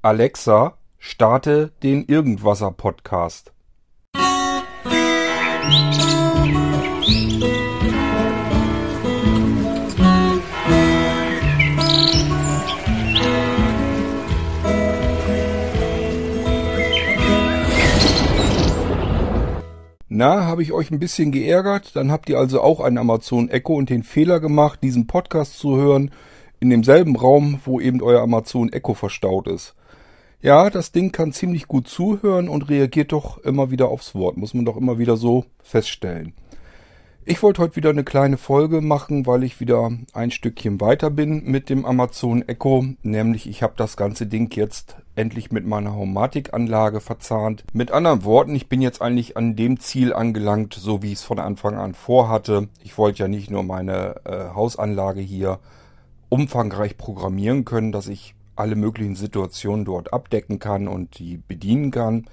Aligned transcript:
Alexa, 0.00 0.78
starte 1.00 1.72
den 1.82 2.04
Irgendwasser 2.04 2.70
Podcast. 2.70 3.52
Na, 20.08 20.44
habe 20.46 20.62
ich 20.62 20.70
euch 20.70 20.92
ein 20.92 21.00
bisschen 21.00 21.32
geärgert? 21.32 21.96
Dann 21.96 22.12
habt 22.12 22.28
ihr 22.28 22.38
also 22.38 22.60
auch 22.60 22.78
ein 22.78 22.98
Amazon 22.98 23.48
Echo 23.48 23.74
und 23.74 23.90
den 23.90 24.04
Fehler 24.04 24.38
gemacht, 24.38 24.80
diesen 24.80 25.08
Podcast 25.08 25.58
zu 25.58 25.76
hören 25.76 26.12
in 26.60 26.70
demselben 26.70 27.16
Raum, 27.16 27.60
wo 27.64 27.80
eben 27.80 28.00
euer 28.00 28.22
Amazon 28.22 28.72
Echo 28.72 28.94
verstaut 28.94 29.48
ist. 29.48 29.74
Ja, 30.40 30.70
das 30.70 30.92
Ding 30.92 31.10
kann 31.10 31.32
ziemlich 31.32 31.66
gut 31.66 31.88
zuhören 31.88 32.48
und 32.48 32.68
reagiert 32.68 33.10
doch 33.10 33.38
immer 33.38 33.72
wieder 33.72 33.88
aufs 33.88 34.14
Wort, 34.14 34.36
muss 34.36 34.54
man 34.54 34.64
doch 34.64 34.76
immer 34.76 34.96
wieder 34.96 35.16
so 35.16 35.46
feststellen. 35.64 36.32
Ich 37.24 37.42
wollte 37.42 37.60
heute 37.60 37.74
wieder 37.74 37.90
eine 37.90 38.04
kleine 38.04 38.36
Folge 38.38 38.80
machen, 38.80 39.26
weil 39.26 39.42
ich 39.42 39.58
wieder 39.58 39.90
ein 40.14 40.30
Stückchen 40.30 40.80
weiter 40.80 41.10
bin 41.10 41.44
mit 41.44 41.68
dem 41.68 41.84
Amazon 41.84 42.46
Echo. 42.46 42.86
Nämlich 43.02 43.48
ich 43.48 43.64
habe 43.64 43.74
das 43.76 43.96
ganze 43.96 44.26
Ding 44.26 44.50
jetzt 44.54 44.96
endlich 45.16 45.50
mit 45.50 45.66
meiner 45.66 45.94
Homatic-Anlage 45.96 47.00
verzahnt. 47.00 47.64
Mit 47.72 47.90
anderen 47.90 48.22
Worten, 48.24 48.54
ich 48.54 48.68
bin 48.68 48.80
jetzt 48.80 49.02
eigentlich 49.02 49.36
an 49.36 49.56
dem 49.56 49.80
Ziel 49.80 50.14
angelangt, 50.14 50.72
so 50.72 51.02
wie 51.02 51.08
ich 51.08 51.18
es 51.18 51.24
von 51.24 51.40
Anfang 51.40 51.76
an 51.76 51.94
vorhatte. 51.94 52.68
Ich 52.84 52.96
wollte 52.96 53.24
ja 53.24 53.28
nicht 53.28 53.50
nur 53.50 53.64
meine 53.64 54.24
äh, 54.24 54.54
Hausanlage 54.54 55.20
hier 55.20 55.58
umfangreich 56.28 56.96
programmieren 56.96 57.64
können, 57.64 57.92
dass 57.92 58.06
ich 58.06 58.36
alle 58.58 58.76
möglichen 58.76 59.14
Situationen 59.14 59.84
dort 59.84 60.12
abdecken 60.12 60.58
kann 60.58 60.88
und 60.88 61.18
die 61.18 61.36
bedienen 61.36 61.90
kann 61.90 62.26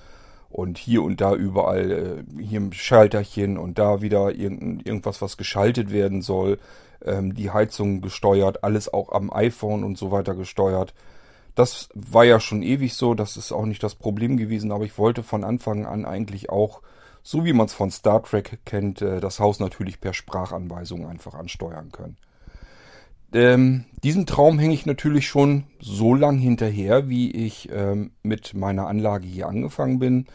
und 0.50 0.78
hier 0.78 1.04
und 1.04 1.20
da 1.20 1.36
überall 1.36 1.92
äh, 1.92 2.42
hier 2.42 2.62
ein 2.62 2.72
Schalterchen 2.72 3.58
und 3.58 3.78
da 3.78 4.02
wieder 4.02 4.34
irgend, 4.34 4.86
irgendwas, 4.86 5.22
was 5.22 5.36
geschaltet 5.36 5.92
werden 5.92 6.22
soll, 6.22 6.60
ähm, 7.04 7.36
die 7.36 7.52
Heizung 7.52 8.02
gesteuert, 8.02 8.64
alles 8.64 8.94
auch 8.94 9.12
am 9.12 9.32
iPhone 9.34 9.84
und 9.84 9.98
so 9.98 10.12
weiter 10.12 10.34
gesteuert. 10.34 10.94
Das 11.56 11.90
war 11.94 12.24
ja 12.24 12.40
schon 12.40 12.64
ewig 12.64 12.94
so, 12.94 13.16
das 13.16 13.38
ist 13.38 13.52
auch 13.52 13.66
nicht 13.66 13.84
das 13.84 13.96
Problem 13.96 14.38
gewesen, 14.38 14.72
aber 14.72 14.86
ich 14.86 14.98
wollte 14.98 15.24
von 15.24 15.44
Anfang 15.44 15.86
an 15.86 16.06
eigentlich 16.06 16.50
auch, 16.50 16.82
so 17.22 17.44
wie 17.44 17.54
man 17.54 17.66
es 17.66 17.74
von 17.74 17.92
Star 17.92 18.24
Trek 18.24 18.60
kennt, 18.66 19.02
äh, 19.02 19.20
das 19.20 19.40
Haus 19.40 19.60
natürlich 19.60 20.00
per 20.00 20.14
Sprachanweisung 20.14 21.06
einfach 21.06 21.34
ansteuern 21.34 21.92
können. 21.92 22.18
Ähm, 23.36 23.84
diesem 24.02 24.26
Traum 24.26 24.60
hänge 24.60 24.74
ich 24.74 24.86
natürlich 24.86 25.28
schon 25.28 25.66
so 25.82 26.16
lang 26.16 26.38
hinterher, 26.38 27.10
wie 27.10 27.32
ich 27.32 27.70
ähm, 27.70 28.12
mit 28.24 28.54
meiner 28.54 28.88
Anlage 28.88 29.28
hier 29.28 29.50
angefangen 29.50 30.00
bin. 30.00 30.28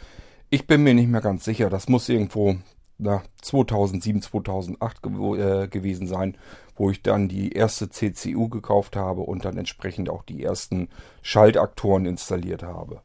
Ich 0.50 0.66
bin 0.66 0.82
mir 0.82 0.92
nicht 0.92 1.08
mehr 1.08 1.22
ganz 1.22 1.46
sicher. 1.46 1.70
Das 1.70 1.88
muss 1.88 2.10
irgendwo 2.10 2.56
na, 2.98 3.22
2007, 3.40 4.20
2008 4.20 5.02
ge 5.02 5.12
äh, 5.12 5.68
gewesen 5.68 6.06
sein, 6.06 6.36
wo 6.76 6.90
ich 6.90 7.02
dann 7.02 7.28
die 7.28 7.52
erste 7.52 7.88
CCU 7.88 8.50
gekauft 8.50 8.96
habe 8.96 9.22
und 9.22 9.46
dann 9.46 9.56
entsprechend 9.56 10.10
auch 10.10 10.22
die 10.22 10.44
ersten 10.44 10.90
Schaltaktoren 11.22 12.04
installiert 12.04 12.62
habe. 12.62 13.00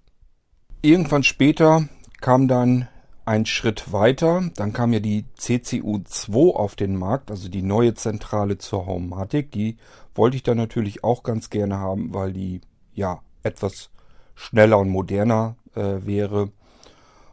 Irgendwann 0.81 1.23
später 1.23 1.87
kam 2.19 2.49
dann 2.49 2.89
ein 3.25 3.45
Schritt 3.45 3.91
weiter, 3.91 4.49
dann 4.55 4.71
kam 4.71 4.93
ja 4.93 4.99
die 4.99 5.25
CCU2 5.39 6.53
auf 6.53 6.75
den 6.75 6.95
Markt, 6.95 7.31
also 7.31 7.49
die 7.49 7.63
neue 7.63 7.95
Zentrale 7.95 8.59
zur 8.59 8.85
Homematic. 8.85 9.51
Die 9.51 9.77
wollte 10.13 10.37
ich 10.37 10.43
dann 10.43 10.57
natürlich 10.57 11.03
auch 11.03 11.23
ganz 11.23 11.49
gerne 11.49 11.79
haben, 11.79 12.13
weil 12.13 12.33
die 12.33 12.61
ja 12.93 13.21
etwas 13.43 13.89
schneller 14.35 14.77
und 14.77 14.89
moderner 14.89 15.55
äh, 15.75 16.05
wäre. 16.05 16.51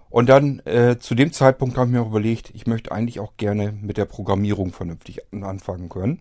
Und 0.09 0.29
dann 0.29 0.61
äh, 0.67 0.99
zu 0.99 1.15
dem 1.15 1.33
Zeitpunkt 1.33 1.77
habe 1.77 1.89
ich 1.89 1.93
mir 1.93 2.03
auch 2.03 2.09
überlegt, 2.09 2.51
ich 2.55 2.67
möchte 2.67 2.93
eigentlich 2.93 3.21
auch 3.21 3.37
gerne 3.37 3.73
mit 3.73 3.97
der 3.97 4.05
Programmierung 4.05 4.73
vernünftig 4.73 5.21
anfangen 5.33 5.89
können. 5.89 6.21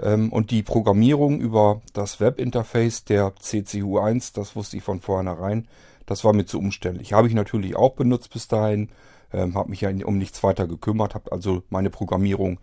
Ähm, 0.00 0.32
und 0.32 0.50
die 0.50 0.62
Programmierung 0.62 1.40
über 1.40 1.82
das 1.92 2.20
Webinterface 2.20 3.04
der 3.04 3.34
CCU1, 3.34 4.34
das 4.34 4.56
wusste 4.56 4.76
ich 4.76 4.82
von 4.82 5.00
vornherein, 5.00 5.68
das 6.06 6.24
war 6.24 6.32
mir 6.32 6.46
zu 6.46 6.58
umständlich. 6.58 7.12
Habe 7.12 7.28
ich 7.28 7.34
natürlich 7.34 7.76
auch 7.76 7.94
benutzt 7.94 8.32
bis 8.32 8.48
dahin, 8.48 8.90
ähm, 9.32 9.54
habe 9.54 9.70
mich 9.70 9.80
ja 9.80 9.90
um 10.04 10.18
nichts 10.18 10.42
weiter 10.42 10.66
gekümmert, 10.66 11.14
habe 11.14 11.32
also 11.32 11.62
meine 11.70 11.90
Programmierung 11.90 12.60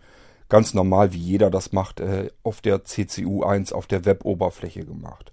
ganz 0.48 0.74
normal, 0.74 1.12
wie 1.12 1.18
jeder 1.18 1.50
das 1.50 1.72
macht, 1.72 2.00
äh, 2.00 2.30
auf 2.42 2.60
der 2.60 2.84
CCU1, 2.84 3.72
auf 3.72 3.86
der 3.86 4.04
Web-Oberfläche 4.04 4.84
gemacht. 4.84 5.32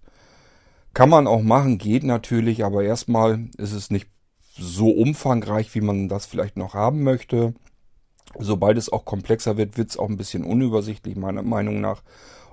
Kann 0.93 1.09
man 1.09 1.27
auch 1.27 1.41
machen, 1.41 1.77
geht 1.77 2.03
natürlich, 2.03 2.63
aber 2.63 2.83
erstmal 2.83 3.49
ist 3.57 3.73
es 3.73 3.91
nicht 3.91 4.07
so 4.57 4.89
umfangreich, 4.89 5.75
wie 5.75 5.81
man 5.81 6.09
das 6.09 6.25
vielleicht 6.25 6.57
noch 6.57 6.73
haben 6.73 7.03
möchte. 7.03 7.53
Sobald 8.37 8.77
es 8.77 8.91
auch 8.91 9.05
komplexer 9.05 9.57
wird, 9.57 9.77
wird 9.77 9.89
es 9.89 9.97
auch 9.97 10.09
ein 10.09 10.17
bisschen 10.17 10.43
unübersichtlich, 10.43 11.15
meiner 11.15 11.43
Meinung 11.43 11.81
nach. 11.81 12.01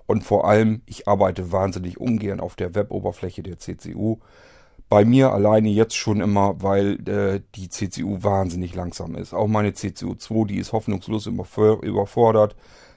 Und 0.06 0.22
vor 0.22 0.48
allem, 0.48 0.82
ich 0.86 1.08
arbeite 1.08 1.52
wahnsinnig 1.52 2.00
ungern 2.00 2.40
auf 2.40 2.56
der 2.56 2.74
Web-Oberfläche 2.74 3.42
der 3.42 3.58
CCU 3.58 4.18
bei 4.88 5.04
mir 5.04 5.32
alleine 5.32 5.68
jetzt 5.68 5.96
schon 5.96 6.20
immer, 6.20 6.62
weil 6.62 7.08
äh, 7.08 7.40
die 7.54 7.68
CCU 7.68 8.22
wahnsinnig 8.22 8.74
langsam 8.74 9.16
ist. 9.16 9.34
Auch 9.34 9.48
meine 9.48 9.74
CCU 9.74 10.14
2, 10.14 10.46
die 10.46 10.58
ist 10.58 10.72
hoffnungslos 10.72 11.26
überfordert. 11.26 12.54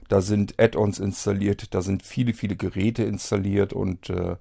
Da 0.08 0.22
sind 0.22 0.60
Add-ons 0.60 1.00
installiert, 1.00 1.74
da 1.74 1.82
sind 1.82 2.04
viele, 2.04 2.34
viele 2.34 2.56
Geräte 2.56 3.04
installiert 3.04 3.74
und 3.74 4.10
äh, 4.10 4.38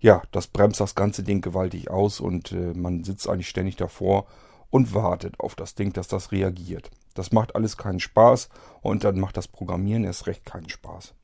ja, 0.00 0.22
das 0.30 0.46
bremst 0.46 0.80
das 0.80 0.94
ganze 0.94 1.24
Ding 1.24 1.40
gewaltig 1.40 1.90
aus 1.90 2.20
und 2.20 2.52
äh, 2.52 2.72
man 2.74 3.02
sitzt 3.02 3.28
eigentlich 3.28 3.48
ständig 3.48 3.76
davor 3.76 4.26
und 4.70 4.94
wartet 4.94 5.40
auf 5.40 5.56
das 5.56 5.74
Ding, 5.74 5.92
dass 5.92 6.06
das 6.06 6.30
reagiert. 6.30 6.90
Das 7.14 7.32
macht 7.32 7.56
alles 7.56 7.76
keinen 7.76 7.98
Spaß 7.98 8.48
und 8.80 9.02
dann 9.02 9.18
macht 9.18 9.36
das 9.36 9.48
Programmieren 9.48 10.04
erst 10.04 10.28
recht 10.28 10.44
keinen 10.44 10.68
Spaß. 10.68 11.14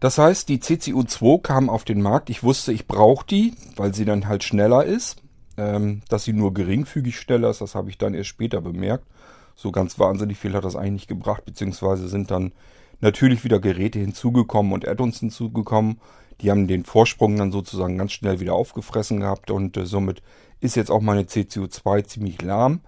Das 0.00 0.18
heißt, 0.18 0.48
die 0.48 0.58
CCU2 0.58 1.40
kam 1.40 1.70
auf 1.70 1.84
den 1.84 2.02
Markt. 2.02 2.28
Ich 2.30 2.42
wusste, 2.42 2.72
ich 2.72 2.86
brauche 2.86 3.26
die, 3.26 3.54
weil 3.76 3.94
sie 3.94 4.04
dann 4.04 4.28
halt 4.28 4.44
schneller 4.44 4.84
ist. 4.84 5.22
Ähm, 5.58 6.02
dass 6.10 6.24
sie 6.24 6.34
nur 6.34 6.52
geringfügig 6.52 7.18
schneller 7.18 7.48
ist, 7.48 7.62
das 7.62 7.74
habe 7.74 7.88
ich 7.88 7.96
dann 7.96 8.12
erst 8.12 8.28
später 8.28 8.60
bemerkt. 8.60 9.06
So 9.54 9.72
ganz 9.72 9.98
wahnsinnig 9.98 10.36
viel 10.36 10.52
hat 10.52 10.66
das 10.66 10.76
eigentlich 10.76 10.92
nicht 10.92 11.08
gebracht, 11.08 11.46
beziehungsweise 11.46 12.08
sind 12.08 12.30
dann 12.30 12.52
natürlich 13.00 13.42
wieder 13.42 13.58
Geräte 13.58 13.98
hinzugekommen 13.98 14.72
und 14.72 14.86
Add-ons 14.86 15.20
hinzugekommen. 15.20 15.98
Die 16.42 16.50
haben 16.50 16.66
den 16.66 16.84
Vorsprung 16.84 17.36
dann 17.38 17.52
sozusagen 17.52 17.96
ganz 17.96 18.12
schnell 18.12 18.40
wieder 18.40 18.52
aufgefressen 18.52 19.20
gehabt 19.20 19.50
und 19.50 19.78
äh, 19.78 19.86
somit 19.86 20.22
ist 20.60 20.76
jetzt 20.76 20.90
auch 20.90 21.00
meine 21.00 21.22
CCU2 21.22 22.04
ziemlich 22.04 22.42
lahm. 22.42 22.80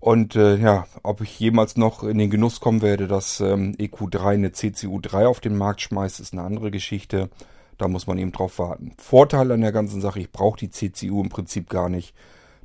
Und 0.00 0.34
äh, 0.34 0.56
ja, 0.56 0.86
ob 1.02 1.20
ich 1.20 1.38
jemals 1.38 1.76
noch 1.76 2.02
in 2.02 2.16
den 2.16 2.30
Genuss 2.30 2.60
kommen 2.60 2.80
werde, 2.80 3.06
dass 3.06 3.40
ähm, 3.40 3.74
EQ3 3.78 4.26
eine 4.28 4.48
CCU3 4.48 5.26
auf 5.26 5.40
den 5.40 5.56
Markt 5.56 5.82
schmeißt, 5.82 6.20
ist 6.20 6.32
eine 6.32 6.42
andere 6.42 6.70
Geschichte. 6.70 7.28
Da 7.76 7.86
muss 7.86 8.06
man 8.06 8.16
eben 8.18 8.32
drauf 8.32 8.58
warten. 8.58 8.94
Vorteil 8.98 9.52
an 9.52 9.60
der 9.60 9.72
ganzen 9.72 10.00
Sache, 10.00 10.20
ich 10.20 10.32
brauche 10.32 10.58
die 10.58 10.70
CCU 10.70 11.22
im 11.22 11.28
Prinzip 11.28 11.68
gar 11.68 11.90
nicht. 11.90 12.14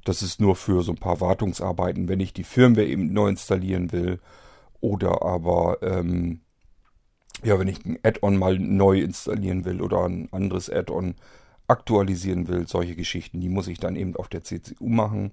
Das 0.05 0.21
ist 0.21 0.39
nur 0.39 0.55
für 0.55 0.81
so 0.81 0.93
ein 0.93 0.97
paar 0.97 1.19
Wartungsarbeiten, 1.19 2.07
wenn 2.07 2.21
ich 2.21 2.31
die 2.31 2.43
Firmware 2.43 2.87
eben 2.87 3.11
neu 3.11 3.29
installieren 3.29 3.91
will. 3.91 4.19
Oder 4.79 5.21
aber, 5.21 5.79
ähm, 5.81 6.41
ja, 7.43 7.59
wenn 7.59 7.67
ich 7.67 7.85
ein 7.85 7.99
Add-on 8.03 8.37
mal 8.37 8.57
neu 8.59 9.01
installieren 9.01 9.65
will 9.65 9.81
oder 9.81 10.05
ein 10.05 10.29
anderes 10.31 10.69
Add-on 10.69 11.15
aktualisieren 11.67 12.47
will, 12.47 12.67
solche 12.67 12.95
Geschichten, 12.95 13.41
die 13.41 13.49
muss 13.49 13.67
ich 13.67 13.79
dann 13.79 13.95
eben 13.95 14.15
auf 14.15 14.29
der 14.29 14.43
CCU 14.43 14.87
machen. 14.87 15.31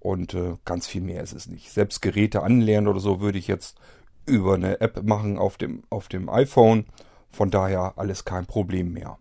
Und 0.00 0.34
äh, 0.34 0.54
ganz 0.64 0.86
viel 0.86 1.02
mehr 1.02 1.22
ist 1.22 1.32
es 1.32 1.48
nicht. 1.48 1.70
Selbst 1.70 2.02
Geräte 2.02 2.42
anlernen 2.42 2.88
oder 2.88 3.00
so 3.00 3.20
würde 3.20 3.38
ich 3.38 3.48
jetzt 3.48 3.76
über 4.26 4.54
eine 4.54 4.80
App 4.80 5.02
machen 5.02 5.38
auf 5.38 5.56
dem, 5.56 5.82
auf 5.90 6.08
dem 6.08 6.28
iPhone. 6.28 6.86
Von 7.30 7.50
daher 7.50 7.94
alles 7.96 8.24
kein 8.24 8.46
Problem 8.46 8.92
mehr. 8.92 9.18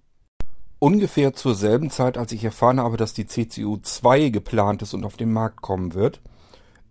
Ungefähr 0.80 1.34
zur 1.34 1.56
selben 1.56 1.90
Zeit, 1.90 2.18
als 2.18 2.32
ich 2.32 2.44
erfahren 2.44 2.80
habe, 2.80 2.98
dass 2.98 3.14
die 3.14 3.26
CCU 3.26 3.78
2 3.78 4.30
geplant 4.30 4.84
ist 4.84 4.94
und 4.94 5.06
auf 5.06 5.18
den 5.18 5.34
Markt 5.34 5.62
kommen 5.62 5.96
wird, 5.96 6.22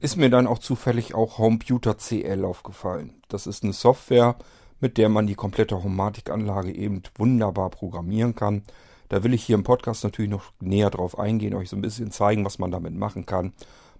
ist 0.00 0.16
mir 0.16 0.28
dann 0.28 0.46
auch 0.46 0.58
zufällig 0.58 1.14
auch 1.14 1.38
Homeputer 1.38 1.96
CL 1.96 2.44
aufgefallen. 2.44 3.22
Das 3.28 3.46
ist 3.46 3.62
eine 3.62 3.72
Software, 3.72 4.36
mit 4.80 4.98
der 4.98 5.08
man 5.08 5.26
die 5.26 5.36
komplette 5.36 5.82
Homatic-Anlage 5.82 6.74
eben 6.74 7.02
wunderbar 7.16 7.70
programmieren 7.70 8.34
kann. 8.34 8.62
Da 9.08 9.22
will 9.22 9.34
ich 9.34 9.44
hier 9.44 9.54
im 9.54 9.62
Podcast 9.62 10.04
natürlich 10.04 10.30
noch 10.30 10.52
näher 10.60 10.90
drauf 10.90 11.18
eingehen, 11.18 11.54
euch 11.54 11.68
so 11.68 11.76
ein 11.76 11.82
bisschen 11.82 12.10
zeigen, 12.10 12.44
was 12.44 12.58
man 12.58 12.70
damit 12.70 12.94
machen 12.94 13.26
kann. 13.26 13.52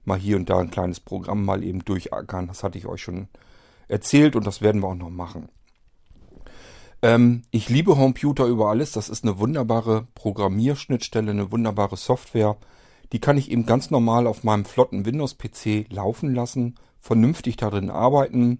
Mal 0.05 0.19
hier 0.19 0.37
und 0.37 0.49
da 0.51 0.59
ein 0.59 0.71
kleines 0.71 1.01
Programm 1.01 1.45
mal 1.45 1.63
eben 1.63 1.85
durchackern. 1.85 2.47
Das 2.47 2.63
hatte 2.63 2.79
ich 2.79 2.87
euch 2.87 3.03
schon 3.03 3.29
erzählt 3.89 4.37
und 4.37 4.47
das 4.47 4.63
werden 4.63 4.83
wir 4.83 4.89
auch 4.89 4.95
noch 4.95 5.11
machen. 5.11 5.49
Ähm, 7.03 7.43
ich 7.51 7.69
liebe 7.69 7.97
Homeputer 7.97 8.47
über 8.47 8.69
alles. 8.71 8.93
Das 8.93 9.09
ist 9.09 9.25
eine 9.25 9.39
wunderbare 9.39 10.07
Programmierschnittstelle, 10.15 11.31
eine 11.31 11.53
wunderbare 11.53 11.97
Software. 11.97 12.57
Die 13.13 13.21
kann 13.21 13.39
ich 13.39 13.51
eben 13.51 13.67
ganz 13.67 13.91
normal 13.91 14.27
auf 14.27 14.45
meinem 14.45 14.65
flotten 14.65 15.07
Windows-PC 15.07 15.93
laufen 15.93 16.35
lassen, 16.35 16.77
vernünftig 17.01 17.57
darin 17.57 17.91
arbeiten. 17.91 18.59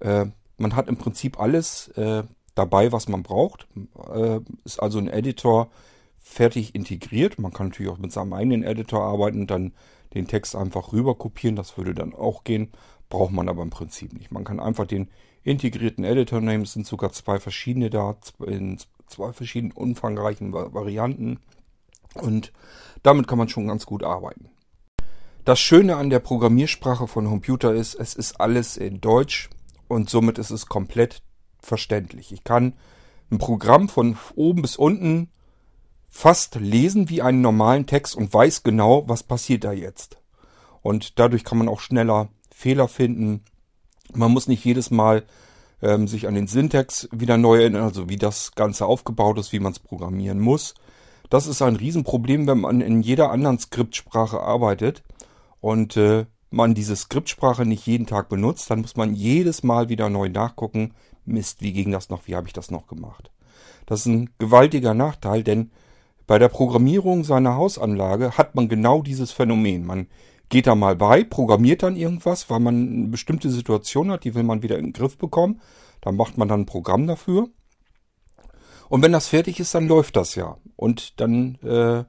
Äh, 0.00 0.26
man 0.56 0.76
hat 0.76 0.88
im 0.88 0.96
Prinzip 0.96 1.40
alles 1.40 1.88
äh, 1.96 2.22
dabei, 2.58 2.92
was 2.92 3.08
man 3.08 3.22
braucht. 3.22 3.68
Äh, 4.12 4.40
ist 4.64 4.80
also 4.80 4.98
ein 4.98 5.08
Editor 5.08 5.70
fertig 6.20 6.74
integriert. 6.74 7.38
Man 7.38 7.52
kann 7.52 7.68
natürlich 7.68 7.92
auch 7.92 7.98
mit 7.98 8.12
seinem 8.12 8.32
eigenen 8.32 8.62
Editor 8.62 9.02
arbeiten 9.02 9.42
und 9.42 9.50
dann 9.50 9.72
den 10.14 10.26
Text 10.26 10.56
einfach 10.56 10.92
rüber 10.92 11.14
kopieren. 11.14 11.56
Das 11.56 11.76
würde 11.76 11.94
dann 11.94 12.14
auch 12.14 12.44
gehen. 12.44 12.72
Braucht 13.08 13.32
man 13.32 13.48
aber 13.48 13.62
im 13.62 13.70
Prinzip 13.70 14.12
nicht. 14.12 14.30
Man 14.30 14.44
kann 14.44 14.60
einfach 14.60 14.86
den 14.86 15.08
integrierten 15.42 16.04
Editor 16.04 16.40
nehmen. 16.40 16.64
Es 16.64 16.74
sind 16.74 16.86
sogar 16.86 17.12
zwei 17.12 17.38
verschiedene 17.40 17.88
da, 17.88 18.16
in 18.44 18.78
zwei 19.06 19.32
verschiedenen 19.32 19.72
umfangreichen 19.72 20.52
Varianten. 20.52 21.40
Und 22.14 22.52
damit 23.02 23.26
kann 23.28 23.38
man 23.38 23.48
schon 23.48 23.66
ganz 23.66 23.86
gut 23.86 24.02
arbeiten. 24.02 24.50
Das 25.44 25.60
Schöne 25.60 25.96
an 25.96 26.10
der 26.10 26.18
Programmiersprache 26.18 27.06
von 27.06 27.26
Computer 27.26 27.72
ist, 27.72 27.94
es 27.94 28.14
ist 28.14 28.38
alles 28.38 28.76
in 28.76 29.00
Deutsch 29.00 29.48
und 29.88 30.10
somit 30.10 30.36
ist 30.38 30.50
es 30.50 30.66
komplett 30.66 31.22
verständlich. 31.60 32.32
Ich 32.32 32.44
kann 32.44 32.74
ein 33.30 33.38
Programm 33.38 33.88
von 33.88 34.16
oben 34.34 34.62
bis 34.62 34.76
unten 34.76 35.30
fast 36.08 36.56
lesen 36.56 37.08
wie 37.10 37.22
einen 37.22 37.40
normalen 37.40 37.86
Text 37.86 38.16
und 38.16 38.32
weiß 38.32 38.62
genau, 38.62 39.04
was 39.08 39.22
passiert 39.22 39.64
da 39.64 39.72
jetzt. 39.72 40.18
Und 40.82 41.18
dadurch 41.18 41.44
kann 41.44 41.58
man 41.58 41.68
auch 41.68 41.80
schneller 41.80 42.28
Fehler 42.50 42.88
finden. 42.88 43.44
Man 44.14 44.32
muss 44.32 44.48
nicht 44.48 44.64
jedes 44.64 44.90
Mal 44.90 45.24
ähm, 45.82 46.08
sich 46.08 46.26
an 46.26 46.34
den 46.34 46.46
Syntax 46.46 47.08
wieder 47.12 47.36
neu 47.36 47.60
erinnern, 47.60 47.84
also 47.84 48.08
wie 48.08 48.16
das 48.16 48.52
Ganze 48.54 48.86
aufgebaut 48.86 49.38
ist, 49.38 49.52
wie 49.52 49.60
man 49.60 49.72
es 49.72 49.78
programmieren 49.78 50.40
muss. 50.40 50.74
Das 51.30 51.46
ist 51.46 51.60
ein 51.60 51.76
Riesenproblem, 51.76 52.46
wenn 52.46 52.60
man 52.60 52.80
in 52.80 53.02
jeder 53.02 53.30
anderen 53.30 53.58
Skriptsprache 53.58 54.40
arbeitet 54.40 55.02
und 55.60 55.96
äh, 55.96 56.24
man 56.50 56.74
diese 56.74 56.96
Skriptsprache 56.96 57.66
nicht 57.66 57.86
jeden 57.86 58.06
Tag 58.06 58.28
benutzt, 58.30 58.70
dann 58.70 58.80
muss 58.80 58.96
man 58.96 59.14
jedes 59.14 59.62
Mal 59.62 59.90
wieder 59.90 60.08
neu 60.08 60.30
nachgucken, 60.30 60.94
Mist, 61.28 61.62
wie 61.62 61.72
ging 61.72 61.90
das 61.90 62.08
noch, 62.08 62.26
wie 62.26 62.34
habe 62.34 62.46
ich 62.46 62.52
das 62.52 62.70
noch 62.70 62.86
gemacht. 62.86 63.30
Das 63.86 64.00
ist 64.00 64.06
ein 64.06 64.30
gewaltiger 64.38 64.94
Nachteil, 64.94 65.42
denn 65.42 65.70
bei 66.26 66.38
der 66.38 66.48
Programmierung 66.48 67.24
seiner 67.24 67.56
Hausanlage 67.56 68.36
hat 68.36 68.54
man 68.54 68.68
genau 68.68 69.02
dieses 69.02 69.32
Phänomen. 69.32 69.86
Man 69.86 70.08
geht 70.48 70.66
da 70.66 70.74
mal 70.74 70.96
bei, 70.96 71.24
programmiert 71.24 71.82
dann 71.82 71.96
irgendwas, 71.96 72.50
weil 72.50 72.60
man 72.60 72.88
eine 72.88 73.08
bestimmte 73.08 73.50
Situation 73.50 74.10
hat, 74.10 74.24
die 74.24 74.34
will 74.34 74.42
man 74.42 74.62
wieder 74.62 74.78
in 74.78 74.86
den 74.86 74.92
Griff 74.92 75.16
bekommen. 75.16 75.60
Dann 76.00 76.16
macht 76.16 76.38
man 76.38 76.48
dann 76.48 76.60
ein 76.60 76.66
Programm 76.66 77.06
dafür. 77.06 77.48
Und 78.88 79.02
wenn 79.02 79.12
das 79.12 79.28
fertig 79.28 79.60
ist, 79.60 79.74
dann 79.74 79.88
läuft 79.88 80.16
das 80.16 80.34
ja. 80.34 80.56
Und 80.76 81.20
dann 81.20 81.56
äh, 81.62 82.04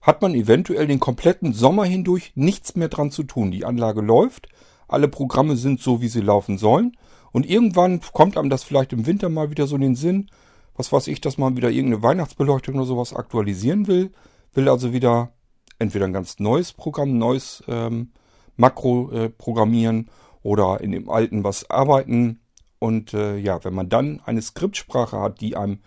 hat 0.00 0.22
man 0.22 0.34
eventuell 0.34 0.86
den 0.86 1.00
kompletten 1.00 1.52
Sommer 1.52 1.84
hindurch 1.84 2.32
nichts 2.34 2.76
mehr 2.76 2.88
dran 2.88 3.10
zu 3.10 3.24
tun. 3.24 3.50
Die 3.50 3.64
Anlage 3.64 4.00
läuft, 4.00 4.48
alle 4.88 5.08
Programme 5.08 5.56
sind 5.56 5.80
so, 5.80 6.00
wie 6.00 6.08
sie 6.08 6.20
laufen 6.20 6.58
sollen. 6.58 6.96
Und 7.36 7.44
irgendwann 7.44 8.00
kommt 8.14 8.38
einem 8.38 8.48
das 8.48 8.64
vielleicht 8.64 8.94
im 8.94 9.04
Winter 9.04 9.28
mal 9.28 9.50
wieder 9.50 9.66
so 9.66 9.76
in 9.76 9.82
den 9.82 9.94
Sinn, 9.94 10.30
was 10.74 10.90
weiß 10.90 11.06
ich, 11.08 11.20
dass 11.20 11.36
man 11.36 11.54
wieder 11.54 11.68
irgendeine 11.68 12.02
Weihnachtsbeleuchtung 12.02 12.76
oder 12.76 12.86
sowas 12.86 13.12
aktualisieren 13.12 13.86
will. 13.86 14.10
Will 14.54 14.70
also 14.70 14.94
wieder 14.94 15.32
entweder 15.78 16.06
ein 16.06 16.14
ganz 16.14 16.38
neues 16.38 16.72
Programm, 16.72 17.18
neues 17.18 17.62
ähm, 17.68 18.12
Makro 18.56 19.10
äh, 19.12 19.28
programmieren 19.28 20.08
oder 20.42 20.80
in 20.80 20.92
dem 20.92 21.10
alten 21.10 21.44
was 21.44 21.68
arbeiten. 21.68 22.40
Und 22.78 23.12
äh, 23.12 23.36
ja, 23.36 23.62
wenn 23.64 23.74
man 23.74 23.90
dann 23.90 24.22
eine 24.24 24.40
Skriptsprache 24.40 25.20
hat, 25.20 25.42
die 25.42 25.58
einem 25.58 25.80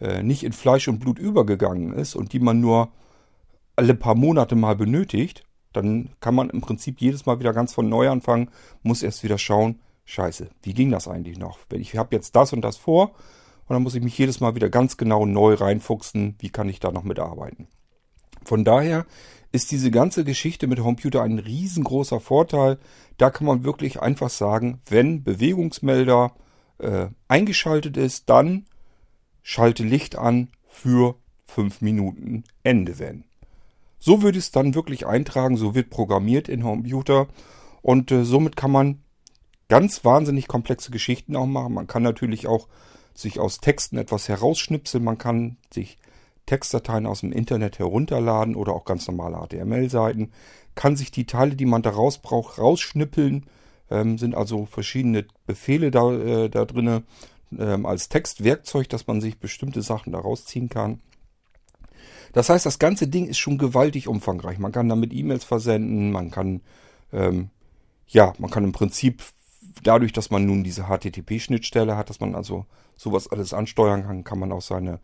äh, 0.00 0.22
nicht 0.22 0.44
in 0.44 0.52
Fleisch 0.52 0.86
und 0.86 1.00
Blut 1.00 1.18
übergegangen 1.18 1.92
ist 1.92 2.14
und 2.14 2.32
die 2.32 2.38
man 2.38 2.60
nur 2.60 2.92
alle 3.74 3.94
paar 3.94 4.14
Monate 4.14 4.54
mal 4.54 4.76
benötigt, 4.76 5.42
dann 5.72 6.10
kann 6.20 6.36
man 6.36 6.50
im 6.50 6.60
Prinzip 6.60 7.00
jedes 7.00 7.26
Mal 7.26 7.40
wieder 7.40 7.52
ganz 7.52 7.74
von 7.74 7.88
neu 7.88 8.08
anfangen, 8.08 8.48
muss 8.84 9.02
erst 9.02 9.24
wieder 9.24 9.38
schauen, 9.38 9.80
scheiße, 10.04 10.50
wie 10.62 10.74
ging 10.74 10.90
das 10.90 11.08
eigentlich 11.08 11.38
noch? 11.38 11.58
Ich 11.72 11.96
habe 11.96 12.14
jetzt 12.14 12.36
das 12.36 12.52
und 12.52 12.62
das 12.62 12.76
vor 12.76 13.14
und 13.66 13.74
dann 13.74 13.82
muss 13.82 13.94
ich 13.94 14.02
mich 14.02 14.18
jedes 14.18 14.40
Mal 14.40 14.54
wieder 14.54 14.68
ganz 14.68 14.96
genau 14.96 15.26
neu 15.26 15.54
reinfuchsen, 15.54 16.36
wie 16.38 16.50
kann 16.50 16.68
ich 16.68 16.80
da 16.80 16.92
noch 16.92 17.04
mitarbeiten. 17.04 17.68
Von 18.44 18.64
daher 18.64 19.06
ist 19.52 19.70
diese 19.70 19.90
ganze 19.90 20.24
Geschichte 20.24 20.66
mit 20.66 20.80
Computer 20.80 21.22
ein 21.22 21.38
riesengroßer 21.38 22.20
Vorteil. 22.20 22.78
Da 23.18 23.30
kann 23.30 23.46
man 23.46 23.64
wirklich 23.64 24.00
einfach 24.00 24.28
sagen, 24.28 24.80
wenn 24.86 25.22
Bewegungsmelder 25.22 26.32
äh, 26.78 27.06
eingeschaltet 27.28 27.96
ist, 27.96 28.28
dann 28.28 28.66
schalte 29.42 29.84
Licht 29.84 30.16
an 30.16 30.48
für 30.66 31.14
fünf 31.46 31.80
Minuten 31.80 32.44
Ende 32.64 32.98
wenn. 32.98 33.24
So 33.98 34.22
würde 34.22 34.38
es 34.38 34.50
dann 34.50 34.74
wirklich 34.74 35.06
eintragen, 35.06 35.56
so 35.56 35.74
wird 35.74 35.88
programmiert 35.88 36.48
in 36.48 36.62
Computer 36.62 37.28
und 37.80 38.10
äh, 38.10 38.24
somit 38.24 38.56
kann 38.56 38.72
man 38.72 39.03
ganz 39.68 40.04
wahnsinnig 40.04 40.48
komplexe 40.48 40.90
Geschichten 40.90 41.36
auch 41.36 41.46
machen. 41.46 41.74
Man 41.74 41.86
kann 41.86 42.02
natürlich 42.02 42.46
auch 42.46 42.68
sich 43.14 43.38
aus 43.38 43.60
Texten 43.60 43.96
etwas 43.96 44.28
herausschnipseln, 44.28 45.04
man 45.04 45.18
kann 45.18 45.56
sich 45.72 45.98
Textdateien 46.46 47.06
aus 47.06 47.20
dem 47.20 47.32
Internet 47.32 47.78
herunterladen 47.78 48.56
oder 48.56 48.72
auch 48.72 48.84
ganz 48.84 49.06
normale 49.06 49.36
HTML-Seiten, 49.36 50.32
kann 50.74 50.96
sich 50.96 51.10
die 51.10 51.26
Teile, 51.26 51.54
die 51.54 51.66
man 51.66 51.82
daraus 51.82 52.18
braucht, 52.18 52.58
rausschnippeln, 52.58 53.46
ähm, 53.90 54.18
sind 54.18 54.34
also 54.34 54.66
verschiedene 54.66 55.26
Befehle 55.46 55.90
da, 55.90 56.12
äh, 56.12 56.48
da 56.50 56.64
drinne 56.64 57.04
ähm, 57.56 57.86
als 57.86 58.08
Textwerkzeug, 58.08 58.88
dass 58.88 59.06
man 59.06 59.20
sich 59.20 59.38
bestimmte 59.38 59.82
Sachen 59.82 60.12
daraus 60.12 60.44
ziehen 60.44 60.68
kann. 60.68 61.00
Das 62.32 62.48
heißt, 62.48 62.66
das 62.66 62.80
ganze 62.80 63.06
Ding 63.06 63.26
ist 63.26 63.38
schon 63.38 63.58
gewaltig 63.58 64.08
umfangreich. 64.08 64.58
Man 64.58 64.72
kann 64.72 64.88
damit 64.88 65.12
E-Mails 65.12 65.44
versenden, 65.44 66.10
man 66.10 66.32
kann, 66.32 66.62
ähm, 67.12 67.50
ja, 68.08 68.34
man 68.38 68.50
kann 68.50 68.64
im 68.64 68.72
Prinzip 68.72 69.22
dadurch, 69.82 70.12
dass 70.12 70.30
man 70.30 70.46
nun 70.46 70.64
diese 70.64 70.84
HTTP-Schnittstelle 70.84 71.96
hat, 71.96 72.10
dass 72.10 72.20
man 72.20 72.34
also 72.34 72.66
sowas 72.96 73.28
alles 73.28 73.52
ansteuern 73.52 74.04
kann, 74.04 74.24
kann 74.24 74.38
man 74.38 74.52
auch 74.52 74.62
seine 74.62 75.00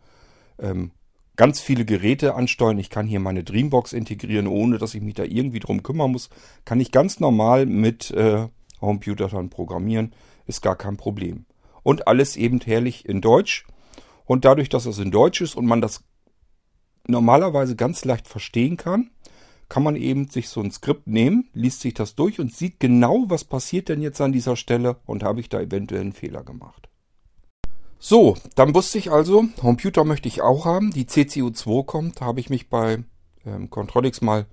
ähm, 0.59 0.91
ganz 1.35 1.59
viele 1.59 1.85
Geräte 1.85 2.35
ansteuern. 2.35 2.77
Ich 2.77 2.89
kann 2.89 3.07
hier 3.07 3.19
meine 3.19 3.43
Dreambox 3.43 3.93
integrieren, 3.93 4.47
ohne 4.47 4.77
dass 4.77 4.93
ich 4.93 5.01
mich 5.01 5.15
da 5.15 5.23
irgendwie 5.23 5.59
drum 5.59 5.83
kümmern 5.83 6.11
muss. 6.11 6.29
Kann 6.65 6.79
ich 6.79 6.91
ganz 6.91 7.19
normal 7.19 7.65
mit 7.65 8.11
äh, 8.11 8.47
dann 8.79 9.49
programmieren, 9.49 10.13
ist 10.47 10.61
gar 10.61 10.75
kein 10.75 10.97
Problem. 10.97 11.45
Und 11.83 12.07
alles 12.07 12.35
eben 12.35 12.59
herrlich 12.61 13.07
in 13.07 13.21
Deutsch. 13.21 13.65
Und 14.25 14.45
dadurch, 14.45 14.69
dass 14.69 14.85
es 14.85 14.99
in 14.99 15.11
Deutsch 15.11 15.41
ist 15.41 15.55
und 15.55 15.65
man 15.65 15.81
das 15.81 16.03
normalerweise 17.07 17.75
ganz 17.75 18.05
leicht 18.05 18.27
verstehen 18.27 18.77
kann, 18.77 19.11
kann 19.71 19.83
man 19.83 19.95
eben 19.95 20.27
sich 20.27 20.49
so 20.49 20.59
ein 20.59 20.69
Skript 20.69 21.07
nehmen, 21.07 21.47
liest 21.53 21.79
sich 21.79 21.93
das 21.93 22.15
durch 22.15 22.41
und 22.41 22.53
sieht 22.53 22.81
genau, 22.81 23.23
was 23.29 23.45
passiert 23.45 23.87
denn 23.87 24.01
jetzt 24.01 24.19
an 24.19 24.33
dieser 24.33 24.57
Stelle 24.57 24.97
und 25.05 25.23
habe 25.23 25.39
ich 25.39 25.47
da 25.47 25.61
eventuell 25.61 26.01
einen 26.01 26.11
Fehler 26.11 26.43
gemacht. 26.43 26.89
So, 27.97 28.35
dann 28.55 28.75
wusste 28.75 28.97
ich 28.97 29.13
also, 29.13 29.45
Computer 29.57 30.03
möchte 30.03 30.27
ich 30.27 30.41
auch 30.41 30.65
haben. 30.65 30.91
Die 30.91 31.05
CCU2 31.05 31.85
kommt, 31.85 32.19
habe 32.19 32.41
ich 32.41 32.49
mich 32.49 32.67
bei 32.67 33.05
ähm, 33.45 33.69
Controlix 33.69 34.19
mal 34.19 34.45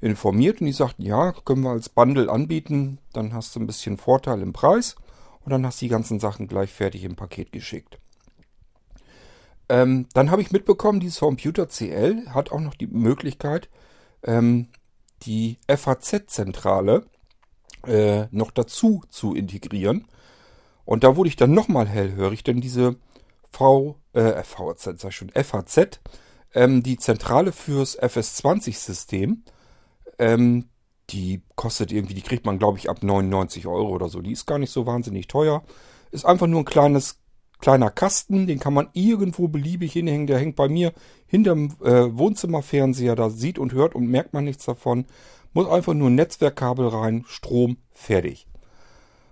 informiert 0.00 0.60
und 0.60 0.66
die 0.66 0.72
sagten, 0.72 1.02
ja, 1.02 1.30
können 1.44 1.62
wir 1.62 1.70
als 1.70 1.88
Bundle 1.88 2.28
anbieten, 2.28 2.98
dann 3.12 3.34
hast 3.34 3.54
du 3.54 3.60
ein 3.60 3.68
bisschen 3.68 3.98
Vorteil 3.98 4.42
im 4.42 4.52
Preis 4.52 4.96
und 5.44 5.52
dann 5.52 5.64
hast 5.64 5.80
du 5.80 5.84
die 5.84 5.90
ganzen 5.90 6.18
Sachen 6.18 6.48
gleich 6.48 6.72
fertig 6.72 7.04
im 7.04 7.14
Paket 7.14 7.52
geschickt. 7.52 8.00
Ähm, 9.68 10.08
dann 10.12 10.32
habe 10.32 10.42
ich 10.42 10.50
mitbekommen, 10.50 10.98
dieses 10.98 11.20
Computer 11.20 11.68
CL 11.68 12.30
hat 12.30 12.50
auch 12.50 12.60
noch 12.60 12.74
die 12.74 12.88
Möglichkeit, 12.88 13.68
ähm, 14.26 14.68
die 15.22 15.58
FAZ-Zentrale 15.68 17.06
äh, 17.86 18.26
noch 18.30 18.50
dazu 18.50 19.02
zu 19.08 19.34
integrieren. 19.34 20.06
Und 20.84 21.04
da 21.04 21.16
wurde 21.16 21.28
ich 21.28 21.36
dann 21.36 21.52
nochmal 21.52 21.88
hellhörig, 21.88 22.44
denn 22.44 22.60
diese 22.60 22.96
V, 23.50 23.96
äh, 24.12 24.42
VZ, 24.42 25.00
sag 25.00 25.10
ich 25.10 25.16
schon, 25.16 25.30
FAZ, 25.30 26.00
ähm, 26.54 26.82
die 26.82 26.96
Zentrale 26.96 27.52
fürs 27.52 27.98
FS20-System, 27.98 29.44
ähm, 30.18 30.68
die 31.10 31.42
kostet 31.54 31.92
irgendwie, 31.92 32.14
die 32.14 32.22
kriegt 32.22 32.46
man 32.46 32.58
glaube 32.58 32.78
ich 32.78 32.90
ab 32.90 33.02
99 33.02 33.66
Euro 33.66 33.90
oder 33.90 34.08
so. 34.08 34.20
Die 34.20 34.32
ist 34.32 34.46
gar 34.46 34.58
nicht 34.58 34.72
so 34.72 34.86
wahnsinnig 34.86 35.28
teuer. 35.28 35.62
Ist 36.10 36.24
einfach 36.24 36.46
nur 36.46 36.60
ein 36.60 36.66
kleines 36.66 37.18
kleiner 37.58 37.90
Kasten, 37.90 38.46
den 38.46 38.58
kann 38.58 38.74
man 38.74 38.88
irgendwo 38.92 39.48
beliebig 39.48 39.92
hinhängen. 39.92 40.26
Der 40.26 40.38
hängt 40.38 40.56
bei 40.56 40.68
mir 40.68 40.92
hinterm 41.26 41.76
äh, 41.82 42.16
Wohnzimmerfernseher, 42.16 43.16
da 43.16 43.30
sieht 43.30 43.58
und 43.58 43.72
hört 43.72 43.94
und 43.94 44.06
merkt 44.06 44.32
man 44.32 44.44
nichts 44.44 44.64
davon. 44.64 45.06
Muss 45.52 45.68
einfach 45.68 45.94
nur 45.94 46.10
Netzwerkkabel 46.10 46.88
rein, 46.88 47.24
Strom, 47.26 47.78
fertig. 47.92 48.46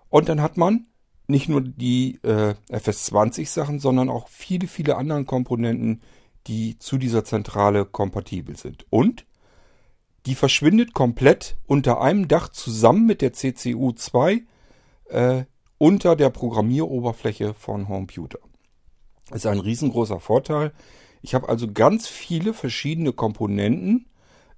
Und 0.08 0.28
dann 0.28 0.40
hat 0.40 0.56
man 0.56 0.86
nicht 1.26 1.48
nur 1.48 1.60
die 1.60 2.18
äh, 2.22 2.54
FS20 2.70 3.48
Sachen, 3.48 3.78
sondern 3.78 4.08
auch 4.08 4.28
viele, 4.28 4.68
viele 4.68 4.96
andere 4.96 5.24
Komponenten, 5.24 6.02
die 6.46 6.78
zu 6.78 6.98
dieser 6.98 7.24
Zentrale 7.24 7.84
kompatibel 7.84 8.56
sind. 8.56 8.86
Und 8.90 9.26
die 10.26 10.34
verschwindet 10.34 10.94
komplett 10.94 11.56
unter 11.66 12.00
einem 12.00 12.28
Dach 12.28 12.48
zusammen 12.48 13.06
mit 13.06 13.20
der 13.22 13.32
CCU2 13.32 14.42
äh, 15.10 15.44
unter 15.78 16.16
der 16.16 16.30
Programmieroberfläche 16.30 17.54
von 17.54 17.86
Computer. 17.86 18.38
Das 19.28 19.38
ist 19.38 19.46
ein 19.46 19.60
riesengroßer 19.60 20.20
Vorteil. 20.20 20.72
Ich 21.22 21.34
habe 21.34 21.48
also 21.48 21.72
ganz 21.72 22.06
viele 22.06 22.52
verschiedene 22.52 23.12
Komponenten. 23.12 24.06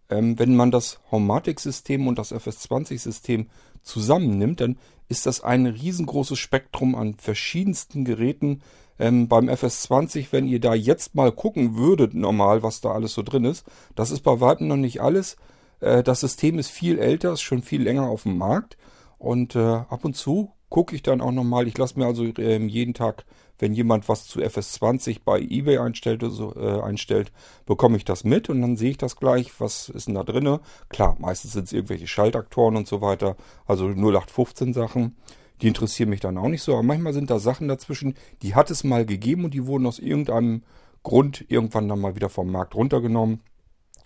Ähm, 0.09 0.39
wenn 0.39 0.55
man 0.55 0.71
das 0.71 1.01
Homematic-System 1.11 2.07
und 2.07 2.19
das 2.19 2.33
FS20-System 2.33 3.49
zusammennimmt, 3.83 4.61
dann 4.61 4.79
ist 5.09 5.27
das 5.27 5.43
ein 5.43 5.67
riesengroßes 5.67 6.39
Spektrum 6.39 6.95
an 6.95 7.15
verschiedensten 7.15 8.05
Geräten, 8.05 8.63
Ähm, 8.99 9.29
beim 9.29 9.51
FS20, 9.51 10.29
wenn 10.31 10.47
ihr 10.47 10.59
da 10.59 10.75
jetzt 10.75 11.15
mal 11.15 11.31
gucken 11.31 11.77
würdet, 11.77 12.15
normal, 12.15 12.63
was 12.63 12.81
da 12.81 12.93
alles 12.93 13.13
so 13.13 13.23
drin 13.23 13.45
ist, 13.45 13.67
das 13.95 14.11
ist 14.11 14.23
bei 14.23 14.41
weitem 14.41 14.69
noch 14.69 14.77
nicht 14.77 15.03
alles. 15.03 15.37
Äh, 15.81 16.03
das 16.03 16.21
System 16.21 16.59
ist 16.59 16.71
viel 16.71 16.99
älter, 16.99 17.35
ist 17.35 17.43
schon 17.43 17.63
viel 17.63 17.83
länger 17.83 18.05
auf 18.05 18.23
dem 18.23 18.39
Markt. 18.39 18.79
Und 19.19 19.55
äh, 19.55 19.59
ab 19.61 20.05
und 20.05 20.17
zu 20.17 20.56
gucke 20.69 20.95
ich 20.95 21.03
dann 21.03 21.21
auch 21.21 21.33
nochmal. 21.33 21.69
Ich 21.69 21.79
lasse 21.79 21.99
mir 21.99 22.07
also 22.07 22.25
äh, 22.25 22.59
jeden 22.59 22.95
Tag, 22.95 23.25
wenn 23.59 23.73
jemand 23.73 24.09
was 24.09 24.27
zu 24.27 24.41
FS20 24.41 25.21
bei 25.25 25.41
eBay 25.41 25.79
einstellt, 25.79 26.23
so, 26.29 26.55
äh, 26.55 26.81
einstellt, 26.81 27.33
bekomme 27.65 27.97
ich 27.97 28.05
das 28.05 28.25
mit 28.25 28.49
und 28.49 28.61
dann 28.61 28.77
sehe 28.77 28.91
ich 28.91 28.99
das 28.99 29.17
gleich, 29.17 29.61
was 29.61 29.89
ist 29.89 30.09
denn 30.09 30.15
da 30.15 30.25
drinne. 30.25 30.61
Klar, 30.89 31.17
meistens 31.19 31.53
sind 31.53 31.65
es 31.65 31.73
irgendwelche 31.73 32.07
Schaltaktoren 32.07 32.77
und 32.77 32.87
so 32.89 33.01
weiter, 33.01 33.37
also 33.67 33.87
0815 33.87 34.73
Sachen. 34.73 35.17
Die 35.63 35.69
interessieren 35.69 36.11
mich 36.11 36.21
dann 36.21 36.37
auch 36.37 36.49
nicht 36.49 36.63
so, 36.63 36.75
aber 36.75 36.83
manchmal 36.83 37.15
sind 37.15 37.31
da 37.31 37.39
Sachen 37.39 37.69
dazwischen, 37.69 38.15
die 38.43 38.55
hat 38.55 38.71
es 38.71 38.85
mal 38.85 39.07
gegeben 39.07 39.45
und 39.45 39.55
die 39.55 39.67
wurden 39.67 39.87
aus 39.87 39.99
irgendeinem 39.99 40.63
Grund 41.03 41.47
irgendwann 41.49 41.89
dann 41.89 42.01
mal 42.01 42.15
wieder 42.15 42.29
vom 42.29 42.51
Markt 42.51 42.75
runtergenommen 42.75 43.41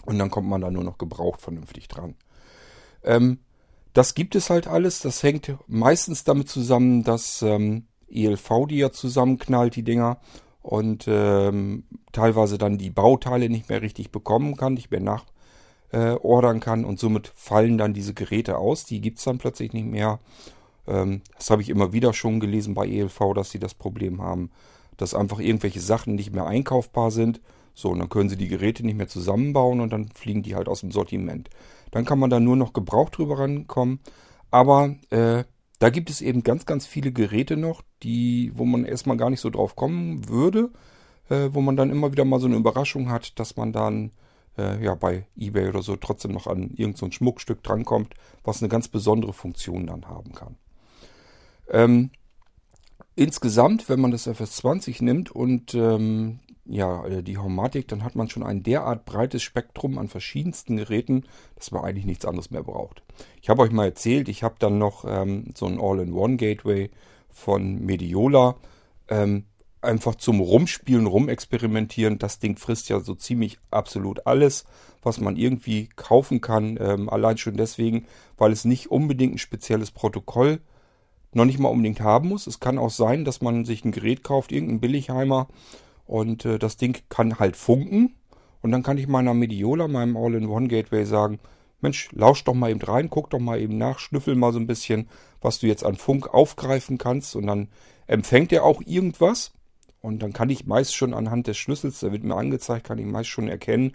und 0.07 0.19
dann 0.19 0.31
kommt 0.31 0.49
man 0.49 0.61
da 0.61 0.71
nur 0.71 0.85
noch 0.85 0.99
gebraucht 0.99 1.40
vernünftig 1.40 1.88
dran. 1.88 2.14
Ähm, 3.02 3.38
das 3.92 4.14
gibt 4.14 4.35
es 4.35 4.50
halt 4.50 4.66
alles. 4.66 5.00
Das 5.00 5.23
hängt 5.23 5.54
meistens 5.66 6.25
damit 6.25 6.49
zusammen, 6.49 7.04
dass 7.04 7.42
ähm, 7.42 7.87
ELV 8.09 8.66
die 8.68 8.78
ja 8.78 8.90
zusammenknallt, 8.90 9.76
die 9.76 9.82
Dinger, 9.82 10.20
und 10.62 11.06
ähm, 11.09 11.85
teilweise 12.12 12.59
dann 12.59 12.78
die 12.78 12.90
Bauteile 12.90 13.49
nicht 13.49 13.68
mehr 13.68 13.82
richtig 13.82 14.11
bekommen 14.11 14.56
kann, 14.56 14.75
nicht 14.75 14.90
mehr 14.90 15.00
nachordern 15.00 16.56
äh, 16.59 16.61
kann 16.61 16.85
und 16.85 16.99
somit 16.99 17.32
fallen 17.35 17.78
dann 17.78 17.94
diese 17.94 18.14
Geräte 18.14 18.59
aus. 18.59 18.85
Die 18.85 19.00
gibt's 19.00 19.25
dann 19.25 19.38
plötzlich 19.38 19.73
nicht 19.73 19.87
mehr. 19.87 20.20
Ähm, 20.87 21.23
das 21.37 21.50
habe 21.50 21.62
ich 21.62 21.70
immer 21.70 21.92
wieder 21.92 22.12
schon 22.12 22.40
gelesen 22.40 22.75
bei 22.75 22.87
ELV, 22.87 23.32
dass 23.35 23.50
sie 23.50 23.59
das 23.59 23.75
Problem 23.75 24.20
haben, 24.20 24.50
dass 24.97 25.14
einfach 25.14 25.38
irgendwelche 25.38 25.80
Sachen 25.80 26.14
nicht 26.14 26.32
mehr 26.32 26.47
einkaufbar 26.47 27.11
sind. 27.11 27.40
So, 27.75 27.88
und 27.90 28.00
dann 28.00 28.11
können 28.11 28.28
sie 28.28 28.37
die 28.37 28.49
Geräte 28.49 28.85
nicht 28.85 28.97
mehr 28.97 29.09
zusammenbauen 29.09 29.80
und 29.80 29.92
dann 29.92 30.11
fliegen 30.11 30.42
die 30.42 30.54
halt 30.54 30.68
aus 30.68 30.80
dem 30.80 30.90
Sortiment. 30.90 31.49
Dann 31.90 32.04
kann 32.04 32.18
man 32.18 32.30
da 32.30 32.40
nur 32.40 32.56
noch 32.56 32.73
Gebrauch 32.73 33.11
drüber 33.11 33.38
rankommen. 33.38 34.00
Aber 34.50 34.97
äh, 35.11 35.44
da 35.78 35.90
gibt 35.90 36.11
es 36.11 36.20
eben 36.20 36.42
ganz, 36.42 36.66
ganz 36.66 36.87
viele 36.87 37.12
Geräte 37.12 37.56
noch, 37.56 37.82
die, 38.02 38.52
wo 38.54 38.64
man 38.64 38.85
erstmal 38.85 39.16
gar 39.16 39.30
nicht 39.30 39.40
so 39.40 39.50
drauf 39.50 39.76
kommen 39.76 40.28
würde, 40.28 40.70
äh, 41.28 41.49
wo 41.52 41.61
man 41.61 41.76
dann 41.76 41.90
immer 41.90 42.12
wieder 42.12 42.25
mal 42.25 42.40
so 42.40 42.47
eine 42.47 42.56
Überraschung 42.56 43.11
hat, 43.11 43.38
dass 43.38 43.56
man 43.56 43.73
dann 43.73 44.12
äh, 44.59 44.82
ja 44.85 44.94
bei 44.94 45.26
eBay 45.37 45.68
oder 45.68 45.82
so 45.82 45.97
trotzdem 45.97 46.32
noch 46.32 46.47
an 46.47 46.70
irgendein 46.70 46.97
so 46.97 47.11
Schmuckstück 47.11 47.62
drankommt, 47.62 48.14
was 48.44 48.61
eine 48.61 48.68
ganz 48.68 48.88
besondere 48.88 49.32
Funktion 49.32 49.87
dann 49.87 50.06
haben 50.06 50.32
kann. 50.32 50.56
Ähm, 51.70 52.11
insgesamt, 53.14 53.88
wenn 53.88 54.00
man 54.00 54.11
das 54.11 54.28
FS20 54.28 55.02
nimmt 55.02 55.30
und 55.30 55.75
ähm, 55.75 56.40
ja, 56.70 57.04
äh, 57.06 57.22
die 57.22 57.38
Homematic, 57.38 57.88
dann 57.88 58.04
hat 58.04 58.14
man 58.14 58.28
schon 58.28 58.42
ein 58.42 58.62
derart 58.62 59.04
breites 59.04 59.42
Spektrum 59.42 59.98
an 59.98 60.08
verschiedensten 60.08 60.76
Geräten, 60.76 61.24
dass 61.56 61.70
man 61.70 61.84
eigentlich 61.84 62.06
nichts 62.06 62.24
anderes 62.24 62.50
mehr 62.50 62.62
braucht. 62.62 63.02
Ich 63.42 63.50
habe 63.50 63.62
euch 63.62 63.72
mal 63.72 63.86
erzählt, 63.86 64.28
ich 64.28 64.42
habe 64.42 64.54
dann 64.58 64.78
noch 64.78 65.04
ähm, 65.06 65.52
so 65.54 65.66
ein 65.66 65.80
All-in-One-Gateway 65.80 66.90
von 67.30 67.84
Mediola. 67.84 68.56
Ähm, 69.08 69.44
einfach 69.82 70.14
zum 70.14 70.40
Rumspielen, 70.40 71.06
Rumexperimentieren. 71.06 72.18
Das 72.18 72.38
Ding 72.38 72.56
frisst 72.56 72.88
ja 72.88 73.00
so 73.00 73.14
ziemlich 73.14 73.58
absolut 73.70 74.26
alles, 74.26 74.64
was 75.02 75.20
man 75.20 75.36
irgendwie 75.36 75.88
kaufen 75.96 76.40
kann. 76.40 76.78
Ähm, 76.80 77.08
allein 77.08 77.38
schon 77.38 77.56
deswegen, 77.56 78.06
weil 78.36 78.52
es 78.52 78.64
nicht 78.64 78.90
unbedingt 78.90 79.34
ein 79.34 79.38
spezielles 79.38 79.90
Protokoll 79.90 80.60
noch 81.32 81.44
nicht 81.44 81.58
mal 81.58 81.68
unbedingt 81.68 82.00
haben 82.00 82.28
muss. 82.28 82.46
Es 82.46 82.60
kann 82.60 82.78
auch 82.78 82.90
sein, 82.90 83.24
dass 83.24 83.40
man 83.40 83.64
sich 83.64 83.84
ein 83.84 83.92
Gerät 83.92 84.24
kauft, 84.24 84.52
irgendein 84.52 84.80
Billigheimer, 84.80 85.48
und 86.11 86.45
äh, 86.45 86.59
das 86.59 86.76
Ding 86.76 86.99
kann 87.09 87.38
halt 87.38 87.57
funken. 87.57 88.17
Und 88.62 88.73
dann 88.73 88.83
kann 88.83 88.99
ich 88.99 89.07
meiner 89.07 89.33
Mediola, 89.33 89.87
meinem 89.87 90.17
All-in-One-Gateway 90.17 91.05
sagen, 91.05 91.38
Mensch, 91.81 92.09
lausch 92.11 92.43
doch 92.43 92.52
mal 92.52 92.73
eben 92.73 92.83
rein, 92.83 93.09
guck 93.09 93.31
doch 93.31 93.38
mal 93.38 93.61
eben 93.61 93.79
nach, 93.79 94.00
schnüffel 94.00 94.35
mal 94.35 94.52
so 94.52 94.59
ein 94.59 94.67
bisschen, 94.67 95.09
was 95.40 95.61
du 95.61 95.69
jetzt 95.69 95.85
an 95.85 95.95
Funk 95.95 96.35
aufgreifen 96.35 96.99
kannst. 96.99 97.37
Und 97.37 97.47
dann 97.47 97.69
empfängt 98.09 98.52
er 98.52 98.64
auch 98.64 98.83
irgendwas. 98.85 99.52
Und 100.00 100.21
dann 100.21 100.33
kann 100.33 100.50
ich 100.50 100.67
meist 100.67 100.97
schon 100.97 101.14
anhand 101.14 101.47
des 101.47 101.59
Schlüssels, 101.59 102.00
der 102.00 102.11
wird 102.11 102.25
mir 102.25 102.35
angezeigt, 102.35 102.88
kann 102.88 102.99
ich 102.99 103.07
meist 103.07 103.29
schon 103.29 103.47
erkennen, 103.47 103.95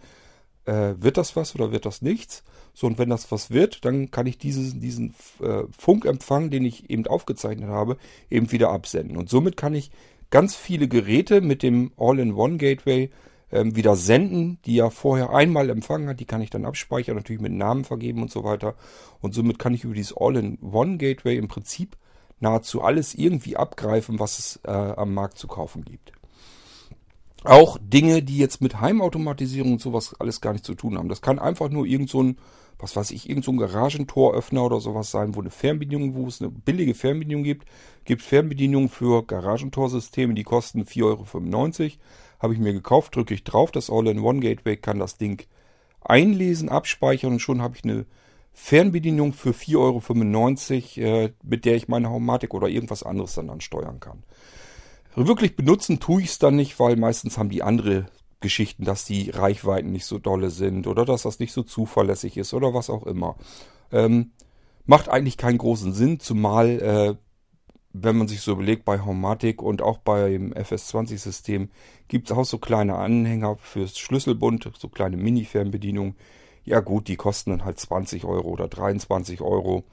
äh, 0.64 0.94
wird 0.98 1.18
das 1.18 1.36
was 1.36 1.54
oder 1.54 1.74
wird 1.74 1.86
das 1.86 2.02
nichts. 2.02 2.46
So, 2.74 2.88
und 2.88 2.98
wenn 2.98 3.10
das 3.10 3.30
was 3.30 3.52
wird, 3.52 3.84
dann 3.84 4.10
kann 4.10 4.26
ich 4.26 4.38
dieses, 4.38 4.80
diesen 4.80 5.14
äh, 5.42 5.64
Funkempfang, 5.78 6.50
den 6.50 6.64
ich 6.64 6.90
eben 6.90 7.06
aufgezeichnet 7.08 7.68
habe, 7.70 7.98
eben 8.30 8.54
wieder 8.54 8.70
absenden. 8.70 9.18
Und 9.18 9.28
somit 9.28 9.58
kann 9.58 9.76
ich 9.76 9.92
ganz 10.30 10.56
viele 10.56 10.88
Geräte 10.88 11.42
mit 11.42 11.64
dem 11.64 11.92
All-in-One-Gateway 11.98 13.10
ähm, 13.52 13.76
wieder 13.76 13.96
senden, 13.96 14.60
die 14.66 14.80
er 14.80 14.92
vorher 14.92 15.30
einmal 15.32 15.70
empfangen 15.70 16.10
hat. 16.10 16.20
Die 16.20 16.26
kann 16.26 16.42
ich 16.42 16.50
dann 16.50 16.66
abspeichern, 16.66 17.16
natürlich 17.16 17.42
mit 17.42 17.54
Namen 17.54 17.86
vergeben 17.86 18.22
und 18.22 18.32
so 18.32 18.44
weiter. 18.44 18.76
Und 19.22 19.34
somit 19.34 19.60
kann 19.60 19.74
ich 19.74 19.84
über 19.84 19.94
dieses 19.94 20.16
All-in-One-Gateway 20.18 21.38
im 21.38 21.48
Prinzip 21.48 21.98
nahezu 22.40 22.82
alles 22.82 23.16
irgendwie 23.16 23.56
abgreifen, 23.56 24.20
was 24.20 24.40
es 24.40 24.60
äh, 24.66 24.72
am 24.72 25.14
Markt 25.14 25.38
zu 25.38 25.48
kaufen 25.48 25.86
gibt. 25.86 26.12
Auch 27.46 27.78
Dinge, 27.82 28.24
die 28.24 28.38
jetzt 28.38 28.62
mit 28.62 28.82
Heimautomatisierung 28.82 29.74
und 29.74 29.82
sowas 29.82 30.16
alles 30.20 30.42
gar 30.42 30.54
nicht 30.54 30.66
zu 30.66 30.76
tun 30.76 30.98
haben. 30.98 31.10
Das 31.10 31.22
kann 31.22 31.40
einfach 31.40 31.70
nur 31.70 31.86
irgend 31.86 32.10
so 32.10 32.24
ein 32.24 32.38
was 32.78 32.96
weiß 32.96 33.12
ich, 33.12 33.30
irgend 33.30 33.46
so 33.46 33.52
ein 33.52 33.58
Garagentoröffner 33.58 34.64
oder 34.64 34.80
sowas 34.80 35.12
sein, 35.12 35.36
wo 35.36 35.40
eine 35.40 35.52
Fernbedienung, 35.52 36.16
wo 36.16 36.28
es 36.28 36.42
eine 36.42 36.52
billige 36.52 36.94
Fernbedienung 36.94 37.44
gibt. 37.44 37.68
Gibt 38.04 38.22
Fernbedienungen 38.22 38.90
für 38.90 39.26
Garagentorsysteme, 39.26 40.34
die 40.34 40.44
kosten 40.44 40.84
4,95 40.84 41.04
Euro. 41.04 41.92
Habe 42.40 42.54
ich 42.54 42.60
mir 42.60 42.74
gekauft, 42.74 43.16
drücke 43.16 43.34
ich 43.34 43.44
drauf, 43.44 43.72
das 43.72 43.90
All-in-One-Gateway 43.90 44.78
kann 44.78 45.00
das 45.00 45.18
Ding 45.18 45.46
einlesen, 46.02 46.70
abspeichern 46.70 47.34
und 47.34 47.40
schon 47.40 47.62
habe 47.62 47.78
ich 47.78 47.84
eine 47.84 48.06
Fernbedienung 48.54 49.34
für 49.34 49.52
4,95 49.52 51.02
Euro, 51.02 51.26
äh, 51.26 51.34
mit 51.44 51.66
der 51.66 51.76
ich 51.76 51.88
meine 51.88 52.10
Haumatik 52.10 52.54
oder 52.54 52.68
irgendwas 52.68 53.04
anderes 53.04 53.36
dann 53.36 53.50
ansteuern 53.50 54.00
kann. 54.00 54.24
Wirklich 55.16 55.56
benutzen 55.56 56.00
tue 56.00 56.22
ich 56.22 56.30
es 56.30 56.40
dann 56.40 56.56
nicht, 56.56 56.80
weil 56.80 56.98
meistens 56.98 57.38
haben 57.38 57.50
die 57.50 57.64
andere 57.64 58.08
Geschichten, 58.42 58.84
dass 58.84 59.06
die 59.06 59.30
Reichweiten 59.30 59.92
nicht 59.92 60.06
so 60.06 60.20
dolle 60.20 60.50
sind 60.50 60.88
oder 60.88 61.06
dass 61.06 61.24
das 61.24 61.40
nicht 61.40 61.54
so 61.54 61.64
zuverlässig 61.64 62.38
ist 62.38 62.54
oder 62.54 62.74
was 62.74 62.90
auch 62.90 63.06
immer. 63.06 63.38
Ähm, 63.92 64.32
macht 64.86 65.10
eigentlich 65.10 65.38
keinen 65.38 65.58
großen 65.58 65.94
Sinn, 65.94 66.20
zumal 66.20 66.70
äh, 66.82 67.16
wenn 67.98 68.18
man 68.18 68.28
sich 68.28 68.42
so 68.42 68.52
überlegt, 68.52 68.84
bei 68.84 69.00
Homematic 69.00 69.62
und 69.62 69.82
auch 69.82 70.00
beim 70.00 70.52
FS20-System 70.52 71.70
gibt 72.10 72.30
es 72.30 72.36
auch 72.36 72.44
so 72.44 72.58
kleine 72.58 72.96
Anhänger 72.96 73.56
fürs 73.56 73.98
Schlüsselbund, 73.98 74.70
so 74.78 74.90
kleine 74.90 75.16
Mini-Fernbedienungen. 75.16 76.16
Ja 76.66 76.82
gut, 76.82 77.08
die 77.08 77.16
kosten 77.16 77.52
dann 77.52 77.64
halt 77.64 77.80
20 77.80 78.26
Euro 78.26 78.50
oder 78.50 78.68
23 78.68 79.40
Euro. 79.42 79.86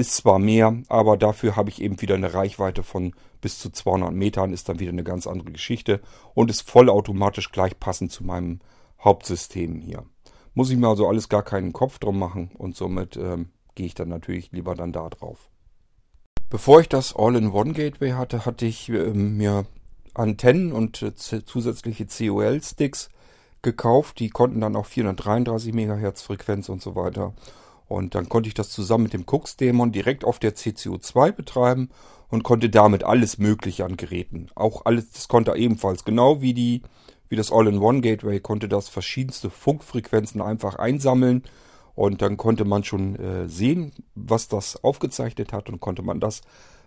Ist 0.00 0.16
zwar 0.16 0.38
mehr, 0.38 0.78
aber 0.88 1.18
dafür 1.18 1.56
habe 1.56 1.68
ich 1.68 1.82
eben 1.82 2.00
wieder 2.00 2.14
eine 2.14 2.32
Reichweite 2.32 2.82
von 2.82 3.12
bis 3.42 3.58
zu 3.58 3.68
200 3.68 4.14
Metern, 4.14 4.54
ist 4.54 4.66
dann 4.70 4.80
wieder 4.80 4.92
eine 4.92 5.04
ganz 5.04 5.26
andere 5.26 5.52
Geschichte 5.52 6.00
und 6.32 6.48
ist 6.50 6.62
vollautomatisch 6.62 7.52
gleich 7.52 7.78
passend 7.78 8.10
zu 8.10 8.24
meinem 8.24 8.60
Hauptsystem 9.04 9.78
hier. 9.78 10.06
Muss 10.54 10.70
ich 10.70 10.78
mir 10.78 10.88
also 10.88 11.06
alles 11.06 11.28
gar 11.28 11.42
keinen 11.42 11.74
Kopf 11.74 11.98
drum 11.98 12.18
machen 12.18 12.50
und 12.56 12.76
somit 12.76 13.18
ähm, 13.18 13.50
gehe 13.74 13.84
ich 13.84 13.92
dann 13.92 14.08
natürlich 14.08 14.50
lieber 14.52 14.74
dann 14.74 14.94
da 14.94 15.06
drauf. 15.10 15.50
Bevor 16.48 16.80
ich 16.80 16.88
das 16.88 17.14
All-in-One-Gateway 17.14 18.12
hatte, 18.12 18.46
hatte 18.46 18.64
ich 18.64 18.88
äh, 18.88 19.12
mir 19.12 19.66
Antennen 20.14 20.72
und 20.72 21.02
äh, 21.02 21.14
zusätzliche 21.14 22.06
COL-Sticks 22.06 23.10
gekauft. 23.60 24.18
Die 24.18 24.30
konnten 24.30 24.62
dann 24.62 24.76
auch 24.76 24.86
433 24.86 25.74
MHz 25.74 26.22
Frequenz 26.22 26.70
und 26.70 26.80
so 26.80 26.96
weiter. 26.96 27.34
Und 27.90 28.14
dann 28.14 28.28
konnte 28.28 28.46
ich 28.46 28.54
das 28.54 28.70
zusammen 28.70 29.02
mit 29.02 29.14
dem 29.14 29.24
Cooks-Dämon 29.26 29.90
direkt 29.90 30.24
auf 30.24 30.38
der 30.38 30.54
CCO2 30.54 31.32
betreiben 31.32 31.90
und 32.28 32.44
konnte 32.44 32.70
damit 32.70 33.02
alles 33.02 33.38
Mögliche 33.38 33.84
an 33.84 33.96
Geräten. 33.96 34.46
Auch 34.54 34.84
alles, 34.84 35.10
das 35.10 35.26
konnte 35.26 35.56
ebenfalls, 35.56 36.04
genau 36.04 36.40
wie 36.40 36.54
die, 36.54 36.82
wie 37.28 37.34
das 37.34 37.50
All-in-One-Gateway, 37.50 38.38
konnte 38.38 38.68
das 38.68 38.88
verschiedenste 38.88 39.50
Funkfrequenzen 39.50 40.40
einfach 40.40 40.76
einsammeln. 40.76 41.42
Und 41.96 42.22
dann 42.22 42.36
konnte 42.36 42.64
man 42.64 42.84
schon 42.84 43.16
äh, 43.16 43.48
sehen, 43.48 43.90
was 44.14 44.46
das 44.46 44.84
aufgezeichnet 44.84 45.52
hat 45.52 45.68
und 45.68 45.80
konnte 45.80 46.02
man 46.02 46.20
das 46.20 46.42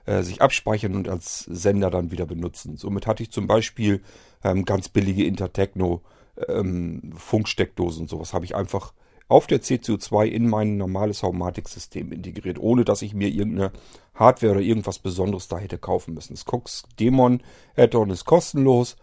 äh, 0.05 0.23
sich 0.23 0.41
abspeichern 0.41 0.95
und 0.95 1.09
als 1.09 1.39
Sender 1.39 1.89
dann 1.89 2.11
wieder 2.11 2.25
benutzen. 2.25 2.77
Somit 2.77 3.07
hatte 3.07 3.23
ich 3.23 3.31
zum 3.31 3.45
Beispiel 3.45 4.01
ähm, 4.41 4.63
ganz 4.63 4.87
billige 4.87 5.25
Intertechno 5.25 6.01
ähm, 6.47 7.11
Funksteckdosen 7.17 8.03
und 8.03 8.09
sowas 8.09 8.33
habe 8.33 8.45
ich 8.45 8.55
einfach 8.55 8.93
auf 9.27 9.47
der 9.47 9.61
CCU2 9.61 10.25
in 10.25 10.49
mein 10.49 10.77
normales 10.77 11.23
Haumatic-System 11.23 12.11
integriert, 12.11 12.59
ohne 12.59 12.85
dass 12.85 13.01
ich 13.01 13.13
mir 13.13 13.29
irgendeine 13.29 13.71
Hardware 14.13 14.53
oder 14.53 14.61
irgendwas 14.61 14.99
Besonderes 14.99 15.47
da 15.47 15.57
hätte 15.57 15.77
kaufen 15.77 16.13
müssen. 16.13 16.33
Das 16.33 16.45
Cox 16.45 16.83
Demon 16.99 17.41
Add-on 17.75 18.09
ist 18.09 18.25
kostenlos. 18.25 18.95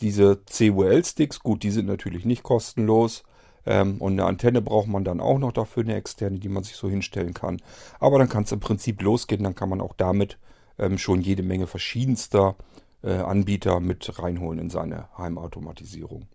Diese 0.00 0.40
CUL-Sticks, 0.50 1.40
gut, 1.40 1.62
die 1.62 1.70
sind 1.70 1.86
natürlich 1.86 2.24
nicht 2.24 2.42
kostenlos. 2.42 3.24
Ähm, 3.66 3.98
und 3.98 4.12
eine 4.12 4.24
Antenne 4.24 4.62
braucht 4.62 4.88
man 4.88 5.04
dann 5.04 5.20
auch 5.20 5.38
noch 5.38 5.52
dafür, 5.52 5.82
eine 5.82 5.94
externe, 5.94 6.38
die 6.38 6.48
man 6.48 6.64
sich 6.64 6.76
so 6.76 6.88
hinstellen 6.88 7.34
kann. 7.34 7.60
Aber 8.00 8.18
dann 8.18 8.28
kann 8.28 8.44
es 8.44 8.52
im 8.52 8.60
Prinzip 8.60 9.02
losgehen, 9.02 9.42
dann 9.42 9.54
kann 9.54 9.68
man 9.68 9.80
auch 9.80 9.94
damit 9.96 10.38
ähm, 10.78 10.98
schon 10.98 11.20
jede 11.20 11.42
Menge 11.42 11.66
verschiedenster 11.66 12.56
äh, 13.02 13.12
Anbieter 13.12 13.80
mit 13.80 14.18
reinholen 14.18 14.58
in 14.58 14.70
seine 14.70 15.08
Heimautomatisierung. 15.16 16.26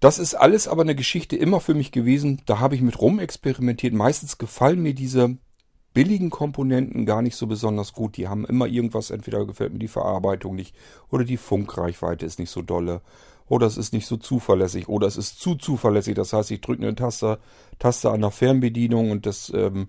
Das 0.00 0.18
ist 0.18 0.34
alles 0.34 0.66
aber 0.66 0.82
eine 0.82 0.94
Geschichte 0.94 1.36
immer 1.36 1.60
für 1.60 1.74
mich 1.74 1.92
gewesen. 1.92 2.40
Da 2.46 2.58
habe 2.58 2.74
ich 2.74 2.80
mit 2.80 3.00
rumexperimentiert. 3.00 3.92
Meistens 3.92 4.38
gefallen 4.38 4.82
mir 4.82 4.94
diese 4.94 5.36
billigen 5.92 6.30
Komponenten 6.30 7.04
gar 7.04 7.20
nicht 7.20 7.36
so 7.36 7.46
besonders 7.46 7.92
gut. 7.92 8.16
Die 8.16 8.28
haben 8.28 8.46
immer 8.46 8.66
irgendwas, 8.66 9.10
entweder 9.10 9.44
gefällt 9.44 9.72
mir 9.72 9.78
die 9.78 9.88
Verarbeitung 9.88 10.54
nicht 10.54 10.74
oder 11.10 11.24
die 11.24 11.36
Funkreichweite 11.36 12.24
ist 12.24 12.38
nicht 12.38 12.50
so 12.50 12.62
dolle 12.62 13.02
oder 13.46 13.66
es 13.66 13.76
ist 13.76 13.92
nicht 13.92 14.06
so 14.06 14.16
zuverlässig 14.16 14.88
oder 14.88 15.06
es 15.06 15.16
ist 15.16 15.40
zu 15.40 15.56
zuverlässig. 15.56 16.14
Das 16.14 16.32
heißt, 16.32 16.50
ich 16.52 16.60
drücke 16.60 16.82
eine 16.82 16.94
Taste, 16.94 17.38
Taste 17.78 18.10
an 18.10 18.20
der 18.20 18.30
Fernbedienung 18.30 19.10
und 19.10 19.26
das, 19.26 19.52
ähm, 19.54 19.88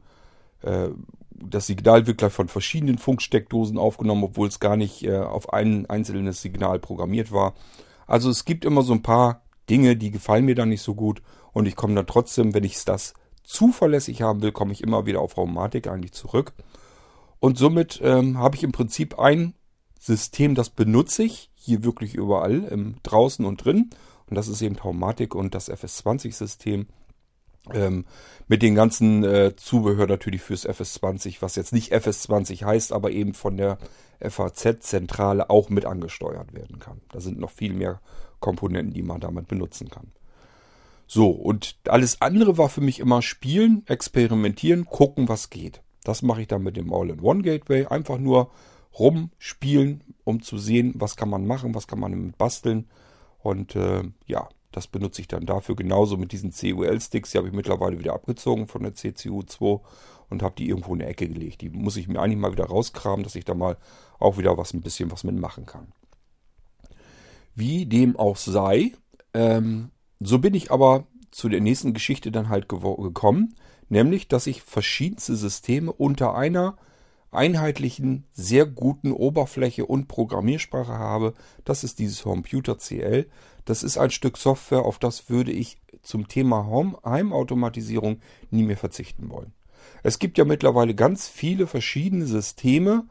äh, 0.64 0.90
das 1.32 1.68
Signal 1.68 2.08
wird 2.08 2.18
gleich 2.18 2.34
von 2.34 2.48
verschiedenen 2.48 2.98
Funksteckdosen 2.98 3.78
aufgenommen, 3.78 4.24
obwohl 4.24 4.48
es 4.48 4.60
gar 4.60 4.76
nicht 4.76 5.04
äh, 5.04 5.20
auf 5.20 5.54
ein 5.54 5.86
einzelnes 5.86 6.42
Signal 6.42 6.80
programmiert 6.80 7.32
war. 7.32 7.54
Also 8.08 8.30
es 8.32 8.44
gibt 8.44 8.66
immer 8.66 8.82
so 8.82 8.94
ein 8.94 9.04
paar 9.04 9.44
Dinge, 9.72 9.96
die 9.96 10.12
gefallen 10.12 10.46
mir 10.46 10.56
dann 10.56 10.70
nicht 10.70 10.84
so 10.84 10.94
gut 10.94 11.22
und 11.54 11.66
ich 11.66 11.76
komme 11.76 11.96
dann 11.96 12.06
trotzdem, 12.06 12.54
wenn 12.54 12.66
ich 12.66 12.84
das 12.84 13.14
zuverlässig 13.44 14.22
haben 14.22 14.42
will, 14.42 14.52
komme 14.52 14.74
ich 14.74 14.82
immer 14.82 15.06
wieder 15.06 15.22
auf 15.22 15.38
Raumatik 15.38 15.88
eigentlich 15.88 16.12
zurück. 16.12 16.54
Und 17.40 17.58
somit 17.58 18.00
ähm, 18.04 18.38
habe 18.38 18.56
ich 18.56 18.64
im 18.64 18.72
Prinzip 18.72 19.18
ein 19.18 19.56
System, 20.00 20.56
das 20.56 20.70
benutze 20.70 21.24
ich 21.24 21.50
hier 21.56 21.84
wirklich 21.84 22.14
überall, 22.16 22.66
im, 22.66 22.96
draußen 23.04 23.46
und 23.46 23.64
drin. 23.64 23.90
Und 24.28 24.36
das 24.36 24.48
ist 24.48 24.62
eben 24.62 24.76
Taumatik 24.76 25.36
und 25.36 25.56
das 25.56 25.72
FS20-System. 25.72 26.88
Ähm, 27.74 28.06
mit 28.48 28.64
den 28.64 28.74
ganzen 28.74 29.24
äh, 29.24 29.56
Zubehör 29.56 30.08
natürlich 30.08 30.42
fürs 30.42 30.68
FS20, 30.68 31.38
was 31.42 31.56
jetzt 31.56 31.74
nicht 31.74 31.94
FS20 31.94 32.66
heißt, 32.66 32.92
aber 32.92 33.12
eben 33.12 33.34
von 33.34 33.58
der 33.58 33.78
FAZ-Zentrale 34.20 35.50
auch 35.50 35.70
mit 35.70 35.86
angesteuert 35.86 36.54
werden 36.54 36.80
kann. 36.80 37.02
Da 37.12 37.20
sind 37.20 37.40
noch 37.40 37.52
viel 37.52 37.74
mehr 37.74 38.02
Komponenten, 38.42 38.94
die 38.94 39.04
man 39.04 39.22
damit 39.22 39.48
benutzen 39.48 39.90
kann. 39.90 40.12
So, 41.08 41.30
und 41.30 41.76
alles 41.88 42.22
andere 42.22 42.58
war 42.58 42.70
für 42.70 42.82
mich 42.82 43.00
immer 43.00 43.22
spielen, 43.22 43.84
experimentieren, 43.88 44.86
gucken, 44.86 45.30
was 45.30 45.50
geht. 45.50 45.82
Das 46.04 46.22
mache 46.22 46.42
ich 46.42 46.48
dann 46.48 46.64
mit 46.64 46.78
dem 46.78 46.94
All-in-One-Gateway. 46.94 47.86
Einfach 47.86 48.18
nur 48.18 48.52
rumspielen, 48.98 50.04
um 50.24 50.42
zu 50.42 50.58
sehen, 50.58 50.94
was 50.96 51.16
kann 51.16 51.30
man 51.30 51.46
machen, 51.46 51.76
was 51.76 51.88
kann 51.88 52.00
man 52.00 52.12
damit 52.12 52.38
basteln. 52.38 52.88
Und 53.40 53.76
äh, 53.76 54.04
ja, 54.26 54.50
das 54.72 54.88
benutze 54.88 55.22
ich 55.22 55.28
dann 55.28 55.46
dafür. 55.46 55.76
Genauso 55.76 56.18
mit 56.18 56.32
diesen 56.32 56.52
CUL-Sticks. 56.52 57.32
Die 57.32 57.38
habe 57.38 57.48
ich 57.48 57.54
mittlerweile 57.54 58.00
wieder 58.00 58.14
abgezogen 58.14 58.68
von 58.68 58.84
der 58.84 58.96
CCU2 58.96 59.82
und 60.30 60.44
habe 60.44 60.56
die 60.58 60.70
irgendwo 60.70 60.94
in 60.94 61.00
der 61.00 61.10
Ecke 61.10 61.28
gelegt. 61.28 61.62
Die 61.62 61.70
muss 61.70 61.98
ich 61.98 62.08
mir 62.08 62.22
eigentlich 62.22 62.40
mal 62.40 62.54
wieder 62.54 62.66
rauskramen, 62.66 63.24
dass 63.24 63.36
ich 63.36 63.46
da 63.46 63.54
mal 63.54 63.78
auch 64.18 64.38
wieder 64.38 64.58
was 64.58 64.74
ein 64.74 64.82
bisschen 64.82 65.12
was 65.12 65.24
mitmachen 65.24 65.66
kann. 65.66 65.92
Wie 67.56 67.86
dem 67.86 68.16
auch 68.16 68.38
sei, 68.38 68.94
ähm, 69.34 69.92
so 70.20 70.40
bin 70.40 70.54
ich 70.54 70.72
aber 70.72 71.06
zu 71.32 71.50
der 71.50 71.62
nächsten 71.62 71.94
Geschichte 71.94 72.32
dann 72.32 72.50
halt 72.50 72.68
gekommen, 72.70 73.56
nämlich, 73.90 74.28
dass 74.28 74.48
ich 74.48 74.62
verschiedenste 74.62 75.36
Systeme 75.36 75.92
unter 75.92 76.36
einer 76.36 76.78
einheitlichen, 77.32 78.26
sehr 78.34 78.66
guten 78.66 79.14
Oberfläche 79.14 79.86
und 79.86 80.08
Programmiersprache 80.08 80.92
habe. 80.92 81.34
Das 81.64 81.84
ist 81.84 82.00
dieses 82.00 82.24
Computer 82.24 82.78
CL. 82.78 83.30
Das 83.66 83.84
ist 83.84 83.98
ein 83.98 84.12
Stück 84.12 84.38
Software, 84.38 84.84
auf 84.84 85.00
das 85.00 85.30
würde 85.30 85.52
ich 85.52 85.80
zum 86.04 86.28
Thema 86.28 86.68
Heimautomatisierung 87.06 88.20
nie 88.50 88.64
mehr 88.64 88.78
verzichten 88.78 89.30
wollen. 89.30 89.54
Es 90.04 90.20
gibt 90.20 90.38
ja 90.38 90.46
mittlerweile 90.46 90.96
ganz 90.96 91.28
viele 91.28 91.68
verschiedene 91.68 92.26
Systeme, 92.26 93.06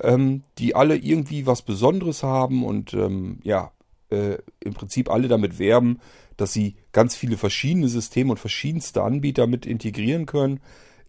ähm, 0.00 0.42
die 0.58 0.74
alle 0.74 0.96
irgendwie 0.96 1.46
was 1.46 1.62
Besonderes 1.62 2.22
haben 2.22 2.64
und 2.64 2.92
ähm, 2.94 3.40
ja, 3.42 3.72
äh, 4.10 4.38
im 4.60 4.74
Prinzip 4.74 5.10
alle 5.10 5.28
damit 5.28 5.58
werben, 5.58 6.00
dass 6.36 6.52
sie 6.52 6.76
ganz 6.92 7.14
viele 7.16 7.36
verschiedene 7.36 7.88
Systeme 7.88 8.32
und 8.32 8.38
verschiedenste 8.38 9.02
Anbieter 9.02 9.46
mit 9.46 9.66
integrieren 9.66 10.26
können. 10.26 10.60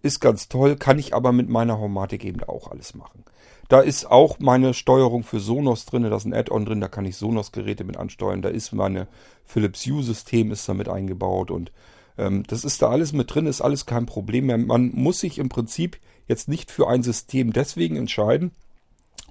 Ist 0.01 0.19
ganz 0.19 0.47
toll, 0.47 0.75
kann 0.75 0.99
ich 0.99 1.13
aber 1.13 1.31
mit 1.31 1.49
meiner 1.49 1.79
Homatic 1.79 2.23
eben 2.23 2.43
auch 2.43 2.71
alles 2.71 2.95
machen. 2.95 3.23
Da 3.67 3.81
ist 3.81 4.09
auch 4.09 4.39
meine 4.39 4.73
Steuerung 4.73 5.23
für 5.23 5.41
Sonos 5.41 5.85
drin, 5.85 6.03
da 6.03 6.15
ist 6.15 6.25
ein 6.25 6.33
Add-on 6.33 6.65
drin, 6.65 6.79
da 6.79 6.87
kann 6.87 7.05
ich 7.05 7.17
Sonos-Geräte 7.17 7.83
mit 7.83 7.97
ansteuern. 7.97 8.41
Da 8.41 8.49
ist 8.49 8.71
meine 8.71 9.07
Philips 9.45 9.85
Hue-System 9.85 10.51
ist 10.51 10.69
damit 10.69 10.87
eingebaut 10.87 11.51
und 11.51 11.71
ähm, 12.17 12.43
das 12.47 12.63
ist 12.63 12.81
da 12.81 12.89
alles 12.89 13.11
mit 13.11 13.33
drin, 13.33 13.45
ist 13.45 13.61
alles 13.61 13.85
kein 13.85 14.05
Problem 14.05 14.45
mehr. 14.45 14.57
Man 14.57 14.91
muss 14.93 15.19
sich 15.19 15.37
im 15.37 15.49
Prinzip 15.49 15.97
jetzt 16.27 16.47
nicht 16.47 16.71
für 16.71 16.87
ein 16.87 17.03
System 17.03 17.51
deswegen 17.51 17.97
entscheiden, 17.97 18.51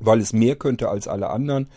weil 0.00 0.20
es 0.20 0.32
mehr 0.32 0.56
könnte 0.56 0.90
als 0.90 1.08
alle 1.08 1.30
anderen. 1.30 1.68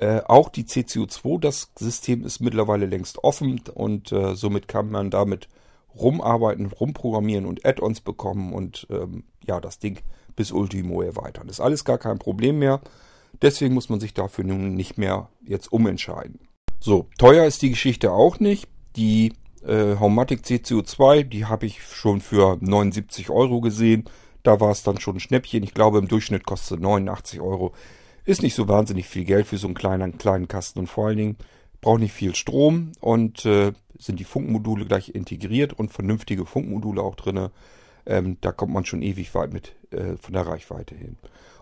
Äh, 0.00 0.22
auch 0.26 0.48
die 0.48 0.64
CCU2, 0.64 1.40
das 1.40 1.70
System 1.78 2.24
ist 2.24 2.40
mittlerweile 2.40 2.86
längst 2.86 3.22
offen 3.22 3.60
und 3.74 4.10
äh, 4.12 4.34
somit 4.34 4.66
kann 4.66 4.90
man 4.90 5.10
damit 5.10 5.50
rumarbeiten, 5.94 6.66
rumprogrammieren 6.66 7.44
und 7.44 7.66
Add-ons 7.66 8.00
bekommen 8.00 8.54
und 8.54 8.86
ähm, 8.88 9.24
ja, 9.46 9.60
das 9.60 9.78
Ding 9.78 10.00
bis 10.36 10.52
Ultimo 10.52 11.02
erweitern. 11.02 11.48
Das 11.48 11.56
ist 11.56 11.60
alles 11.60 11.84
gar 11.84 11.98
kein 11.98 12.18
Problem 12.18 12.60
mehr. 12.60 12.80
Deswegen 13.42 13.74
muss 13.74 13.90
man 13.90 14.00
sich 14.00 14.14
dafür 14.14 14.44
nun 14.44 14.74
nicht 14.74 14.96
mehr 14.96 15.28
jetzt 15.44 15.70
umentscheiden. 15.70 16.40
So, 16.78 17.06
teuer 17.18 17.44
ist 17.44 17.60
die 17.60 17.70
Geschichte 17.70 18.10
auch 18.10 18.40
nicht. 18.40 18.68
Die 18.96 19.34
äh, 19.66 19.96
Haumatic 19.96 20.44
CCU2, 20.44 21.24
die 21.24 21.44
habe 21.44 21.66
ich 21.66 21.82
schon 21.84 22.22
für 22.22 22.56
79 22.58 23.28
Euro 23.28 23.60
gesehen. 23.60 24.04
Da 24.42 24.60
war 24.60 24.70
es 24.70 24.82
dann 24.82 24.98
schon 24.98 25.16
ein 25.16 25.20
Schnäppchen. 25.20 25.62
Ich 25.62 25.74
glaube, 25.74 25.98
im 25.98 26.08
Durchschnitt 26.08 26.46
kostet 26.46 26.80
89 26.80 27.42
Euro. 27.42 27.74
Ist 28.30 28.44
nicht 28.44 28.54
so 28.54 28.68
wahnsinnig 28.68 29.08
viel 29.08 29.24
Geld 29.24 29.48
für 29.48 29.58
so 29.58 29.66
einen 29.66 29.74
kleinen, 29.74 30.16
kleinen 30.16 30.46
Kasten 30.46 30.78
und 30.78 30.86
vor 30.86 31.08
allen 31.08 31.16
Dingen 31.16 31.36
braucht 31.80 31.98
nicht 31.98 32.12
viel 32.12 32.36
Strom 32.36 32.92
und 33.00 33.44
äh, 33.44 33.72
sind 33.98 34.20
die 34.20 34.24
Funkmodule 34.24 34.86
gleich 34.86 35.12
integriert 35.16 35.72
und 35.72 35.90
vernünftige 35.90 36.46
Funkmodule 36.46 37.02
auch 37.02 37.16
drinne. 37.16 37.50
Ähm, 38.06 38.36
da 38.40 38.52
kommt 38.52 38.72
man 38.72 38.84
schon 38.84 39.02
ewig 39.02 39.34
weit 39.34 39.52
mit 39.52 39.74
äh, 39.90 40.16
von 40.16 40.32
der 40.32 40.46
Reichweite 40.46 40.94
hin. 40.94 41.16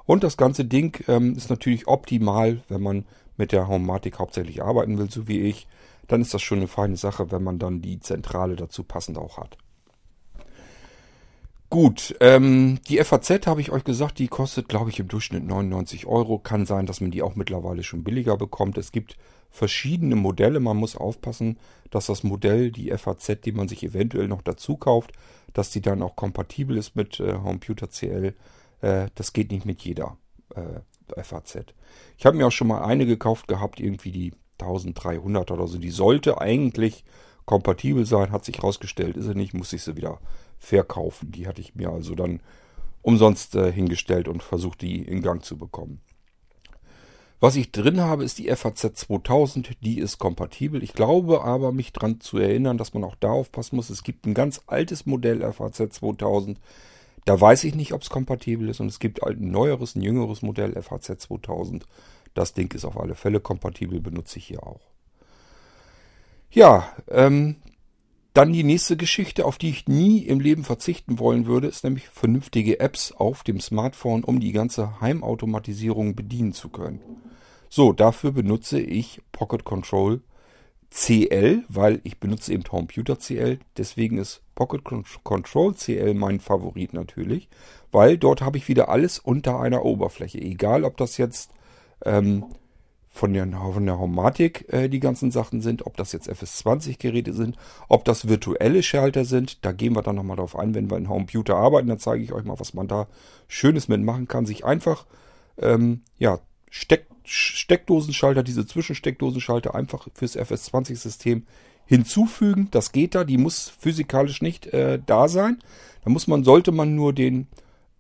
Und 0.05 0.23
das 0.23 0.37
ganze 0.37 0.67
Ding 0.67 1.03
ähm, 1.09 1.37
ist 1.37 1.49
natürlich 1.49 1.89
optimal, 1.89 2.61
wenn 2.69 2.83
man 2.83 3.07
mit 3.39 3.53
der 3.53 3.67
Homematic 3.67 4.19
hauptsächlich 4.19 4.63
arbeiten 4.63 4.99
will, 4.99 5.11
so 5.11 5.27
wie 5.27 5.41
ich. 5.41 5.67
Dann 6.07 6.21
ist 6.21 6.35
das 6.35 6.43
schon 6.43 6.59
eine 6.59 6.69
feine 6.69 6.99
Sache, 6.99 7.31
wenn 7.31 7.43
man 7.43 7.59
dann 7.59 7.81
die 7.81 7.99
Zentrale 8.01 8.57
dazu 8.57 8.85
passend 8.85 9.17
auch 9.17 9.39
hat. 9.39 9.57
Gut, 11.71 12.17
ähm, 12.21 12.81
die 12.89 12.97
FAZ 13.05 13.47
habe 13.47 13.61
ich 13.61 13.71
euch 13.71 13.85
gesagt, 13.85 14.19
die 14.19 14.29
kostet, 14.29 14.71
glaube 14.71 14.89
ich, 14.89 15.01
im 15.01 15.09
Durchschnitt 15.09 15.45
99 15.45 16.07
Euro. 16.07 16.39
Kann 16.39 16.65
sein, 16.65 16.87
dass 16.87 17.03
man 17.03 17.11
die 17.11 17.21
auch 17.21 17.35
mittlerweile 17.35 17.83
schon 17.83 18.05
billiger 18.05 18.39
bekommt. 18.39 18.79
Es 18.79 18.91
gibt 18.91 19.19
verschiedene 19.51 20.17
Modelle. 20.17 20.61
Man 20.61 20.79
muss 20.79 20.97
aufpassen, 20.97 21.59
dass 21.91 22.07
das 22.07 22.23
Modell, 22.25 22.71
die 22.71 22.91
FAZ, 22.97 23.43
die 23.45 23.53
man 23.53 23.69
sich 23.69 23.83
eventuell 23.85 24.29
noch 24.29 24.41
dazu 24.41 24.79
kauft, 24.79 25.13
dass 25.53 25.71
die 25.71 25.83
dann 25.83 26.03
auch 26.03 26.17
kompatibel 26.17 26.79
ist 26.79 26.97
mit 26.97 27.21
äh, 27.21 27.35
Computer 27.35 27.91
CL. 27.91 28.35
Äh, 28.81 29.09
das 29.15 29.35
geht 29.35 29.53
nicht 29.53 29.67
mit 29.67 29.83
jeder 29.83 30.17
äh, 30.55 31.23
FAZ. 31.23 31.59
Ich 32.17 32.25
habe 32.25 32.39
mir 32.39 32.47
auch 32.47 32.53
schon 32.53 32.69
mal 32.69 32.83
eine 32.83 33.05
gekauft 33.05 33.47
gehabt, 33.47 33.79
irgendwie 33.79 34.13
die 34.13 34.33
1300 34.59 35.51
oder 35.51 35.67
so. 35.67 35.77
Die 35.77 35.91
sollte 35.91 36.41
eigentlich 36.41 37.05
kompatibel 37.45 38.07
sein, 38.07 38.33
hat 38.33 38.45
sich 38.45 38.59
herausgestellt, 38.59 39.17
ist 39.17 39.25
sie 39.25 39.35
nicht, 39.35 39.55
muss 39.55 39.73
ich 39.73 39.83
sie 39.83 39.97
wieder 39.97 40.19
verkaufen. 40.59 41.33
Die 41.33 41.47
hatte 41.47 41.61
ich 41.61 41.75
mir 41.75 41.90
also 41.90 42.14
dann 42.14 42.40
umsonst 43.03 43.55
äh, 43.55 43.73
hingestellt 43.73 44.29
und 44.29 44.42
versucht, 44.42 44.81
die 44.83 45.03
in 45.03 45.23
Gang 45.23 45.44
zu 45.44 45.57
bekommen. 45.57 46.01
Was 47.40 47.55
ich 47.55 47.71
drin 47.71 48.01
habe, 48.01 48.25
ist 48.25 48.38
die 48.38 48.49
FAZ 48.49 48.94
2000. 48.94 49.77
Die 49.85 49.99
ist 49.99 50.18
kompatibel. 50.18 50.83
Ich 50.83 50.92
glaube 50.92 51.44
aber, 51.44 51.71
mich 51.71 51.92
daran 51.92 52.21
zu 52.21 52.38
erinnern, 52.38 52.79
dass 52.79 52.94
man 52.94 53.05
auch 53.05 53.14
da 53.14 53.31
aufpassen 53.31 53.77
muss. 53.77 53.90
Es 53.90 54.03
gibt 54.03 54.27
ein 54.27 54.35
ganz 54.35 54.61
altes 54.66 55.07
Modell 55.07 55.40
FAZ 55.53 55.94
2000. 55.94 56.59
Da 57.25 57.40
weiß 57.40 57.64
ich 57.64 57.77
nicht, 57.77 57.92
ob 57.92 58.03
es 58.03 58.11
kompatibel 58.11 58.68
ist. 58.68 58.81
Und 58.81 58.88
es 58.88 58.99
gibt 58.99 59.23
ein 59.23 59.51
neueres, 59.51 59.94
ein 59.94 60.03
jüngeres 60.03 60.42
Modell 60.42 60.81
FAZ 60.83 61.21
2000. 61.21 61.87
Das 62.35 62.55
Ding 62.55 62.73
ist 62.75 62.85
auf 62.85 62.99
alle 62.99 63.14
Fälle 63.14 63.38
kompatibel, 63.38 64.01
benutze 64.01 64.38
ich 64.38 64.47
hier 64.47 64.64
auch. 64.64 64.81
Ja, 66.51 66.92
ähm, 67.09 67.57
dann 68.35 68.53
die 68.53 68.64
nächste 68.64 68.97
Geschichte, 68.97 69.45
auf 69.45 69.59
die 69.59 69.71
ich 69.71 69.88
nie 69.88 70.19
im 70.21 70.41
Leben 70.41 70.64
verzichten 70.64 71.19
wollen 71.19 71.47
würde, 71.47 71.69
ist 71.69 71.85
nämlich 71.85 72.09
vernünftige 72.09 72.79
Apps 72.81 73.12
auf 73.12 73.43
dem 73.43 73.61
Smartphone, 73.61 74.23
um 74.23 74.38
die 74.41 74.53
ganze 74.53 75.01
Heimautomatisierung 75.01 76.14
bedienen 76.14 76.53
zu 76.53 76.69
können. 76.69 77.01
So, 77.69 77.93
dafür 77.93 78.33
benutze 78.33 78.81
ich 78.81 79.21
Pocket 79.33 79.64
Control 79.64 80.21
CL, 80.91 81.64
weil 81.69 82.01
ich 82.05 82.19
benutze 82.19 82.53
eben 82.53 82.62
Computer 82.62 83.19
CL. 83.19 83.59
Deswegen 83.77 84.19
ist 84.19 84.41
Pocket 84.55 84.83
Control 85.23 85.75
CL 85.75 86.14
mein 86.14 86.41
Favorit 86.41 86.95
natürlich, 86.95 87.49
weil 87.93 88.17
dort 88.17 88.41
habe 88.41 88.57
ich 88.57 88.69
wieder 88.69 88.88
alles 88.88 89.19
unter 89.19 89.61
einer 89.61 89.85
Oberfläche. 89.85 90.38
Egal, 90.38 90.85
ob 90.85 90.97
das 90.97 91.19
jetzt 91.19 91.51
ähm, 92.05 92.45
von 93.11 93.33
der, 93.33 93.49
von 93.51 93.85
der 93.85 93.99
Homatic 93.99 94.66
äh, 94.73 94.88
die 94.88 95.01
ganzen 95.01 95.31
Sachen 95.31 95.61
sind, 95.61 95.87
ob 95.87 95.97
das 95.97 96.12
jetzt 96.12 96.31
FS20-Geräte 96.31 97.33
sind, 97.33 97.57
ob 97.88 98.05
das 98.05 98.29
virtuelle 98.29 98.83
Schalter 98.83 99.25
sind. 99.25 99.64
Da 99.64 99.73
gehen 99.73 99.94
wir 99.94 100.03
dann 100.03 100.16
nochmal 100.16 100.37
drauf 100.37 100.57
ein, 100.57 100.75
wenn 100.75 100.90
wir 100.90 100.97
in 100.99 101.07
Computer 101.07 101.57
arbeiten. 101.57 101.88
Dann 101.88 101.99
zeige 101.99 102.23
ich 102.23 102.33
euch 102.33 102.44
mal, 102.44 102.61
was 102.61 102.75
man 102.75 102.87
da 102.87 103.09
Schönes 103.49 103.88
mitmachen 103.88 104.29
kann. 104.29 104.47
Sich 104.47 104.64
einfach 104.64 105.07
ähm, 105.61 106.03
ja, 106.18 106.38
Steck, 106.71 107.07
Steckdosenschalter, 107.25 108.42
diese 108.42 108.66
Zwischensteckdosenschalter 108.66 109.75
einfach 109.75 110.09
fürs 110.14 110.37
FS20-System 110.37 111.47
hinzufügen. 111.87 112.68
Das 112.71 112.92
geht 112.92 113.14
da, 113.14 113.25
die 113.25 113.38
muss 113.38 113.68
physikalisch 113.68 114.42
nicht 114.42 114.66
äh, 114.68 114.99
da 115.05 115.29
sein. 115.29 115.59
Da 116.05 116.11
muss 116.11 116.27
man, 116.27 116.44
sollte 116.44 116.73
man 116.73 116.94
nur 116.94 117.12
den, 117.12 117.49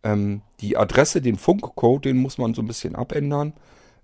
ähm, 0.02 0.42
die 0.60 0.76
Adresse, 0.76 1.20
den 1.20 1.36
Funkcode, 1.36 2.04
den 2.04 2.18
muss 2.18 2.38
man 2.38 2.54
so 2.54 2.62
ein 2.62 2.66
bisschen 2.66 2.94
abändern. 2.94 3.54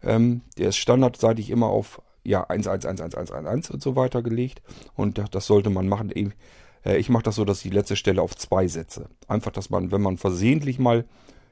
Ähm, 0.05 0.43
der 0.59 0.69
ist 0.69 0.77
standardseitig 0.77 1.51
immer 1.51 1.67
auf 1.67 2.03
ja, 2.25 2.49
11111111 2.49 3.71
und 3.71 3.83
so 3.83 3.97
weiter 3.97 4.23
gelegt. 4.23 4.63
Und 4.95 5.23
das 5.31 5.47
sollte 5.47 5.71
man 5.71 5.89
machen. 5.89 6.11
Äh, 6.85 6.97
ich 6.99 7.09
mache 7.09 7.25
das 7.25 7.37
so, 7.37 7.45
dass 7.45 7.59
ich 7.59 7.71
die 7.71 7.77
letzte 7.77 7.97
Stelle 7.97 8.23
auf 8.23 8.35
2 8.35 8.69
setze. 8.69 9.09
Einfach, 9.29 9.53
dass 9.53 9.71
man, 9.71 9.93
wenn 9.93 10.03
man 10.03 10.17
versehentlich 10.17 10.79
mal 10.79 11.05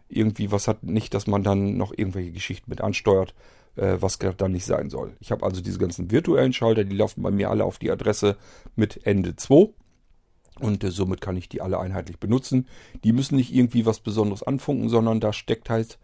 irgendwie 0.08 0.52
was 0.52 0.68
hat, 0.68 0.82
nicht, 0.82 1.14
dass 1.14 1.26
man 1.26 1.42
dann 1.42 1.76
noch 1.76 1.92
irgendwelche 1.96 2.32
Geschichten 2.32 2.70
mit 2.70 2.80
ansteuert, 2.80 3.34
äh, 3.76 3.96
was 4.00 4.18
dann 4.18 4.52
nicht 4.52 4.66
sein 4.66 4.90
soll. 4.90 5.16
Ich 5.20 5.30
habe 5.30 5.44
also 5.44 5.62
diese 5.62 5.78
ganzen 5.78 6.10
virtuellen 6.10 6.52
Schalter, 6.52 6.84
die 6.84 6.96
laufen 6.96 7.22
bei 7.22 7.30
mir 7.30 7.50
alle 7.50 7.64
auf 7.64 7.78
die 7.78 7.90
Adresse 7.90 8.36
mit 8.76 9.06
Ende 9.06 9.36
2. 9.36 9.70
Und 10.60 10.84
äh, 10.84 10.90
somit 10.90 11.20
kann 11.20 11.36
ich 11.36 11.48
die 11.48 11.62
alle 11.62 11.78
einheitlich 11.78 12.18
benutzen. 12.18 12.66
Die 13.04 13.12
müssen 13.12 13.36
nicht 13.36 13.54
irgendwie 13.54 13.86
was 13.86 14.00
Besonderes 14.00 14.42
anfunken, 14.42 14.88
sondern 14.88 15.20
da 15.20 15.32
steckt 15.32 15.70
halt 15.70 15.98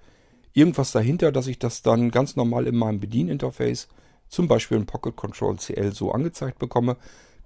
irgendwas 0.52 0.92
dahinter, 0.92 1.32
dass 1.32 1.46
ich 1.46 1.58
das 1.58 1.82
dann 1.82 2.10
ganz 2.10 2.36
normal 2.36 2.66
in 2.66 2.76
meinem 2.76 3.00
Bedieninterface, 3.00 3.88
zum 4.28 4.48
Beispiel 4.48 4.76
in 4.76 4.86
Pocket 4.86 5.16
Control 5.16 5.56
CL, 5.56 5.92
so 5.92 6.12
angezeigt 6.12 6.58
bekomme. 6.58 6.96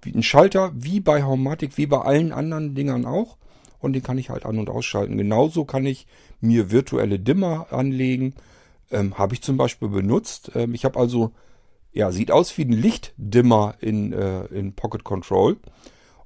Wie 0.00 0.12
ein 0.12 0.22
Schalter, 0.22 0.72
wie 0.74 1.00
bei 1.00 1.22
Haumatic, 1.22 1.78
wie 1.78 1.86
bei 1.86 2.00
allen 2.00 2.32
anderen 2.32 2.74
Dingern 2.74 3.06
auch. 3.06 3.36
Und 3.78 3.94
den 3.94 4.02
kann 4.02 4.18
ich 4.18 4.30
halt 4.30 4.46
an- 4.46 4.58
und 4.58 4.70
ausschalten. 4.70 5.18
Genauso 5.18 5.64
kann 5.64 5.86
ich 5.86 6.06
mir 6.40 6.70
virtuelle 6.70 7.18
Dimmer 7.18 7.68
anlegen 7.70 8.34
ähm, 8.92 9.18
habe 9.18 9.34
ich 9.34 9.42
zum 9.42 9.56
Beispiel 9.56 9.88
benutzt. 9.88 10.52
Ähm, 10.54 10.74
ich 10.74 10.84
habe 10.84 10.98
also, 10.98 11.32
ja, 11.92 12.12
sieht 12.12 12.30
aus 12.30 12.56
wie 12.56 12.64
ein 12.64 12.72
Lichtdimmer 12.72 13.74
in, 13.80 14.12
äh, 14.12 14.44
in 14.46 14.74
Pocket 14.74 15.02
Control. 15.02 15.56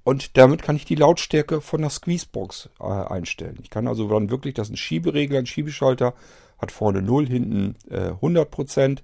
Und 0.05 0.37
damit 0.37 0.63
kann 0.63 0.77
ich 0.77 0.85
die 0.85 0.95
Lautstärke 0.95 1.61
von 1.61 1.81
der 1.81 1.91
Squeezebox 1.91 2.71
äh, 2.79 2.85
einstellen. 2.85 3.59
Ich 3.63 3.71
kann 3.71 3.89
also 3.89 4.09
dann 4.09 4.31
wirklich, 4.31 4.55
das 4.55 4.69
ist 4.69 4.75
ein 4.75 4.77
Schieberegler, 4.77 5.39
ein 5.39 5.47
Schiebeschalter, 5.47 6.15
hat 6.59 6.73
vorne 6.73 7.03
0, 7.03 7.27
hinten 7.27 7.77
äh, 7.91 8.11
100%. 8.11 8.99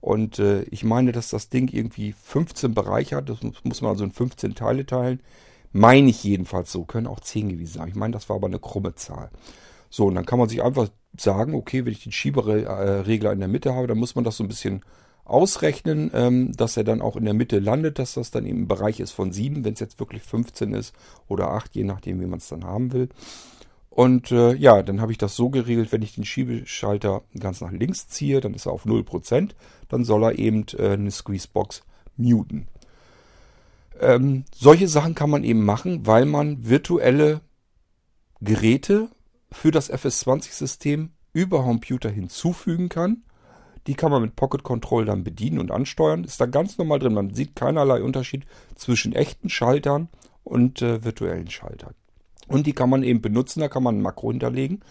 Und 0.00 0.38
äh, 0.38 0.62
ich 0.64 0.84
meine, 0.84 1.12
dass 1.12 1.30
das 1.30 1.48
Ding 1.48 1.72
irgendwie 1.72 2.12
15 2.12 2.74
Bereiche 2.74 3.16
hat. 3.16 3.28
Das 3.28 3.38
muss 3.62 3.80
man 3.80 3.90
also 3.90 4.04
in 4.04 4.12
15 4.12 4.54
Teile 4.54 4.84
teilen. 4.84 5.20
Meine 5.72 6.10
ich 6.10 6.22
jedenfalls 6.22 6.70
so. 6.70 6.84
Können 6.84 7.06
auch 7.06 7.20
10 7.20 7.48
gewesen 7.48 7.78
sein. 7.78 7.88
Ich 7.88 7.94
meine, 7.94 8.12
das 8.12 8.28
war 8.28 8.36
aber 8.36 8.46
eine 8.46 8.58
krumme 8.58 8.94
Zahl. 8.94 9.30
So, 9.88 10.06
und 10.06 10.14
dann 10.14 10.26
kann 10.26 10.38
man 10.38 10.48
sich 10.48 10.62
einfach 10.62 10.88
sagen, 11.16 11.54
okay, 11.54 11.84
wenn 11.84 11.92
ich 11.92 12.02
den 12.02 12.12
Schieberegler 12.12 13.32
in 13.32 13.38
der 13.38 13.48
Mitte 13.48 13.74
habe, 13.74 13.86
dann 13.86 13.98
muss 13.98 14.14
man 14.14 14.24
das 14.24 14.36
so 14.36 14.44
ein 14.44 14.48
bisschen 14.48 14.82
ausrechnen, 15.24 16.10
ähm, 16.12 16.52
dass 16.52 16.76
er 16.76 16.84
dann 16.84 17.00
auch 17.00 17.16
in 17.16 17.24
der 17.24 17.34
Mitte 17.34 17.58
landet, 17.58 17.98
dass 17.98 18.14
das 18.14 18.30
dann 18.30 18.44
im 18.44 18.68
Bereich 18.68 19.00
ist 19.00 19.12
von 19.12 19.32
7, 19.32 19.64
wenn 19.64 19.72
es 19.72 19.80
jetzt 19.80 19.98
wirklich 19.98 20.22
15 20.22 20.74
ist 20.74 20.94
oder 21.28 21.50
8, 21.52 21.74
je 21.74 21.84
nachdem, 21.84 22.20
wie 22.20 22.26
man 22.26 22.38
es 22.38 22.48
dann 22.48 22.64
haben 22.64 22.92
will. 22.92 23.08
Und 23.94 24.32
äh, 24.32 24.54
ja, 24.56 24.82
dann 24.82 25.00
habe 25.00 25.12
ich 25.12 25.18
das 25.18 25.36
so 25.36 25.50
geregelt, 25.50 25.92
wenn 25.92 26.02
ich 26.02 26.16
den 26.16 26.24
Schiebeschalter 26.24 27.22
ganz 27.38 27.60
nach 27.60 27.70
links 27.70 28.08
ziehe, 28.08 28.40
dann 28.40 28.52
ist 28.52 28.66
er 28.66 28.72
auf 28.72 28.86
0%, 28.86 29.50
dann 29.88 30.02
soll 30.02 30.24
er 30.24 30.36
eben 30.36 30.66
äh, 30.76 30.94
eine 30.94 31.12
Squeezebox 31.12 31.84
muten. 32.16 32.66
Ähm, 34.00 34.46
solche 34.52 34.88
Sachen 34.88 35.14
kann 35.14 35.30
man 35.30 35.44
eben 35.44 35.64
machen, 35.64 36.08
weil 36.08 36.26
man 36.26 36.66
virtuelle 36.68 37.40
Geräte 38.40 39.10
für 39.52 39.70
das 39.70 39.92
FS20-System 39.92 41.10
über 41.32 41.62
Computer 41.62 42.10
hinzufügen 42.10 42.88
kann. 42.88 43.22
Die 43.86 43.94
kann 43.94 44.10
man 44.10 44.22
mit 44.22 44.34
Pocket 44.34 44.64
Control 44.64 45.04
dann 45.04 45.22
bedienen 45.22 45.60
und 45.60 45.70
ansteuern. 45.70 46.24
Ist 46.24 46.40
da 46.40 46.46
ganz 46.46 46.78
normal 46.78 46.98
drin. 46.98 47.14
Man 47.14 47.32
sieht 47.32 47.54
keinerlei 47.54 48.02
Unterschied 48.02 48.44
zwischen 48.74 49.12
echten 49.12 49.50
Schaltern 49.50 50.08
und 50.42 50.82
äh, 50.82 51.04
virtuellen 51.04 51.48
Schaltern. 51.48 51.94
Und 52.48 52.66
die 52.66 52.72
kann 52.72 52.90
man 52.90 53.02
eben 53.02 53.20
benutzen. 53.20 53.60
Da 53.60 53.68
kann 53.68 53.82
man 53.82 53.96
ein 53.96 54.02
Makro 54.02 54.30
hinterlegen 54.30 54.82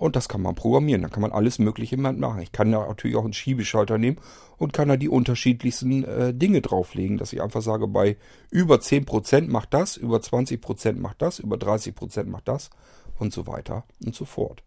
und 0.00 0.16
das 0.16 0.30
kann 0.30 0.40
man 0.40 0.54
programmieren. 0.54 1.02
Da 1.02 1.08
kann 1.08 1.20
man 1.20 1.30
alles 1.30 1.58
Mögliche 1.58 1.98
machen. 1.98 2.40
Ich 2.40 2.52
kann 2.52 2.72
da 2.72 2.86
natürlich 2.86 3.16
auch 3.18 3.24
einen 3.24 3.34
Schiebeschalter 3.34 3.98
nehmen 3.98 4.16
und 4.56 4.72
kann 4.72 4.88
da 4.88 4.96
die 4.96 5.10
unterschiedlichsten 5.10 6.04
äh, 6.04 6.32
Dinge 6.32 6.62
drauflegen, 6.62 7.18
dass 7.18 7.34
ich 7.34 7.42
einfach 7.42 7.60
sage, 7.60 7.86
bei 7.86 8.16
über 8.50 8.76
10% 8.76 9.48
macht 9.50 9.74
das, 9.74 9.98
über 9.98 10.16
20% 10.16 10.94
macht 10.94 11.20
das, 11.20 11.38
über 11.38 11.56
30% 11.56 12.24
macht 12.24 12.48
das 12.48 12.70
und 13.18 13.34
so 13.34 13.46
weiter 13.46 13.84
und 14.02 14.14
so 14.14 14.24
fort. 14.24 14.62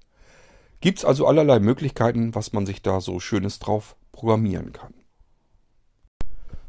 Gibt 0.82 1.00
es 1.00 1.06
also 1.06 1.26
allerlei 1.26 1.60
Möglichkeiten, 1.60 2.36
was 2.36 2.54
man 2.54 2.68
sich 2.68 2.84
da 2.84 3.02
so 3.02 3.20
Schönes 3.20 3.58
drauf 3.58 3.96
programmieren 4.12 4.72
kann. 4.72 4.94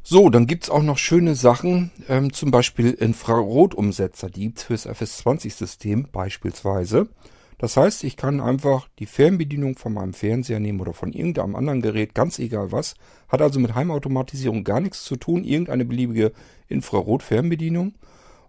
So, 0.07 0.29
dann 0.29 0.47
gibt 0.47 0.65
es 0.65 0.71
auch 0.71 0.83
noch 0.83 0.99
schöne 0.99 1.35
Sachen, 1.35 1.91
ähm, 2.11 2.31
zum 2.31 2.51
Beispiel 2.51 2.91
Infrarotumsetzer, 2.91 4.29
die 4.29 4.43
gibt 4.49 4.59
es 4.59 4.65
fürs 4.65 4.87
FS20-System 4.87 6.09
beispielsweise. 6.13 7.09
Das 7.57 7.79
heißt, 7.79 8.05
ich 8.05 8.19
kann 8.19 8.43
einfach 8.43 8.87
die 8.99 9.07
Fernbedienung 9.07 9.79
von 9.79 9.95
meinem 9.95 10.13
Fernseher 10.13 10.61
nehmen 10.61 10.83
oder 10.83 10.93
von 10.93 11.11
irgendeinem 11.11 11.57
anderen 11.57 11.81
Gerät, 11.81 12.15
ganz 12.15 12.39
egal 12.39 12.71
was. 12.71 12.97
Hat 13.29 13.41
also 13.41 13.59
mit 13.59 13.75
Heimautomatisierung 13.75 14.63
gar 14.63 14.81
nichts 14.81 15.05
zu 15.05 15.17
tun, 15.17 15.43
irgendeine 15.43 15.87
beliebige 15.87 16.33
Infrarot-Fernbedienung. 16.69 17.95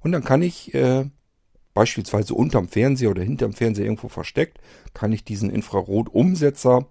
Und 0.01 0.11
dann 0.11 0.25
kann 0.25 0.41
ich 0.41 0.73
äh, 0.73 1.05
beispielsweise 1.73 2.33
unterm 2.33 2.67
Fernseher 2.67 3.11
oder 3.11 3.23
hinterm 3.23 3.53
Fernseher 3.53 3.85
irgendwo 3.85 4.09
versteckt, 4.09 4.59
kann 4.93 5.13
ich 5.13 5.23
diesen 5.23 5.49
Infrarotumsetzer 5.49 6.85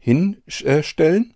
hinstellen 0.00 1.34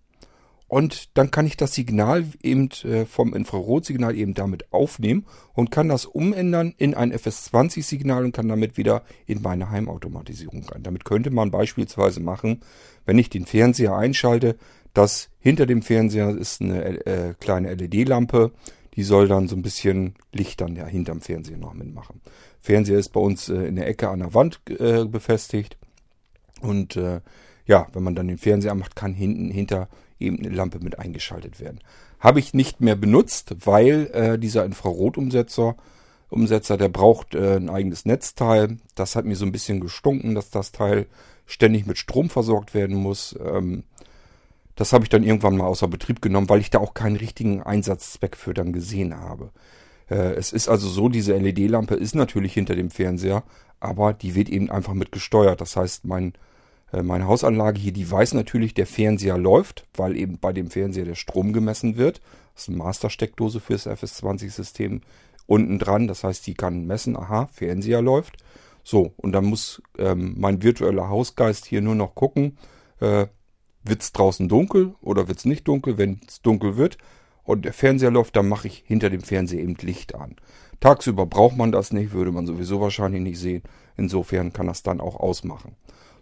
und 0.69 1.17
dann 1.17 1.31
kann 1.31 1.47
ich 1.47 1.57
das 1.57 1.75
Signal 1.75 2.25
eben 2.43 2.71
äh, 2.83 3.05
vom 3.05 3.35
Infrarotsignal 3.35 4.17
eben 4.17 4.35
damit 4.35 4.73
aufnehmen 4.73 5.27
und 5.55 5.71
kann 5.71 5.89
das 5.89 6.07
umändern 6.07 6.75
in 6.77 6.95
ein 6.95 7.13
FS20-Signal 7.13 8.25
und 8.25 8.33
kann 8.33 8.49
damit 8.49 8.77
wieder 8.77 9.03
in 9.27 9.43
meine 9.43 9.71
Heimautomatisierung 9.71 10.65
rein. 10.65 10.83
Damit 10.83 11.05
könnte 11.05 11.31
man 11.31 11.53
beispielsweise 11.53 12.21
machen, 12.21 12.63
wenn 13.05 13.19
ich 13.19 13.31
den 13.31 13.47
Fernseher 13.47 13.95
einschalte, 13.95 14.57
dass 14.93 15.29
hinter 15.39 15.67
dem 15.67 15.83
Fernseher 15.83 16.31
ist 16.31 16.61
eine 16.61 17.07
äh, 17.07 17.35
kleine 17.39 17.75
LED-Lampe, 17.75 18.51
die 18.97 19.03
soll 19.05 19.29
dann 19.29 19.47
so 19.47 19.55
ein 19.55 19.63
bisschen 19.63 20.15
Licht 20.33 20.61
dann 20.61 20.75
ja 20.75 20.87
hinterm 20.87 21.21
Fernseher 21.21 21.59
noch 21.59 21.75
mitmachen. 21.75 22.23
Fernseher 22.61 22.99
ist 22.99 23.11
bei 23.11 23.21
uns 23.21 23.49
äh, 23.49 23.67
in 23.67 23.77
der 23.77 23.87
Ecke 23.87 24.09
an 24.09 24.19
der 24.21 24.35
Wand 24.35 24.61
äh, 24.69 25.05
befestigt. 25.05 25.77
Und 26.61 26.97
äh, 26.97 27.21
ja, 27.67 27.87
wenn 27.93 28.03
man 28.03 28.15
dann 28.15 28.27
den 28.27 28.39
Fernseher 28.39 28.75
macht, 28.75 28.97
kann 28.97 29.13
hinten 29.13 29.51
hinter 29.51 29.89
eben 30.19 30.39
eine 30.39 30.55
Lampe 30.55 30.79
mit 30.81 30.99
eingeschaltet 30.99 31.61
werden. 31.61 31.81
Habe 32.21 32.41
ich 32.41 32.55
nicht 32.55 32.81
mehr 32.81 32.97
benutzt, 32.97 33.55
weil 33.65 34.11
äh, 34.13 34.39
dieser 34.39 34.65
Infrarotumsetzer, 34.65 35.77
Umsetzer, 36.29 36.77
der 36.77 36.89
braucht 36.89 37.35
äh, 37.35 37.57
ein 37.57 37.71
eigenes 37.71 38.05
Netzteil. 38.05 38.79
Das 38.95 39.15
hat 39.15 39.25
mir 39.25 39.37
so 39.37 39.45
ein 39.45 39.53
bisschen 39.53 39.81
gestunken, 39.81 40.35
dass 40.35 40.51
das 40.51 40.73
Teil 40.73 41.07
ständig 41.47 41.87
mit 41.87 41.99
Strom 41.99 42.31
versorgt 42.31 42.75
werden 42.75 42.97
muss. 42.97 43.37
Ähm, 43.45 43.85
das 44.75 44.93
habe 44.93 45.05
ich 45.05 45.09
dann 45.09 45.23
irgendwann 45.23 45.57
mal 45.57 45.67
außer 45.67 45.89
Betrieb 45.89 46.21
genommen, 46.21 46.49
weil 46.49 46.61
ich 46.61 46.71
da 46.71 46.79
auch 46.79 46.95
keinen 46.95 47.17
richtigen 47.17 47.63
Einsatzzweck 47.63 48.37
für 48.37 48.55
dann 48.55 48.73
gesehen 48.73 49.19
habe. 49.19 49.51
Äh, 50.11 50.35
es 50.35 50.53
ist 50.53 50.69
also 50.69 50.89
so, 50.89 51.09
diese 51.09 51.37
LED-Lampe 51.37 51.95
ist 51.95 52.15
natürlich 52.15 52.53
hinter 52.53 52.77
dem 52.77 52.91
Fernseher, 52.91 53.43
aber 53.81 54.13
die 54.13 54.35
wird 54.35 54.49
eben 54.49 54.71
einfach 54.71 54.95
mit 54.95 55.13
gesteuert. 55.13 55.61
Das 55.61 55.77
heißt, 55.77 56.05
mein, 56.05 56.35
meine 56.93 57.27
Hausanlage 57.27 57.81
hier, 57.81 57.93
die 57.93 58.09
weiß 58.11 58.35
natürlich, 58.35 58.75
der 58.75 58.87
Fernseher 58.87 59.39
läuft, 59.39 59.87
weil 59.95 60.17
eben 60.17 60.39
bei 60.39 60.53
dem 60.53 60.71
Fernseher 60.71 61.05
der 61.05 61.17
Strom 61.17 61.53
gemessen 61.53 61.97
wird. 61.97 62.21
Das 62.55 62.63
ist 62.63 62.69
eine 62.69 62.79
Mastersteckdose 62.79 63.61
fürs 63.61 63.87
FS20-System 63.87 65.01
unten 65.47 65.79
dran. 65.79 66.09
Das 66.09 66.25
heißt, 66.25 66.47
die 66.47 66.55
kann 66.55 66.87
messen, 66.87 67.17
aha, 67.17 67.49
Fernseher 67.53 68.03
läuft. 68.03 68.37
So, 68.83 69.13
und 69.17 69.33
dann 69.33 69.47
muss 69.47 69.83
ähm, 69.99 70.37
mein 70.39 70.63
virtueller 70.63 71.09
Hausgeist 71.09 71.67
hier 71.67 71.81
nur 71.81 71.97
noch 71.97 72.15
gucken, 72.15 72.57
äh, 73.01 73.27
wird 73.83 74.03
es 74.03 74.13
draußen 74.13 74.49
dunkel 74.49 74.95
oder 75.01 75.29
wird 75.29 75.39
es 75.39 75.45
nicht 75.45 75.67
dunkel? 75.67 75.99
Wenn 75.99 76.21
es 76.27 76.41
dunkel 76.41 76.77
wird 76.77 76.99
und 77.43 77.65
der 77.65 77.73
Fernseher 77.73 78.11
läuft, 78.11 78.37
dann 78.37 78.49
mache 78.49 78.69
ich 78.69 78.85
hinter 78.87 79.11
dem 79.11 79.23
Fernseher 79.23 79.61
eben 79.61 79.77
Licht 79.81 80.15
an. 80.15 80.37
Tagsüber 80.81 81.27
braucht 81.27 81.57
man 81.57 81.73
das 81.73 81.93
nicht, 81.93 82.13
würde 82.13 82.33
man 82.33 82.47
sowieso 82.47 82.81
wahrscheinlich 82.81 83.23
nicht 83.23 83.39
sehen. 83.39 83.63
Insofern 83.97 84.53
kann 84.53 84.67
das 84.67 84.83
dann 84.83 85.01
auch 85.01 85.17
ausmachen. 85.17 85.75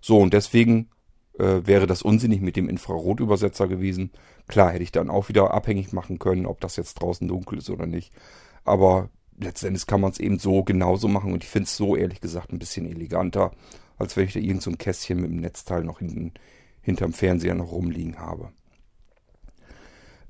So, 0.07 0.19
und 0.19 0.35
deswegen 0.35 0.91
äh, 1.39 1.63
wäre 1.65 1.87
das 1.87 2.03
unsinnig 2.03 2.43
mit 2.43 2.57
dem 2.57 2.69
Infrarotübersetzer 2.69 3.69
gewesen. 3.69 4.11
Klar, 4.49 4.71
hätte 4.71 4.83
ich 4.83 4.93
dann 4.93 5.09
auch 5.09 5.31
wieder 5.31 5.55
abhängig 5.55 5.95
machen 5.95 6.19
können, 6.19 6.45
ob 6.45 6.61
das 6.61 6.77
jetzt 6.77 7.01
draußen 7.01 7.27
dunkel 7.27 7.57
ist 7.57 7.71
oder 7.71 7.87
nicht. 7.87 8.13
Aber 8.65 9.09
letztendlich 9.41 9.87
kann 9.87 10.03
man 10.03 10.11
es 10.11 10.21
eben 10.21 10.39
so 10.39 10.63
genauso 10.63 11.09
machen 11.09 11.33
und 11.33 11.43
ich 11.43 11.49
finde 11.49 11.69
es 11.69 11.77
so 11.79 11.97
ehrlich 11.97 12.21
gesagt 12.21 12.53
ein 12.53 12.59
bisschen 12.59 12.85
eleganter, 12.85 13.53
als 13.97 14.15
wenn 14.19 14.27
ich 14.27 14.35
da 14.35 14.41
irgend 14.41 14.61
so 14.61 14.71
ein 14.71 14.77
Kästchen 14.77 15.23
mit 15.23 15.31
dem 15.31 15.41
Netzteil 15.41 15.85
noch 15.85 16.01
hinten 16.01 16.35
hinterm 16.83 17.15
Fernseher 17.15 17.55
noch 17.55 17.73
rumliegen 17.73 18.19
habe. 18.19 18.53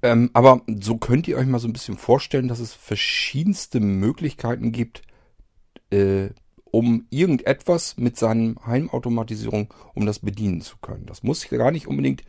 Ähm, 0.03 0.31
aber 0.35 0.63
so 0.69 0.99
könnt 0.99 1.27
ihr 1.27 1.37
euch 1.37 1.49
mal 1.49 1.59
so 1.59 1.67
ein 1.67 1.73
bisschen 1.73 1.99
vorstellen, 1.99 2.47
dass 2.47 2.61
es 2.61 2.73
verschiedenste 2.73 3.81
Möglichkeiten 3.81 4.71
gibt, 4.71 5.03
äh, 5.91 6.29
um 6.75 7.07
irgendetwas 7.11 7.97
mit 7.99 8.17
seinem 8.17 8.57
Heimautomatisierung, 8.67 9.73
um 9.95 10.07
das 10.07 10.19
bedienen 10.19 10.61
zu 10.61 10.77
können. 10.79 11.07
Das 11.07 11.23
muss 11.23 11.49
gar 11.49 11.71
nicht 11.71 11.87
unbedingt 11.87 12.25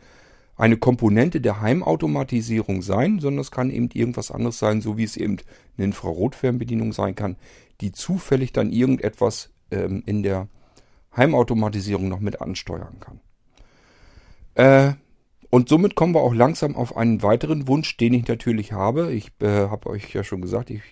eine 0.54 0.76
Komponente 0.76 1.40
der 1.40 1.60
Heimautomatisierung 1.60 2.80
sein, 2.80 3.18
sondern 3.18 3.40
es 3.40 3.50
kann 3.50 3.70
eben 3.70 3.88
irgendwas 3.92 4.30
anderes 4.30 4.60
sein, 4.60 4.80
so 4.80 4.96
wie 4.96 5.02
es 5.02 5.16
eben 5.16 5.38
eine 5.76 5.86
Infrarotfernbedienung 5.86 6.92
sein 6.92 7.16
kann, 7.16 7.34
die 7.80 7.90
zufällig 7.90 8.52
dann 8.52 8.70
irgendetwas 8.70 9.50
ähm, 9.72 10.04
in 10.06 10.22
der 10.22 10.46
Heimautomatisierung 11.16 12.08
noch 12.08 12.20
mit 12.20 12.40
ansteuern 12.40 13.00
kann. 13.00 13.20
Äh, 14.54 14.94
und 15.50 15.68
somit 15.68 15.96
kommen 15.96 16.14
wir 16.14 16.20
auch 16.20 16.34
langsam 16.34 16.76
auf 16.76 16.96
einen 16.96 17.24
weiteren 17.24 17.66
Wunsch, 17.66 17.96
den 17.96 18.14
ich 18.14 18.28
natürlich 18.28 18.70
habe. 18.70 19.12
Ich 19.12 19.32
äh, 19.40 19.66
habe 19.66 19.90
euch 19.90 20.14
ja 20.14 20.22
schon 20.22 20.40
gesagt, 20.40 20.70
ich 20.70 20.82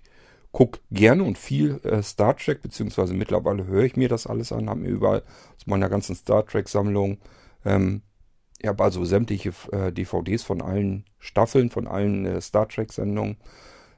gucke 0.55 0.81
gerne 0.91 1.23
und 1.25 1.37
viel 1.37 1.81
äh, 1.85 2.03
Star 2.03 2.35
Trek, 2.35 2.63
beziehungsweise 2.63 3.13
mittlerweile 3.13 3.67
höre 3.67 3.85
ich 3.85 3.97
mir 3.97 4.09
das 4.09 4.27
alles 4.27 4.53
an, 4.53 4.71
habe 4.71 4.81
mir 4.81 4.89
überall 4.89 5.23
aus 5.57 5.67
meiner 5.67 5.91
ganzen 5.91 6.15
Star 6.15 6.47
Trek-Sammlung 6.47 7.19
ähm, 7.67 8.03
ich 8.65 8.69
habe 8.69 8.83
also 8.83 9.05
sämtliche 9.05 9.53
äh, 9.73 9.93
DVDs 9.93 10.43
von 10.43 10.63
allen 10.63 11.05
Staffeln, 11.19 11.69
von 11.69 11.87
allen 11.87 12.25
äh, 12.25 12.41
Star 12.41 12.67
Trek-Sendungen. 12.67 13.37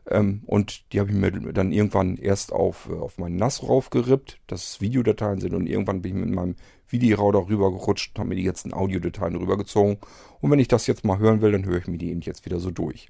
Ähm, 0.09 0.43
und 0.47 0.93
die 0.93 0.99
habe 0.99 1.11
ich 1.11 1.17
mir 1.17 1.31
dann 1.31 1.71
irgendwann 1.71 2.17
erst 2.17 2.53
auf, 2.53 2.89
äh, 2.91 2.95
auf 2.95 3.17
meinen 3.19 3.37
NAS 3.37 3.63
raufgerippt, 3.63 4.41
dass 4.49 4.81
Videodateien 4.81 5.41
sind. 5.41 5.55
Und 5.55 5.69
irgendwann 5.69 6.03
bin 6.03 6.17
ich 6.17 6.25
mit 6.25 6.35
meinem 6.35 6.57
Videorauder 6.89 7.49
rübergerutscht 7.49 8.17
und 8.17 8.19
habe 8.19 8.31
mir 8.31 8.35
die 8.35 8.43
ganzen 8.43 8.75
Audiodateien 8.75 9.37
rübergezogen. 9.37 9.99
Und 10.41 10.51
wenn 10.51 10.59
ich 10.59 10.67
das 10.67 10.89
jetzt 10.89 11.05
mal 11.05 11.21
hören 11.21 11.43
will, 11.43 11.53
dann 11.53 11.65
höre 11.65 11.79
ich 11.79 11.87
mir 11.87 11.99
die 11.99 12.11
eben 12.11 12.23
jetzt 12.23 12.45
wieder 12.45 12.59
so 12.59 12.73
durch. 12.73 13.09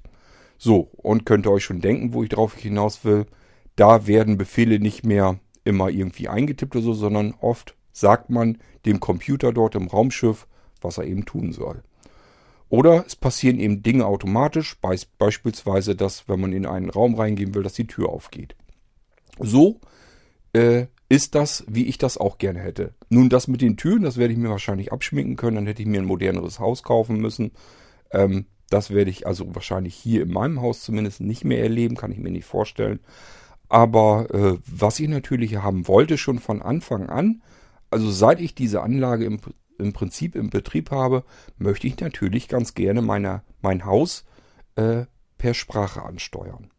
So, 0.57 0.89
und 0.97 1.25
könnt 1.25 1.45
ihr 1.45 1.51
euch 1.51 1.63
schon 1.63 1.81
denken, 1.81 2.13
wo 2.13 2.23
ich 2.23 2.29
drauf 2.29 2.55
hinaus 2.55 3.05
will. 3.05 3.25
Da 3.75 4.07
werden 4.07 4.37
Befehle 4.37 4.79
nicht 4.79 5.05
mehr 5.05 5.39
immer 5.63 5.89
irgendwie 5.89 6.27
eingetippt 6.27 6.75
oder 6.75 6.85
so, 6.85 6.93
sondern 6.93 7.35
oft 7.39 7.75
sagt 7.91 8.29
man 8.29 8.57
dem 8.85 8.99
Computer 8.99 9.51
dort 9.51 9.75
im 9.75 9.87
Raumschiff, 9.87 10.47
was 10.81 10.97
er 10.97 11.05
eben 11.05 11.25
tun 11.25 11.51
soll. 11.51 11.83
Oder 12.69 13.05
es 13.05 13.15
passieren 13.15 13.59
eben 13.59 13.81
Dinge 13.81 14.05
automatisch, 14.05 14.77
beispielsweise, 15.17 15.95
dass 15.95 16.27
wenn 16.27 16.41
man 16.41 16.53
in 16.53 16.65
einen 16.65 16.89
Raum 16.89 17.15
reingehen 17.15 17.55
will, 17.55 17.63
dass 17.63 17.73
die 17.73 17.87
Tür 17.87 18.09
aufgeht. 18.09 18.55
So 19.39 19.79
äh, 20.53 20.87
ist 21.09 21.35
das, 21.35 21.63
wie 21.67 21.85
ich 21.85 21.97
das 21.97 22.17
auch 22.17 22.37
gerne 22.37 22.59
hätte. 22.59 22.93
Nun, 23.09 23.29
das 23.29 23.47
mit 23.47 23.61
den 23.61 23.77
Türen, 23.77 24.03
das 24.03 24.17
werde 24.17 24.33
ich 24.33 24.39
mir 24.39 24.49
wahrscheinlich 24.49 24.91
abschminken 24.91 25.37
können, 25.37 25.55
dann 25.55 25.67
hätte 25.67 25.81
ich 25.81 25.87
mir 25.87 26.01
ein 26.01 26.07
moderneres 26.07 26.59
Haus 26.59 26.83
kaufen 26.83 27.21
müssen. 27.21 27.51
Ähm, 28.11 28.45
das 28.69 28.89
werde 28.89 29.11
ich 29.11 29.25
also 29.27 29.53
wahrscheinlich 29.55 29.95
hier 29.95 30.23
in 30.23 30.31
meinem 30.31 30.61
Haus 30.61 30.81
zumindest 30.81 31.21
nicht 31.21 31.45
mehr 31.45 31.61
erleben, 31.61 31.95
kann 31.95 32.11
ich 32.11 32.17
mir 32.17 32.31
nicht 32.31 32.45
vorstellen. 32.45 32.99
Aber 33.69 34.33
äh, 34.33 34.57
was 34.65 34.99
ich 34.99 35.07
natürlich 35.07 35.57
haben 35.57 35.87
wollte, 35.87 36.17
schon 36.17 36.39
von 36.39 36.61
Anfang 36.61 37.09
an, 37.09 37.41
also 37.89 38.09
seit 38.11 38.39
ich 38.41 38.55
diese 38.55 38.81
Anlage 38.81 39.25
im 39.25 39.39
im 39.77 39.93
Prinzip 39.93 40.35
im 40.35 40.49
Betrieb 40.49 40.91
habe, 40.91 41.23
möchte 41.57 41.87
ich 41.87 41.99
natürlich 41.99 42.47
ganz 42.47 42.73
gerne 42.73 43.01
meine, 43.01 43.43
mein 43.61 43.85
Haus 43.85 44.25
äh, 44.75 45.05
per 45.37 45.53
Sprache 45.53 46.03
ansteuern. 46.03 46.71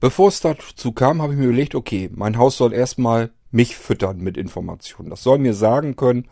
Bevor 0.00 0.28
es 0.28 0.40
dazu 0.40 0.92
kam, 0.92 1.22
habe 1.22 1.32
ich 1.32 1.38
mir 1.38 1.46
überlegt, 1.46 1.74
okay, 1.74 2.10
mein 2.12 2.36
Haus 2.36 2.56
soll 2.56 2.72
erstmal 2.72 3.30
mich 3.50 3.76
füttern 3.76 4.18
mit 4.18 4.36
Informationen. 4.36 5.10
Das 5.10 5.22
soll 5.22 5.38
mir 5.38 5.54
sagen 5.54 5.96
können, 5.96 6.28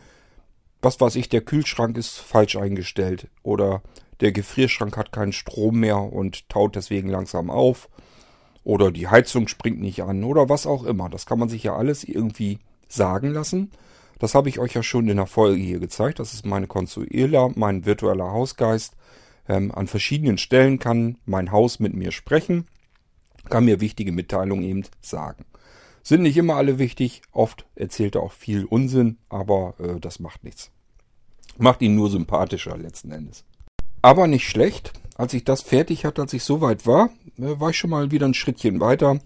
was 0.83 1.01
weiß 1.01 1.17
ich, 1.17 1.29
der 1.29 1.43
Kühlschrank 1.43 1.97
ist 1.97 2.19
falsch 2.19 2.57
eingestellt 2.57 3.29
oder 3.43 3.83
der 4.21 4.33
Gefrierschrank 4.33 4.97
hat 4.97 5.13
keinen 5.13 5.33
Strom 5.33 5.81
mehr 5.81 6.01
und 6.01 6.49
taut 6.49 6.77
deswegen 6.77 7.09
langsam 7.09 7.51
auf 7.51 7.89
oder 8.65 8.91
die 8.91 9.09
Heizung 9.09 9.49
springt 9.49 9.81
nicht 9.81 10.03
an 10.03 10.25
oder 10.25 10.49
was 10.49 10.67
auch 10.67 10.85
immer. 10.85 11.09
Das 11.09 11.27
kann 11.27 11.39
man 11.39 11.49
sich 11.49 11.63
ja 11.63 11.77
alles 11.77 12.05
irgendwie 12.05 12.59
sagen 12.89 13.31
lassen. 13.31 13.71
Das 14.19 14.35
habe 14.35 14.51
ich 14.51 14.59
euch 14.59 14.75
ja 14.75 14.83
schon 14.83 15.09
in 15.09 15.17
der 15.17 15.27
Folge 15.27 15.63
hier 15.63 15.81
gezeigt. 15.81 16.19
Das 16.19 16.35
ist 16.35 16.45
meine 16.45 16.67
Consuela, 16.67 17.51
mein 17.55 17.87
virtueller 17.87 18.31
Hausgeist. 18.33 18.95
Ähm, 19.49 19.73
an 19.73 19.87
verschiedenen 19.87 20.37
Stellen 20.37 20.79
kann 20.79 21.17
mein 21.25 21.53
Haus 21.53 21.81
mit 21.81 21.95
mir 21.95 22.13
sprechen, 22.13 22.67
kann 23.49 23.65
mir 23.65 23.81
wichtige 23.81 24.13
Mitteilungen 24.13 24.65
eben 24.65 24.85
sagen. 25.01 25.47
Sind 26.03 26.23
nicht 26.23 26.37
immer 26.37 26.57
alle 26.57 26.79
wichtig, 26.79 27.23
oft 27.33 27.67
erzählt 27.75 28.15
er 28.15 28.23
auch 28.23 28.33
viel 28.33 28.65
Unsinn, 28.65 29.19
aber 29.29 29.75
äh, 29.79 29.99
das 30.01 30.21
macht 30.21 30.45
nichts. 30.45 30.71
Macht 31.59 31.83
ihn 31.83 31.95
nur 31.95 32.11
sympathischer 32.11 32.77
letzten 32.77 33.11
Endes. 33.11 33.45
Aber 34.03 34.27
nicht 34.27 34.49
schlecht. 34.49 34.93
Als 35.17 35.35
ich 35.35 35.45
das 35.45 35.61
fertig 35.61 36.07
hatte, 36.07 36.23
als 36.23 36.33
ich 36.33 36.45
soweit 36.45 36.87
war, 36.87 37.11
äh, 37.39 37.61
war 37.61 37.71
ich 37.71 37.77
schon 37.77 37.91
mal 37.91 38.11
wieder 38.11 38.27
ein 38.27 38.35
Schrittchen 38.35 38.81
weiter. 38.81 39.19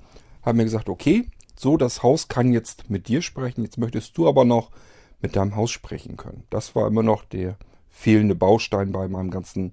Habe 0.43 0.57
mir 0.57 0.65
gesagt, 0.65 0.89
okay, 0.89 1.27
so, 1.57 1.77
das 1.77 2.03
Haus 2.03 2.29
kann 2.29 2.53
jetzt 2.53 2.91
mit 2.91 3.09
dir 3.09 3.23
sprechen, 3.23 3.63
jetzt 3.63 3.79
möchtest 3.79 4.19
du 4.19 4.29
aber 4.29 4.45
noch 4.45 4.71
mit 5.23 5.37
deinem 5.37 5.57
Haus 5.57 5.71
sprechen 5.71 6.17
können. 6.17 6.45
Das 6.51 6.75
war 6.75 6.89
immer 6.89 7.03
noch 7.03 7.25
der 7.25 7.57
fehlende 7.89 8.35
Baustein 8.35 8.91
bei 8.91 9.07
meinem 9.09 9.31
ganzen, 9.31 9.73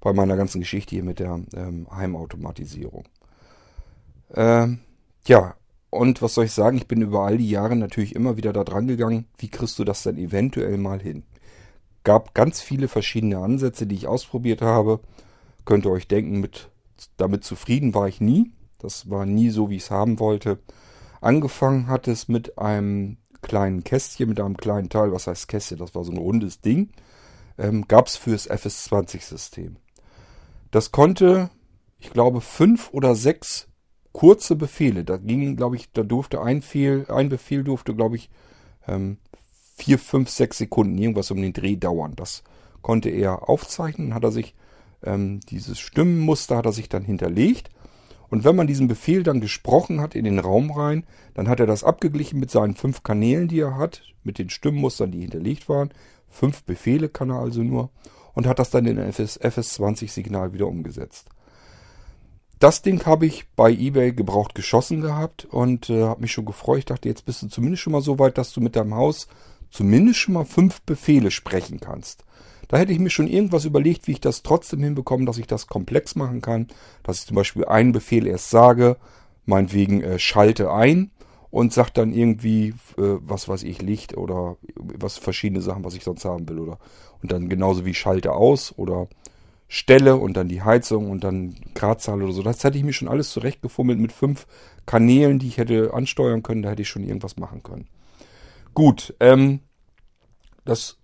bei 0.00 0.12
meiner 0.12 0.36
ganzen 0.36 0.60
Geschichte 0.60 0.94
hier 0.94 1.02
mit 1.02 1.18
der 1.18 1.40
ähm, 1.54 1.88
Heimautomatisierung. 1.90 3.04
Ähm, 4.34 4.80
ja, 5.26 5.54
und 5.90 6.20
was 6.20 6.34
soll 6.34 6.44
ich 6.44 6.52
sagen? 6.52 6.76
Ich 6.76 6.86
bin 6.86 7.00
über 7.00 7.22
all 7.22 7.38
die 7.38 7.48
Jahre 7.48 7.74
natürlich 7.74 8.14
immer 8.14 8.36
wieder 8.36 8.52
da 8.52 8.64
dran 8.64 8.86
gegangen, 8.86 9.24
wie 9.38 9.48
kriegst 9.48 9.78
du 9.78 9.84
das 9.84 10.02
denn 10.02 10.18
eventuell 10.18 10.76
mal 10.76 11.00
hin? 11.00 11.22
Gab 12.08 12.32
ganz 12.32 12.62
viele 12.62 12.88
verschiedene 12.88 13.36
Ansätze, 13.36 13.86
die 13.86 13.94
ich 13.94 14.06
ausprobiert 14.06 14.62
habe. 14.62 15.00
Könnt 15.66 15.84
ihr 15.84 15.90
euch 15.90 16.08
denken, 16.08 16.40
mit, 16.40 16.70
damit 17.18 17.44
zufrieden 17.44 17.92
war 17.92 18.08
ich 18.08 18.18
nie. 18.18 18.50
Das 18.78 19.10
war 19.10 19.26
nie 19.26 19.50
so, 19.50 19.68
wie 19.68 19.76
ich 19.76 19.82
es 19.82 19.90
haben 19.90 20.18
wollte. 20.18 20.58
Angefangen 21.20 21.86
hat 21.86 22.08
es 22.08 22.26
mit 22.26 22.56
einem 22.56 23.18
kleinen 23.42 23.84
Kästchen, 23.84 24.30
mit 24.30 24.40
einem 24.40 24.56
kleinen 24.56 24.88
Teil, 24.88 25.12
was 25.12 25.26
heißt 25.26 25.48
Kästchen, 25.48 25.76
das 25.76 25.94
war 25.94 26.02
so 26.02 26.10
ein 26.10 26.16
rundes 26.16 26.62
Ding, 26.62 26.88
ähm, 27.58 27.86
gab 27.86 28.06
es 28.06 28.16
fürs 28.16 28.48
FS20-System. 28.48 29.76
Das 30.70 30.92
konnte, 30.92 31.50
ich 31.98 32.08
glaube, 32.08 32.40
fünf 32.40 32.88
oder 32.90 33.16
sechs 33.16 33.68
kurze 34.12 34.56
Befehle. 34.56 35.04
Da 35.04 35.18
ging, 35.18 35.56
glaube 35.56 35.76
ich, 35.76 35.92
da 35.92 36.04
durfte 36.04 36.40
ein, 36.40 36.62
Fehl, 36.62 37.04
ein 37.10 37.28
Befehl 37.28 37.64
durfte, 37.64 37.94
glaube 37.94 38.16
ich, 38.16 38.30
ähm, 38.86 39.18
vier, 39.78 39.98
fünf, 39.98 40.28
sechs 40.28 40.58
Sekunden 40.58 40.98
irgendwas 40.98 41.30
um 41.30 41.40
den 41.40 41.52
Dreh 41.52 41.76
dauern. 41.76 42.12
Das 42.16 42.42
konnte 42.82 43.08
er 43.08 43.48
aufzeichnen, 43.48 44.14
hat 44.14 44.24
er 44.24 44.32
sich 44.32 44.54
ähm, 45.02 45.40
dieses 45.48 45.78
Stimmenmuster 45.78 46.56
hat 46.56 46.66
er 46.66 46.72
sich 46.72 46.88
dann 46.88 47.04
hinterlegt 47.04 47.70
und 48.30 48.44
wenn 48.44 48.56
man 48.56 48.66
diesen 48.66 48.88
Befehl 48.88 49.22
dann 49.22 49.40
gesprochen 49.40 50.00
hat 50.00 50.14
in 50.14 50.24
den 50.24 50.38
Raum 50.38 50.70
rein, 50.70 51.04
dann 51.34 51.48
hat 51.48 51.60
er 51.60 51.66
das 51.66 51.84
abgeglichen 51.84 52.38
mit 52.38 52.50
seinen 52.50 52.74
fünf 52.74 53.02
Kanälen, 53.02 53.48
die 53.48 53.60
er 53.60 53.76
hat, 53.76 54.02
mit 54.22 54.38
den 54.38 54.50
Stimmmustern, 54.50 55.10
die 55.10 55.20
hinterlegt 55.20 55.68
waren. 55.68 55.90
Fünf 56.28 56.64
Befehle 56.64 57.08
kann 57.08 57.30
er 57.30 57.38
also 57.38 57.62
nur 57.62 57.90
und 58.34 58.46
hat 58.46 58.58
das 58.58 58.70
dann 58.70 58.86
in 58.86 58.98
FS, 58.98 59.40
FS20-Signal 59.40 60.52
wieder 60.52 60.66
umgesetzt. 60.66 61.28
Das 62.58 62.82
Ding 62.82 63.06
habe 63.06 63.24
ich 63.24 63.48
bei 63.54 63.70
eBay 63.70 64.12
gebraucht 64.12 64.54
geschossen 64.54 65.00
gehabt 65.00 65.44
und 65.44 65.88
äh, 65.90 66.02
habe 66.02 66.22
mich 66.22 66.32
schon 66.32 66.44
gefreut. 66.44 66.80
Ich 66.80 66.84
dachte, 66.86 67.08
jetzt 67.08 67.24
bist 67.24 67.40
du 67.42 67.46
zumindest 67.46 67.82
schon 67.82 67.92
mal 67.92 68.02
so 68.02 68.18
weit, 68.18 68.36
dass 68.36 68.52
du 68.52 68.60
mit 68.60 68.74
deinem 68.74 68.94
Haus 68.94 69.28
zumindest 69.70 70.18
schon 70.18 70.34
mal 70.34 70.44
fünf 70.44 70.82
Befehle 70.82 71.30
sprechen 71.30 71.80
kannst. 71.80 72.24
Da 72.68 72.76
hätte 72.76 72.92
ich 72.92 72.98
mir 72.98 73.10
schon 73.10 73.28
irgendwas 73.28 73.64
überlegt, 73.64 74.06
wie 74.06 74.12
ich 74.12 74.20
das 74.20 74.42
trotzdem 74.42 74.82
hinbekomme, 74.82 75.24
dass 75.24 75.38
ich 75.38 75.46
das 75.46 75.66
komplex 75.66 76.14
machen 76.14 76.42
kann. 76.42 76.68
Dass 77.02 77.20
ich 77.20 77.26
zum 77.26 77.34
Beispiel 77.34 77.64
einen 77.64 77.92
Befehl 77.92 78.26
erst 78.26 78.50
sage, 78.50 78.96
meinetwegen 79.46 80.02
äh, 80.02 80.18
schalte 80.18 80.70
ein 80.70 81.10
und 81.50 81.72
sagt 81.72 81.96
dann 81.96 82.12
irgendwie, 82.12 82.74
äh, 82.98 83.16
was 83.20 83.48
weiß 83.48 83.62
ich, 83.62 83.80
Licht 83.80 84.16
oder 84.16 84.56
was 84.74 85.16
verschiedene 85.16 85.62
Sachen, 85.62 85.84
was 85.84 85.94
ich 85.94 86.04
sonst 86.04 86.26
haben 86.26 86.46
will. 86.48 86.58
oder 86.58 86.78
Und 87.22 87.32
dann 87.32 87.48
genauso 87.48 87.86
wie 87.86 87.94
schalte 87.94 88.32
aus 88.32 88.74
oder 88.76 89.08
Stelle 89.66 90.16
und 90.16 90.36
dann 90.36 90.48
die 90.48 90.62
Heizung 90.62 91.10
und 91.10 91.24
dann 91.24 91.54
Gradzahl 91.74 92.22
oder 92.22 92.32
so. 92.32 92.42
Das 92.42 92.64
hätte 92.64 92.78
ich 92.78 92.84
mir 92.84 92.92
schon 92.92 93.08
alles 93.08 93.30
zurechtgefummelt 93.30 93.98
mit 93.98 94.12
fünf 94.12 94.46
Kanälen, 94.84 95.38
die 95.38 95.48
ich 95.48 95.58
hätte 95.58 95.94
ansteuern 95.94 96.42
können. 96.42 96.62
Da 96.62 96.70
hätte 96.70 96.82
ich 96.82 96.88
schon 96.88 97.04
irgendwas 97.04 97.36
machen 97.38 97.62
können. 97.62 97.86
Gut, 98.78 99.12
ähm, 99.18 99.58
das 100.64 100.98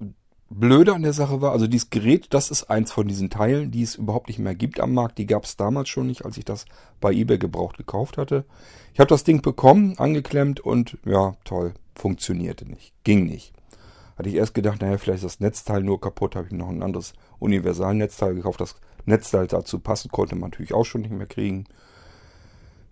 Blöde 0.48 0.94
an 0.94 1.02
der 1.02 1.12
Sache 1.12 1.40
war, 1.40 1.50
also 1.50 1.66
dieses 1.66 1.90
Gerät, 1.90 2.32
das 2.32 2.52
ist 2.52 2.70
eins 2.70 2.92
von 2.92 3.08
diesen 3.08 3.30
Teilen, 3.30 3.72
die 3.72 3.82
es 3.82 3.96
überhaupt 3.96 4.28
nicht 4.28 4.38
mehr 4.38 4.54
gibt 4.54 4.78
am 4.78 4.94
Markt. 4.94 5.18
Die 5.18 5.26
gab 5.26 5.42
es 5.42 5.56
damals 5.56 5.88
schon 5.88 6.06
nicht, 6.06 6.24
als 6.24 6.36
ich 6.36 6.44
das 6.44 6.66
bei 7.00 7.10
eBay 7.12 7.36
gebraucht 7.36 7.76
gekauft 7.76 8.16
hatte. 8.16 8.44
Ich 8.92 9.00
habe 9.00 9.08
das 9.08 9.24
Ding 9.24 9.42
bekommen, 9.42 9.98
angeklemmt 9.98 10.60
und 10.60 10.98
ja, 11.04 11.34
toll, 11.42 11.74
funktionierte 11.96 12.64
nicht, 12.64 12.92
ging 13.02 13.26
nicht. 13.26 13.52
Hatte 14.16 14.28
ich 14.28 14.36
erst 14.36 14.54
gedacht, 14.54 14.80
naja, 14.80 14.96
vielleicht 14.96 15.24
ist 15.24 15.34
das 15.34 15.40
Netzteil 15.40 15.82
nur 15.82 16.00
kaputt, 16.00 16.36
habe 16.36 16.46
ich 16.46 16.52
noch 16.52 16.68
ein 16.68 16.80
anderes 16.80 17.12
Universalnetzteil 17.40 18.36
gekauft. 18.36 18.60
Das 18.60 18.76
Netzteil 19.04 19.48
dazu 19.48 19.80
passen 19.80 20.12
konnte 20.12 20.36
man 20.36 20.50
natürlich 20.50 20.74
auch 20.74 20.84
schon 20.84 21.00
nicht 21.00 21.10
mehr 21.10 21.26
kriegen. 21.26 21.64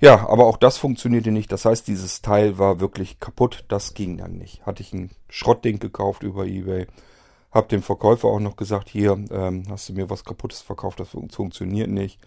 Ja, 0.02 0.28
aber 0.28 0.46
auch 0.46 0.58
das 0.58 0.76
funktionierte 0.76 1.30
nicht. 1.30 1.50
Das 1.52 1.64
heißt, 1.64 1.86
dieses 1.86 2.20
Teil 2.20 2.58
war 2.58 2.80
wirklich 2.80 3.20
kaputt. 3.20 3.64
Das 3.68 3.94
ging 3.94 4.18
dann 4.18 4.32
nicht. 4.32 4.66
Hatte 4.66 4.82
ich 4.82 4.92
ein 4.92 5.10
Schrottding 5.30 5.78
gekauft 5.78 6.22
über 6.22 6.44
eBay 6.44 6.86
hab 7.52 7.68
dem 7.68 7.82
Verkäufer 7.82 8.28
auch 8.28 8.40
noch 8.40 8.56
gesagt, 8.56 8.88
hier, 8.88 9.12
ähm, 9.30 9.64
hast 9.68 9.88
du 9.88 9.92
mir 9.92 10.10
was 10.10 10.24
kaputtes 10.24 10.62
verkauft, 10.62 11.00
das 11.00 11.10
funktioniert 11.10 11.90
nicht. 11.90 12.18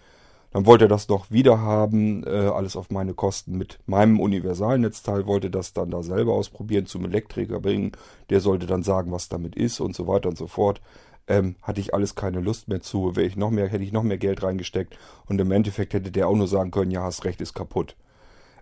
Dann 0.52 0.64
wollte 0.64 0.84
er 0.86 0.88
das 0.88 1.08
noch 1.08 1.30
wieder 1.30 1.60
haben, 1.60 2.24
äh, 2.24 2.48
alles 2.48 2.76
auf 2.76 2.90
meine 2.90 3.12
Kosten 3.12 3.58
mit 3.58 3.80
meinem 3.86 4.20
Universalnetzteil, 4.20 5.26
wollte 5.26 5.50
das 5.50 5.72
dann 5.72 5.90
da 5.90 6.02
selber 6.02 6.32
ausprobieren, 6.32 6.86
zum 6.86 7.04
Elektriker 7.04 7.60
bringen. 7.60 7.92
Der 8.30 8.40
sollte 8.40 8.66
dann 8.66 8.84
sagen, 8.84 9.10
was 9.10 9.28
damit 9.28 9.56
ist 9.56 9.80
und 9.80 9.94
so 9.94 10.06
weiter 10.06 10.28
und 10.28 10.38
so 10.38 10.46
fort. 10.46 10.80
Ähm, 11.28 11.56
hatte 11.62 11.80
ich 11.80 11.94
alles 11.94 12.14
keine 12.14 12.40
Lust 12.40 12.68
mehr 12.68 12.80
zu. 12.80 13.16
Wäre 13.16 13.26
ich 13.26 13.36
noch 13.36 13.50
mehr, 13.50 13.68
hätte 13.68 13.84
ich 13.84 13.92
noch 13.92 14.02
mehr 14.02 14.18
Geld 14.18 14.42
reingesteckt 14.42 14.98
und 15.26 15.40
im 15.40 15.50
Endeffekt 15.50 15.94
hätte 15.94 16.10
der 16.10 16.28
auch 16.28 16.36
nur 16.36 16.48
sagen 16.48 16.70
können, 16.70 16.90
ja, 16.90 17.02
hast 17.02 17.24
recht, 17.24 17.40
ist 17.40 17.54
kaputt. 17.54 17.96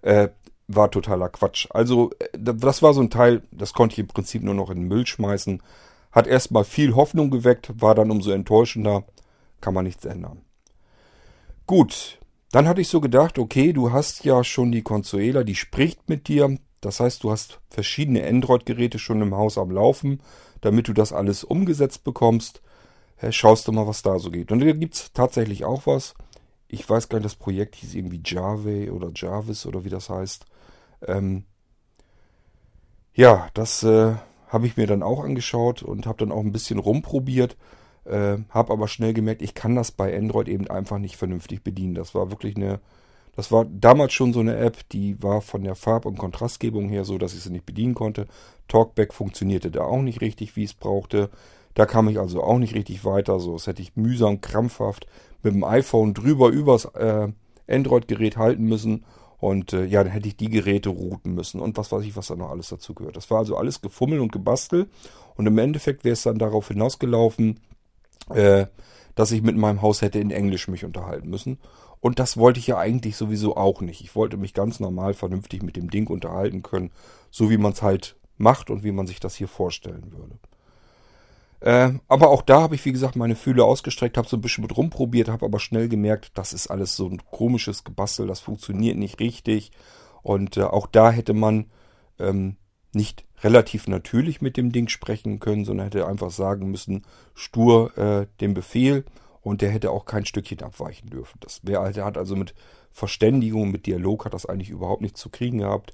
Äh, 0.02 0.28
war 0.66 0.90
totaler 0.90 1.28
Quatsch. 1.28 1.66
Also, 1.70 2.10
äh, 2.18 2.38
das 2.38 2.82
war 2.82 2.94
so 2.94 3.00
ein 3.00 3.10
Teil, 3.10 3.42
das 3.50 3.72
konnte 3.72 3.94
ich 3.94 3.98
im 3.98 4.06
Prinzip 4.06 4.42
nur 4.42 4.54
noch 4.54 4.70
in 4.70 4.78
den 4.78 4.88
Müll 4.88 5.06
schmeißen. 5.06 5.62
Hat 6.12 6.26
erstmal 6.26 6.64
viel 6.64 6.94
Hoffnung 6.94 7.30
geweckt, 7.30 7.80
war 7.80 7.94
dann 7.94 8.10
umso 8.10 8.30
enttäuschender. 8.30 9.04
Kann 9.60 9.74
man 9.74 9.84
nichts 9.84 10.04
ändern. 10.04 10.42
Gut, 11.66 12.18
dann 12.52 12.68
hatte 12.68 12.80
ich 12.80 12.88
so 12.88 13.00
gedacht, 13.00 13.38
okay, 13.38 13.72
du 13.72 13.90
hast 13.90 14.24
ja 14.24 14.44
schon 14.44 14.70
die 14.70 14.82
Consuela, 14.82 15.42
die 15.42 15.54
spricht 15.54 16.08
mit 16.08 16.28
dir. 16.28 16.56
Das 16.80 17.00
heißt, 17.00 17.24
du 17.24 17.30
hast 17.30 17.60
verschiedene 17.68 18.26
Android-Geräte 18.26 18.98
schon 18.98 19.22
im 19.22 19.34
Haus 19.34 19.56
am 19.56 19.70
Laufen 19.70 20.20
damit 20.64 20.88
du 20.88 20.92
das 20.92 21.12
alles 21.12 21.44
umgesetzt 21.44 22.04
bekommst, 22.04 22.62
schaust 23.30 23.68
du 23.68 23.72
mal, 23.72 23.86
was 23.86 24.02
da 24.02 24.18
so 24.18 24.30
geht. 24.30 24.50
Und 24.50 24.60
da 24.60 24.72
gibt 24.72 24.94
es 24.94 25.12
tatsächlich 25.12 25.64
auch 25.64 25.86
was. 25.86 26.14
Ich 26.68 26.88
weiß 26.88 27.08
gar 27.08 27.18
nicht, 27.18 27.26
das 27.26 27.36
Projekt 27.36 27.76
hieß 27.76 27.94
irgendwie 27.94 28.22
Java 28.24 28.90
oder 28.90 29.10
Jarvis 29.14 29.66
oder 29.66 29.84
wie 29.84 29.90
das 29.90 30.08
heißt. 30.10 30.46
Ähm, 31.06 31.44
ja, 33.14 33.48
das 33.54 33.82
äh, 33.82 34.14
habe 34.48 34.66
ich 34.66 34.76
mir 34.76 34.86
dann 34.86 35.02
auch 35.02 35.22
angeschaut 35.22 35.82
und 35.82 36.06
habe 36.06 36.18
dann 36.18 36.32
auch 36.32 36.40
ein 36.40 36.52
bisschen 36.52 36.78
rumprobiert. 36.78 37.56
Äh, 38.04 38.38
habe 38.50 38.72
aber 38.72 38.88
schnell 38.88 39.14
gemerkt, 39.14 39.42
ich 39.42 39.54
kann 39.54 39.74
das 39.74 39.92
bei 39.92 40.16
Android 40.16 40.48
eben 40.48 40.68
einfach 40.68 40.98
nicht 40.98 41.16
vernünftig 41.16 41.62
bedienen. 41.62 41.94
Das 41.94 42.14
war 42.14 42.30
wirklich 42.30 42.56
eine 42.56 42.80
das 43.36 43.50
war 43.50 43.64
damals 43.64 44.12
schon 44.12 44.32
so 44.32 44.40
eine 44.40 44.56
App, 44.56 44.88
die 44.90 45.20
war 45.22 45.40
von 45.40 45.64
der 45.64 45.74
Farb- 45.74 46.06
und 46.06 46.18
Kontrastgebung 46.18 46.88
her 46.88 47.04
so, 47.04 47.18
dass 47.18 47.34
ich 47.34 47.40
sie 47.40 47.50
nicht 47.50 47.66
bedienen 47.66 47.94
konnte. 47.94 48.26
Talkback 48.68 49.12
funktionierte 49.12 49.70
da 49.70 49.82
auch 49.84 50.02
nicht 50.02 50.20
richtig, 50.20 50.56
wie 50.56 50.64
es 50.64 50.74
brauchte. 50.74 51.30
Da 51.74 51.86
kam 51.86 52.08
ich 52.08 52.18
also 52.18 52.42
auch 52.42 52.58
nicht 52.58 52.74
richtig 52.74 53.04
weiter. 53.04 53.40
So, 53.40 53.54
das 53.54 53.66
hätte 53.66 53.82
ich 53.82 53.96
mühsam, 53.96 54.40
krampfhaft 54.40 55.06
mit 55.42 55.54
dem 55.54 55.64
iPhone 55.64 56.14
drüber 56.14 56.48
übers 56.48 56.84
äh, 56.86 57.28
Android-Gerät 57.68 58.36
halten 58.36 58.64
müssen. 58.64 59.04
Und 59.38 59.72
äh, 59.72 59.84
ja, 59.84 60.02
dann 60.02 60.12
hätte 60.12 60.28
ich 60.28 60.36
die 60.36 60.48
Geräte 60.48 60.88
routen 60.88 61.34
müssen 61.34 61.60
und 61.60 61.76
was 61.76 61.92
weiß 61.92 62.04
ich, 62.04 62.16
was 62.16 62.28
da 62.28 62.36
noch 62.36 62.50
alles 62.50 62.68
dazu 62.68 62.94
gehört. 62.94 63.16
Das 63.16 63.30
war 63.30 63.38
also 63.38 63.56
alles 63.56 63.82
gefummel 63.82 64.20
und 64.20 64.32
gebastelt. 64.32 64.88
Und 65.34 65.46
im 65.46 65.58
Endeffekt 65.58 66.04
wäre 66.04 66.14
es 66.14 66.22
dann 66.22 66.38
darauf 66.38 66.68
hinausgelaufen, 66.68 67.60
äh, 68.30 68.66
dass 69.16 69.32
ich 69.32 69.42
mit 69.42 69.56
meinem 69.56 69.82
Haus 69.82 70.00
hätte 70.00 70.18
in 70.18 70.30
Englisch 70.30 70.68
mich 70.68 70.84
unterhalten 70.84 71.28
müssen. 71.28 71.58
Und 72.04 72.18
das 72.18 72.36
wollte 72.36 72.60
ich 72.60 72.66
ja 72.66 72.76
eigentlich 72.76 73.16
sowieso 73.16 73.56
auch 73.56 73.80
nicht. 73.80 74.02
Ich 74.02 74.14
wollte 74.14 74.36
mich 74.36 74.52
ganz 74.52 74.78
normal 74.78 75.14
vernünftig 75.14 75.62
mit 75.62 75.74
dem 75.74 75.88
Ding 75.88 76.08
unterhalten 76.08 76.62
können, 76.62 76.90
so 77.30 77.48
wie 77.48 77.56
man 77.56 77.72
es 77.72 77.80
halt 77.80 78.16
macht 78.36 78.68
und 78.68 78.84
wie 78.84 78.92
man 78.92 79.06
sich 79.06 79.20
das 79.20 79.34
hier 79.36 79.48
vorstellen 79.48 80.12
würde. 80.12 80.38
Äh, 81.60 81.98
aber 82.06 82.28
auch 82.28 82.42
da 82.42 82.60
habe 82.60 82.74
ich, 82.74 82.84
wie 82.84 82.92
gesagt, 82.92 83.16
meine 83.16 83.36
Fühle 83.36 83.64
ausgestreckt, 83.64 84.18
habe 84.18 84.28
so 84.28 84.36
ein 84.36 84.42
bisschen 84.42 84.60
mit 84.60 84.76
rumprobiert, 84.76 85.30
habe 85.30 85.46
aber 85.46 85.58
schnell 85.58 85.88
gemerkt, 85.88 86.32
das 86.34 86.52
ist 86.52 86.66
alles 86.66 86.94
so 86.94 87.08
ein 87.08 87.22
komisches 87.30 87.84
Gebastel, 87.84 88.26
das 88.26 88.40
funktioniert 88.40 88.98
nicht 88.98 89.18
richtig. 89.18 89.72
Und 90.22 90.58
äh, 90.58 90.64
auch 90.64 90.86
da 90.86 91.10
hätte 91.10 91.32
man 91.32 91.70
ähm, 92.18 92.58
nicht 92.92 93.24
relativ 93.42 93.88
natürlich 93.88 94.42
mit 94.42 94.58
dem 94.58 94.72
Ding 94.72 94.88
sprechen 94.88 95.40
können, 95.40 95.64
sondern 95.64 95.86
hätte 95.86 96.06
einfach 96.06 96.30
sagen 96.30 96.70
müssen, 96.70 97.06
stur 97.32 97.96
äh, 97.96 98.26
den 98.42 98.52
Befehl 98.52 99.06
und 99.44 99.60
der 99.60 99.70
hätte 99.70 99.90
auch 99.90 100.06
kein 100.06 100.24
Stückchen 100.24 100.62
abweichen 100.62 101.10
dürfen. 101.10 101.38
Das 101.40 101.60
wäre, 101.64 101.92
der 101.92 102.06
hat 102.06 102.16
also 102.16 102.34
mit 102.34 102.54
Verständigung, 102.90 103.70
mit 103.70 103.86
Dialog 103.86 104.24
hat 104.24 104.32
das 104.32 104.46
eigentlich 104.46 104.70
überhaupt 104.70 105.02
nichts 105.02 105.20
zu 105.20 105.28
kriegen 105.28 105.58
gehabt. 105.58 105.92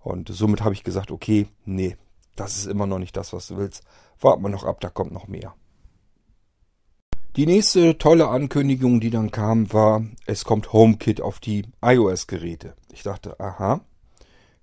Und 0.00 0.28
somit 0.28 0.62
habe 0.62 0.74
ich 0.74 0.82
gesagt, 0.82 1.12
okay, 1.12 1.46
nee, 1.64 1.96
das 2.34 2.56
ist 2.56 2.66
immer 2.66 2.86
noch 2.86 2.98
nicht 2.98 3.16
das, 3.16 3.32
was 3.32 3.46
du 3.46 3.56
willst. 3.56 3.84
Warten 4.20 4.42
wir 4.42 4.48
noch 4.48 4.64
ab, 4.64 4.80
da 4.80 4.90
kommt 4.90 5.12
noch 5.12 5.28
mehr. 5.28 5.54
Die 7.36 7.46
nächste 7.46 7.96
tolle 7.98 8.28
Ankündigung, 8.28 9.00
die 9.00 9.10
dann 9.10 9.30
kam, 9.30 9.72
war, 9.72 10.04
es 10.26 10.44
kommt 10.44 10.72
HomeKit 10.72 11.20
auf 11.20 11.38
die 11.38 11.64
iOS-Geräte. 11.80 12.74
Ich 12.92 13.04
dachte, 13.04 13.38
aha, 13.38 13.80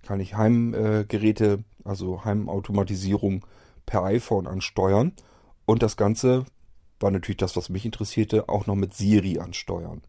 kann 0.04 0.20
ich 0.20 0.36
Heimgeräte, 0.36 1.64
also 1.86 2.26
Heimautomatisierung 2.26 3.46
per 3.86 4.04
iPhone 4.04 4.46
ansteuern. 4.46 5.14
Und 5.66 5.84
das 5.84 5.96
Ganze 5.96 6.46
war 7.00 7.12
natürlich 7.12 7.38
das, 7.38 7.56
was 7.56 7.70
mich 7.70 7.86
interessierte, 7.86 8.50
auch 8.50 8.68
noch 8.68 8.76
mit 8.76 8.94
Siri 8.94 9.40
ansteuern. 9.40 10.02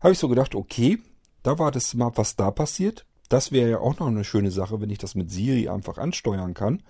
Habe 0.00 0.12
ich 0.12 0.18
so 0.18 0.28
gedacht, 0.28 0.54
okay, 0.54 0.98
da 1.42 1.58
war 1.58 1.70
das 1.70 1.94
mal, 1.94 2.12
was 2.14 2.36
da 2.36 2.50
passiert. 2.50 3.04
Das 3.28 3.52
wäre 3.52 3.70
ja 3.70 3.78
auch 3.78 3.98
noch 3.98 4.08
eine 4.08 4.24
schöne 4.24 4.50
Sache, 4.50 4.80
wenn 4.80 4.90
ich 4.90 4.98
das 4.98 5.14
mit 5.14 5.30
Siri 5.30 5.68
einfach 5.68 5.98
ansteuern 5.98 6.54
kann. 6.54 6.82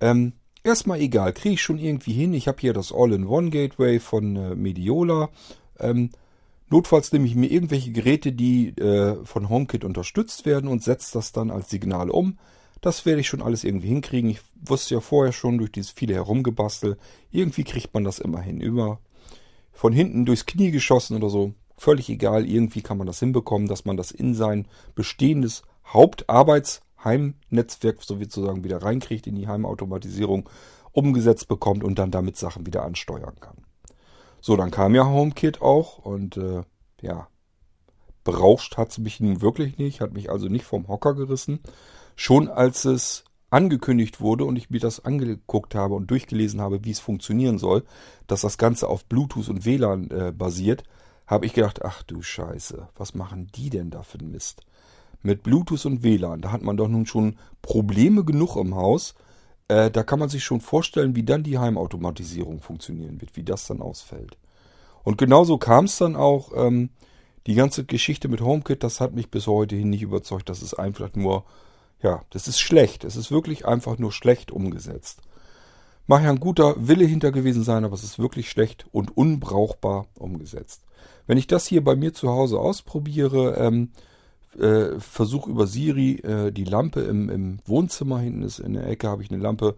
Ähm, 0.00 0.32
erstmal 0.62 1.00
egal, 1.00 1.32
kriege 1.32 1.54
ich 1.54 1.62
schon 1.62 1.78
irgendwie 1.78 2.12
hin. 2.12 2.34
Ich 2.34 2.48
habe 2.48 2.60
hier 2.60 2.72
das 2.72 2.92
All-in-One-Gateway 2.92 3.98
von 3.98 4.36
äh, 4.36 4.54
Mediola. 4.54 5.30
Ähm, 5.78 6.10
notfalls 6.68 7.12
nehme 7.12 7.26
ich 7.26 7.34
mir 7.34 7.50
irgendwelche 7.50 7.90
Geräte, 7.90 8.32
die 8.32 8.68
äh, 8.78 9.24
von 9.24 9.48
HomeKit 9.48 9.84
unterstützt 9.84 10.46
werden 10.46 10.68
und 10.68 10.82
setze 10.82 11.14
das 11.14 11.32
dann 11.32 11.50
als 11.50 11.70
Signal 11.70 12.10
um. 12.10 12.38
Das 12.86 13.04
werde 13.04 13.20
ich 13.20 13.26
schon 13.26 13.42
alles 13.42 13.64
irgendwie 13.64 13.88
hinkriegen. 13.88 14.30
Ich 14.30 14.38
wusste 14.64 14.94
ja 14.94 15.00
vorher 15.00 15.32
schon 15.32 15.58
durch 15.58 15.72
dieses 15.72 15.90
viele 15.90 16.14
Herumgebastel. 16.14 16.96
Irgendwie 17.32 17.64
kriegt 17.64 17.92
man 17.92 18.04
das 18.04 18.20
immer 18.20 18.40
hin. 18.40 18.60
Über 18.60 19.00
von 19.72 19.92
hinten 19.92 20.24
durchs 20.24 20.46
Knie 20.46 20.70
geschossen 20.70 21.16
oder 21.16 21.28
so. 21.28 21.52
Völlig 21.76 22.08
egal. 22.08 22.48
Irgendwie 22.48 22.82
kann 22.82 22.96
man 22.96 23.08
das 23.08 23.18
hinbekommen, 23.18 23.66
dass 23.66 23.86
man 23.86 23.96
das 23.96 24.12
in 24.12 24.36
sein 24.36 24.68
bestehendes 24.94 25.64
Hauptarbeitsheimnetzwerk 25.84 28.04
sozusagen 28.04 28.62
wieder 28.62 28.80
reinkriegt 28.80 29.26
in 29.26 29.34
die 29.34 29.48
Heimautomatisierung, 29.48 30.48
umgesetzt 30.92 31.48
bekommt 31.48 31.82
und 31.82 31.98
dann 31.98 32.12
damit 32.12 32.36
Sachen 32.36 32.66
wieder 32.66 32.84
ansteuern 32.84 33.40
kann. 33.40 33.56
So, 34.40 34.56
dann 34.56 34.70
kam 34.70 34.94
ja 34.94 35.08
HomeKit 35.08 35.60
auch 35.60 35.98
und 35.98 36.36
äh, 36.36 36.62
ja, 37.02 37.26
berauscht 38.22 38.76
hat 38.76 38.90
es 38.90 38.98
mich 38.98 39.18
nun 39.18 39.42
wirklich 39.42 39.76
nicht, 39.76 40.00
hat 40.00 40.12
mich 40.12 40.30
also 40.30 40.46
nicht 40.46 40.64
vom 40.64 40.86
Hocker 40.86 41.14
gerissen. 41.14 41.58
Schon 42.16 42.48
als 42.48 42.84
es 42.84 43.24
angekündigt 43.50 44.20
wurde 44.20 44.44
und 44.44 44.56
ich 44.56 44.70
mir 44.70 44.80
das 44.80 45.04
angeguckt 45.04 45.74
habe 45.74 45.94
und 45.94 46.10
durchgelesen 46.10 46.60
habe, 46.60 46.84
wie 46.84 46.90
es 46.90 46.98
funktionieren 46.98 47.58
soll, 47.58 47.84
dass 48.26 48.40
das 48.40 48.58
Ganze 48.58 48.88
auf 48.88 49.04
Bluetooth 49.04 49.48
und 49.48 49.64
WLAN 49.64 50.10
äh, 50.10 50.32
basiert, 50.32 50.82
habe 51.26 51.46
ich 51.46 51.52
gedacht, 51.52 51.84
ach 51.84 52.02
du 52.02 52.22
Scheiße, 52.22 52.88
was 52.96 53.14
machen 53.14 53.48
die 53.54 53.70
denn 53.70 53.90
da 53.90 54.02
für 54.02 54.18
einen 54.18 54.32
Mist? 54.32 54.62
Mit 55.22 55.42
Bluetooth 55.42 55.86
und 55.86 56.02
WLAN, 56.02 56.40
da 56.40 56.52
hat 56.52 56.62
man 56.62 56.76
doch 56.76 56.88
nun 56.88 57.06
schon 57.06 57.36
Probleme 57.62 58.24
genug 58.24 58.56
im 58.56 58.74
Haus. 58.74 59.14
Äh, 59.68 59.90
da 59.90 60.02
kann 60.02 60.18
man 60.18 60.28
sich 60.28 60.44
schon 60.44 60.60
vorstellen, 60.60 61.16
wie 61.16 61.24
dann 61.24 61.42
die 61.42 61.58
Heimautomatisierung 61.58 62.60
funktionieren 62.60 63.20
wird, 63.20 63.36
wie 63.36 63.42
das 63.44 63.66
dann 63.66 63.82
ausfällt. 63.82 64.36
Und 65.02 65.18
genauso 65.18 65.58
kam 65.58 65.84
es 65.84 65.98
dann 65.98 66.16
auch. 66.16 66.52
Ähm, 66.54 66.90
die 67.46 67.54
ganze 67.54 67.84
Geschichte 67.84 68.26
mit 68.26 68.40
HomeKit, 68.40 68.82
das 68.82 69.00
hat 69.00 69.14
mich 69.14 69.30
bis 69.30 69.46
heute 69.46 69.76
hin 69.76 69.88
nicht 69.88 70.02
überzeugt. 70.02 70.48
Das 70.48 70.62
ist 70.62 70.74
einfach 70.74 71.14
nur 71.14 71.44
ja, 72.02 72.22
das 72.30 72.48
ist 72.48 72.60
schlecht. 72.60 73.04
Es 73.04 73.16
ist 73.16 73.30
wirklich 73.30 73.66
einfach 73.66 73.98
nur 73.98 74.12
schlecht 74.12 74.50
umgesetzt. 74.50 75.20
Mag 76.06 76.22
ja 76.22 76.30
ein 76.30 76.40
guter 76.40 76.74
Wille 76.78 77.04
hinter 77.04 77.32
gewesen 77.32 77.64
sein, 77.64 77.84
aber 77.84 77.94
es 77.94 78.04
ist 78.04 78.18
wirklich 78.18 78.48
schlecht 78.48 78.86
und 78.92 79.16
unbrauchbar 79.16 80.06
umgesetzt. 80.14 80.82
Wenn 81.26 81.38
ich 81.38 81.48
das 81.48 81.66
hier 81.66 81.82
bei 81.82 81.96
mir 81.96 82.14
zu 82.14 82.30
Hause 82.30 82.60
ausprobiere, 82.60 83.56
ähm, 83.56 83.90
äh, 84.58 85.00
versuche 85.00 85.50
über 85.50 85.66
Siri 85.66 86.12
äh, 86.20 86.52
die 86.52 86.64
Lampe 86.64 87.00
im, 87.00 87.28
im, 87.28 87.58
Wohnzimmer 87.66 88.20
hinten 88.20 88.42
ist 88.42 88.58
in 88.58 88.74
der 88.74 88.86
Ecke 88.86 89.08
habe 89.08 89.22
ich 89.22 89.30
eine 89.30 89.42
Lampe 89.42 89.74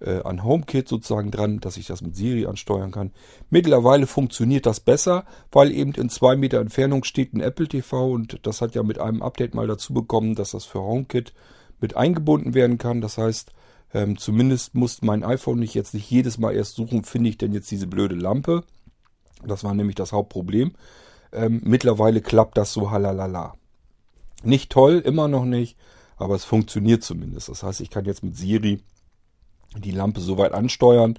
äh, 0.00 0.22
an 0.22 0.44
HomeKit 0.44 0.88
sozusagen 0.88 1.30
dran, 1.30 1.60
dass 1.60 1.76
ich 1.76 1.86
das 1.86 2.02
mit 2.02 2.14
Siri 2.14 2.46
ansteuern 2.46 2.92
kann. 2.92 3.10
Mittlerweile 3.48 4.06
funktioniert 4.06 4.66
das 4.66 4.80
besser, 4.80 5.24
weil 5.50 5.72
eben 5.72 5.92
in 5.94 6.10
zwei 6.10 6.36
Meter 6.36 6.60
Entfernung 6.60 7.04
steht 7.04 7.34
ein 7.34 7.40
Apple 7.40 7.68
TV 7.68 8.10
und 8.10 8.38
das 8.42 8.60
hat 8.60 8.74
ja 8.74 8.82
mit 8.82 9.00
einem 9.00 9.22
Update 9.22 9.54
mal 9.54 9.66
dazu 9.66 9.92
bekommen, 9.92 10.34
dass 10.34 10.52
das 10.52 10.64
für 10.64 10.80
HomeKit 10.80 11.32
mit 11.80 11.96
eingebunden 11.96 12.54
werden 12.54 12.78
kann. 12.78 13.00
Das 13.00 13.18
heißt, 13.18 13.52
ähm, 13.92 14.16
zumindest 14.18 14.74
muss 14.74 15.02
mein 15.02 15.24
iPhone 15.24 15.58
nicht 15.58 15.74
jetzt 15.74 15.94
nicht 15.94 16.10
jedes 16.10 16.38
Mal 16.38 16.54
erst 16.54 16.76
suchen, 16.76 17.04
finde 17.04 17.30
ich 17.30 17.38
denn 17.38 17.52
jetzt 17.52 17.70
diese 17.70 17.86
blöde 17.86 18.14
Lampe. 18.14 18.64
Das 19.44 19.64
war 19.64 19.74
nämlich 19.74 19.96
das 19.96 20.12
Hauptproblem. 20.12 20.72
Ähm, 21.32 21.60
mittlerweile 21.64 22.20
klappt 22.20 22.56
das 22.56 22.72
so 22.72 22.90
halalala. 22.90 23.54
Nicht 24.42 24.70
toll, 24.70 24.98
immer 25.04 25.28
noch 25.28 25.44
nicht, 25.44 25.76
aber 26.16 26.34
es 26.34 26.44
funktioniert 26.44 27.02
zumindest. 27.02 27.48
Das 27.48 27.62
heißt, 27.62 27.80
ich 27.80 27.90
kann 27.90 28.04
jetzt 28.04 28.22
mit 28.22 28.36
Siri 28.36 28.80
die 29.76 29.92
Lampe 29.92 30.20
soweit 30.20 30.52
ansteuern. 30.52 31.18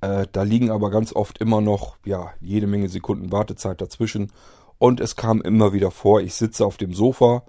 Äh, 0.00 0.26
da 0.32 0.42
liegen 0.42 0.70
aber 0.70 0.90
ganz 0.90 1.14
oft 1.14 1.38
immer 1.38 1.60
noch 1.60 1.96
ja 2.04 2.32
jede 2.40 2.66
Menge 2.66 2.88
Sekunden 2.88 3.32
Wartezeit 3.32 3.80
dazwischen. 3.80 4.32
Und 4.78 5.00
es 5.00 5.16
kam 5.16 5.40
immer 5.40 5.72
wieder 5.72 5.90
vor, 5.90 6.20
ich 6.20 6.34
sitze 6.34 6.66
auf 6.66 6.76
dem 6.76 6.92
Sofa, 6.92 7.44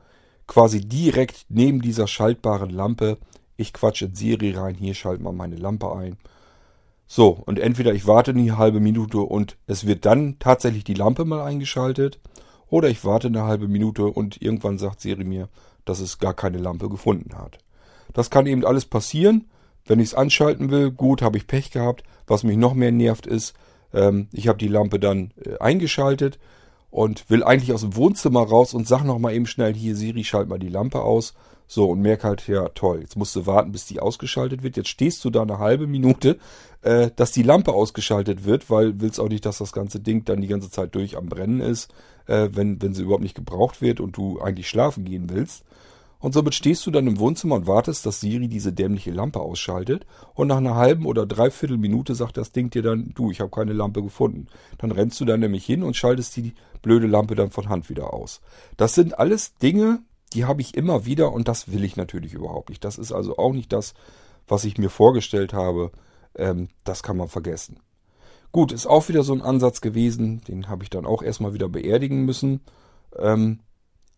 quasi 0.48 0.82
direkt 0.82 1.45
neben 1.50 1.82
dieser 1.82 2.08
schaltbaren 2.08 2.70
Lampe. 2.70 3.18
Ich 3.58 3.74
quatsche 3.74 4.06
in 4.06 4.16
Siri 4.16 4.52
rein, 4.52 4.76
hier 4.76 4.93
schalt 4.93 5.22
mal 5.22 5.34
meine 5.34 5.58
Lampe 5.58 5.93
ein. 5.95 6.18
So, 7.06 7.41
und 7.45 7.60
entweder 7.60 7.93
ich 7.93 8.06
warte 8.08 8.32
eine 8.32 8.58
halbe 8.58 8.80
Minute 8.80 9.20
und 9.20 9.58
es 9.66 9.88
wird 9.88 10.06
dann 10.06 10.39
tatsächlich 10.39 10.84
die 10.84 10.93
Lampe 10.93 11.26
mal 11.26 11.41
eingeschaltet, 11.41 12.20
oder 12.70 12.89
ich 12.89 13.06
warte 13.06 13.28
eine 13.28 13.43
halbe 13.43 13.68
Minute 13.70 14.06
und 14.08 14.41
irgendwann 14.41 14.78
sagt 14.78 15.02
Siri 15.02 15.24
mir, 15.24 15.48
dass 15.86 16.02
es 16.02 16.20
gar 16.20 16.34
keine 16.34 16.58
Lampe 16.58 16.89
gefunden 16.89 17.38
hat. 17.38 17.60
Das 18.14 18.30
kann 18.30 18.45
eben 18.45 18.66
alles 18.66 18.86
passieren. 18.86 19.45
Wenn 19.86 20.00
ich 20.00 20.08
es 20.08 20.14
anschalten 20.16 20.70
will, 20.70 20.91
gut, 20.91 21.22
habe 21.22 21.38
ich 21.38 21.48
Pech 21.48 21.72
gehabt. 21.72 22.04
Was 22.26 22.43
mich 22.43 22.58
noch 22.58 22.74
mehr 22.74 22.91
nervt 22.91 23.26
ist, 23.26 23.54
ähm, 23.93 24.28
ich 24.34 24.50
habe 24.50 24.58
die 24.58 24.68
Lampe 24.68 25.00
dann 25.00 25.32
äh, 25.41 25.58
eingeschaltet 25.60 26.39
und 26.90 27.30
will 27.30 27.44
eigentlich 27.44 27.74
aus 27.74 27.82
dem 27.82 27.96
Wohnzimmer 27.96 28.44
raus 28.44 28.74
und 28.74 28.88
sag 28.88 29.04
noch 29.04 29.20
mal 29.20 29.34
eben 29.34 29.46
schnell 29.46 29.74
hier 29.74 29.96
Siri, 29.96 30.24
schalt 30.24 30.48
mal 30.48 30.60
die 30.60 30.70
Lampe 30.70 31.02
aus. 31.02 31.34
So, 31.70 31.90
und 31.90 32.02
merk 32.02 32.24
halt, 32.24 32.48
ja 32.48 32.70
toll, 32.70 33.02
jetzt 33.02 33.18
musst 33.18 33.36
du 33.36 33.46
warten, 33.46 33.74
bis 33.74 33.86
die 33.86 34.00
ausgeschaltet 34.00 34.64
wird. 34.64 34.78
Jetzt 34.78 34.88
stehst 34.88 35.24
du 35.26 35.30
da 35.30 35.42
eine 35.42 35.60
halbe 35.60 35.86
Minute, 35.86 36.38
äh, 36.82 37.12
dass 37.14 37.34
die 37.34 37.44
Lampe 37.44 37.74
ausgeschaltet 37.74 38.46
wird, 38.46 38.70
weil 38.70 39.02
willst 39.02 39.20
auch 39.20 39.28
nicht, 39.28 39.46
dass 39.46 39.58
das 39.58 39.74
ganze 39.74 40.00
Ding 40.00 40.24
dann 40.24 40.40
die 40.40 40.48
ganze 40.48 40.72
Zeit 40.72 40.96
durch 40.96 41.18
am 41.18 41.28
Brennen 41.28 41.60
ist, 41.60 41.94
äh, 42.28 42.50
wenn, 42.54 42.82
wenn 42.82 42.94
sie 42.94 43.04
überhaupt 43.04 43.24
nicht 43.24 43.36
gebraucht 43.36 43.82
wird 43.82 44.00
und 44.00 44.16
du 44.16 44.40
eigentlich 44.40 44.70
schlafen 44.70 45.04
gehen 45.04 45.30
willst. 45.30 45.66
Und 46.20 46.34
somit 46.34 46.55
stehst 46.55 46.86
du 46.86 46.91
dann 46.91 47.07
im 47.07 47.20
Wohnzimmer 47.20 47.55
und 47.55 47.68
wartest, 47.68 48.05
dass 48.05 48.20
Siri 48.20 48.47
diese 48.47 48.74
dämliche 48.74 49.11
Lampe 49.11 49.39
ausschaltet. 49.39 50.05
Und 50.34 50.47
nach 50.47 50.57
einer 50.57 50.76
halben 50.76 51.05
oder 51.05 51.26
dreiviertel 51.26 51.78
Minute 51.78 52.15
sagt 52.15 52.38
das 52.38 52.51
Ding 52.51 52.70
dir 52.70 52.82
dann, 52.82 53.11
du, 53.13 53.30
ich 53.30 53.39
habe 53.39 53.51
keine 53.51 53.74
Lampe 53.74 54.01
gefunden. 54.01 54.47
Dann 54.80 54.91
rennst 54.91 55.20
du 55.20 55.26
dann 55.26 55.39
nämlich 55.39 55.65
hin 55.65 55.84
und 55.84 55.95
schaltest 55.95 56.36
die 56.36 56.53
blöde 56.82 57.07
Lampe 57.07 57.36
dann 57.36 57.51
von 57.51 57.70
Hand 57.70 57.89
wieder 57.89 58.13
aus. 58.13 58.41
Das 58.78 58.95
sind 58.95 59.20
alles 59.20 59.55
Dinge, 59.55 59.99
die 60.34 60.45
habe 60.45 60.61
ich 60.61 60.76
immer 60.76 61.05
wieder 61.05 61.32
und 61.32 61.47
das 61.47 61.72
will 61.72 61.84
ich 61.84 61.95
natürlich 61.95 62.34
überhaupt 62.34 62.70
nicht. 62.70 62.84
Das 62.84 62.97
ist 62.97 63.11
also 63.11 63.38
auch 63.38 63.53
nicht 63.53 63.72
das, 63.72 63.93
was 64.47 64.65
ich 64.65 64.78
mir 64.78 64.89
vorgestellt 64.89 65.53
habe. 65.53 65.91
Ähm, 66.36 66.70
das 66.84 67.03
kann 67.03 67.18
man 67.18 67.28
vergessen. 67.28 67.80
Gut, 68.51 68.72
ist 68.72 68.88
auch 68.88 69.07
wieder 69.09 69.24
so 69.24 69.34
ein 69.34 69.41
Ansatz 69.41 69.82
gewesen. 69.82 70.41
Den 70.47 70.68
habe 70.70 70.84
ich 70.84 70.89
dann 70.89 71.05
auch 71.05 71.22
erstmal 71.22 71.53
wieder 71.53 71.70
beerdigen 71.70 72.26
müssen. 72.26 72.61
Ähm, 73.18 73.59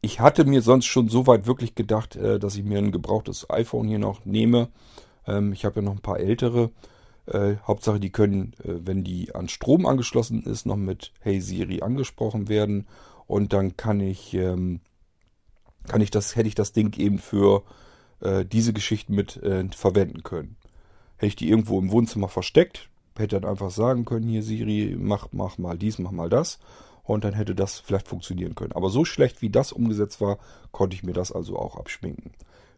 ich 0.01 0.19
hatte 0.19 0.45
mir 0.45 0.61
sonst 0.61 0.85
schon 0.85 1.09
so 1.09 1.27
weit 1.27 1.45
wirklich 1.45 1.75
gedacht, 1.75 2.15
äh, 2.15 2.39
dass 2.39 2.55
ich 2.55 2.63
mir 2.63 2.77
ein 2.77 2.91
gebrauchtes 2.91 3.49
iPhone 3.49 3.87
hier 3.87 3.99
noch 3.99 4.25
nehme. 4.25 4.69
Ähm, 5.27 5.53
ich 5.53 5.65
habe 5.65 5.77
ja 5.77 5.81
noch 5.81 5.93
ein 5.93 6.01
paar 6.01 6.19
ältere. 6.19 6.71
Äh, 7.25 7.55
Hauptsache, 7.67 7.99
die 7.99 8.11
können, 8.11 8.53
äh, 8.63 8.75
wenn 8.85 9.03
die 9.03 9.35
an 9.35 9.49
Strom 9.49 9.85
angeschlossen 9.85 10.43
ist, 10.43 10.65
noch 10.65 10.77
mit 10.77 11.11
Hey 11.19 11.41
Siri 11.41 11.81
angesprochen 11.81 12.47
werden. 12.47 12.87
Und 13.27 13.53
dann 13.53 13.77
kann 13.77 13.99
ich, 13.99 14.33
ähm, 14.33 14.79
kann 15.87 16.01
ich 16.01 16.11
das, 16.11 16.35
hätte 16.35 16.47
ich 16.47 16.55
das 16.55 16.71
Ding 16.71 16.97
eben 16.97 17.19
für 17.19 17.63
äh, 18.21 18.45
diese 18.45 18.73
Geschichten 18.73 19.13
mit 19.13 19.37
äh, 19.37 19.65
verwenden 19.75 20.23
können. 20.23 20.55
Hätte 21.17 21.27
ich 21.27 21.35
die 21.35 21.49
irgendwo 21.49 21.77
im 21.77 21.91
Wohnzimmer 21.91 22.29
versteckt, 22.29 22.89
hätte 23.17 23.39
dann 23.39 23.49
einfach 23.49 23.69
sagen 23.69 24.05
können, 24.05 24.29
hier 24.29 24.41
Siri, 24.41 24.95
mach, 24.97 25.27
mach 25.33 25.57
mal 25.57 25.77
dies, 25.77 25.99
mach 25.99 26.11
mal 26.11 26.29
das 26.29 26.57
und 27.14 27.24
dann 27.24 27.34
hätte 27.34 27.55
das 27.55 27.80
vielleicht 27.80 28.07
funktionieren 28.07 28.55
können. 28.55 28.74
Aber 28.74 28.89
so 28.89 29.03
schlecht 29.03 29.41
wie 29.41 29.49
das 29.49 29.72
umgesetzt 29.72 30.22
war, 30.22 30.38
konnte 30.72 30.95
ich 30.95 31.03
mir 31.03 31.14
das 31.14 31.32
also 31.32 31.57
auch 31.57 31.76
abschminken. 31.76 32.32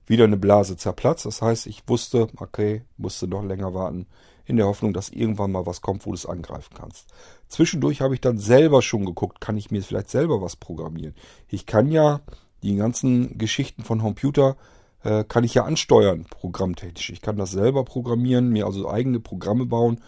Wieder 0.08 0.24
eine 0.24 0.38
Blase 0.38 0.78
zerplatzt, 0.78 1.26
das 1.26 1.42
heißt, 1.42 1.68
ich 1.68 1.84
wusste, 1.88 2.28
okay, 2.38 2.84
musste 2.98 3.28
noch 3.28 3.44
länger 3.44 3.74
warten, 3.74 4.08
in 4.46 4.58
der 4.58 4.66
Hoffnung, 4.66 4.94
dass 4.94 5.10
irgendwann 5.10 5.52
mal 5.52 5.66
was 5.66 5.82
kommt, 5.82 6.06
wo 6.06 6.12
du 6.12 6.16
es 6.16 6.26
angreifen 6.26 6.74
kannst. 6.76 7.08
Zwischendurch 7.48 8.02
habe 8.02 8.14
ich 8.14 8.22
dann 8.22 8.38
selber 8.38 8.82
schon 8.82 9.06
geguckt, 9.06 9.40
kann 9.40 9.58
ich 9.58 9.70
mir 9.70 9.82
vielleicht 9.82 10.10
selber 10.10 10.42
was 10.42 10.56
programmieren. 10.56 11.16
Ich 11.48 11.66
kann 11.66 11.92
ja 11.92 12.22
die 12.64 12.76
ganzen 12.76 13.38
Geschichten 13.38 13.84
von 13.84 14.00
Computer 14.00 14.56
äh, 15.04 15.24
kann 15.24 15.44
ich 15.44 15.54
ja 15.54 15.66
ansteuern, 15.66 16.26
programmtechnisch. 16.30 17.10
Ich 17.10 17.22
kann 17.22 17.38
das 17.38 17.52
selber 17.52 17.84
programmieren, 17.84 18.50
mir 18.50 18.66
also 18.66 18.90
eigene 18.90 19.20
Programme 19.20 19.66
bauen 19.66 20.02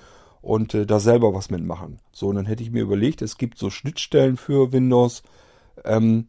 und 0.43 0.73
äh, 0.73 0.85
da 0.85 0.99
selber 0.99 1.33
was 1.33 1.49
mitmachen. 1.49 1.99
So, 2.11 2.27
und 2.27 2.35
dann 2.35 2.45
hätte 2.45 2.61
ich 2.61 2.69
mir 2.69 2.83
überlegt, 2.83 3.21
es 3.21 3.37
gibt 3.37 3.57
so 3.57 3.69
Schnittstellen 3.69 4.37
für 4.37 4.73
Windows, 4.73 5.23
ähm, 5.85 6.27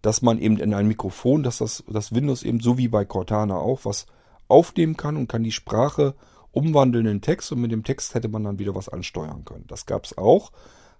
dass 0.00 0.22
man 0.22 0.38
eben 0.38 0.56
in 0.56 0.72
ein 0.72 0.88
Mikrofon, 0.88 1.42
dass 1.42 1.58
das, 1.58 1.84
das 1.86 2.12
Windows 2.14 2.42
eben 2.42 2.60
so 2.60 2.78
wie 2.78 2.88
bei 2.88 3.04
Cortana 3.04 3.56
auch 3.56 3.84
was 3.84 4.06
aufnehmen 4.48 4.96
kann 4.96 5.16
und 5.16 5.28
kann 5.28 5.44
die 5.44 5.52
Sprache 5.52 6.14
umwandeln 6.52 7.06
in 7.06 7.20
Text 7.20 7.52
und 7.52 7.60
mit 7.60 7.70
dem 7.70 7.84
Text 7.84 8.14
hätte 8.14 8.28
man 8.28 8.44
dann 8.44 8.58
wieder 8.58 8.74
was 8.74 8.88
ansteuern 8.88 9.44
können. 9.44 9.66
Das 9.68 9.84
gab 9.84 10.06
es 10.06 10.16
auch, 10.16 10.52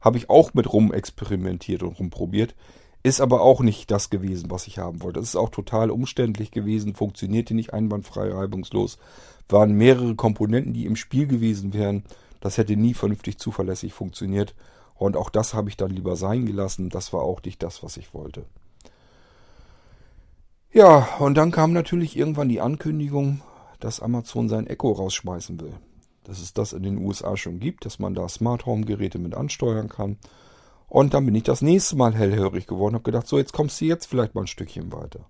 habe 0.03 0.19
ich 0.19 0.29
auch 0.29 0.53
mit 0.53 0.71
rum 0.71 0.93
experimentiert 0.93 1.83
und 1.83 1.99
rumprobiert. 1.99 2.55
Ist 3.03 3.23
aber 3.23 3.41
auch 3.41 3.63
nicht 3.63 3.91
das 3.91 4.11
gewesen, 4.11 4.51
was 4.51 4.67
ich 4.67 4.79
haben 4.79 5.03
wollte. 5.03 5.21
Es 5.21 5.31
ist 5.31 5.37
auch 5.37 5.49
total 5.49 5.91
umständlich 5.91 6.51
gewesen, 6.51 6.95
funktionierte 6.95 7.55
nicht 7.55 7.73
einwandfrei, 7.73 8.31
reibungslos. 8.31 8.99
Waren 9.49 9.73
mehrere 9.73 10.15
Komponenten, 10.15 10.75
die 10.75 10.85
im 10.85 10.97
Spiel 10.97 11.27
gewesen 11.27 11.73
wären. 11.73 12.05
Das 12.41 12.59
hätte 12.59 12.77
nie 12.77 12.95
vernünftig 12.95 13.39
zuverlässig 13.39 13.93
funktioniert. 13.93 14.55
Und 14.95 15.17
auch 15.17 15.31
das 15.31 15.55
habe 15.55 15.69
ich 15.69 15.77
dann 15.77 15.91
lieber 15.91 16.17
sein 16.17 16.47
gelassen. 16.47 16.89
Das 16.89 17.13
war 17.13 17.23
auch 17.23 17.43
nicht 17.43 17.63
das, 17.63 17.83
was 17.83 17.97
ich 17.97 18.13
wollte. 18.13 18.45
Ja, 20.73 21.09
und 21.19 21.35
dann 21.35 21.51
kam 21.51 21.73
natürlich 21.73 22.17
irgendwann 22.17 22.49
die 22.49 22.61
Ankündigung, 22.61 23.43
dass 23.81 24.01
Amazon 24.01 24.49
sein 24.49 24.67
Echo 24.67 24.93
rausschmeißen 24.93 25.61
will. 25.61 25.73
Dass 26.25 26.41
es 26.41 26.53
das 26.53 26.73
in 26.73 26.83
den 26.83 26.99
USA 26.99 27.37
schon 27.37 27.61
gibt, 27.61 27.85
dass 27.85 27.99
man 27.99 28.15
da 28.15 28.29
Smart 28.29 28.67
Home 28.67 28.85
Geräte 28.85 29.19
mit 29.19 29.35
ansteuern 29.35 29.89
kann. 29.89 30.19
Und 30.89 31.15
dann 31.15 31.25
bin 31.25 31.35
ich 31.35 31.45
das 31.45 31.63
nächste 31.63 31.97
Mal 31.97 32.15
hellhörig 32.15 32.67
geworden, 32.67 32.95
habe 32.95 33.05
gedacht, 33.05 33.27
so 33.27 33.39
jetzt 33.39 33.53
kommst 33.53 33.81
du 33.81 33.87
jetzt 33.87 34.07
vielleicht 34.07 34.35
mal 34.35 34.43
ein 34.43 34.47
Stückchen 34.47 34.93
weiter. 34.93 35.21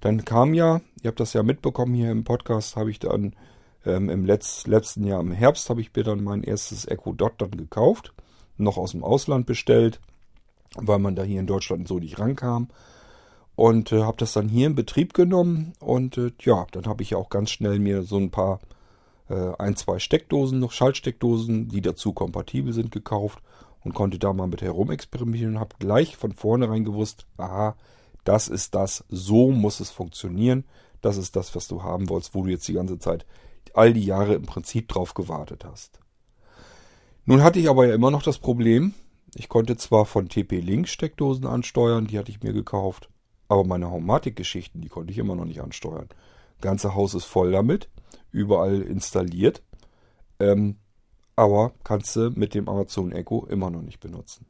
Dann 0.00 0.24
kam 0.24 0.52
ja, 0.52 0.80
ihr 1.02 1.08
habt 1.08 1.20
das 1.20 1.32
ja 1.32 1.42
mitbekommen 1.42 1.94
hier 1.94 2.10
im 2.10 2.24
Podcast, 2.24 2.76
habe 2.76 2.90
ich 2.90 2.98
dann 2.98 3.34
ähm, 3.86 4.10
Im 4.10 4.24
Letz-, 4.24 4.68
letzten 4.68 5.04
Jahr 5.04 5.20
im 5.20 5.32
Herbst 5.32 5.70
habe 5.70 5.80
ich 5.80 5.94
mir 5.94 6.02
dann 6.02 6.22
mein 6.22 6.42
erstes 6.42 6.86
Echo 6.86 7.12
Dot 7.12 7.34
dann 7.38 7.52
gekauft. 7.52 8.12
Noch 8.58 8.76
aus 8.76 8.92
dem 8.92 9.04
Ausland 9.04 9.46
bestellt, 9.46 10.00
weil 10.74 10.98
man 10.98 11.14
da 11.14 11.22
hier 11.22 11.40
in 11.40 11.46
Deutschland 11.46 11.86
so 11.86 11.98
nicht 11.98 12.18
rankam. 12.18 12.68
Und 13.54 13.92
äh, 13.92 14.02
habe 14.02 14.18
das 14.18 14.32
dann 14.32 14.48
hier 14.48 14.66
in 14.66 14.74
Betrieb 14.74 15.14
genommen. 15.14 15.72
Und 15.78 16.18
äh, 16.18 16.32
ja, 16.40 16.66
dann 16.72 16.86
habe 16.86 17.02
ich 17.02 17.14
auch 17.14 17.30
ganz 17.30 17.50
schnell 17.50 17.78
mir 17.78 18.02
so 18.02 18.18
ein 18.18 18.30
paar, 18.30 18.60
äh, 19.28 19.52
ein, 19.58 19.76
zwei 19.76 19.98
Steckdosen, 19.98 20.58
noch 20.58 20.72
Schaltsteckdosen, 20.72 21.68
die 21.68 21.80
dazu 21.80 22.12
kompatibel 22.12 22.72
sind, 22.72 22.90
gekauft. 22.90 23.38
Und 23.84 23.94
konnte 23.94 24.18
da 24.18 24.32
mal 24.32 24.48
mit 24.48 24.62
herumexperimentieren 24.62 25.54
und 25.54 25.60
habe 25.60 25.76
gleich 25.78 26.16
von 26.16 26.32
vornherein 26.32 26.84
gewusst, 26.84 27.24
aha, 27.36 27.76
das 28.24 28.48
ist 28.48 28.74
das, 28.74 29.04
so 29.08 29.52
muss 29.52 29.78
es 29.78 29.90
funktionieren. 29.90 30.64
Das 31.00 31.16
ist 31.16 31.36
das, 31.36 31.54
was 31.54 31.68
du 31.68 31.84
haben 31.84 32.08
wolltest, 32.08 32.34
wo 32.34 32.42
du 32.42 32.50
jetzt 32.50 32.66
die 32.66 32.72
ganze 32.72 32.98
Zeit 32.98 33.24
all 33.76 33.92
die 33.92 34.04
Jahre 34.04 34.34
im 34.34 34.46
Prinzip 34.46 34.88
drauf 34.88 35.14
gewartet 35.14 35.64
hast. 35.64 36.00
Nun 37.24 37.42
hatte 37.42 37.58
ich 37.58 37.68
aber 37.68 37.86
ja 37.86 37.94
immer 37.94 38.10
noch 38.10 38.22
das 38.22 38.38
Problem, 38.38 38.94
ich 39.34 39.48
konnte 39.48 39.76
zwar 39.76 40.06
von 40.06 40.28
TP-Link 40.28 40.88
Steckdosen 40.88 41.46
ansteuern, 41.46 42.06
die 42.06 42.18
hatte 42.18 42.30
ich 42.30 42.42
mir 42.42 42.52
gekauft, 42.52 43.10
aber 43.48 43.64
meine 43.64 43.90
Haumatic-Geschichten, 43.90 44.80
die 44.80 44.88
konnte 44.88 45.12
ich 45.12 45.18
immer 45.18 45.36
noch 45.36 45.44
nicht 45.44 45.60
ansteuern. 45.60 46.08
Ganze 46.60 46.94
Haus 46.94 47.14
ist 47.14 47.24
voll 47.24 47.52
damit, 47.52 47.90
überall 48.30 48.80
installiert, 48.80 49.62
ähm, 50.40 50.76
aber 51.34 51.72
kannst 51.84 52.16
du 52.16 52.30
mit 52.30 52.54
dem 52.54 52.68
Amazon 52.68 53.12
Echo 53.12 53.44
immer 53.44 53.70
noch 53.70 53.82
nicht 53.82 54.00
benutzen. 54.00 54.46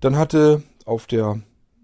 Dann 0.00 0.16
hatte 0.16 0.62
auf 0.84 1.06
der 1.06 1.40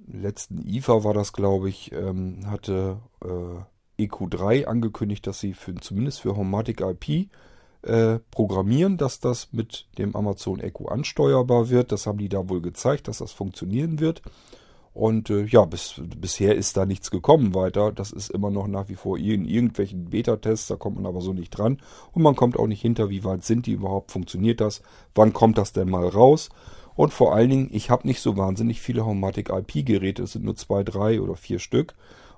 letzten 0.06 0.66
IFA 0.66 1.04
war 1.04 1.14
das, 1.14 1.32
glaube 1.32 1.68
ich, 1.68 1.92
ähm, 1.92 2.50
hatte 2.50 2.98
äh, 3.24 3.62
EQ3 3.98 4.66
angekündigt, 4.66 5.26
dass 5.26 5.40
sie 5.40 5.54
für, 5.54 5.74
zumindest 5.76 6.20
für 6.20 6.36
Homatic 6.36 6.80
IP 6.80 7.28
äh, 7.82 8.18
programmieren, 8.30 8.96
dass 8.96 9.20
das 9.20 9.52
mit 9.52 9.86
dem 9.98 10.16
Amazon 10.16 10.60
Echo 10.60 10.86
ansteuerbar 10.88 11.70
wird. 11.70 11.92
Das 11.92 12.06
haben 12.06 12.18
die 12.18 12.28
da 12.28 12.48
wohl 12.48 12.60
gezeigt, 12.60 13.08
dass 13.08 13.18
das 13.18 13.32
funktionieren 13.32 14.00
wird. 14.00 14.22
Und 14.92 15.28
äh, 15.28 15.44
ja, 15.44 15.66
bis, 15.66 16.00
bisher 16.18 16.54
ist 16.54 16.78
da 16.78 16.86
nichts 16.86 17.10
gekommen 17.10 17.54
weiter. 17.54 17.92
Das 17.92 18.12
ist 18.12 18.30
immer 18.30 18.50
noch 18.50 18.66
nach 18.66 18.88
wie 18.88 18.94
vor 18.94 19.18
in 19.18 19.44
irgendwelchen 19.44 20.06
Beta-Tests, 20.06 20.68
da 20.68 20.76
kommt 20.76 20.96
man 20.96 21.04
aber 21.04 21.20
so 21.20 21.34
nicht 21.34 21.50
dran. 21.50 21.82
Und 22.12 22.22
man 22.22 22.34
kommt 22.34 22.58
auch 22.58 22.66
nicht 22.66 22.80
hinter, 22.80 23.10
wie 23.10 23.22
weit 23.22 23.44
sind 23.44 23.66
die 23.66 23.72
überhaupt, 23.72 24.10
funktioniert 24.10 24.60
das, 24.60 24.80
wann 25.14 25.34
kommt 25.34 25.58
das 25.58 25.74
denn 25.74 25.90
mal 25.90 26.08
raus. 26.08 26.48
Und 26.94 27.12
vor 27.12 27.34
allen 27.34 27.50
Dingen, 27.50 27.68
ich 27.72 27.90
habe 27.90 28.06
nicht 28.06 28.20
so 28.20 28.38
wahnsinnig 28.38 28.80
viele 28.80 29.04
Homatic 29.04 29.50
IP-Geräte, 29.50 30.22
es 30.22 30.32
sind 30.32 30.46
nur 30.46 30.56
zwei, 30.56 30.82
drei 30.82 31.20
oder 31.20 31.36
vier 31.36 31.58
Stück 31.58 31.94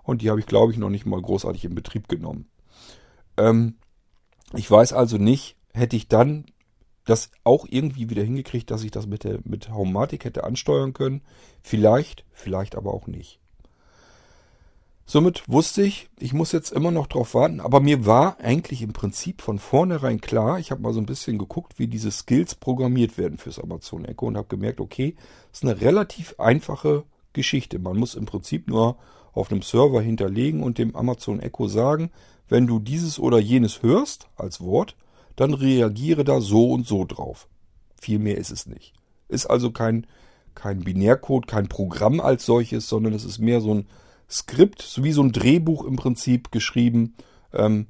und 0.08 0.22
die 0.22 0.30
habe 0.30 0.40
ich, 0.40 0.46
glaube 0.46 0.72
ich, 0.72 0.78
noch 0.78 0.88
nicht 0.88 1.04
mal 1.04 1.20
großartig 1.20 1.66
in 1.66 1.74
Betrieb 1.74 2.08
genommen. 2.08 2.46
Ähm, 3.36 3.74
ich 4.54 4.68
weiß 4.70 4.94
also 4.94 5.18
nicht, 5.18 5.56
hätte 5.74 5.96
ich 5.96 6.08
dann 6.08 6.46
das 7.04 7.30
auch 7.44 7.66
irgendwie 7.68 8.08
wieder 8.08 8.22
hingekriegt, 8.22 8.70
dass 8.70 8.84
ich 8.84 8.90
das 8.90 9.06
mit, 9.06 9.24
der, 9.24 9.40
mit 9.44 9.68
Haumatik 9.68 10.24
hätte 10.24 10.44
ansteuern 10.44 10.94
können. 10.94 11.20
Vielleicht, 11.62 12.24
vielleicht 12.32 12.74
aber 12.74 12.94
auch 12.94 13.06
nicht. 13.06 13.38
Somit 15.04 15.46
wusste 15.46 15.82
ich, 15.82 16.08
ich 16.18 16.32
muss 16.32 16.52
jetzt 16.52 16.72
immer 16.72 16.90
noch 16.90 17.06
drauf 17.06 17.34
warten, 17.34 17.60
aber 17.60 17.80
mir 17.80 18.06
war 18.06 18.40
eigentlich 18.40 18.80
im 18.80 18.94
Prinzip 18.94 19.42
von 19.42 19.58
vornherein 19.58 20.22
klar, 20.22 20.58
ich 20.58 20.70
habe 20.70 20.80
mal 20.80 20.94
so 20.94 21.00
ein 21.00 21.06
bisschen 21.06 21.36
geguckt, 21.36 21.78
wie 21.78 21.86
diese 21.86 22.10
Skills 22.10 22.54
programmiert 22.54 23.18
werden 23.18 23.36
fürs 23.36 23.58
Amazon 23.58 24.06
Echo 24.06 24.26
und 24.26 24.38
habe 24.38 24.48
gemerkt, 24.48 24.80
okay, 24.80 25.16
ist 25.52 25.64
eine 25.64 25.82
relativ 25.82 26.34
einfache 26.38 27.04
Geschichte. 27.34 27.78
Man 27.78 27.98
muss 27.98 28.14
im 28.14 28.24
Prinzip 28.24 28.68
nur 28.68 28.96
auf 29.38 29.50
einem 29.50 29.62
Server 29.62 30.02
hinterlegen 30.02 30.62
und 30.62 30.78
dem 30.78 30.94
Amazon 30.96 31.40
Echo 31.40 31.68
sagen, 31.68 32.10
wenn 32.48 32.66
du 32.66 32.78
dieses 32.78 33.18
oder 33.18 33.38
jenes 33.38 33.82
hörst 33.82 34.28
als 34.36 34.60
Wort, 34.60 34.96
dann 35.36 35.54
reagiere 35.54 36.24
da 36.24 36.40
so 36.40 36.72
und 36.72 36.86
so 36.86 37.04
drauf. 37.04 37.48
Viel 38.00 38.18
mehr 38.18 38.38
ist 38.38 38.50
es 38.50 38.66
nicht. 38.66 38.94
Ist 39.28 39.46
also 39.46 39.70
kein, 39.70 40.06
kein 40.54 40.80
Binärcode, 40.80 41.46
kein 41.46 41.68
Programm 41.68 42.20
als 42.20 42.44
solches, 42.46 42.88
sondern 42.88 43.12
es 43.12 43.24
ist 43.24 43.38
mehr 43.38 43.60
so 43.60 43.74
ein 43.74 43.86
Skript, 44.28 44.82
so 44.82 45.04
wie 45.04 45.12
so 45.12 45.22
ein 45.22 45.32
Drehbuch 45.32 45.84
im 45.84 45.96
Prinzip 45.96 46.50
geschrieben. 46.50 47.14
Ähm, 47.52 47.86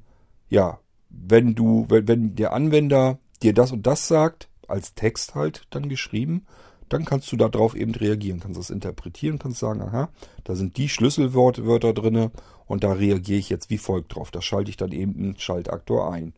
ja, 0.49 0.79
wenn 1.09 1.55
du, 1.55 1.85
wenn, 1.89 2.07
wenn 2.07 2.35
der 2.35 2.53
Anwender 2.53 3.19
dir 3.41 3.53
das 3.53 3.71
und 3.71 3.87
das 3.87 4.07
sagt, 4.07 4.49
als 4.67 4.93
Text 4.93 5.35
halt 5.35 5.63
dann 5.71 5.89
geschrieben, 5.89 6.45
dann 6.89 7.05
kannst 7.05 7.31
du 7.31 7.37
darauf 7.37 7.75
eben 7.75 7.93
reagieren, 7.93 8.39
kannst 8.39 8.59
das 8.59 8.69
interpretieren, 8.69 9.39
kannst 9.39 9.59
sagen, 9.59 9.81
aha, 9.81 10.09
da 10.43 10.55
sind 10.55 10.77
die 10.77 10.89
Schlüsselwörter 10.89 11.93
drinne 11.93 12.31
und 12.65 12.83
da 12.83 12.93
reagiere 12.93 13.39
ich 13.39 13.49
jetzt 13.49 13.69
wie 13.69 13.77
folgt 13.77 14.15
drauf. 14.15 14.31
Da 14.31 14.41
schalte 14.41 14.69
ich 14.69 14.77
dann 14.77 14.91
eben 14.91 15.15
einen 15.15 15.39
Schaltaktor 15.39 16.11
ein. 16.11 16.33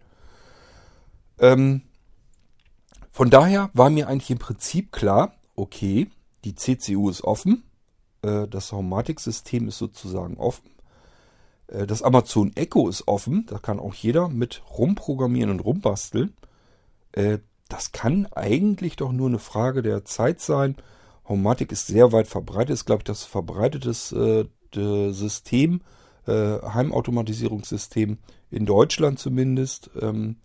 Ähm, 1.39 1.81
von 3.11 3.29
daher 3.29 3.69
war 3.73 3.89
mir 3.89 4.07
eigentlich 4.07 4.31
im 4.31 4.37
Prinzip 4.37 4.91
klar, 4.91 5.33
okay, 5.55 6.09
die 6.45 6.55
CCU 6.55 7.09
ist 7.09 7.23
offen, 7.23 7.63
äh, 8.21 8.47
das 8.47 8.71
Homematic-System 8.71 9.67
ist 9.67 9.77
sozusagen 9.77 10.37
offen, 10.37 10.71
äh, 11.67 11.87
das 11.87 12.03
Amazon 12.03 12.55
Echo 12.55 12.87
ist 12.87 13.07
offen, 13.07 13.45
da 13.47 13.57
kann 13.57 13.79
auch 13.79 13.93
jeder 13.93 14.29
mit 14.29 14.61
rumprogrammieren 14.77 15.51
und 15.51 15.59
rumbasteln. 15.59 16.33
Äh, 17.11 17.39
das 17.71 17.93
kann 17.93 18.27
eigentlich 18.35 18.97
doch 18.97 19.13
nur 19.13 19.29
eine 19.29 19.39
Frage 19.39 19.81
der 19.81 20.03
Zeit 20.03 20.41
sein. 20.41 20.75
Homematic 21.27 21.71
ist 21.71 21.87
sehr 21.87 22.11
weit 22.11 22.27
verbreitet, 22.27 22.71
ist 22.71 22.85
glaube 22.85 22.99
ich 22.99 23.05
das 23.05 23.23
verbreitetes 23.23 24.11
äh, 24.11 24.45
System, 24.73 25.81
äh, 26.27 26.59
Heimautomatisierungssystem 26.61 28.17
in 28.49 28.65
Deutschland 28.65 29.19
zumindest. 29.19 29.89
Ähm, 30.01 30.35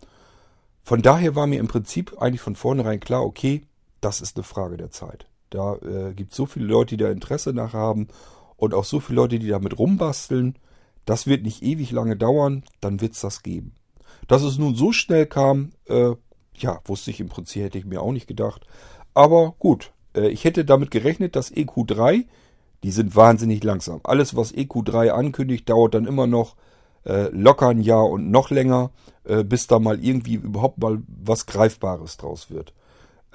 von 0.83 1.01
daher 1.01 1.35
war 1.35 1.47
mir 1.47 1.59
im 1.59 1.67
Prinzip 1.67 2.15
eigentlich 2.21 2.39
von 2.39 2.55
vornherein 2.55 3.01
klar, 3.01 3.25
okay, 3.25 3.63
das 3.99 4.21
ist 4.21 4.37
eine 4.37 4.43
Frage 4.43 4.77
der 4.77 4.91
Zeit. 4.91 5.27
Da 5.49 5.75
äh, 5.75 6.13
gibt 6.13 6.31
es 6.31 6.37
so 6.37 6.45
viele 6.45 6.67
Leute, 6.67 6.95
die 6.95 7.03
da 7.03 7.11
Interesse 7.11 7.51
nach 7.51 7.73
haben 7.73 8.07
und 8.55 8.73
auch 8.73 8.85
so 8.85 9.01
viele 9.01 9.17
Leute, 9.17 9.39
die 9.39 9.49
damit 9.49 9.77
rumbasteln. 9.77 10.57
Das 11.03 11.27
wird 11.27 11.43
nicht 11.43 11.61
ewig 11.61 11.91
lange 11.91 12.15
dauern, 12.15 12.63
dann 12.79 13.01
wird 13.01 13.13
es 13.13 13.21
das 13.21 13.43
geben. 13.43 13.73
Dass 14.29 14.43
es 14.43 14.57
nun 14.57 14.75
so 14.75 14.93
schnell 14.93 15.25
kam, 15.25 15.71
äh, 15.87 16.15
ja, 16.61 16.79
wusste 16.85 17.11
ich 17.11 17.19
im 17.19 17.29
Prinzip, 17.29 17.63
hätte 17.63 17.77
ich 17.77 17.85
mir 17.85 18.01
auch 18.01 18.11
nicht 18.11 18.27
gedacht. 18.27 18.65
Aber 19.13 19.55
gut, 19.59 19.91
äh, 20.15 20.29
ich 20.29 20.43
hätte 20.43 20.65
damit 20.65 20.91
gerechnet, 20.91 21.35
dass 21.35 21.51
EQ3, 21.53 22.25
die 22.83 22.91
sind 22.91 23.15
wahnsinnig 23.15 23.63
langsam. 23.63 24.01
Alles, 24.03 24.35
was 24.35 24.53
EQ3 24.53 25.09
ankündigt, 25.09 25.69
dauert 25.69 25.93
dann 25.93 26.05
immer 26.05 26.27
noch 26.27 26.55
äh, 27.05 27.29
locker 27.29 27.69
ein 27.69 27.81
Jahr 27.81 28.09
und 28.09 28.29
noch 28.29 28.49
länger, 28.49 28.91
äh, 29.23 29.43
bis 29.43 29.67
da 29.67 29.79
mal 29.79 30.03
irgendwie 30.03 30.35
überhaupt 30.35 30.77
mal 30.77 31.01
was 31.07 31.45
Greifbares 31.45 32.17
draus 32.17 32.51
wird. 32.51 32.73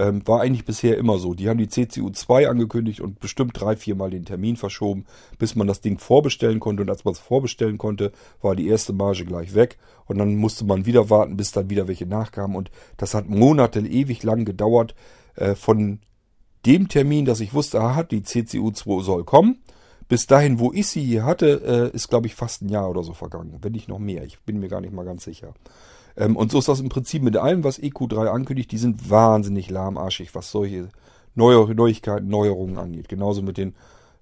Ähm, 0.03 0.27
war 0.27 0.41
eigentlich 0.41 0.65
bisher 0.65 0.99
immer 0.99 1.19
so. 1.19 1.33
Die 1.33 1.49
haben 1.49 1.59
die 1.59 1.69
CCU 1.69 2.11
2 2.11 2.49
angekündigt 2.49 3.01
und 3.01 3.21
bestimmt 3.21 3.53
drei, 3.55 3.77
vier 3.77 3.95
Mal 3.95 4.11
den 4.11 4.25
Termin 4.25 4.57
verschoben, 4.57 5.05
bis 5.39 5.55
man 5.55 5.69
das 5.69 5.81
Ding 5.81 5.99
vorbestellen 5.99 6.59
konnte. 6.59 6.83
Und 6.83 6.91
als 6.91 7.05
man 7.05 7.13
es 7.13 7.21
vorbestellen 7.21 7.79
konnte, 7.79 8.11
war 8.41 8.57
die 8.57 8.67
erste 8.67 8.93
Marge 8.93 9.25
gleich 9.25 9.55
weg. 9.55 9.79
Und 10.07 10.19
dann 10.19 10.35
musste 10.35 10.65
man 10.65 10.87
wieder 10.87 11.09
warten, 11.09 11.37
bis 11.37 11.53
dann 11.53 11.71
wieder 11.71 11.87
welche 11.87 12.07
nachkamen. 12.07 12.57
Und 12.57 12.73
das 12.97 13.15
hat 13.15 13.29
Monate 13.29 13.79
ewig 13.79 14.25
lang 14.25 14.45
gedauert. 14.45 14.97
Äh, 15.37 15.55
von 15.55 16.01
dem 16.67 16.89
Termin, 16.89 17.25
dass 17.25 17.39
ich 17.39 17.55
wusste, 17.55 17.81
aha, 17.81 18.03
die 18.03 18.25
CCU 18.25 18.73
2 18.73 19.03
soll 19.05 19.23
kommen, 19.23 19.63
bis 20.09 20.27
dahin, 20.27 20.59
wo 20.59 20.73
ich 20.73 20.89
sie 20.89 21.03
hier 21.05 21.25
hatte, 21.25 21.91
äh, 21.93 21.97
ist, 21.97 22.09
glaube 22.09 22.27
ich, 22.27 22.35
fast 22.35 22.63
ein 22.63 22.69
Jahr 22.69 22.91
oder 22.91 23.05
so 23.05 23.13
vergangen. 23.13 23.59
Wenn 23.63 23.73
nicht 23.73 23.89
noch 23.89 24.01
mehr. 24.01 24.25
Ich 24.25 24.41
bin 24.41 24.59
mir 24.59 24.69
gar 24.69 24.81
nicht 24.81 24.93
mal 24.93 25.05
ganz 25.05 25.23
sicher. 25.23 25.55
Ähm, 26.17 26.37
und 26.37 26.51
so 26.51 26.59
ist 26.59 26.69
das 26.69 26.81
im 26.81 26.89
Prinzip 26.89 27.23
mit 27.23 27.37
allem, 27.37 27.65
was 27.65 27.81
EQ3 27.81 28.27
ankündigt. 28.27 28.73
Die 28.73 28.79
sind 28.79 29.11
wahnsinnig 29.11 29.71
lahmarschig, 29.71 30.35
was 30.35 30.51
solche 30.51 30.89
Neu 31.35 31.73
Neuigkeiten, 31.73 32.29
Neuerungen 32.29 32.79
angeht. 32.79 33.09
Genauso 33.09 33.43
mit 33.43 33.57
den 33.57 33.75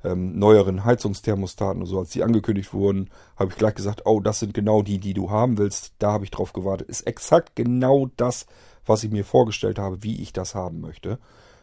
ähm, 0.05 0.39
neueren 0.39 0.85
Heizungsthermostaten 0.85 1.83
und 1.83 1.87
so. 1.87 1.99
Als 1.99 2.11
die 2.11 2.23
angekündigt 2.23 2.73
wurden, 2.73 3.11
habe 3.37 3.51
ich 3.51 3.59
gleich 3.59 3.75
gesagt, 3.75 4.03
oh, 4.07 4.21
das 4.21 4.39
sind 4.39 4.55
genau 4.55 4.83
die, 4.83 4.99
die 4.99 5.15
du 5.15 5.31
haben 5.31 5.59
willst. 5.59 5.95
Da 5.99 6.13
habe 6.13 6.25
ich 6.25 6.31
drauf 6.31 6.53
gewartet. 6.53 6.89
Ist 6.89 7.07
exakt 7.07 7.57
genau 7.57 8.09
das, 8.17 8.47
was 8.87 9.05
ich 9.05 9.11
mir 9.11 9.25
vorgestellt 9.25 9.79
habe, 9.79 10.03
wie 10.03 10.23
ich 10.23 10.33
das 10.33 10.55
haben 10.55 10.81
möchte. 10.81 11.19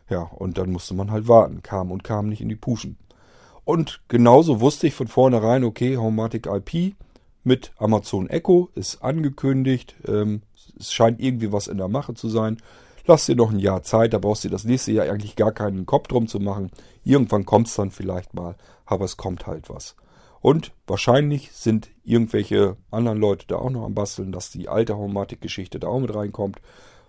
Ja, 0.10 0.22
und 0.22 0.58
dann 0.58 0.72
musste 0.72 0.94
man 0.94 1.12
halt 1.12 1.28
warten. 1.28 1.64
Kam 1.64 1.92
und 1.92 2.04
kam 2.04 2.30
nicht 2.30 2.42
in 2.42 2.50
die 2.50 2.56
Puschen. 2.56 2.98
Und 3.66 4.02
genauso 4.08 4.62
wusste 4.62 4.88
ich 4.88 4.94
von 4.94 5.08
vornherein, 5.08 5.66
okay, 5.66 5.98
Homematic 5.98 6.48
IP 6.48 6.96
mit 7.48 7.72
Amazon 7.78 8.30
Echo 8.30 8.70
ist 8.76 9.02
angekündigt. 9.02 9.96
Ähm, 10.06 10.42
es 10.78 10.94
scheint 10.94 11.20
irgendwie 11.20 11.52
was 11.52 11.68
in 11.68 11.78
der 11.78 11.88
Mache 11.88 12.14
zu 12.14 12.30
sein. 12.30 12.58
Lass 13.06 13.26
dir 13.26 13.38
noch 13.38 13.52
ein 13.52 13.60
Jahr 13.60 13.84
Zeit, 13.84 14.14
da 14.14 14.20
brauchst 14.20 14.44
du 14.44 14.50
das 14.50 14.66
nächste 14.66 14.92
Jahr 14.92 15.10
eigentlich 15.10 15.38
gar 15.38 15.54
keinen 15.54 15.86
Kopf 15.86 16.08
drum 16.08 16.28
zu 16.28 16.40
machen. 16.40 16.72
Irgendwann 17.06 17.46
kommt 17.46 17.68
es 17.68 17.76
dann 17.76 17.90
vielleicht 17.90 18.34
mal, 18.34 18.58
aber 18.86 19.06
es 19.06 19.16
kommt 19.16 19.48
halt 19.48 19.70
was. 19.70 19.96
Und 20.42 20.74
wahrscheinlich 20.86 21.54
sind 21.54 21.90
irgendwelche 22.04 22.76
anderen 22.92 23.18
Leute 23.18 23.48
da 23.48 23.56
auch 23.56 23.70
noch 23.70 23.86
am 23.86 23.96
Basteln, 23.96 24.34
dass 24.34 24.52
die 24.52 24.68
alte 24.68 24.98
Homematic-Geschichte 24.98 25.80
da 25.80 25.88
auch 25.88 26.00
mit 26.00 26.14
reinkommt. 26.14 26.60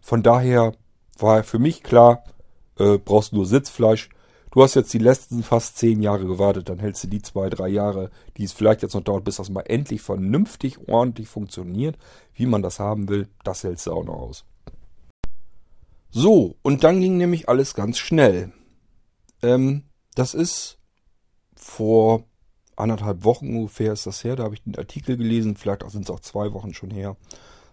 Von 0.01 0.22
daher 0.22 0.72
war 1.18 1.43
für 1.43 1.59
mich 1.59 1.82
klar, 1.82 2.22
äh, 2.78 2.97
brauchst 2.99 3.32
nur 3.32 3.45
Sitzfleisch, 3.45 4.09
Du 4.51 4.62
hast 4.62 4.74
jetzt 4.74 4.94
die 4.94 4.99
letzten 4.99 5.42
fast 5.42 5.76
zehn 5.76 6.01
Jahre 6.01 6.24
gewartet, 6.24 6.68
dann 6.68 6.78
hältst 6.78 7.05
du 7.05 7.09
die 7.09 7.20
zwei, 7.20 7.51
drei 7.51 7.68
Jahre, 7.68 8.11
die 8.36 8.44
es 8.44 8.53
vielleicht 8.53 8.82
jetzt 8.82 8.94
noch 8.94 9.03
dauert, 9.03 9.24
bis 9.24 9.36
das 9.36 9.51
mal 9.51 9.62
endlich 9.62 10.01
vernünftig, 10.01 10.88
ordentlich 10.88 11.28
funktioniert, 11.28 11.99
wie 12.32 12.46
man 12.46 12.62
das 12.62 12.78
haben 12.78 13.09
will, 13.09 13.28
das 13.44 13.64
hältst 13.64 13.86
du 13.86 13.92
auch 13.92 14.05
noch 14.05 14.14
aus. 14.14 14.44
So, 16.11 16.57
und 16.62 16.84
dann 16.84 17.01
ging 17.01 17.18
nämlich 17.18 17.49
alles 17.49 17.74
ganz 17.74 17.99
schnell. 17.99 18.53
Ähm, 19.42 19.84
das 20.14 20.32
ist 20.32 20.78
vor 21.55 22.24
anderthalb 22.74 23.24
Wochen 23.24 23.55
ungefähr 23.55 23.92
ist 23.92 24.07
das 24.07 24.24
her, 24.24 24.36
da 24.36 24.44
habe 24.44 24.55
ich 24.55 24.62
den 24.62 24.76
Artikel 24.76 25.16
gelesen, 25.16 25.57
vielleicht 25.57 25.88
sind 25.90 26.05
es 26.05 26.11
auch 26.11 26.20
zwei 26.20 26.53
Wochen 26.55 26.72
schon 26.72 26.90
her. 26.90 27.16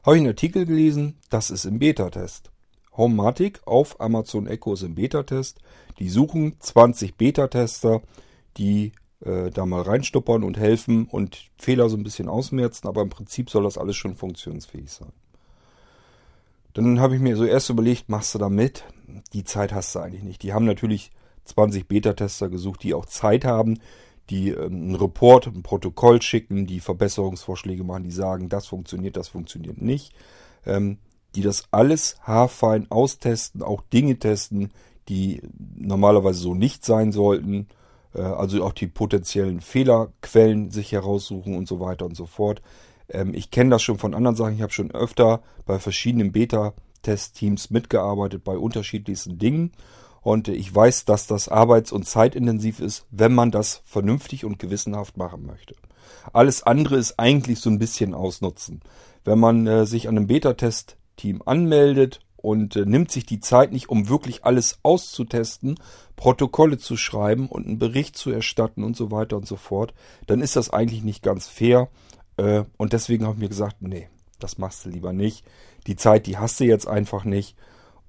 Habe 0.04 0.18
ich 0.18 0.22
einen 0.22 0.30
Artikel 0.30 0.66
gelesen, 0.66 1.20
das 1.30 1.50
ist 1.50 1.66
im 1.66 1.80
Beta-Test. 1.80 2.52
Homematic 2.98 3.62
auf 3.66 4.00
Amazon 4.00 4.48
Echo 4.48 4.74
ist 4.74 4.84
im 4.84 4.96
Beta-Test. 4.96 5.60
Die 6.00 6.10
suchen 6.10 6.56
20 6.60 7.16
Beta-Tester, 7.16 8.02
die 8.58 8.94
äh, 9.22 9.50
da 9.50 9.66
mal 9.66 9.82
reinstuppern 9.82 10.44
und 10.44 10.58
helfen 10.58 11.06
und 11.06 11.50
Fehler 11.58 11.90
so 11.90 11.98
ein 11.98 12.04
bisschen 12.04 12.30
ausmerzen, 12.30 12.88
aber 12.88 13.02
im 13.02 13.10
Prinzip 13.10 13.50
soll 13.50 13.64
das 13.64 13.78
alles 13.78 13.96
schon 13.96 14.16
funktionsfähig 14.16 14.92
sein. 14.92 15.12
Dann 16.74 17.00
habe 17.00 17.16
ich 17.16 17.22
mir 17.22 17.38
so 17.38 17.46
erst 17.46 17.70
überlegt, 17.70 18.10
machst 18.10 18.36
du 18.36 18.40
da 18.40 18.50
mit? 18.50 18.84
Die 19.32 19.46
Zeit 19.46 19.74
hast 19.74 19.96
du 19.96 20.00
eigentlich 20.00 20.24
nicht. 20.24 20.44
Die 20.44 20.54
haben 20.54 20.66
natürlich 20.66 21.12
20 21.46 21.88
Beta-Tester 21.88 22.50
gesucht, 22.50 22.84
die 22.84 22.94
auch 22.94 23.06
Zeit 23.06 23.46
haben, 23.46 23.80
die 24.30 24.50
ähm, 24.50 24.74
einen 24.74 24.96
Report, 24.96 25.48
ein 25.48 25.64
Protokoll 25.64 26.22
schicken, 26.22 26.66
die 26.66 26.80
Verbesserungsvorschläge 26.80 27.84
machen, 27.84 28.04
die 28.04 28.12
sagen, 28.12 28.50
das 28.50 28.68
funktioniert, 28.68 29.16
das 29.16 29.30
funktioniert 29.30 29.82
nicht. 29.82 30.14
Ähm, 30.66 30.98
die 31.36 31.42
das 31.42 31.66
alles 31.72 32.18
haarfein 32.22 32.90
austesten, 32.90 33.62
auch 33.62 33.82
Dinge 33.82 34.18
testen, 34.18 34.72
die 35.10 35.42
normalerweise 35.76 36.40
so 36.40 36.54
nicht 36.54 36.86
sein 36.86 37.12
sollten. 37.12 37.68
Äh, 38.14 38.22
also 38.22 38.64
auch 38.64 38.74
die 38.74 38.88
potenziellen 38.88 39.62
Fehlerquellen 39.62 40.72
sich 40.72 40.92
heraussuchen 40.92 41.56
und 41.56 41.68
so 41.68 41.80
weiter 41.80 42.06
und 42.06 42.16
so 42.16 42.26
fort. 42.26 42.62
Ähm, 43.10 43.34
ich 43.34 43.52
kenne 43.52 43.72
das 43.72 43.84
schon 43.84 43.98
von 43.98 44.14
anderen 44.14 44.36
Sachen. 44.36 44.56
Ich 44.56 44.62
habe 44.62 44.74
schon 44.74 44.92
öfter 44.92 45.42
bei 45.66 45.80
verschiedenen 45.80 46.32
Beta-Test-Teams 46.32 47.70
mitgearbeitet 47.70 48.44
bei 48.44 48.58
unterschiedlichsten 48.58 49.38
Dingen. 49.38 49.72
Und 50.22 50.48
ich 50.48 50.74
weiß, 50.74 51.06
dass 51.06 51.28
das 51.28 51.50
arbeits- 51.50 51.92
und 51.92 52.08
zeitintensiv 52.08 52.80
ist, 52.80 53.06
wenn 53.12 53.36
man 53.36 53.52
das 53.52 53.84
vernünftig 53.86 54.44
und 54.44 54.58
gewissenhaft 54.58 55.18
machen 55.18 55.46
möchte. 55.46 55.76
Alles 56.34 56.64
andere 56.64 56.98
ist 56.98 57.20
eigentlich 57.20 57.60
so 57.60 57.70
ein 57.70 57.78
bisschen 57.78 58.16
ausnutzen. 58.16 58.82
Wenn 59.24 59.38
man 59.38 59.68
äh, 59.68 59.86
sich 59.86 60.08
an 60.08 60.18
einem 60.18 60.28
Beta-Test-Team 61.16 61.42
anmeldet 61.46 62.20
und 62.38 62.76
äh, 62.76 62.86
nimmt 62.86 63.12
sich 63.12 63.26
die 63.26 63.40
Zeit 63.40 63.72
nicht, 63.72 63.90
um 63.90 64.10
wirklich 64.10 64.46
alles 64.46 64.80
auszutesten, 64.84 65.80
Protokolle 66.16 66.78
zu 66.78 66.96
schreiben 66.96 67.48
und 67.50 67.66
einen 67.66 67.80
Bericht 67.80 68.18
zu 68.18 68.32
erstatten 68.32 68.84
und 68.84 68.96
so 68.96 69.12
weiter 69.12 69.38
und 69.38 69.48
so 69.48 69.56
fort, 69.56 69.94
dann 70.28 70.42
ist 70.42 70.56
das 70.56 70.70
eigentlich 70.70 71.04
nicht 71.04 71.24
ganz 71.24 71.48
fair. 71.48 71.90
Äh, 72.38 72.64
und 72.78 72.94
deswegen 72.94 73.26
habe 73.26 73.36
ich 73.36 73.42
mir 73.42 73.50
gesagt, 73.50 73.82
nee, 73.82 74.10
das 74.40 74.58
machst 74.58 74.86
du 74.86 74.90
lieber 74.90 75.14
nicht. 75.14 75.46
Die 75.88 75.96
Zeit, 75.96 76.28
die 76.28 76.38
hast 76.38 76.60
du 76.60 76.66
jetzt 76.66 76.88
einfach 76.88 77.26
nicht. 77.26 77.56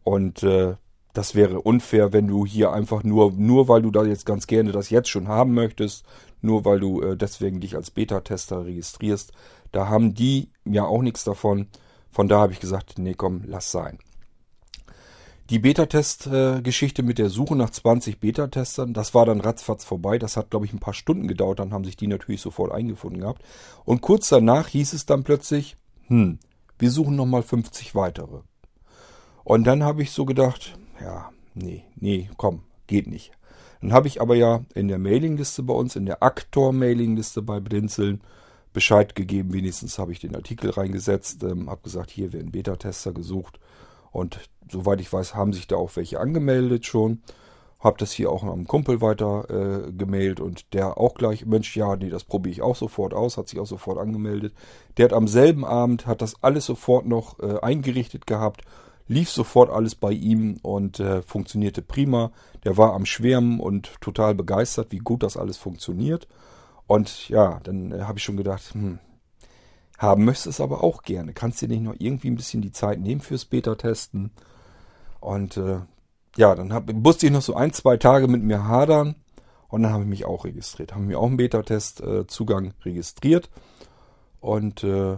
Und 0.05 0.43
äh, 0.43 0.75
das 1.15 1.35
wäre 1.35 1.63
unfair, 1.63 2.13
wenn 2.13 2.29
du 2.29 2.45
hier 2.45 2.73
einfach 2.73 3.03
nur, 3.03 3.33
nur 3.33 3.69
weil 3.69 3.81
du 3.81 3.91
da 3.91 4.05
jetzt 4.05 4.27
ganz 4.27 4.47
gerne 4.47 4.71
das 4.71 4.91
jetzt 4.91 5.09
schon 5.09 5.29
haben 5.29 5.55
möchtest, 5.55 6.05
nur 6.43 6.67
weil 6.67 6.79
du 6.79 7.01
äh, 7.01 7.17
deswegen 7.17 7.61
dich 7.61 7.75
als 7.75 7.91
Beta-Tester 7.91 8.67
registrierst, 8.67 9.33
da 9.73 9.89
haben 9.89 10.15
die 10.15 10.51
ja 10.65 10.85
auch 10.85 11.01
nichts 11.01 11.25
davon. 11.25 11.69
Von 12.17 12.29
da 12.29 12.41
habe 12.41 12.55
ich 12.55 12.61
gesagt, 12.61 12.95
nee, 12.97 13.13
komm, 13.13 13.43
lass 13.45 13.71
sein. 13.71 13.99
Die 15.51 15.59
Beta-Test-Geschichte 15.59 17.03
mit 17.03 17.19
der 17.19 17.29
Suche 17.29 17.55
nach 17.55 17.69
20 17.69 18.21
Beta-Testern, 18.21 18.95
das 18.95 19.13
war 19.13 19.27
dann 19.27 19.43
ratzfatz 19.43 19.85
vorbei. 19.85 20.19
Das 20.19 20.39
hat, 20.39 20.49
glaube 20.49 20.65
ich, 20.65 20.73
ein 20.73 20.79
paar 20.79 20.95
Stunden 20.95 21.29
gedauert. 21.29 21.59
Dann 21.59 21.75
haben 21.75 21.85
sich 21.85 21.99
die 21.99 22.07
natürlich 22.07 22.41
sofort 22.41 22.73
eingefunden 22.73 23.21
gehabt. 23.21 23.43
Und 23.85 24.01
kurz 24.01 24.31
danach 24.31 24.69
hieß 24.69 24.95
es 24.95 25.05
dann 25.05 25.25
plötzlich, 25.25 25.77
hm, 26.07 26.39
wir 26.79 26.91
suchen 26.91 27.17
nochmal 27.17 27.43
50 27.43 27.95
weitere. 27.95 28.41
Und 29.45 29.65
dann 29.65 29.85
habe 29.85 30.01
ich 30.01 30.11
so 30.11 30.25
gedacht, 30.25 30.79
ja, 31.03 31.29
nee, 31.53 31.85
nee, 31.97 32.31
komm, 32.39 32.63
geht 32.87 33.09
nicht. 33.09 33.33
Dann 33.83 33.93
habe 33.93 34.09
ich 34.09 34.23
aber 34.23 34.37
ja 34.37 34.65
in 34.75 34.89
der 34.89 34.99
Mailingliste 34.99 35.63
bei 35.63 35.75
uns, 35.75 35.97
in 35.97 36.07
der 36.07 36.23
Aktor-Mailingliste 36.23 37.43
bei 37.43 37.61
Blinzeln, 37.61 38.23
Bescheid 38.77 39.15
gegeben, 39.15 39.55
wenigstens 39.55 39.99
habe 39.99 40.13
ich 40.13 40.21
den 40.21 40.37
Artikel 40.37 40.69
reingesetzt, 40.69 41.43
ähm, 41.43 41.71
habe 41.71 41.81
gesagt, 41.81 42.11
hier 42.11 42.35
werden 42.35 42.53
Beta-Tester 42.53 43.13
gesucht 43.13 43.59
und 44.13 44.39
soweit 44.71 45.01
ich 45.01 45.11
weiß, 45.11 45.35
haben 45.35 45.55
sich 45.55 45.67
da 45.67 45.77
auch 45.77 45.97
welche 45.97 46.21
angemeldet 46.21 46.85
schon. 46.85 47.23
Habe 47.81 47.97
das 47.97 48.13
hier 48.13 48.31
auch 48.31 48.43
einem 48.43 48.67
Kumpel 48.67 49.01
weiter 49.01 49.47
äh, 49.49 49.93
gemailt 49.93 50.41
und 50.41 50.75
der 50.75 50.99
auch 50.99 51.15
gleich, 51.15 51.47
Mensch, 51.47 51.75
ja, 51.75 51.97
nee, 51.97 52.11
das 52.11 52.25
probiere 52.25 52.53
ich 52.53 52.61
auch 52.61 52.77
sofort 52.77 53.15
aus, 53.15 53.39
hat 53.39 53.49
sich 53.49 53.59
auch 53.61 53.67
sofort 53.67 53.97
angemeldet. 53.97 54.53
Der 54.99 55.07
hat 55.07 55.15
am 55.15 55.27
selben 55.27 55.65
Abend, 55.65 56.07
hat 56.07 56.21
das 56.21 56.43
alles 56.43 56.67
sofort 56.67 57.07
noch 57.07 57.39
äh, 57.39 57.59
eingerichtet 57.61 58.27
gehabt, 58.27 58.61
lief 59.09 59.31
sofort 59.31 59.71
alles 59.71 59.95
bei 59.95 60.13
ihm 60.13 60.59
und 60.61 61.01
äh, 61.01 61.23
funktionierte 61.23 61.81
prima. 61.81 62.31
Der 62.65 62.77
war 62.77 62.93
am 62.93 63.07
Schwärmen 63.07 63.59
und 63.59 63.99
total 64.03 64.35
begeistert, 64.35 64.89
wie 64.91 64.99
gut 64.99 65.23
das 65.23 65.39
alles 65.39 65.57
funktioniert. 65.57 66.29
Und 66.87 67.29
ja, 67.29 67.61
dann 67.63 67.93
äh, 67.93 68.03
habe 68.03 68.19
ich 68.19 68.25
schon 68.25 68.37
gedacht, 68.37 68.75
hm, 68.75 68.99
haben 69.99 70.25
möchtest 70.25 70.47
es 70.47 70.61
aber 70.61 70.85
auch 70.85 71.03
gerne. 71.03 71.33
Kannst 71.33 71.63
dir 71.63 71.69
nicht 71.69 71.83
noch 71.83 71.95
irgendwie 71.99 72.31
ein 72.31 72.37
bisschen 72.37 72.63
die 72.63 72.73
Zeit 72.73 73.01
nehmen 73.01 73.21
fürs 73.21 73.45
Beta-Testen? 73.45 74.31
Und 75.21 75.57
äh, 75.57 75.81
ja, 76.37 76.55
dann 76.55 76.73
hab, 76.73 76.93
musste 76.93 77.27
ich 77.27 77.33
noch 77.33 77.43
so 77.43 77.55
ein, 77.55 77.73
zwei 77.73 77.97
Tage 77.97 78.29
mit 78.29 78.43
mir 78.43 78.65
hadern. 78.65 79.17
Und 79.69 79.83
dann 79.83 79.93
habe 79.93 80.05
ich 80.05 80.09
mich 80.09 80.25
auch 80.27 80.45
registriert. 80.45 80.95
Haben 80.95 81.07
mir 81.07 81.19
auch 81.19 81.27
einen 81.27 81.39
Beta-Test-Zugang 81.39 82.67
äh, 82.67 82.73
registriert. 82.85 83.51
Und 84.41 84.85
äh, 84.85 85.17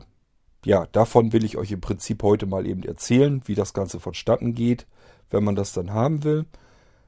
ja, 0.65 0.87
davon 0.87 1.33
will 1.33 1.45
ich 1.45 1.59
euch 1.59 1.71
im 1.71 1.81
Prinzip 1.81 2.23
heute 2.23 2.47
mal 2.47 2.67
eben 2.67 2.83
erzählen, 2.83 3.43
wie 3.47 3.55
das 3.55 3.75
Ganze 3.75 4.01
vonstatten 4.01 4.55
geht, 4.55 4.87
wenn 5.31 5.45
man 5.45 5.55
das 5.55 5.73
dann 5.73 5.93
haben 5.93 6.25
will. 6.25 6.47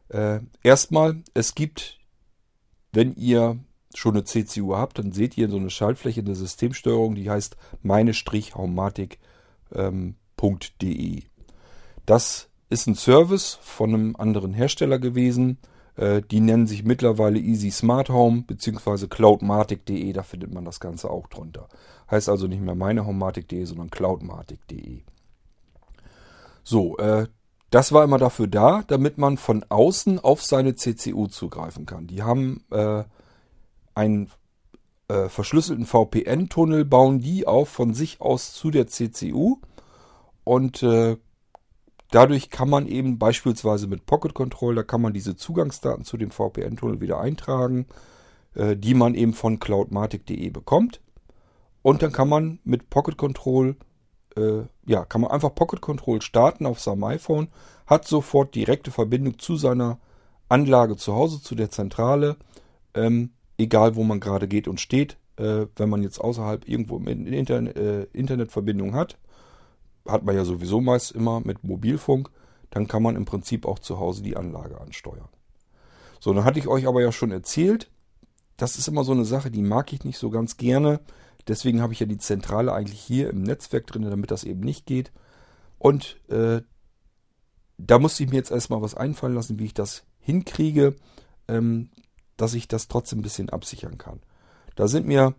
Äh, 0.08 0.40
erstmal, 0.62 1.22
es 1.34 1.54
gibt, 1.54 1.98
wenn 2.92 3.14
ihr 3.14 3.58
schon 3.94 4.14
eine 4.14 4.24
CCU 4.24 4.76
habt, 4.76 4.98
dann 4.98 5.12
seht 5.12 5.36
ihr 5.36 5.48
so 5.48 5.56
eine 5.56 5.70
Schaltfläche 5.70 6.20
in 6.20 6.26
der 6.26 6.34
Systemsteuerung, 6.36 7.14
die 7.14 7.30
heißt 7.30 7.56
meine-haumatik.de. 7.82 9.18
Ähm, 9.74 10.14
das 12.06 12.48
ist 12.68 12.86
ein 12.86 12.94
Service 12.94 13.58
von 13.62 13.94
einem 13.94 14.16
anderen 14.16 14.52
Hersteller 14.52 14.98
gewesen. 14.98 15.58
Äh, 15.96 16.22
die 16.22 16.40
nennen 16.40 16.66
sich 16.66 16.84
mittlerweile 16.84 17.38
Easy 17.38 17.70
Smart 17.70 18.08
Home 18.08 18.42
bzw. 18.46 19.06
cloudmatic.de. 19.08 20.12
Da 20.12 20.22
findet 20.22 20.52
man 20.52 20.64
das 20.64 20.80
Ganze 20.80 21.10
auch 21.10 21.26
drunter. 21.26 21.68
Heißt 22.10 22.28
also 22.28 22.46
nicht 22.46 22.62
mehr 22.62 22.74
meine 22.74 23.06
Homematic.de, 23.06 23.64
sondern 23.64 23.90
cloudmatic.de. 23.90 25.02
So, 26.62 26.96
äh, 26.98 27.26
das 27.70 27.92
war 27.92 28.02
immer 28.04 28.18
dafür 28.18 28.46
da, 28.48 28.82
damit 28.86 29.18
man 29.18 29.36
von 29.36 29.64
außen 29.68 30.18
auf 30.18 30.42
seine 30.42 30.74
CCU 30.74 31.26
zugreifen 31.26 31.86
kann. 31.86 32.06
Die 32.06 32.22
haben 32.22 32.64
äh, 32.70 33.04
einen 33.94 34.30
äh, 35.08 35.28
verschlüsselten 35.28 35.86
VPN-Tunnel, 35.86 36.84
bauen 36.84 37.20
die 37.20 37.46
auf 37.46 37.68
von 37.68 37.94
sich 37.94 38.20
aus 38.20 38.52
zu 38.52 38.70
der 38.70 38.86
CCU 38.86 39.58
und 40.44 40.82
äh, 40.82 41.16
dadurch 42.10 42.50
kann 42.50 42.68
man 42.68 42.86
eben 42.86 43.18
beispielsweise 43.18 43.86
mit 43.86 44.06
Pocket 44.06 44.34
Control, 44.34 44.74
da 44.74 44.82
kann 44.82 45.02
man 45.02 45.12
diese 45.12 45.36
Zugangsdaten 45.36 46.04
zu 46.04 46.16
dem 46.16 46.30
VPN-Tunnel 46.30 47.00
wieder 47.00 47.20
eintragen, 47.20 47.86
äh, 48.54 48.76
die 48.76 48.94
man 48.94 49.14
eben 49.14 49.34
von 49.34 49.58
cloudmatic.de 49.58 50.50
bekommt. 50.50 51.00
Und 51.82 52.02
dann 52.02 52.12
kann 52.12 52.28
man 52.28 52.58
mit 52.64 52.90
Pocket 52.90 53.16
Control, 53.16 53.76
äh, 54.36 54.62
ja, 54.86 55.04
kann 55.04 55.22
man 55.22 55.30
einfach 55.30 55.54
Pocket 55.54 55.80
Control 55.80 56.20
starten 56.20 56.66
auf 56.66 56.80
seinem 56.80 57.04
iPhone, 57.04 57.48
hat 57.86 58.06
sofort 58.06 58.54
direkte 58.54 58.90
Verbindung 58.90 59.38
zu 59.38 59.56
seiner 59.56 59.98
Anlage 60.48 60.96
zu 60.96 61.14
Hause, 61.14 61.40
zu 61.40 61.54
der 61.54 61.70
Zentrale. 61.70 62.36
Ähm, 62.94 63.30
egal 63.60 63.96
wo 63.96 64.04
man 64.04 64.20
gerade 64.20 64.48
geht 64.48 64.68
und 64.68 64.80
steht. 64.80 65.16
Äh, 65.36 65.66
wenn 65.76 65.88
man 65.88 66.02
jetzt 66.02 66.18
außerhalb 66.18 66.68
irgendwo 66.68 66.98
eine 66.98 67.12
Internet, 67.12 67.76
äh, 67.76 68.04
Internetverbindung 68.12 68.94
hat, 68.94 69.18
hat 70.06 70.24
man 70.24 70.34
ja 70.34 70.44
sowieso 70.44 70.80
meist 70.80 71.12
immer 71.12 71.40
mit 71.40 71.62
Mobilfunk, 71.62 72.30
dann 72.70 72.86
kann 72.86 73.02
man 73.02 73.16
im 73.16 73.24
Prinzip 73.24 73.66
auch 73.66 73.78
zu 73.78 73.98
Hause 73.98 74.22
die 74.22 74.36
Anlage 74.36 74.80
ansteuern. 74.80 75.28
So, 76.20 76.32
dann 76.32 76.44
hatte 76.44 76.58
ich 76.58 76.68
euch 76.68 76.86
aber 76.86 77.00
ja 77.00 77.12
schon 77.12 77.30
erzählt, 77.30 77.90
das 78.56 78.76
ist 78.76 78.88
immer 78.88 79.04
so 79.04 79.12
eine 79.12 79.24
Sache, 79.24 79.50
die 79.50 79.62
mag 79.62 79.92
ich 79.92 80.04
nicht 80.04 80.18
so 80.18 80.30
ganz 80.30 80.56
gerne. 80.56 81.00
Deswegen 81.48 81.80
habe 81.80 81.94
ich 81.94 82.00
ja 82.00 82.06
die 82.06 82.18
Zentrale 82.18 82.72
eigentlich 82.72 83.00
hier 83.00 83.30
im 83.30 83.42
Netzwerk 83.42 83.86
drin, 83.86 84.02
damit 84.02 84.30
das 84.30 84.44
eben 84.44 84.60
nicht 84.60 84.84
geht. 84.84 85.12
Und 85.78 86.20
äh, 86.28 86.60
da 87.78 87.98
musste 87.98 88.22
ich 88.22 88.30
mir 88.30 88.36
jetzt 88.36 88.50
erstmal 88.50 88.82
was 88.82 88.94
einfallen 88.94 89.34
lassen, 89.34 89.58
wie 89.58 89.64
ich 89.64 89.74
das 89.74 90.04
hinkriege. 90.18 90.94
Ähm, 91.48 91.88
dass 92.40 92.54
ich 92.54 92.68
das 92.68 92.88
trotzdem 92.88 93.20
ein 93.20 93.22
bisschen 93.22 93.50
absichern 93.50 93.98
kann. 93.98 94.20
Da 94.74 94.88
sind 94.88 95.06
mir 95.06 95.34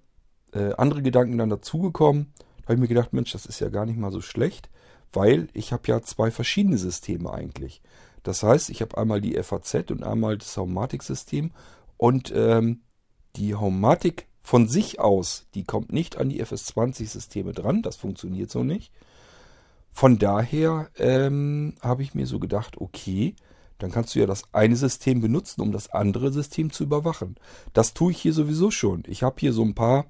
äh, 0.53 0.73
andere 0.73 1.01
Gedanken 1.01 1.37
dann 1.37 1.49
dazugekommen. 1.49 2.31
Da 2.57 2.63
habe 2.65 2.75
ich 2.75 2.79
mir 2.79 2.87
gedacht, 2.87 3.13
Mensch, 3.13 3.31
das 3.31 3.45
ist 3.45 3.59
ja 3.59 3.69
gar 3.69 3.85
nicht 3.85 3.97
mal 3.97 4.11
so 4.11 4.21
schlecht, 4.21 4.69
weil 5.11 5.47
ich 5.53 5.73
habe 5.73 5.83
ja 5.87 6.01
zwei 6.01 6.29
verschiedene 6.29 6.77
Systeme 6.77 7.31
eigentlich. 7.31 7.81
Das 8.23 8.43
heißt, 8.43 8.69
ich 8.69 8.81
habe 8.81 8.97
einmal 8.97 9.19
die 9.19 9.41
FAZ 9.41 9.89
und 9.89 10.03
einmal 10.03 10.37
das 10.37 10.55
Haumatic-System 10.55 11.51
und 11.97 12.31
ähm, 12.35 12.81
die 13.35 13.55
Haumatic 13.55 14.27
von 14.43 14.67
sich 14.67 14.99
aus, 14.99 15.47
die 15.55 15.63
kommt 15.63 15.91
nicht 15.91 16.17
an 16.17 16.29
die 16.29 16.43
FS20-Systeme 16.43 17.53
dran, 17.53 17.81
das 17.81 17.95
funktioniert 17.95 18.51
so 18.51 18.63
nicht. 18.63 18.91
Von 19.91 20.19
daher 20.19 20.89
ähm, 20.97 21.75
habe 21.81 22.03
ich 22.03 22.13
mir 22.13 22.27
so 22.27 22.39
gedacht, 22.39 22.79
okay, 22.79 23.35
dann 23.81 23.91
kannst 23.91 24.15
du 24.15 24.19
ja 24.19 24.25
das 24.25 24.43
eine 24.53 24.75
System 24.75 25.21
benutzen, 25.21 25.61
um 25.61 25.71
das 25.71 25.89
andere 25.89 26.31
System 26.31 26.71
zu 26.71 26.83
überwachen. 26.83 27.35
Das 27.73 27.93
tue 27.93 28.11
ich 28.11 28.21
hier 28.21 28.33
sowieso 28.33 28.71
schon. 28.71 29.03
Ich 29.07 29.23
habe 29.23 29.35
hier 29.39 29.53
so 29.53 29.63
ein 29.63 29.75
paar 29.75 30.05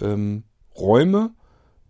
ähm, 0.00 0.42
Räume. 0.76 1.30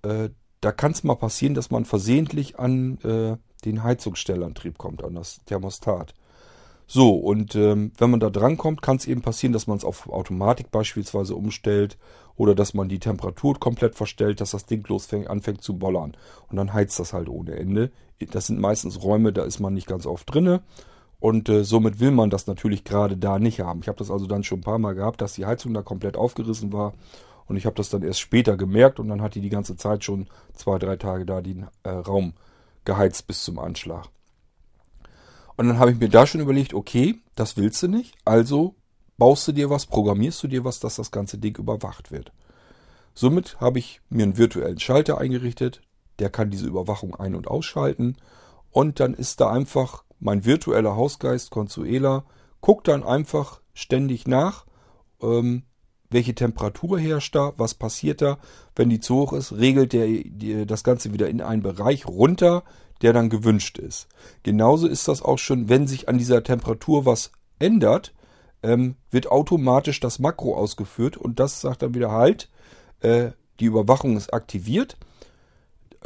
Äh, 0.03 0.31
da 0.61 0.73
kann 0.73 0.93
es 0.93 1.05
mal 1.05 1.15
passieren, 1.17 1.55
dass 1.55 1.71
man 1.71 1.85
versehentlich 1.85 2.59
an 2.59 2.99
äh, 3.03 3.37
den 3.65 3.83
Heizungsstellantrieb 3.83 4.79
kommt, 4.79 5.03
an 5.03 5.15
das 5.15 5.41
Thermostat. 5.47 6.15
So, 6.87 7.17
und 7.17 7.57
ähm, 7.57 7.93
wenn 7.99 8.11
man 8.11 8.21
da 8.21 8.31
dran 8.31 8.57
kommt, 8.57 8.81
kann 8.81 8.97
es 8.97 9.07
eben 9.07 9.21
passieren, 9.21 9.53
dass 9.53 9.67
man 9.67 9.77
es 9.77 9.85
auf 9.85 10.09
Automatik 10.09 10.71
beispielsweise 10.71 11.35
umstellt 11.35 11.99
oder 12.37 12.55
dass 12.55 12.75
man 12.75 12.89
die 12.89 13.01
Temperatur 13.01 13.59
komplett 13.59 13.97
verstellt, 13.97 14.41
dass 14.41 14.53
das 14.53 14.67
Ding 14.67 14.83
bloß 14.83 15.13
anfängt 15.27 15.63
zu 15.63 15.79
bollern. 15.79 16.17
Und 16.49 16.57
dann 16.57 16.73
heizt 16.73 17.01
das 17.01 17.13
halt 17.13 17.29
ohne 17.29 17.57
Ende. 17.57 17.91
Das 18.31 18.47
sind 18.47 18.61
meistens 18.61 19.03
Räume, 19.03 19.33
da 19.33 19.45
ist 19.45 19.59
man 19.59 19.75
nicht 19.75 19.89
ganz 19.89 20.07
oft 20.07 20.33
drinne. 20.33 20.63
Und 21.19 21.49
äh, 21.49 21.65
somit 21.65 21.99
will 21.99 22.11
man 22.11 22.31
das 22.31 22.47
natürlich 22.47 22.85
gerade 22.85 23.17
da 23.17 23.39
nicht 23.39 23.61
haben. 23.61 23.81
Ich 23.81 23.89
habe 23.89 23.99
das 23.99 24.11
also 24.11 24.27
dann 24.27 24.45
schon 24.45 24.59
ein 24.61 24.65
paar 24.65 24.79
Mal 24.79 24.95
gehabt, 24.95 25.21
dass 25.21 25.35
die 25.35 25.47
Heizung 25.47 25.73
da 25.73 25.83
komplett 25.83 26.17
aufgerissen 26.17 26.73
war. 26.73 26.95
Und 27.47 27.57
ich 27.57 27.65
habe 27.65 27.77
das 27.77 27.91
dann 27.91 28.03
erst 28.03 28.21
später 28.21 28.57
gemerkt 28.57 28.99
und 29.01 29.09
dann 29.09 29.23
hat 29.23 29.35
die 29.35 29.41
die 29.41 29.51
ganze 29.51 29.77
Zeit 29.77 30.05
schon 30.05 30.29
zwei, 30.53 30.79
drei 30.79 30.97
Tage 30.97 31.25
da 31.25 31.41
den 31.41 31.67
äh, 31.85 31.91
Raum 31.91 32.35
geheizt 32.85 33.27
bis 33.27 33.45
zum 33.45 33.59
Anschlag. 33.59 34.09
Und 35.57 35.69
dann 35.69 35.79
habe 35.79 35.93
ich 35.93 35.99
mir 35.99 36.09
da 36.09 36.27
schon 36.27 36.41
überlegt, 36.41 36.75
okay, 36.75 37.19
das 37.35 37.57
willst 37.57 37.83
du 37.83 37.89
nicht. 37.89 38.15
Also 38.25 38.75
baust 39.17 39.49
du 39.49 39.53
dir 39.53 39.71
was, 39.71 39.87
programmierst 39.87 40.43
du 40.43 40.49
dir 40.49 40.65
was, 40.65 40.81
dass 40.81 40.97
das 40.97 41.11
ganze 41.11 41.39
Ding 41.39 41.57
überwacht 41.57 42.11
wird. 42.11 42.33
Somit 43.15 43.59
habe 43.61 43.79
ich 43.79 44.03
mir 44.11 44.25
einen 44.25 44.37
virtuellen 44.37 44.79
Schalter 44.79 45.19
eingerichtet. 45.19 45.81
Der 46.19 46.31
kann 46.31 46.51
diese 46.51 46.67
Überwachung 46.67 47.15
ein- 47.15 47.35
und 47.35 47.49
ausschalten. 47.49 48.17
Und 48.71 49.01
dann 49.01 49.15
ist 49.15 49.41
da 49.41 49.51
einfach 49.51 50.05
mein 50.21 50.45
virtueller 50.45 50.97
Hausgeist 50.97 51.51
Consuela 51.51 52.25
guckt 52.61 52.89
dann 52.89 53.05
einfach 53.05 53.61
ständig 53.75 54.27
nach, 54.27 54.67
ähm, 55.23 55.65
welche 56.11 56.35
Temperatur 56.35 56.99
herrscht 56.99 57.35
da, 57.35 57.53
was 57.57 57.75
passiert 57.75 58.23
da. 58.23 58.39
Wenn 58.75 58.89
die 58.89 59.01
zu 59.01 59.17
hoch 59.17 59.33
ist, 59.33 59.53
regelt 59.53 59.93
der 59.93 60.07
die, 60.07 60.67
das 60.67 60.85
Ganze 60.85 61.13
wieder 61.13 61.29
in 61.29 61.41
einen 61.41 61.63
Bereich 61.63 62.07
runter, 62.07 62.63
der 63.03 63.13
dann 63.13 63.29
gewünscht 63.29 63.79
ist. 63.79 64.09
Genauso 64.43 64.87
ist 64.87 65.09
das 65.09 65.23
auch 65.23 65.39
schon, 65.39 65.69
wenn 65.69 65.87
sich 65.87 66.09
an 66.09 66.19
dieser 66.19 66.43
Temperatur 66.43 67.05
was 67.05 67.33
ändert, 67.59 68.15
ähm, 68.63 68.97
wird 69.11 69.31
automatisch 69.31 70.01
das 70.01 70.19
Makro 70.19 70.57
ausgeführt 70.57 71.17
und 71.17 71.41
das 71.41 71.61
sagt 71.61 71.83
dann 71.83 71.95
wieder 71.95 72.13
halt, 72.13 72.49
äh, 73.01 73.31
die 73.61 73.67
Überwachung 73.67 74.17
ist 74.17 74.33
aktiviert 74.33 74.97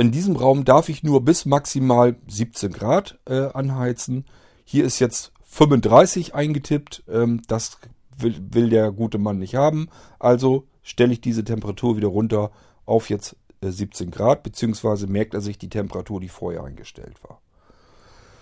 in 0.01 0.13
diesem 0.13 0.35
Raum 0.35 0.65
darf 0.65 0.89
ich 0.89 1.03
nur 1.03 1.25
bis 1.25 1.45
maximal 1.45 2.17
17 2.27 2.73
Grad 2.73 3.19
äh, 3.27 3.49
anheizen. 3.53 4.25
Hier 4.65 4.87
ist 4.87 4.99
jetzt 4.99 5.33
35 5.45 6.35
eingetippt. 6.35 7.05
Ähm, 7.07 7.43
das 7.49 7.79
will, 8.17 8.35
will, 8.51 8.71
der 8.71 8.93
gute 8.93 9.19
Mann 9.19 9.39
nicht 9.39 9.57
haben. 9.57 9.91
Also 10.19 10.67
stelle 10.83 11.13
ich 11.13 11.21
diese 11.21 11.45
Temperatur 11.45 11.99
wieder 11.99 12.09
runter 12.09 12.51
auf 12.87 13.11
jetzt 13.11 13.37
äh, 13.61 13.69
17 13.69 14.11
Grad, 14.11 14.43
beziehungsweise 14.43 15.07
merkt 15.07 15.35
er 15.35 15.43
sich 15.43 15.59
die 15.59 15.69
Temperatur, 15.69 16.19
die 16.19 16.31
vorher 16.31 16.65
eingestellt 16.65 17.23
war. 17.23 17.43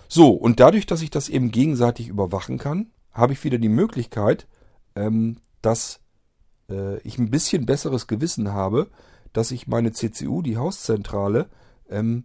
So, 0.07 0.31
und 0.31 0.61
dadurch, 0.61 0.87
dass 0.87 1.03
ich 1.03 1.11
das 1.11 1.29
eben 1.29 1.51
gegenseitig 1.51 2.07
überwachen 2.07 2.59
kann, 2.59 2.93
habe 3.13 3.33
ich 3.33 3.43
wieder 3.43 3.59
die 3.59 3.69
Möglichkeit, 3.69 4.47
ähm, 4.95 5.39
dass 5.61 5.99
äh, 6.71 6.99
ich 7.01 7.19
ein 7.19 7.31
bisschen 7.31 7.67
besseres 7.67 8.07
Gewissen 8.07 8.53
habe, 8.53 8.89
dass 9.33 9.51
ich 9.51 9.67
meine 9.67 9.93
CCU, 9.93 10.43
die 10.43 10.57
Hauszentrale, 10.57 11.49
ähm, 11.89 12.25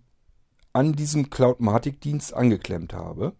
an 0.74 0.94
diesem 0.94 1.30
Cloudmatic-Dienst 1.30 2.34
angeklemmt 2.34 2.94
habe. 2.94 3.34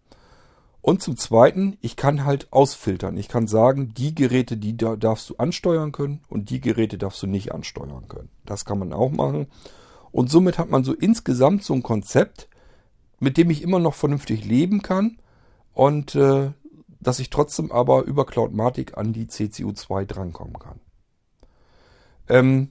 Und 0.80 1.02
zum 1.02 1.16
Zweiten, 1.16 1.78
ich 1.80 1.96
kann 1.96 2.24
halt 2.24 2.52
ausfiltern. 2.52 3.16
Ich 3.16 3.28
kann 3.28 3.46
sagen, 3.46 3.94
die 3.94 4.14
Geräte, 4.14 4.56
die 4.56 4.76
da 4.76 4.96
darfst 4.96 5.30
du 5.30 5.36
ansteuern 5.36 5.92
können 5.92 6.20
und 6.28 6.50
die 6.50 6.60
Geräte 6.60 6.98
darfst 6.98 7.22
du 7.22 7.26
nicht 7.26 7.52
ansteuern 7.52 8.06
können. 8.06 8.28
Das 8.44 8.64
kann 8.64 8.78
man 8.78 8.92
auch 8.92 9.10
machen. 9.10 9.46
Und 10.12 10.30
somit 10.30 10.58
hat 10.58 10.70
man 10.70 10.84
so 10.84 10.92
insgesamt 10.92 11.64
so 11.64 11.74
ein 11.74 11.82
Konzept, 11.82 12.48
mit 13.18 13.36
dem 13.36 13.50
ich 13.50 13.62
immer 13.62 13.78
noch 13.78 13.94
vernünftig 13.94 14.44
leben 14.44 14.82
kann 14.82 15.18
und 15.72 16.14
äh, 16.14 16.52
dass 17.00 17.18
ich 17.18 17.30
trotzdem 17.30 17.72
aber 17.72 18.02
über 18.02 18.26
Cloudmatic 18.26 18.96
an 18.96 19.12
die 19.12 19.26
CCU2 19.26 20.04
drankommen 20.04 20.58
kann. 20.58 20.80
Ähm, 22.28 22.70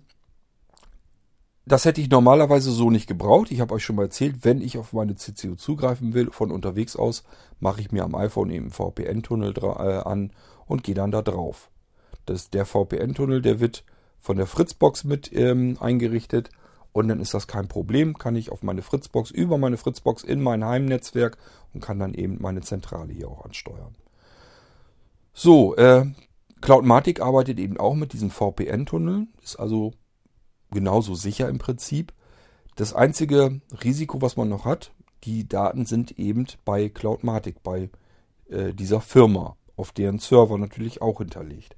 das 1.65 1.85
hätte 1.85 2.01
ich 2.01 2.09
normalerweise 2.09 2.71
so 2.71 2.89
nicht 2.89 3.07
gebraucht. 3.07 3.51
Ich 3.51 3.61
habe 3.61 3.73
euch 3.73 3.85
schon 3.85 3.95
mal 3.95 4.03
erzählt, 4.03 4.43
wenn 4.43 4.61
ich 4.61 4.77
auf 4.77 4.91
meine 4.91 5.15
CCU 5.15 5.55
zugreifen 5.55 6.13
will, 6.13 6.29
von 6.31 6.51
unterwegs 6.51 6.95
aus, 6.95 7.23
mache 7.59 7.79
ich 7.79 7.91
mir 7.91 8.03
am 8.03 8.15
iPhone 8.15 8.49
eben 8.49 8.69
VPN-Tunnel 8.69 9.53
äh, 9.57 9.61
an 9.61 10.31
und 10.65 10.83
gehe 10.83 10.95
dann 10.95 11.11
da 11.11 11.21
drauf. 11.21 11.69
Das, 12.25 12.49
der 12.49 12.65
VPN-Tunnel, 12.65 13.41
der 13.41 13.59
wird 13.59 13.85
von 14.19 14.37
der 14.37 14.47
Fritzbox 14.47 15.05
mit 15.05 15.31
ähm, 15.33 15.77
eingerichtet 15.79 16.49
und 16.91 17.07
dann 17.07 17.21
ist 17.21 17.33
das 17.33 17.47
kein 17.47 17.69
Problem. 17.69 18.17
Kann 18.17 18.35
ich 18.35 18.51
auf 18.51 18.61
meine 18.61 18.81
Fritzbox, 18.81 19.31
über 19.31 19.57
meine 19.57 19.77
Fritzbox 19.77 20.23
in 20.23 20.41
mein 20.41 20.65
Heimnetzwerk 20.65 21.37
und 21.73 21.81
kann 21.81 21.99
dann 21.99 22.13
eben 22.13 22.37
meine 22.41 22.61
Zentrale 22.61 23.13
hier 23.13 23.29
auch 23.29 23.45
ansteuern. 23.45 23.95
So, 25.33 25.75
äh, 25.77 26.05
Cloudmatic 26.61 27.21
arbeitet 27.21 27.59
eben 27.59 27.77
auch 27.77 27.95
mit 27.95 28.13
diesem 28.13 28.29
VPN-Tunnel, 28.29 29.27
ist 29.41 29.57
also 29.57 29.93
genauso 30.73 31.15
sicher 31.15 31.49
im 31.49 31.59
Prinzip. 31.59 32.13
Das 32.75 32.93
einzige 32.93 33.61
Risiko, 33.83 34.21
was 34.21 34.35
man 34.35 34.49
noch 34.49 34.65
hat, 34.65 34.91
die 35.23 35.47
Daten 35.47 35.85
sind 35.85 36.19
eben 36.19 36.47
bei 36.65 36.89
Cloudmatic, 36.89 37.63
bei 37.63 37.89
äh, 38.49 38.73
dieser 38.73 38.99
Firma, 38.99 39.55
auf 39.75 39.91
deren 39.91 40.19
Server 40.19 40.57
natürlich 40.57 41.01
auch 41.01 41.19
hinterlegt. 41.19 41.75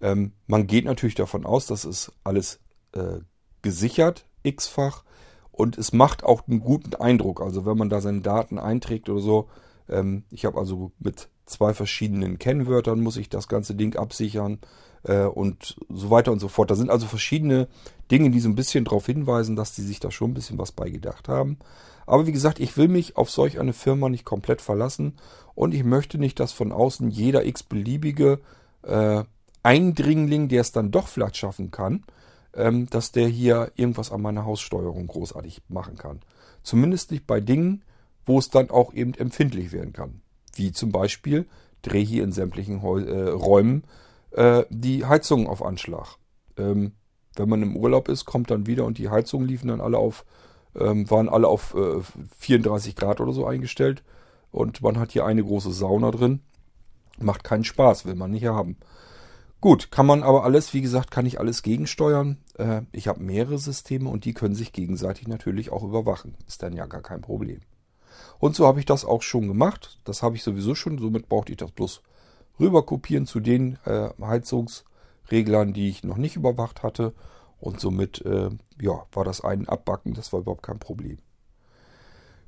Ähm, 0.00 0.32
man 0.46 0.66
geht 0.66 0.84
natürlich 0.84 1.14
davon 1.14 1.44
aus, 1.44 1.66
dass 1.66 1.84
es 1.84 2.12
alles 2.24 2.60
äh, 2.92 3.18
gesichert, 3.62 4.26
x-fach, 4.42 5.04
und 5.50 5.78
es 5.78 5.92
macht 5.92 6.24
auch 6.24 6.48
einen 6.48 6.60
guten 6.60 6.94
Eindruck. 6.96 7.40
Also 7.40 7.64
wenn 7.64 7.78
man 7.78 7.88
da 7.88 8.00
seine 8.00 8.22
Daten 8.22 8.58
einträgt 8.58 9.08
oder 9.08 9.20
so, 9.20 9.48
ähm, 9.88 10.24
ich 10.30 10.44
habe 10.44 10.58
also 10.58 10.92
mit 10.98 11.28
zwei 11.46 11.74
verschiedenen 11.74 12.38
Kennwörtern 12.38 13.00
muss 13.00 13.16
ich 13.16 13.28
das 13.28 13.48
ganze 13.48 13.74
Ding 13.74 13.96
absichern 13.96 14.58
äh, 15.04 15.24
und 15.24 15.76
so 15.88 16.10
weiter 16.10 16.32
und 16.32 16.40
so 16.40 16.48
fort. 16.48 16.70
Da 16.70 16.74
sind 16.74 16.90
also 16.90 17.06
verschiedene 17.06 17.68
Dinge, 18.10 18.30
die 18.30 18.40
so 18.40 18.48
ein 18.48 18.54
bisschen 18.54 18.84
darauf 18.84 19.06
hinweisen, 19.06 19.56
dass 19.56 19.74
die 19.74 19.82
sich 19.82 20.00
da 20.00 20.10
schon 20.10 20.30
ein 20.30 20.34
bisschen 20.34 20.58
was 20.58 20.72
beigedacht 20.72 21.28
haben. 21.28 21.58
Aber 22.06 22.26
wie 22.26 22.32
gesagt, 22.32 22.60
ich 22.60 22.76
will 22.76 22.88
mich 22.88 23.16
auf 23.16 23.30
solch 23.30 23.58
eine 23.58 23.72
Firma 23.72 24.08
nicht 24.08 24.24
komplett 24.24 24.60
verlassen 24.60 25.14
und 25.54 25.72
ich 25.72 25.84
möchte 25.84 26.18
nicht, 26.18 26.38
dass 26.40 26.52
von 26.52 26.72
außen 26.72 27.10
jeder 27.10 27.46
x-beliebige 27.46 28.40
äh, 28.82 29.24
Eindringling, 29.62 30.48
der 30.48 30.60
es 30.60 30.72
dann 30.72 30.90
doch 30.90 31.08
vielleicht 31.08 31.38
schaffen 31.38 31.70
kann, 31.70 32.04
ähm, 32.54 32.86
dass 32.90 33.12
der 33.12 33.28
hier 33.28 33.72
irgendwas 33.76 34.12
an 34.12 34.20
meiner 34.20 34.44
Haussteuerung 34.44 35.06
großartig 35.06 35.62
machen 35.68 35.96
kann. 35.96 36.20
Zumindest 36.62 37.10
nicht 37.10 37.26
bei 37.26 37.40
Dingen, 37.40 37.82
wo 38.26 38.38
es 38.38 38.50
dann 38.50 38.70
auch 38.70 38.92
eben 38.92 39.14
empfindlich 39.14 39.72
werden 39.72 39.92
kann. 39.92 40.20
Wie 40.54 40.72
zum 40.72 40.92
Beispiel, 40.92 41.46
drehe 41.82 42.04
hier 42.04 42.24
in 42.24 42.32
sämtlichen 42.32 42.82
Heu 42.82 43.00
äh, 43.00 43.30
Räumen 43.30 43.84
äh, 44.34 44.64
die 44.68 45.04
Heizung 45.04 45.46
auf 45.46 45.64
Anschlag. 45.64 46.16
Ähm, 46.56 46.92
wenn 47.36 47.48
man 47.48 47.62
im 47.62 47.76
Urlaub 47.76 48.08
ist, 48.08 48.24
kommt 48.24 48.50
dann 48.50 48.66
wieder 48.66 48.84
und 48.84 48.98
die 48.98 49.08
Heizungen 49.08 49.48
liefen 49.48 49.68
dann 49.68 49.80
alle 49.80 49.98
auf, 49.98 50.24
ähm, 50.76 51.10
waren 51.10 51.28
alle 51.28 51.48
auf 51.48 51.74
äh, 51.74 52.00
34 52.38 52.96
Grad 52.96 53.20
oder 53.20 53.32
so 53.32 53.46
eingestellt. 53.46 54.02
Und 54.50 54.82
man 54.82 54.98
hat 54.98 55.12
hier 55.12 55.24
eine 55.24 55.42
große 55.42 55.72
Sauna 55.72 56.10
drin. 56.10 56.40
Macht 57.18 57.44
keinen 57.44 57.64
Spaß, 57.64 58.06
will 58.06 58.14
man 58.14 58.30
nicht 58.30 58.46
haben. 58.46 58.76
Gut, 59.60 59.90
kann 59.90 60.06
man 60.06 60.22
aber 60.22 60.44
alles, 60.44 60.74
wie 60.74 60.82
gesagt, 60.82 61.10
kann 61.10 61.26
ich 61.26 61.40
alles 61.40 61.62
gegensteuern. 61.62 62.38
Äh, 62.58 62.82
ich 62.92 63.08
habe 63.08 63.22
mehrere 63.22 63.58
Systeme 63.58 64.10
und 64.10 64.24
die 64.24 64.34
können 64.34 64.54
sich 64.54 64.72
gegenseitig 64.72 65.26
natürlich 65.26 65.70
auch 65.70 65.82
überwachen. 65.82 66.36
Ist 66.46 66.62
dann 66.62 66.74
ja 66.74 66.86
gar 66.86 67.02
kein 67.02 67.20
Problem. 67.20 67.60
Und 68.38 68.54
so 68.54 68.66
habe 68.66 68.78
ich 68.78 68.86
das 68.86 69.04
auch 69.04 69.22
schon 69.22 69.48
gemacht. 69.48 70.00
Das 70.04 70.22
habe 70.22 70.36
ich 70.36 70.42
sowieso 70.42 70.74
schon. 70.74 70.98
Somit 70.98 71.28
brauchte 71.28 71.52
ich 71.52 71.58
das 71.58 71.70
bloß 71.70 72.02
rüber 72.58 72.84
kopieren 72.84 73.26
zu 73.26 73.40
den 73.40 73.78
äh, 73.84 74.10
Heizungsreglern, 74.20 75.72
die 75.72 75.88
ich 75.88 76.04
noch 76.04 76.16
nicht 76.16 76.36
überwacht 76.36 76.82
hatte. 76.82 77.14
Und 77.58 77.80
somit 77.80 78.24
äh, 78.24 78.50
ja, 78.80 79.06
war 79.12 79.24
das 79.24 79.40
ein 79.42 79.68
Abbacken. 79.68 80.14
Das 80.14 80.32
war 80.32 80.40
überhaupt 80.40 80.62
kein 80.62 80.78
Problem. 80.78 81.18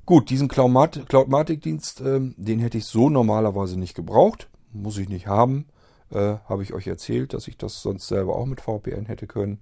Gut, 0.05 0.29
diesen 0.29 0.47
Cloudmatic-Dienst, 0.47 2.01
äh, 2.01 2.19
den 2.37 2.59
hätte 2.59 2.77
ich 2.77 2.85
so 2.85 3.09
normalerweise 3.09 3.77
nicht 3.79 3.95
gebraucht. 3.95 4.49
Muss 4.71 4.97
ich 4.97 5.09
nicht 5.09 5.27
haben. 5.27 5.67
Äh, 6.11 6.37
habe 6.45 6.63
ich 6.63 6.73
euch 6.73 6.87
erzählt, 6.87 7.33
dass 7.33 7.47
ich 7.47 7.57
das 7.57 7.81
sonst 7.81 8.07
selber 8.07 8.35
auch 8.35 8.45
mit 8.45 8.61
VPN 8.61 9.05
hätte 9.05 9.27
können. 9.27 9.59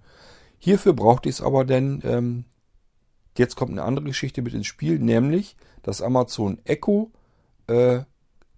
Hierfür 0.60 0.94
brauchte 0.94 1.30
ich 1.30 1.36
es 1.36 1.42
aber 1.42 1.66
denn, 1.66 2.02
ähm, 2.04 2.46
jetzt 3.38 3.56
kommt 3.56 3.72
eine 3.72 3.84
andere 3.84 4.06
Geschichte 4.06 4.42
mit 4.42 4.54
ins 4.54 4.68
Spiel, 4.68 5.00
nämlich 5.00 5.58
das 5.82 6.02
Amazon 6.02 6.60
Echo 6.64 7.12
äh, 7.68 8.02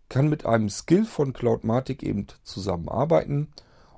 kann 0.10 0.30
mit 0.30 0.46
einem 0.46 0.70
Skill 0.70 1.06
von 1.06 1.34
Cloudmatic 1.34 2.04
eben 2.04 2.28
zusammenarbeiten 2.44 3.50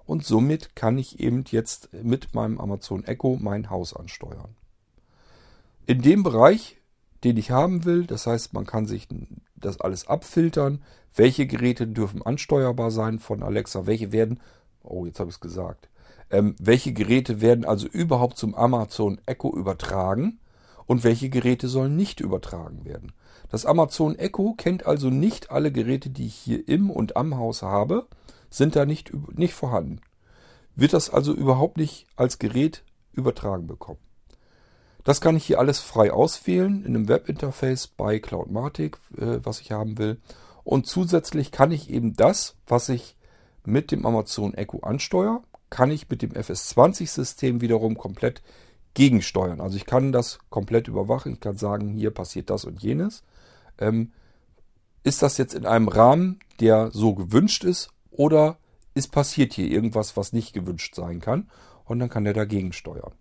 und 0.05 0.25
somit 0.25 0.75
kann 0.75 0.97
ich 0.97 1.19
eben 1.19 1.43
jetzt 1.49 1.93
mit 1.93 2.33
meinem 2.33 2.59
Amazon 2.59 3.03
Echo 3.03 3.37
mein 3.39 3.69
Haus 3.69 3.93
ansteuern. 3.93 4.55
In 5.85 6.01
dem 6.01 6.23
Bereich, 6.23 6.77
den 7.23 7.37
ich 7.37 7.51
haben 7.51 7.85
will, 7.85 8.05
das 8.05 8.25
heißt, 8.25 8.53
man 8.53 8.65
kann 8.65 8.85
sich 8.85 9.07
das 9.55 9.79
alles 9.79 10.07
abfiltern, 10.07 10.83
welche 11.15 11.47
Geräte 11.47 11.87
dürfen 11.87 12.21
ansteuerbar 12.21 12.91
sein 12.91 13.19
von 13.19 13.43
Alexa, 13.43 13.85
welche 13.85 14.11
werden, 14.11 14.39
oh, 14.83 15.05
jetzt 15.05 15.19
habe 15.19 15.29
ich 15.29 15.35
es 15.35 15.41
gesagt, 15.41 15.89
ähm, 16.31 16.55
welche 16.59 16.93
Geräte 16.93 17.41
werden 17.41 17.65
also 17.65 17.87
überhaupt 17.87 18.37
zum 18.37 18.55
Amazon 18.55 19.19
Echo 19.25 19.55
übertragen 19.55 20.39
und 20.85 21.03
welche 21.03 21.29
Geräte 21.29 21.67
sollen 21.67 21.95
nicht 21.95 22.19
übertragen 22.19 22.85
werden. 22.85 23.11
Das 23.49 23.65
Amazon 23.65 24.15
Echo 24.15 24.53
kennt 24.57 24.85
also 24.85 25.09
nicht 25.09 25.51
alle 25.51 25.71
Geräte, 25.71 26.09
die 26.09 26.27
ich 26.27 26.35
hier 26.35 26.67
im 26.67 26.89
und 26.89 27.17
am 27.17 27.37
Haus 27.37 27.61
habe, 27.61 28.07
sind 28.49 28.75
da 28.75 28.85
nicht, 28.85 29.11
nicht 29.37 29.53
vorhanden. 29.53 30.01
Wird 30.75 30.93
das 30.93 31.09
also 31.09 31.33
überhaupt 31.33 31.77
nicht 31.77 32.07
als 32.15 32.39
Gerät 32.39 32.83
übertragen 33.11 33.67
bekommen. 33.67 33.99
Das 35.03 35.21
kann 35.21 35.35
ich 35.35 35.45
hier 35.45 35.59
alles 35.59 35.79
frei 35.79 36.11
auswählen 36.11 36.83
in 36.85 36.95
einem 36.95 37.07
Webinterface 37.07 37.87
bei 37.87 38.19
Cloudmatic, 38.19 38.97
äh, 39.17 39.39
was 39.43 39.61
ich 39.61 39.71
haben 39.71 39.97
will. 39.97 40.19
Und 40.63 40.85
zusätzlich 40.87 41.51
kann 41.51 41.71
ich 41.71 41.89
eben 41.89 42.13
das, 42.13 42.55
was 42.67 42.89
ich 42.89 43.15
mit 43.65 43.91
dem 43.91 44.05
Amazon 44.05 44.53
Echo 44.53 44.79
ansteuere, 44.81 45.41
kann 45.69 45.91
ich 45.91 46.09
mit 46.09 46.21
dem 46.21 46.31
FS20-System 46.31 47.61
wiederum 47.61 47.97
komplett 47.97 48.41
gegensteuern. 48.93 49.61
Also 49.61 49.77
ich 49.77 49.85
kann 49.85 50.11
das 50.11 50.39
komplett 50.49 50.87
überwachen. 50.87 51.33
Ich 51.33 51.39
kann 51.39 51.57
sagen, 51.57 51.89
hier 51.89 52.11
passiert 52.11 52.49
das 52.49 52.65
und 52.65 52.81
jenes. 52.81 53.23
Ähm, 53.79 54.11
ist 55.03 55.21
das 55.21 55.37
jetzt 55.37 55.55
in 55.55 55.65
einem 55.65 55.87
Rahmen, 55.87 56.39
der 56.59 56.91
so 56.91 57.15
gewünscht 57.15 57.63
ist, 57.63 57.89
oder 58.11 58.57
ist 58.93 59.11
passiert 59.11 59.53
hier 59.53 59.71
irgendwas, 59.71 60.17
was 60.17 60.33
nicht 60.33 60.53
gewünscht 60.53 60.95
sein 60.95 61.21
kann? 61.21 61.49
Und 61.85 61.99
dann 61.99 62.09
kann 62.09 62.25
er 62.25 62.33
dagegen 62.33 62.73
steuern. 62.73 63.13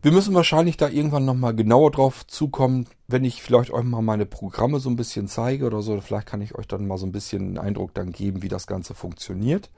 Wir 0.00 0.12
müssen 0.12 0.34
wahrscheinlich 0.34 0.76
da 0.76 0.88
irgendwann 0.88 1.24
nochmal 1.24 1.54
genauer 1.54 1.90
drauf 1.90 2.24
zukommen, 2.26 2.86
wenn 3.08 3.24
ich 3.24 3.42
vielleicht 3.42 3.72
euch 3.72 3.82
mal 3.82 4.00
meine 4.00 4.26
Programme 4.26 4.78
so 4.78 4.88
ein 4.88 4.96
bisschen 4.96 5.26
zeige 5.26 5.66
oder 5.66 5.82
so. 5.82 6.00
Vielleicht 6.00 6.28
kann 6.28 6.40
ich 6.40 6.54
euch 6.54 6.68
dann 6.68 6.86
mal 6.86 6.98
so 6.98 7.06
ein 7.06 7.12
bisschen 7.12 7.42
einen 7.42 7.58
Eindruck 7.58 7.94
dann 7.94 8.12
geben, 8.12 8.42
wie 8.42 8.48
das 8.48 8.68
Ganze 8.68 8.94
funktioniert. 8.94 9.70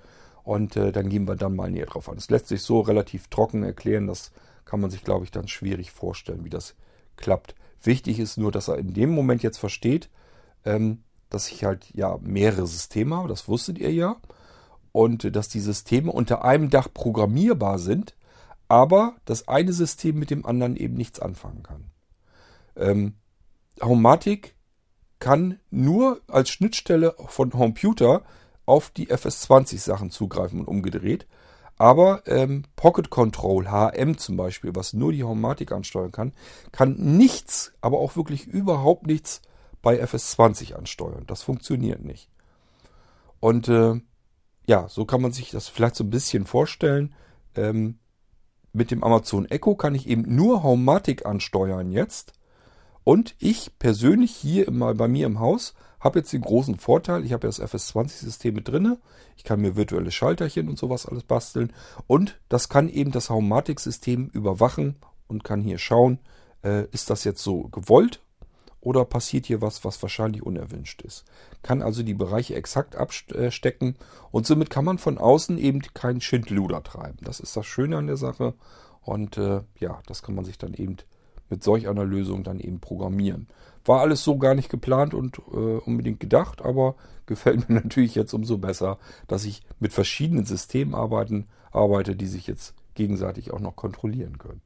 Und 0.44 0.76
äh, 0.76 0.92
dann 0.92 1.08
gehen 1.08 1.26
wir 1.26 1.36
dann 1.36 1.56
mal 1.56 1.70
näher 1.70 1.86
drauf 1.86 2.08
an. 2.08 2.18
Es 2.18 2.28
lässt 2.28 2.48
sich 2.48 2.62
so 2.62 2.80
relativ 2.80 3.28
trocken 3.28 3.62
erklären, 3.62 4.06
das 4.06 4.30
kann 4.66 4.80
man 4.80 4.90
sich, 4.90 5.04
glaube 5.04 5.24
ich, 5.24 5.30
dann 5.30 5.48
schwierig 5.48 5.90
vorstellen, 5.90 6.44
wie 6.44 6.50
das 6.50 6.74
klappt. 7.16 7.54
Wichtig 7.82 8.18
ist 8.18 8.36
nur, 8.36 8.52
dass 8.52 8.68
er 8.68 8.78
in 8.78 8.92
dem 8.94 9.10
Moment 9.10 9.42
jetzt 9.42 9.58
versteht, 9.58 10.10
ähm, 10.64 11.02
dass 11.28 11.50
ich 11.50 11.64
halt 11.64 11.86
ja 11.94 12.18
mehrere 12.20 12.66
Systeme 12.66 13.16
habe, 13.16 13.28
das 13.28 13.48
wusstet 13.48 13.78
ihr 13.78 13.92
ja. 13.92 14.16
Und 14.92 15.24
äh, 15.24 15.30
dass 15.30 15.48
die 15.48 15.60
Systeme 15.60 16.12
unter 16.12 16.44
einem 16.44 16.70
Dach 16.70 16.88
programmierbar 16.92 17.78
sind 17.78 18.14
aber 18.70 19.16
das 19.24 19.48
eine 19.48 19.72
System 19.72 20.16
mit 20.16 20.30
dem 20.30 20.46
anderen 20.46 20.76
eben 20.76 20.94
nichts 20.94 21.18
anfangen 21.18 21.64
kann. 21.64 21.90
Ähm, 22.76 23.16
Homematic 23.82 24.54
kann 25.18 25.58
nur 25.70 26.20
als 26.28 26.50
Schnittstelle 26.50 27.16
von 27.26 27.50
Computer 27.50 28.22
auf 28.66 28.90
die 28.90 29.08
FS20 29.08 29.78
Sachen 29.78 30.10
zugreifen 30.12 30.60
und 30.60 30.68
umgedreht. 30.68 31.26
Aber 31.80 32.24
ähm, 32.26 32.64
Pocket 32.76 33.08
Control 33.08 33.70
HM 33.70 34.18
zum 34.18 34.36
Beispiel, 34.36 34.74
was 34.74 34.92
nur 34.92 35.12
die 35.12 35.24
Homematic 35.24 35.72
ansteuern 35.72 36.12
kann, 36.12 36.34
kann 36.72 36.94
nichts, 36.96 37.72
aber 37.80 38.00
auch 38.00 38.16
wirklich 38.16 38.46
überhaupt 38.46 39.06
nichts 39.06 39.40
bei 39.80 39.98
FS20 40.04 40.74
ansteuern. 40.74 41.24
Das 41.26 41.40
funktioniert 41.40 42.04
nicht. 42.04 42.28
Und 43.40 43.68
äh, 43.68 43.98
ja, 44.66 44.88
so 44.90 45.06
kann 45.06 45.22
man 45.22 45.32
sich 45.32 45.52
das 45.52 45.68
vielleicht 45.68 45.96
so 45.96 46.04
ein 46.04 46.10
bisschen 46.10 46.44
vorstellen. 46.44 47.14
Ähm, 47.54 47.98
mit 48.74 48.90
dem 48.90 49.02
Amazon 49.02 49.46
Echo 49.46 49.74
kann 49.74 49.94
ich 49.94 50.06
eben 50.06 50.34
nur 50.36 50.62
Homematic 50.62 51.24
ansteuern 51.24 51.90
jetzt. 51.92 52.34
Und 53.04 53.34
ich 53.38 53.78
persönlich 53.78 54.32
hier 54.32 54.70
mal 54.70 54.94
bei 54.94 55.08
mir 55.08 55.24
im 55.24 55.40
Haus 55.40 55.72
habe 56.00 56.18
jetzt 56.18 56.32
den 56.32 56.42
großen 56.42 56.78
Vorteil, 56.78 57.24
ich 57.24 57.32
habe 57.32 57.46
ja 57.46 57.52
das 57.52 57.62
FS20-System 57.62 58.54
mit 58.54 58.68
drinne. 58.68 58.98
Ich 59.36 59.44
kann 59.44 59.60
mir 59.60 59.76
virtuelle 59.76 60.10
Schalterchen 60.10 60.68
und 60.68 60.78
sowas 60.78 61.06
alles 61.06 61.22
basteln. 61.22 61.72
Und 62.06 62.40
das 62.48 62.68
kann 62.68 62.88
eben 62.88 63.12
das 63.12 63.30
Haumatic-System 63.30 64.28
überwachen 64.28 64.96
und 65.28 65.44
kann 65.44 65.62
hier 65.62 65.78
schauen, 65.78 66.18
äh, 66.62 66.86
ist 66.90 67.10
das 67.10 67.24
jetzt 67.24 67.42
so 67.42 67.64
gewollt 67.68 68.20
oder 68.80 69.04
passiert 69.04 69.46
hier 69.46 69.60
was, 69.60 69.84
was 69.84 70.02
wahrscheinlich 70.02 70.42
unerwünscht 70.42 71.02
ist. 71.02 71.24
Kann 71.62 71.82
also 71.82 72.02
die 72.02 72.14
Bereiche 72.14 72.54
exakt 72.54 72.96
abstecken 72.96 73.96
und 74.30 74.46
somit 74.46 74.70
kann 74.70 74.84
man 74.84 74.98
von 74.98 75.18
außen 75.18 75.58
eben 75.58 75.80
keinen 75.94 76.20
Schindluder 76.20 76.82
treiben. 76.82 77.18
Das 77.22 77.40
ist 77.40 77.56
das 77.56 77.66
Schöne 77.66 77.98
an 77.98 78.06
der 78.06 78.16
Sache 78.16 78.54
und 79.02 79.36
äh, 79.36 79.60
ja, 79.78 80.00
das 80.06 80.22
kann 80.22 80.34
man 80.34 80.44
sich 80.44 80.58
dann 80.58 80.74
eben 80.74 80.96
mit 81.50 81.62
solch 81.62 81.88
einer 81.88 82.04
Lösung 82.04 82.42
dann 82.42 82.60
eben 82.60 82.80
programmieren. 82.80 83.48
War 83.90 84.02
alles 84.02 84.22
so 84.22 84.38
gar 84.38 84.54
nicht 84.54 84.68
geplant 84.68 85.14
und 85.14 85.38
äh, 85.52 85.78
unbedingt 85.84 86.20
gedacht, 86.20 86.62
aber 86.62 86.94
gefällt 87.26 87.68
mir 87.68 87.74
natürlich 87.74 88.14
jetzt 88.14 88.32
umso 88.32 88.56
besser, 88.56 88.98
dass 89.26 89.44
ich 89.44 89.62
mit 89.80 89.92
verschiedenen 89.92 90.44
Systemen 90.44 90.94
arbeiten, 90.94 91.48
arbeite, 91.72 92.14
die 92.14 92.28
sich 92.28 92.46
jetzt 92.46 92.74
gegenseitig 92.94 93.50
auch 93.50 93.58
noch 93.58 93.74
kontrollieren 93.74 94.38
können. 94.38 94.62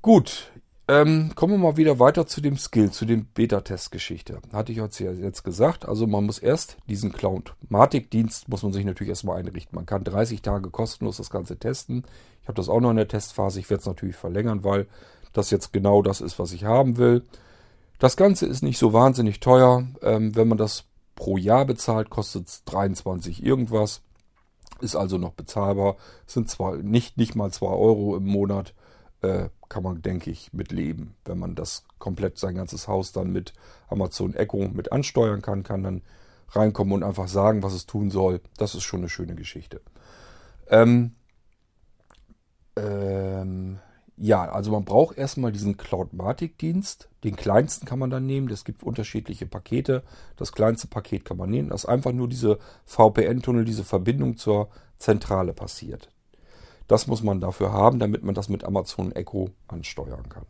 Gut, 0.00 0.50
ähm, 0.88 1.32
kommen 1.34 1.52
wir 1.52 1.58
mal 1.58 1.76
wieder 1.76 1.98
weiter 1.98 2.26
zu 2.26 2.40
dem 2.40 2.56
Skill, 2.56 2.90
zu 2.90 3.04
dem 3.04 3.26
Beta-Test-Geschichte. 3.26 4.40
Hatte 4.50 4.72
ich 4.72 4.80
euch 4.80 4.98
jetzt 4.98 5.44
gesagt. 5.44 5.86
Also 5.86 6.06
man 6.06 6.24
muss 6.24 6.38
erst 6.38 6.78
diesen 6.88 7.12
Cloud-Matic-Dienst 7.12 8.48
muss 8.48 8.62
man 8.62 8.72
sich 8.72 8.86
natürlich 8.86 9.10
erstmal 9.10 9.40
einrichten. 9.40 9.76
Man 9.76 9.84
kann 9.84 10.04
30 10.04 10.40
Tage 10.40 10.70
kostenlos 10.70 11.18
das 11.18 11.28
Ganze 11.28 11.58
testen. 11.58 12.04
Ich 12.40 12.48
habe 12.48 12.56
das 12.56 12.70
auch 12.70 12.80
noch 12.80 12.92
in 12.92 12.96
der 12.96 13.08
Testphase. 13.08 13.60
Ich 13.60 13.68
werde 13.68 13.82
es 13.82 13.86
natürlich 13.86 14.16
verlängern, 14.16 14.64
weil 14.64 14.86
das 15.34 15.50
jetzt 15.50 15.74
genau 15.74 16.00
das 16.00 16.22
ist, 16.22 16.38
was 16.38 16.52
ich 16.52 16.64
haben 16.64 16.96
will. 16.96 17.24
Das 17.98 18.16
Ganze 18.16 18.46
ist 18.46 18.62
nicht 18.62 18.78
so 18.78 18.92
wahnsinnig 18.92 19.40
teuer. 19.40 19.86
Ähm, 20.02 20.34
wenn 20.36 20.48
man 20.48 20.58
das 20.58 20.84
pro 21.14 21.36
Jahr 21.36 21.64
bezahlt, 21.64 22.10
kostet 22.10 22.48
es 22.48 22.64
23 22.64 23.42
irgendwas. 23.42 24.02
Ist 24.80 24.94
also 24.94 25.18
noch 25.18 25.32
bezahlbar. 25.32 25.96
Sind 26.26 26.48
zwar 26.48 26.76
nicht, 26.76 27.16
nicht 27.16 27.34
mal 27.34 27.50
2 27.50 27.66
Euro 27.66 28.16
im 28.16 28.26
Monat 28.26 28.74
äh, 29.22 29.48
kann 29.68 29.82
man, 29.82 30.00
denke 30.00 30.30
ich, 30.30 30.52
mit 30.52 30.72
leben. 30.72 31.16
Wenn 31.24 31.38
man 31.38 31.54
das 31.54 31.84
komplett 31.98 32.38
sein 32.38 32.54
ganzes 32.54 32.88
Haus 32.88 33.12
dann 33.12 33.32
mit 33.32 33.52
Amazon 33.88 34.34
Echo 34.34 34.68
mit 34.68 34.92
ansteuern 34.92 35.42
kann, 35.42 35.62
kann 35.62 35.82
dann 35.82 36.02
reinkommen 36.50 36.94
und 36.94 37.02
einfach 37.02 37.28
sagen, 37.28 37.62
was 37.62 37.74
es 37.74 37.86
tun 37.86 38.10
soll. 38.10 38.40
Das 38.56 38.74
ist 38.74 38.84
schon 38.84 39.00
eine 39.00 39.08
schöne 39.08 39.34
Geschichte. 39.34 39.80
Ähm, 40.68 41.16
ähm, 42.76 43.80
ja, 44.20 44.50
also 44.50 44.72
man 44.72 44.84
braucht 44.84 45.16
erstmal 45.16 45.52
diesen 45.52 45.76
Cloudmatic-Dienst. 45.76 47.08
Den 47.24 47.36
kleinsten 47.36 47.86
kann 47.86 47.98
man 47.98 48.10
dann 48.10 48.26
nehmen. 48.26 48.50
Es 48.50 48.64
gibt 48.64 48.82
unterschiedliche 48.82 49.46
Pakete. 49.46 50.02
Das 50.36 50.52
kleinste 50.52 50.88
Paket 50.88 51.24
kann 51.24 51.36
man 51.36 51.50
nehmen. 51.50 51.68
Das 51.68 51.84
ist 51.84 51.88
einfach 51.88 52.12
nur 52.12 52.28
diese 52.28 52.58
VPN-Tunnel, 52.84 53.64
diese 53.64 53.84
Verbindung 53.84 54.36
zur 54.36 54.68
Zentrale 54.98 55.52
passiert. 55.52 56.08
Das 56.88 57.06
muss 57.06 57.22
man 57.22 57.40
dafür 57.40 57.72
haben, 57.72 57.98
damit 57.98 58.24
man 58.24 58.34
das 58.34 58.48
mit 58.48 58.64
Amazon 58.64 59.12
Echo 59.12 59.50
ansteuern 59.68 60.28
kann. 60.28 60.46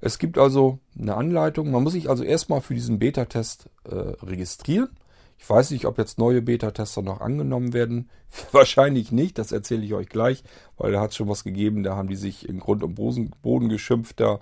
Es 0.00 0.18
gibt 0.18 0.36
also 0.36 0.80
eine 0.98 1.14
Anleitung. 1.14 1.70
Man 1.70 1.84
muss 1.84 1.92
sich 1.92 2.10
also 2.10 2.24
erstmal 2.24 2.60
für 2.60 2.74
diesen 2.74 2.98
Beta-Test 2.98 3.70
äh, 3.84 3.94
registrieren. 3.94 4.90
Ich 5.42 5.50
weiß 5.50 5.72
nicht, 5.72 5.86
ob 5.86 5.98
jetzt 5.98 6.18
neue 6.18 6.40
Beta-Tester 6.40 7.02
noch 7.02 7.20
angenommen 7.20 7.72
werden. 7.72 8.08
Wahrscheinlich 8.52 9.10
nicht, 9.10 9.38
das 9.38 9.50
erzähle 9.50 9.84
ich 9.84 9.92
euch 9.92 10.08
gleich, 10.08 10.44
weil 10.76 10.92
da 10.92 11.00
hat 11.00 11.10
es 11.10 11.16
schon 11.16 11.28
was 11.28 11.42
gegeben. 11.42 11.82
Da 11.82 11.96
haben 11.96 12.06
die 12.06 12.14
sich 12.14 12.48
in 12.48 12.60
Grund 12.60 12.84
und 12.84 12.94
Boden 12.94 13.68
geschimpft. 13.68 14.20
Da, 14.20 14.38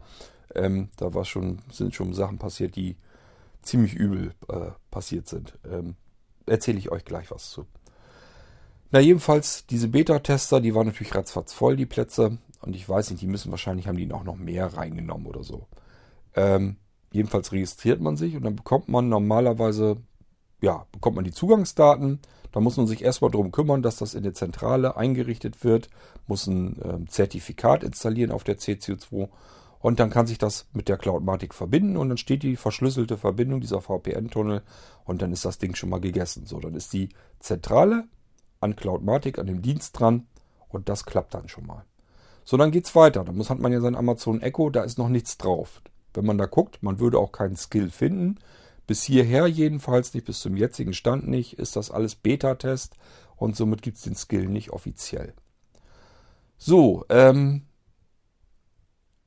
ähm, 0.55 0.91
da 0.99 1.15
war 1.15 1.25
schon, 1.25 1.61
sind 1.73 1.95
schon 1.95 2.13
Sachen 2.13 2.37
passiert, 2.37 2.77
die 2.77 2.97
ziemlich 3.63 3.95
übel 3.95 4.35
äh, 4.49 4.73
passiert 4.91 5.27
sind. 5.27 5.59
Ähm, 5.65 5.97
erzähle 6.45 6.77
ich 6.77 6.93
euch 6.93 7.07
gleich 7.07 7.31
was 7.31 7.49
zu. 7.49 7.65
Na, 8.91 9.01
jedenfalls, 9.01 9.65
diese 9.65 9.89
Beta-Tester, 9.89 10.61
die 10.61 10.75
waren 10.75 10.89
natürlich 10.89 11.15
ratzfatz 11.15 11.55
voll, 11.55 11.77
die 11.77 11.87
Plätze. 11.87 12.37
Und 12.61 12.77
ich 12.77 12.87
weiß 12.87 13.11
nicht, 13.11 13.23
die 13.23 13.27
müssen 13.27 13.51
wahrscheinlich, 13.51 13.89
haben 13.89 13.97
die 13.97 14.13
auch 14.13 14.25
noch 14.25 14.37
mehr 14.37 14.67
reingenommen 14.67 15.27
oder 15.27 15.45
so. 15.45 15.67
Ähm, 16.35 16.77
jedenfalls 17.11 17.53
registriert 17.53 18.03
man 18.03 18.19
sich 18.19 18.37
und 18.37 18.43
dann 18.43 18.57
bekommt 18.57 18.91
man 18.91 19.09
normalerweise, 19.09 19.97
ja, 20.61 20.87
bekommt 20.93 21.17
man 21.17 21.25
die 21.25 21.33
Zugangsdaten. 21.33 22.21
Da 22.53 22.61
muss 22.61 22.77
man 22.77 22.87
sich 22.87 23.03
erstmal 23.03 23.31
darum 23.31 23.53
kümmern, 23.53 23.83
dass 23.83 23.97
das 23.97 24.15
in 24.15 24.23
der 24.23 24.35
Zentrale 24.35 24.97
eingerichtet 24.97 25.63
wird, 25.63 25.89
muss 26.27 26.47
ein 26.47 26.81
ähm, 26.83 27.09
Zertifikat 27.09 27.85
installieren 27.85 28.33
auf 28.33 28.45
der 28.45 28.59
CCO2 28.59 29.29
und 29.81 29.99
dann 29.99 30.11
kann 30.11 30.27
sich 30.27 30.39
das 30.39 30.67
mit 30.73 30.89
der 30.89 30.99
Cloudmatic 30.99 31.55
verbinden 31.55 31.97
und 31.97 32.09
dann 32.11 32.19
steht 32.19 32.43
die 32.43 32.57
verschlüsselte 32.57 33.17
Verbindung 33.17 33.61
dieser 33.61 33.81
VPN-Tunnel 33.81 34.63
und 35.05 35.23
dann 35.23 35.33
ist 35.33 35.45
das 35.45 35.59
Ding 35.59 35.75
schon 35.75 35.89
mal 35.89 36.01
gegessen. 36.01 36.45
So, 36.45 36.61
dann 36.61 36.75
ist 36.75 36.93
die 36.93 37.09
Zentrale 37.39 38.05
an 38.61 38.77
Cloudmatic, 38.77 39.39
an 39.39 39.47
dem 39.47 39.63
Dienst 39.63 39.99
dran 39.99 40.27
und 40.69 40.89
das 40.89 41.07
klappt 41.07 41.35
dann 41.35 41.49
schon 41.49 41.67
mal. 41.67 41.85
So, 42.45 42.59
dann 42.59 42.73
geht's 42.73 42.95
weiter. 42.95 43.25
Da 43.25 43.33
muss, 43.33 43.49
hat 43.49 43.59
man 43.59 43.73
ja 43.73 43.81
sein 43.81 43.97
Amazon 43.97 44.43
Echo, 44.43 44.69
da 44.71 44.83
ist 44.83 44.99
noch 44.99 45.09
nichts 45.09 45.39
drauf. 45.39 45.81
Wenn 46.13 46.27
man 46.27 46.37
da 46.37 46.47
guckt, 46.47 46.83
man 46.83 46.99
würde 46.99 47.19
auch 47.19 47.33
keinen 47.33 47.57
Skill 47.57 47.91
finden. 47.91 48.39
Bis 48.87 49.03
hierher 49.03 49.47
jedenfalls 49.47 50.15
nicht, 50.15 50.27
bis 50.27 50.41
zum 50.41 50.57
jetzigen 50.57 50.95
Stand 50.95 51.29
nicht, 51.29 51.59
ist 51.59 51.77
das 51.77 51.91
alles 51.91 52.15
Beta-Test 52.15 52.97
und 53.37 53.57
somit 53.57 53.83
gibt 53.83 53.99
es 53.99 54.03
den 54.03 54.17
Skill 54.17 54.47
nicht 54.47 54.71
offiziell. 54.71 55.35
So, 56.59 57.05
ähm, 57.09 57.63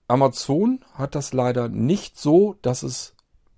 Amazon 0.07 0.83
hat 0.93 1.15
das 1.15 1.33
leider 1.33 1.67
nicht 1.69 2.19
so, 2.19 2.57
dass 2.61 2.83
es 2.83 3.15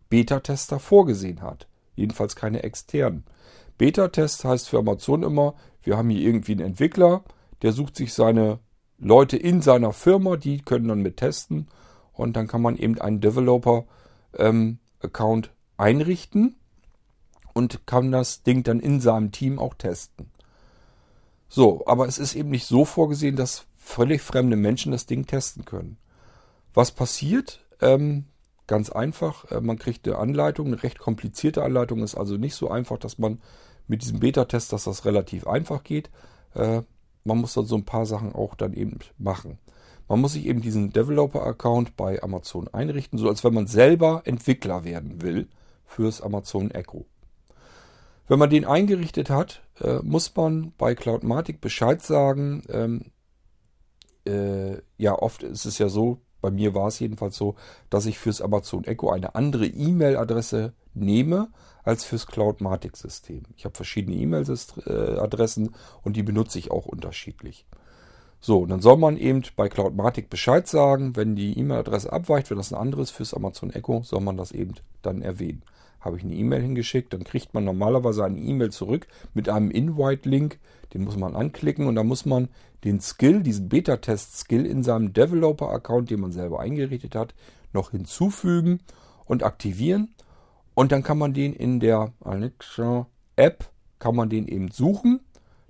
Beta-Tester 0.09 0.79
vorgesehen 0.79 1.41
hat. 1.41 1.67
Jedenfalls 1.95 2.35
keine 2.35 2.63
externen. 2.63 3.25
Beta-Test 3.77 4.45
heißt 4.45 4.69
für 4.69 4.79
Amazon 4.79 5.21
immer, 5.23 5.55
wir 5.83 5.97
haben 5.97 6.09
hier 6.09 6.21
irgendwie 6.21 6.53
einen 6.53 6.67
Entwickler, 6.67 7.25
der 7.61 7.73
sucht 7.73 7.97
sich 7.97 8.13
seine 8.13 8.59
Leute 8.97 9.35
in 9.37 9.61
seiner 9.61 9.91
Firma, 9.91 10.37
die 10.37 10.61
können 10.61 10.87
dann 10.87 11.01
mit 11.01 11.17
testen 11.17 11.67
und 12.13 12.37
dann 12.37 12.47
kann 12.47 12.61
man 12.61 12.77
eben 12.77 13.01
einen 13.01 13.19
Developer-Account 13.19 15.47
ähm, 15.47 15.54
einrichten 15.77 16.55
und 17.53 17.85
kann 17.87 18.11
das 18.11 18.43
Ding 18.43 18.63
dann 18.63 18.79
in 18.79 18.99
seinem 18.99 19.31
Team 19.31 19.59
auch 19.59 19.73
testen. 19.75 20.31
So, 21.47 21.85
aber 21.85 22.07
es 22.07 22.17
ist 22.17 22.35
eben 22.35 22.49
nicht 22.49 22.65
so 22.65 22.85
vorgesehen, 22.85 23.35
dass 23.35 23.65
völlig 23.77 24.21
fremde 24.21 24.55
Menschen 24.55 24.91
das 24.91 25.05
Ding 25.05 25.25
testen 25.25 25.63
können. 25.65 25.97
Was 26.73 26.91
passiert? 26.91 27.65
Ähm, 27.81 28.25
Ganz 28.67 28.89
einfach, 28.89 29.49
äh, 29.51 29.61
man 29.61 29.77
kriegt 29.77 30.07
eine 30.07 30.17
Anleitung, 30.17 30.67
eine 30.67 30.81
recht 30.81 30.97
komplizierte 30.97 31.63
Anleitung, 31.63 32.01
ist 32.01 32.15
also 32.15 32.37
nicht 32.37 32.55
so 32.55 32.69
einfach, 32.69 32.97
dass 32.97 33.19
man 33.19 33.39
mit 33.87 34.01
diesem 34.01 34.19
Beta-Test, 34.19 34.73
dass 34.73 34.85
das 34.85 35.05
relativ 35.05 35.45
einfach 35.45 35.83
geht. 35.83 36.09
Äh, 36.55 36.81
man 37.23 37.37
muss 37.37 37.53
dann 37.53 37.65
so 37.65 37.75
ein 37.75 37.85
paar 37.85 38.07
Sachen 38.07 38.33
auch 38.33 38.55
dann 38.55 38.73
eben 38.73 38.99
machen. 39.19 39.59
Man 40.07 40.19
muss 40.19 40.33
sich 40.33 40.45
eben 40.47 40.61
diesen 40.61 40.91
Developer-Account 40.91 41.95
bei 41.95 42.21
Amazon 42.23 42.67
einrichten, 42.69 43.19
so 43.19 43.27
als 43.27 43.43
wenn 43.43 43.53
man 43.53 43.67
selber 43.67 44.23
Entwickler 44.25 44.83
werden 44.83 45.21
will 45.21 45.47
fürs 45.95 46.21
Amazon 46.21 46.71
Echo. 46.71 47.05
Wenn 48.27 48.39
man 48.39 48.49
den 48.49 48.65
eingerichtet 48.65 49.29
hat, 49.29 49.61
äh, 49.79 49.99
muss 50.01 50.35
man 50.35 50.73
bei 50.77 50.93
Cloudmatic 50.95 51.61
Bescheid 51.61 52.01
sagen. 52.01 52.63
Ähm, 52.69 53.11
äh, 54.25 54.81
ja, 54.97 55.13
oft 55.17 55.43
ist 55.43 55.65
es 55.65 55.77
ja 55.77 55.87
so, 55.87 56.19
bei 56.41 56.51
mir 56.51 56.73
war 56.73 56.87
es 56.87 56.99
jedenfalls 56.99 57.37
so, 57.37 57.55
dass 57.89 58.05
ich 58.05 58.19
fürs 58.19 58.41
Amazon 58.41 58.83
Echo 58.83 59.09
eine 59.09 59.35
andere 59.35 59.67
E-Mail-Adresse 59.67 60.73
nehme 60.93 61.49
als 61.83 62.03
fürs 62.03 62.27
Cloudmatic-System. 62.27 63.43
Ich 63.55 63.65
habe 63.65 63.75
verschiedene 63.75 64.17
E-Mail-Adressen 64.17 65.75
und 66.03 66.15
die 66.15 66.23
benutze 66.23 66.59
ich 66.59 66.71
auch 66.71 66.87
unterschiedlich. 66.87 67.65
So, 68.41 68.59
und 68.59 68.69
dann 68.69 68.81
soll 68.81 68.97
man 68.97 69.17
eben 69.17 69.43
bei 69.55 69.69
Cloudmatic 69.69 70.29
Bescheid 70.29 70.67
sagen, 70.67 71.15
wenn 71.15 71.35
die 71.35 71.57
E-Mail-Adresse 71.57 72.11
abweicht, 72.11 72.49
wenn 72.49 72.57
das 72.57 72.71
ein 72.71 72.79
anderes 72.79 73.11
fürs 73.11 73.33
Amazon 73.33 73.71
Echo, 73.71 74.03
soll 74.03 74.21
man 74.21 74.37
das 74.37 74.51
eben 74.51 74.75
dann 75.01 75.21
erwähnen. 75.21 75.63
Habe 76.05 76.17
ich 76.17 76.23
eine 76.23 76.35
E-Mail 76.35 76.61
hingeschickt, 76.61 77.13
dann 77.13 77.23
kriegt 77.23 77.55
man 77.55 77.63
normalerweise 77.63 78.23
eine 78.23 78.39
E-Mail 78.39 78.71
zurück 78.71 79.07
mit 79.33 79.49
einem 79.49 79.71
Invite-Link, 79.71 80.59
den 80.93 81.03
muss 81.03 81.17
man 81.17 81.35
anklicken 81.35 81.87
und 81.87 81.95
dann 81.95 82.05
muss 82.05 82.27
man 82.27 82.47
den 82.83 82.99
Skill, 82.99 83.41
diesen 83.41 83.69
Beta-Test-Skill 83.69 84.67
in 84.67 84.83
seinem 84.83 85.13
Developer-Account, 85.13 86.11
den 86.11 86.19
man 86.19 86.31
selber 86.31 86.59
eingerichtet 86.59 87.15
hat, 87.15 87.33
noch 87.73 87.89
hinzufügen 87.89 88.81
und 89.25 89.41
aktivieren. 89.41 90.13
Und 90.75 90.91
dann 90.91 91.01
kann 91.01 91.17
man 91.17 91.33
den 91.33 91.53
in 91.53 91.79
der 91.79 92.13
Alexa-App, 92.19 93.71
kann 93.97 94.15
man 94.15 94.29
den 94.29 94.47
eben 94.47 94.69
suchen. 94.69 95.21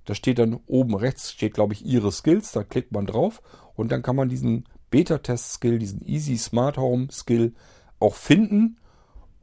Da 0.04 0.16
steht 0.16 0.38
dann 0.38 0.60
oben 0.68 0.96
rechts, 0.96 1.32
steht 1.32 1.54
glaube 1.54 1.72
ich 1.72 1.86
Ihre 1.86 2.12
Skills, 2.12 2.52
da 2.52 2.66
klickt 2.66 2.92
man 2.92 3.06
drauf 3.06 3.42
und 3.76 3.90
dann 3.94 4.02
kann 4.02 4.18
man 4.18 4.28
diesen 4.28 4.66
Beta-Test-Skill, 4.92 5.80
diesen 5.80 6.06
Easy 6.06 6.38
Smart 6.38 6.78
Home 6.78 7.08
Skill 7.10 7.54
auch 8.00 8.16
finden 8.16 8.76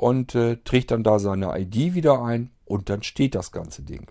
und 0.02 0.34
äh, 0.34 0.56
trägt 0.64 0.90
dann 0.90 1.04
da 1.04 1.20
seine 1.20 1.56
ID 1.56 1.94
wieder 1.94 2.20
ein 2.24 2.50
und 2.64 2.90
dann 2.90 3.04
steht 3.04 3.36
das 3.36 3.52
ganze 3.52 3.82
Ding. 3.82 4.10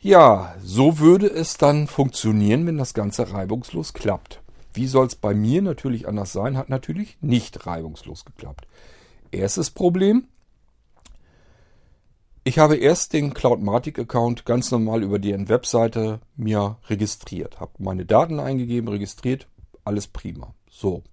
Ja, 0.00 0.56
so 0.60 0.98
würde 0.98 1.28
es 1.28 1.58
dann 1.58 1.86
funktionieren, 1.86 2.66
wenn 2.66 2.76
das 2.76 2.92
Ganze 2.92 3.32
reibungslos 3.32 3.92
klappt. 3.92 4.40
Wie 4.72 4.88
soll 4.88 5.06
es 5.06 5.14
bei 5.14 5.32
mir 5.32 5.62
natürlich 5.62 6.08
anders 6.08 6.32
sein? 6.32 6.56
Hat 6.56 6.70
natürlich 6.70 7.18
nicht 7.20 7.66
reibungslos 7.66 8.24
geklappt. 8.24 8.66
Erstes 9.30 9.70
Problem. 9.70 10.24
Ich 12.42 12.58
habe 12.58 12.76
erst 12.76 13.12
den 13.12 13.32
Cloudmatic-Account 13.32 14.44
ganz 14.44 14.72
normal 14.72 15.04
über 15.04 15.20
die 15.20 15.48
Webseite 15.48 16.20
mir 16.34 16.78
registriert. 16.88 17.60
Habe 17.60 17.72
meine 17.78 18.06
Daten 18.06 18.40
eingegeben, 18.40 18.88
registriert, 18.88 19.46
alles 19.84 20.08
prima. 20.08 20.52
So, 20.68 21.04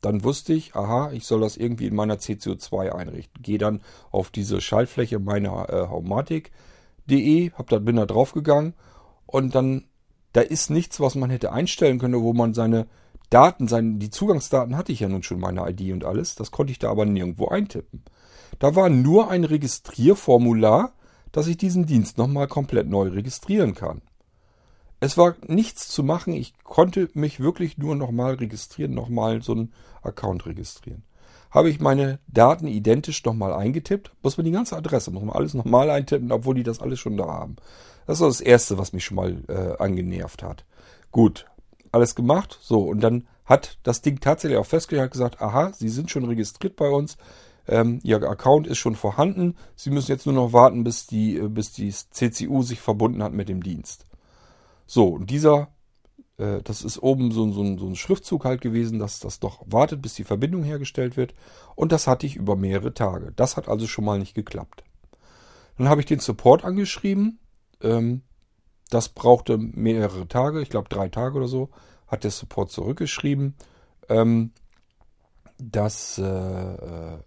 dann 0.00 0.24
wusste 0.24 0.52
ich, 0.52 0.74
aha, 0.74 1.10
ich 1.12 1.26
soll 1.26 1.40
das 1.40 1.56
irgendwie 1.56 1.86
in 1.86 1.94
meiner 1.94 2.16
CCO2 2.16 2.90
einrichten. 2.90 3.42
Gehe 3.42 3.58
dann 3.58 3.80
auf 4.10 4.30
diese 4.30 4.60
Schaltfläche 4.60 5.18
meiner 5.18 5.68
äh, 5.68 5.88
Haumatik.de, 5.88 7.50
hab 7.52 7.68
da, 7.68 7.78
bin 7.78 7.96
da 7.96 8.06
draufgegangen 8.06 8.74
und 9.26 9.54
dann, 9.54 9.84
da 10.32 10.40
ist 10.42 10.70
nichts, 10.70 11.00
was 11.00 11.14
man 11.14 11.30
hätte 11.30 11.52
einstellen 11.52 11.98
können, 11.98 12.22
wo 12.22 12.32
man 12.32 12.54
seine 12.54 12.86
Daten, 13.30 13.68
seine, 13.68 13.94
die 13.98 14.10
Zugangsdaten 14.10 14.76
hatte 14.76 14.92
ich 14.92 15.00
ja 15.00 15.08
nun 15.08 15.22
schon, 15.22 15.40
meine 15.40 15.68
ID 15.68 15.92
und 15.92 16.04
alles, 16.04 16.36
das 16.36 16.50
konnte 16.50 16.72
ich 16.72 16.78
da 16.78 16.90
aber 16.90 17.04
nirgendwo 17.04 17.48
eintippen. 17.48 18.04
Da 18.58 18.74
war 18.74 18.88
nur 18.88 19.30
ein 19.30 19.44
Registrierformular, 19.44 20.92
dass 21.32 21.48
ich 21.48 21.56
diesen 21.56 21.86
Dienst 21.86 22.18
nochmal 22.18 22.46
komplett 22.46 22.88
neu 22.88 23.08
registrieren 23.08 23.74
kann. 23.74 24.00
Es 25.00 25.18
war 25.18 25.36
nichts 25.46 25.88
zu 25.88 26.02
machen. 26.02 26.32
Ich 26.32 26.54
konnte 26.64 27.08
mich 27.14 27.40
wirklich 27.40 27.78
nur 27.78 27.96
nochmal 27.96 28.34
registrieren, 28.34 28.94
nochmal 28.94 29.42
so 29.42 29.52
einen 29.52 29.72
Account 30.02 30.46
registrieren. 30.46 31.02
Habe 31.50 31.70
ich 31.70 31.80
meine 31.80 32.18
Daten 32.26 32.66
identisch 32.66 33.24
nochmal 33.24 33.52
eingetippt, 33.52 34.12
muss 34.22 34.36
man 34.36 34.44
die 34.44 34.52
ganze 34.52 34.76
Adresse, 34.76 35.10
muss 35.10 35.22
man 35.22 35.34
alles 35.34 35.54
nochmal 35.54 35.90
eintippen, 35.90 36.32
obwohl 36.32 36.54
die 36.54 36.62
das 36.62 36.80
alles 36.80 36.98
schon 36.98 37.16
da 37.16 37.26
haben. 37.26 37.56
Das 38.06 38.20
war 38.20 38.28
das 38.28 38.40
Erste, 38.40 38.78
was 38.78 38.92
mich 38.92 39.04
schon 39.04 39.16
mal 39.16 39.42
äh, 39.48 39.82
angenervt 39.82 40.42
hat. 40.42 40.64
Gut, 41.12 41.46
alles 41.92 42.14
gemacht. 42.14 42.58
So, 42.60 42.82
und 42.82 43.00
dann 43.00 43.26
hat 43.44 43.78
das 43.82 44.02
Ding 44.02 44.20
tatsächlich 44.20 44.58
auch 44.58 44.66
festgestellt, 44.66 45.12
gesagt, 45.12 45.40
aha, 45.40 45.72
Sie 45.72 45.88
sind 45.88 46.10
schon 46.10 46.24
registriert 46.24 46.76
bei 46.76 46.88
uns. 46.88 47.16
Ähm, 47.68 48.00
Ihr 48.02 48.22
Account 48.22 48.66
ist 48.66 48.78
schon 48.78 48.94
vorhanden. 48.94 49.56
Sie 49.74 49.90
müssen 49.90 50.10
jetzt 50.10 50.26
nur 50.26 50.34
noch 50.34 50.52
warten, 50.52 50.84
bis 50.84 51.06
die, 51.06 51.36
äh, 51.36 51.48
bis 51.48 51.72
die 51.72 51.90
CCU 51.90 52.62
sich 52.62 52.80
verbunden 52.80 53.22
hat 53.22 53.32
mit 53.32 53.48
dem 53.48 53.62
Dienst. 53.62 54.06
So, 54.86 55.08
und 55.08 55.30
dieser, 55.30 55.68
äh, 56.38 56.62
das 56.62 56.82
ist 56.82 57.02
oben 57.02 57.32
so, 57.32 57.50
so, 57.50 57.76
so 57.76 57.86
ein 57.86 57.96
Schriftzug 57.96 58.44
halt 58.44 58.60
gewesen, 58.60 58.98
dass 58.98 59.20
das 59.20 59.40
doch 59.40 59.62
wartet, 59.66 60.02
bis 60.02 60.14
die 60.14 60.24
Verbindung 60.24 60.62
hergestellt 60.62 61.16
wird. 61.16 61.34
Und 61.74 61.92
das 61.92 62.06
hatte 62.06 62.26
ich 62.26 62.36
über 62.36 62.56
mehrere 62.56 62.94
Tage. 62.94 63.32
Das 63.36 63.56
hat 63.56 63.68
also 63.68 63.86
schon 63.86 64.04
mal 64.04 64.18
nicht 64.18 64.34
geklappt. 64.34 64.84
Dann 65.78 65.88
habe 65.88 66.00
ich 66.00 66.06
den 66.06 66.20
Support 66.20 66.64
angeschrieben. 66.64 67.38
Ähm, 67.82 68.22
das 68.90 69.08
brauchte 69.08 69.58
mehrere 69.58 70.28
Tage, 70.28 70.62
ich 70.62 70.70
glaube 70.70 70.88
drei 70.88 71.08
Tage 71.08 71.36
oder 71.36 71.48
so, 71.48 71.70
hat 72.06 72.22
der 72.24 72.30
Support 72.30 72.70
zurückgeschrieben, 72.70 73.54
ähm, 74.08 74.52
dass, 75.58 76.18
äh, 76.18 76.22
äh 76.22 77.18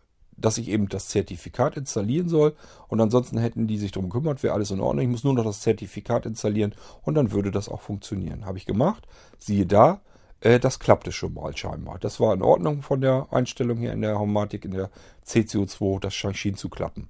dass 0.42 0.58
ich 0.58 0.70
eben 0.70 0.90
das 0.90 1.08
Zertifikat 1.08 1.78
installieren 1.78 2.30
soll. 2.30 2.56
Und 2.88 3.02
ansonsten 3.02 3.38
hätten 3.38 3.68
die 3.68 3.78
sich 3.78 3.92
darum 3.92 4.10
gekümmert, 4.10 4.44
wäre 4.44 4.54
alles 4.54 4.72
in 4.72 4.80
Ordnung. 4.80 5.04
Ich 5.04 5.12
muss 5.12 5.24
nur 5.24 5.34
noch 5.34 5.44
das 5.44 5.62
Zertifikat 5.62 6.26
installieren 6.26 6.74
und 7.04 7.16
dann 7.16 7.32
würde 7.32 7.52
das 7.52 7.70
auch 7.70 7.82
funktionieren. 7.82 8.46
Habe 8.46 8.58
ich 8.58 8.66
gemacht. 8.66 9.08
Siehe 9.38 9.66
da, 9.66 10.02
äh, 10.42 10.60
das 10.60 10.80
klappte 10.80 11.12
schon 11.12 11.34
mal 11.34 11.56
scheinbar. 11.56 12.00
Das 12.00 12.20
war 12.20 12.34
in 12.34 12.42
Ordnung 12.42 12.82
von 12.82 13.02
der 13.02 13.28
Einstellung 13.32 13.78
hier 13.78 13.94
in 13.94 14.02
der 14.02 14.20
Homatik, 14.20 14.66
in 14.66 14.72
der 14.72 14.90
CCO2. 15.26 16.00
Das 16.00 16.14
schien 16.14 16.56
zu 16.56 16.70
klappen. 16.70 17.10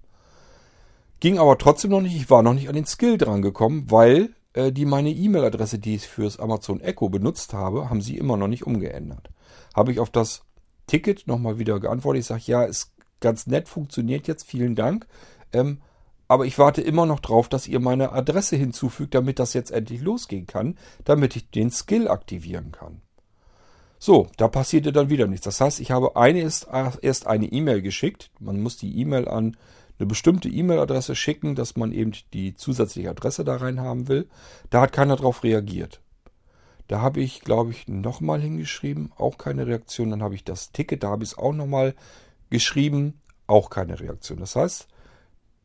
Ging 1.20 1.38
aber 1.38 1.58
trotzdem 1.58 1.92
noch 1.92 2.02
nicht. 2.02 2.16
Ich 2.16 2.30
war 2.30 2.44
noch 2.44 2.54
nicht 2.54 2.70
an 2.70 2.76
den 2.76 2.86
Skill 2.86 3.18
dran 3.18 3.42
gekommen, 3.42 3.86
weil 3.90 4.30
äh, 4.54 4.72
die 4.72 4.86
meine 4.86 5.12
E-Mail-Adresse, 5.12 5.80
die 5.80 5.96
ich 5.96 6.08
fürs 6.08 6.40
Amazon 6.40 6.80
Echo 6.82 7.10
benutzt 7.10 7.54
habe, 7.54 7.90
haben 7.90 8.02
sie 8.02 8.18
immer 8.18 8.38
noch 8.38 8.48
nicht 8.48 8.66
umgeändert. 8.66 9.30
Habe 9.76 9.92
ich 9.92 10.00
auf 10.00 10.10
das 10.10 10.44
Ticket 10.88 11.28
nochmal 11.28 11.60
wieder 11.60 11.80
geantwortet. 11.80 12.22
Ich 12.22 12.28
sage, 12.28 12.44
ja, 12.46 12.64
es 12.66 12.92
ganz 13.20 13.48
nett, 13.48 13.68
funktioniert 13.68 14.28
jetzt, 14.28 14.48
vielen 14.48 14.76
Dank. 14.76 15.08
Ähm, 15.54 15.80
aber 16.28 16.46
ich 16.46 16.60
warte 16.60 16.82
immer 16.82 17.08
noch 17.08 17.20
drauf, 17.20 17.50
dass 17.50 17.68
ihr 17.68 17.80
meine 17.80 18.12
Adresse 18.12 18.56
hinzufügt, 18.56 19.16
damit 19.16 19.40
das 19.40 19.54
jetzt 19.54 19.72
endlich 19.72 20.02
losgehen 20.02 20.46
kann, 20.46 20.78
damit 21.04 21.36
ich 21.36 21.50
den 21.50 21.72
Skill 21.72 22.08
aktivieren 22.08 22.72
kann. 22.72 23.02
So, 23.98 24.28
da 24.38 24.48
passierte 24.48 24.94
dann 24.94 25.10
wieder 25.10 25.28
nichts. 25.28 25.44
Das 25.44 25.60
heißt, 25.60 25.80
ich 25.80 25.92
habe 25.92 26.16
eine 26.16 26.42
ist, 26.42 26.68
erst 27.02 27.28
eine 27.28 27.48
E-Mail 27.48 27.82
geschickt. 27.82 28.32
Man 28.40 28.62
muss 28.62 28.78
die 28.78 28.98
E-Mail 29.00 29.28
an 29.28 29.58
eine 29.98 30.06
bestimmte 30.06 30.48
E-Mail-Adresse 30.48 31.16
schicken, 31.16 31.56
dass 31.56 31.76
man 31.76 31.92
eben 31.92 32.14
die 32.34 32.56
zusätzliche 32.56 33.10
Adresse 33.10 33.44
da 33.44 33.58
rein 33.58 33.82
haben 33.82 34.08
will. 34.08 34.30
Da 34.70 34.82
hat 34.82 34.94
keiner 34.94 35.18
drauf 35.18 35.44
reagiert. 35.44 36.00
Da 36.88 37.02
habe 37.02 37.20
ich, 37.20 37.42
glaube 37.42 37.72
ich, 37.72 37.88
nochmal 37.88 38.40
hingeschrieben, 38.40 39.12
auch 39.18 39.38
keine 39.38 39.68
Reaktion. 39.68 40.12
Dann 40.12 40.24
habe 40.24 40.36
ich 40.36 40.44
das 40.44 40.72
Ticket, 40.72 41.04
da 41.04 41.10
habe 41.10 41.24
ich 41.24 41.32
es 41.32 41.38
auch 41.38 41.54
nochmal 41.54 41.94
geschrieben, 42.50 43.22
auch 43.48 43.70
keine 43.70 44.00
Reaktion. 44.00 44.40
Das 44.40 44.56
heißt, 44.56 44.88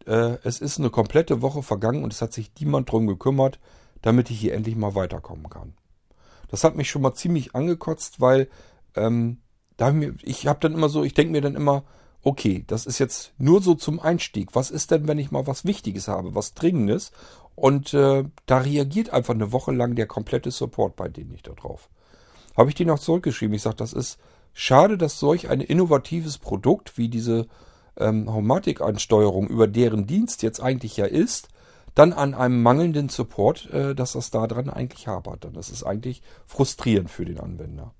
äh, 0.06 0.36
es 0.42 0.60
ist 0.60 0.78
eine 0.78 0.90
komplette 0.90 1.42
Woche 1.42 1.62
vergangen 1.62 2.02
und 2.02 2.12
es 2.12 2.22
hat 2.22 2.32
sich 2.32 2.50
niemand 2.58 2.90
drum 2.90 3.06
gekümmert, 3.06 3.58
damit 4.02 4.30
ich 4.30 4.40
hier 4.40 4.54
endlich 4.54 4.76
mal 4.76 4.94
weiterkommen 4.94 5.48
kann. 5.48 5.74
Das 6.48 6.64
hat 6.64 6.76
mich 6.76 6.90
schon 6.90 7.02
mal 7.02 7.14
ziemlich 7.14 7.54
angekotzt, 7.54 8.20
weil 8.20 8.48
ähm, 8.94 9.38
da 9.76 9.92
ich 10.22 10.46
habe 10.46 10.60
dann 10.60 10.74
immer 10.74 10.88
so, 10.88 11.02
ich 11.02 11.14
denke 11.14 11.32
mir 11.32 11.40
dann 11.40 11.56
immer, 11.56 11.84
okay, 12.22 12.64
das 12.66 12.86
ist 12.86 12.98
jetzt 12.98 13.32
nur 13.38 13.62
so 13.62 13.74
zum 13.74 14.00
Einstieg. 14.00 14.50
Was 14.54 14.70
ist 14.70 14.90
denn, 14.90 15.08
wenn 15.08 15.18
ich 15.18 15.30
mal 15.30 15.46
was 15.46 15.64
Wichtiges 15.64 16.08
habe, 16.08 16.34
was 16.34 16.54
Dringendes? 16.54 17.12
Und 17.54 17.94
äh, 17.94 18.24
da 18.46 18.58
reagiert 18.58 19.10
einfach 19.10 19.34
eine 19.34 19.52
Woche 19.52 19.72
lang 19.72 19.94
der 19.94 20.06
komplette 20.06 20.50
Support 20.50 20.96
bei 20.96 21.08
denen 21.08 21.30
nicht 21.30 21.46
darauf. 21.46 21.88
Habe 22.56 22.70
ich 22.70 22.74
die 22.74 22.84
noch 22.84 22.98
zurückgeschrieben. 22.98 23.54
Ich 23.54 23.62
sage, 23.62 23.76
das 23.76 23.92
ist 23.92 24.18
Schade, 24.54 24.96
dass 24.96 25.18
solch 25.18 25.50
ein 25.50 25.60
innovatives 25.60 26.38
Produkt 26.38 26.96
wie 26.96 27.08
diese 27.08 27.46
ähm, 27.96 28.32
Haumatic-Ansteuerung 28.32 29.48
über 29.48 29.66
deren 29.66 30.06
Dienst 30.06 30.42
jetzt 30.42 30.60
eigentlich 30.60 30.96
ja 30.96 31.06
ist, 31.06 31.48
dann 31.94 32.12
an 32.12 32.34
einem 32.34 32.62
mangelnden 32.62 33.08
Support, 33.08 33.70
äh, 33.70 33.94
dass 33.94 34.12
das 34.12 34.30
da 34.30 34.46
dran 34.46 34.70
eigentlich 34.70 35.06
hapert. 35.06 35.44
Dann 35.44 35.54
das 35.54 35.70
ist 35.70 35.82
eigentlich 35.84 36.22
frustrierend 36.46 37.10
für 37.10 37.24
den 37.24 37.40
Anwender. 37.40 37.92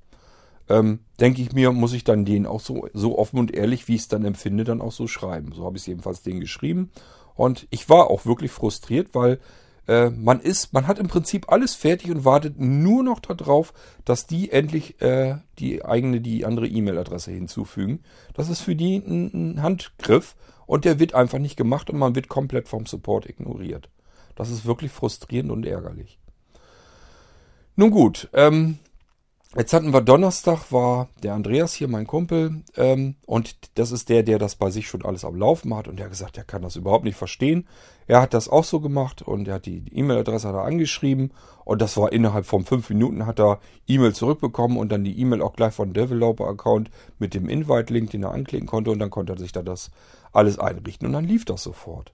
Ähm, 0.69 1.01
denke 1.21 1.43
ich 1.43 1.53
mir, 1.53 1.73
muss 1.73 1.93
ich 1.93 2.05
dann 2.05 2.25
den 2.25 2.47
auch 2.47 2.61
so, 2.61 2.89
so 2.95 3.19
offen 3.19 3.39
und 3.39 3.53
ehrlich, 3.53 3.87
wie 3.87 3.97
ich 3.97 4.03
es 4.03 4.09
dann 4.09 4.25
empfinde, 4.25 4.65
dann 4.65 4.81
auch 4.81 4.93
so 4.93 5.07
schreiben. 5.07 5.53
So 5.53 5.65
habe 5.65 5.77
ich 5.77 5.83
es 5.83 5.87
jedenfalls 5.87 6.23
denen 6.23 6.41
geschrieben. 6.41 6.91
Und 7.35 7.67
ich 7.71 7.89
war 7.89 8.11
auch 8.11 8.25
wirklich 8.27 8.51
frustriert, 8.51 9.09
weil 9.13 9.41
äh, 9.87 10.11
man 10.11 10.41
ist, 10.41 10.73
man 10.73 10.87
hat 10.87 10.99
im 10.99 11.09
Prinzip 11.09 11.51
alles 11.51 11.75
fertig 11.75 12.11
und 12.11 12.25
wartet 12.25 12.59
nur 12.59 13.03
noch 13.03 13.21
darauf, 13.21 13.73
dass 14.05 14.27
die 14.27 14.51
endlich 14.51 15.01
äh, 15.03 15.37
die 15.59 15.85
eigene, 15.85 16.21
die 16.21 16.45
andere 16.45 16.67
E-Mail-Adresse 16.67 17.31
hinzufügen. 17.31 18.03
Das 18.35 18.49
ist 18.49 18.61
für 18.61 18.77
die 18.77 18.97
ein, 18.97 19.31
ein 19.57 19.63
Handgriff 19.63 20.37
und 20.67 20.85
der 20.85 20.99
wird 20.99 21.15
einfach 21.15 21.39
nicht 21.39 21.57
gemacht 21.57 21.91
und 21.91 21.99
man 21.99 22.15
wird 22.15 22.29
komplett 22.29 22.69
vom 22.69 22.87
Support 22.87 23.29
ignoriert. 23.29 23.91
Das 24.35 24.51
ist 24.51 24.67
wirklich 24.67 24.91
frustrierend 24.91 25.51
und 25.51 25.67
ärgerlich. 25.67 26.19
Nun 27.77 27.91
gut, 27.91 28.29
ähm, 28.33 28.79
Jetzt 29.57 29.73
hatten 29.73 29.93
wir 29.93 30.01
Donnerstag, 30.01 30.73
war 30.73 31.09
der 31.23 31.35
Andreas 31.35 31.75
hier, 31.75 31.87
mein 31.87 32.09
Kumpel, 32.09 32.65
ähm, 32.77 33.15
und 33.25 33.55
das 33.79 33.93
ist 33.93 34.09
der, 34.09 34.25
der 34.25 34.41
das 34.41 34.57
bei 34.57 34.69
sich 34.71 34.89
schon 34.89 35.05
alles 35.05 35.25
am 35.25 35.37
Laufen 35.37 35.73
hat 35.77 35.87
und 35.87 35.97
der 35.97 36.07
hat 36.07 36.11
gesagt, 36.11 36.37
er 36.37 36.43
kann 36.43 36.63
das 36.63 36.75
überhaupt 36.75 37.05
nicht 37.05 37.15
verstehen. 37.15 37.69
Er 38.09 38.21
hat 38.21 38.35
das 38.35 38.49
auch 38.49 38.65
so 38.65 38.81
gemacht 38.81 39.23
und 39.23 39.47
er 39.47 39.55
hat 39.55 39.67
die 39.67 39.85
E-Mail-Adresse 39.93 40.49
angeschrieben 40.49 41.31
und 41.65 41.81
das 41.81 41.97
war 41.97 42.13
innerhalb 42.13 42.47
von 42.47 42.65
fünf 42.65 42.91
Minuten 42.91 43.27
hat 43.27 43.39
er 43.39 43.61
E-Mail 43.87 44.13
zurückbekommen 44.13 44.77
und 44.77 44.91
dann 44.91 45.05
die 45.05 45.17
E-Mail 45.21 45.41
auch 45.41 45.55
gleich 45.55 45.73
von 45.73 45.93
Developer-Account 45.93 46.91
mit 47.21 47.33
dem 47.35 47.49
Invite-Link, 47.49 48.11
den 48.11 48.25
er 48.25 48.33
anklicken 48.33 48.67
konnte 48.67 48.91
und 48.91 48.99
dann 48.99 49.11
konnte 49.11 49.35
er 49.35 49.39
sich 49.39 49.53
da 49.53 49.63
das 49.63 49.93
alles 50.33 50.59
einrichten 50.59 51.07
und 51.07 51.13
dann 51.13 51.25
lief 51.25 51.45
das 51.45 51.63
sofort. 51.63 52.13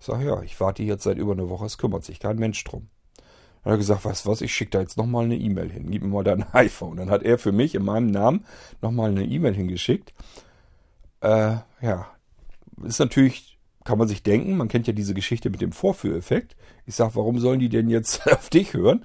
Ich 0.00 0.06
sage, 0.06 0.26
ja, 0.26 0.42
ich 0.42 0.58
warte 0.58 0.82
jetzt 0.82 1.04
seit 1.04 1.18
über 1.18 1.30
einer 1.30 1.48
Woche, 1.48 1.66
es 1.66 1.78
kümmert 1.78 2.02
sich 2.02 2.18
kein 2.18 2.40
Mensch 2.40 2.64
drum. 2.64 2.88
Dann 3.62 3.72
hat 3.72 3.76
er 3.76 3.78
gesagt, 3.78 4.04
weißt 4.04 4.24
du 4.24 4.30
was, 4.30 4.40
ich 4.40 4.52
schicke 4.52 4.72
da 4.72 4.80
jetzt 4.80 4.96
nochmal 4.96 5.24
eine 5.24 5.36
E-Mail 5.36 5.70
hin. 5.70 5.90
Gib 5.90 6.02
mir 6.02 6.08
mal 6.08 6.24
dein 6.24 6.42
iPhone. 6.52 6.96
Dann 6.96 7.10
hat 7.10 7.22
er 7.22 7.38
für 7.38 7.52
mich 7.52 7.74
in 7.74 7.84
meinem 7.84 8.08
Namen 8.08 8.44
nochmal 8.80 9.10
eine 9.10 9.24
E-Mail 9.24 9.54
hingeschickt. 9.54 10.12
Äh, 11.20 11.56
ja, 11.80 12.06
ist 12.82 12.98
natürlich, 12.98 13.58
kann 13.84 13.98
man 13.98 14.08
sich 14.08 14.22
denken, 14.22 14.56
man 14.56 14.68
kennt 14.68 14.86
ja 14.86 14.92
diese 14.92 15.14
Geschichte 15.14 15.50
mit 15.50 15.60
dem 15.60 15.72
Vorführeffekt. 15.72 16.56
Ich 16.86 16.96
sage, 16.96 17.14
warum 17.14 17.38
sollen 17.38 17.60
die 17.60 17.68
denn 17.68 17.88
jetzt 17.88 18.26
auf 18.32 18.50
dich 18.50 18.74
hören? 18.74 19.04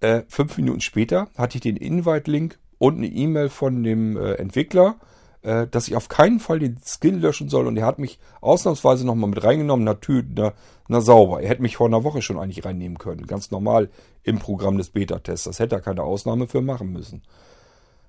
Äh, 0.00 0.22
fünf 0.28 0.56
Minuten 0.56 0.80
später 0.80 1.28
hatte 1.36 1.58
ich 1.58 1.62
den 1.62 1.76
Invite-Link 1.76 2.58
und 2.78 2.96
eine 2.96 3.08
E-Mail 3.08 3.50
von 3.50 3.82
dem 3.82 4.16
äh, 4.16 4.32
Entwickler 4.34 4.96
äh, 5.42 5.66
dass 5.66 5.88
ich 5.88 5.96
auf 5.96 6.08
keinen 6.08 6.40
Fall 6.40 6.58
den 6.58 6.78
Skill 6.84 7.16
löschen 7.16 7.48
soll. 7.48 7.66
Und 7.66 7.76
er 7.76 7.86
hat 7.86 7.98
mich 7.98 8.18
ausnahmsweise 8.40 9.06
nochmal 9.06 9.30
mit 9.30 9.42
reingenommen. 9.42 9.84
Natürlich, 9.84 10.26
na, 10.34 10.52
na 10.88 11.00
sauber. 11.00 11.42
Er 11.42 11.48
hätte 11.48 11.62
mich 11.62 11.76
vor 11.76 11.86
einer 11.86 12.04
Woche 12.04 12.22
schon 12.22 12.38
eigentlich 12.38 12.64
reinnehmen 12.64 12.98
können. 12.98 13.26
Ganz 13.26 13.50
normal 13.50 13.88
im 14.22 14.38
Programm 14.38 14.76
des 14.78 14.90
Beta-Tests. 14.90 15.44
Das 15.44 15.58
hätte 15.58 15.76
er 15.76 15.80
keine 15.80 16.02
Ausnahme 16.02 16.46
für 16.46 16.60
machen 16.60 16.92
müssen. 16.92 17.22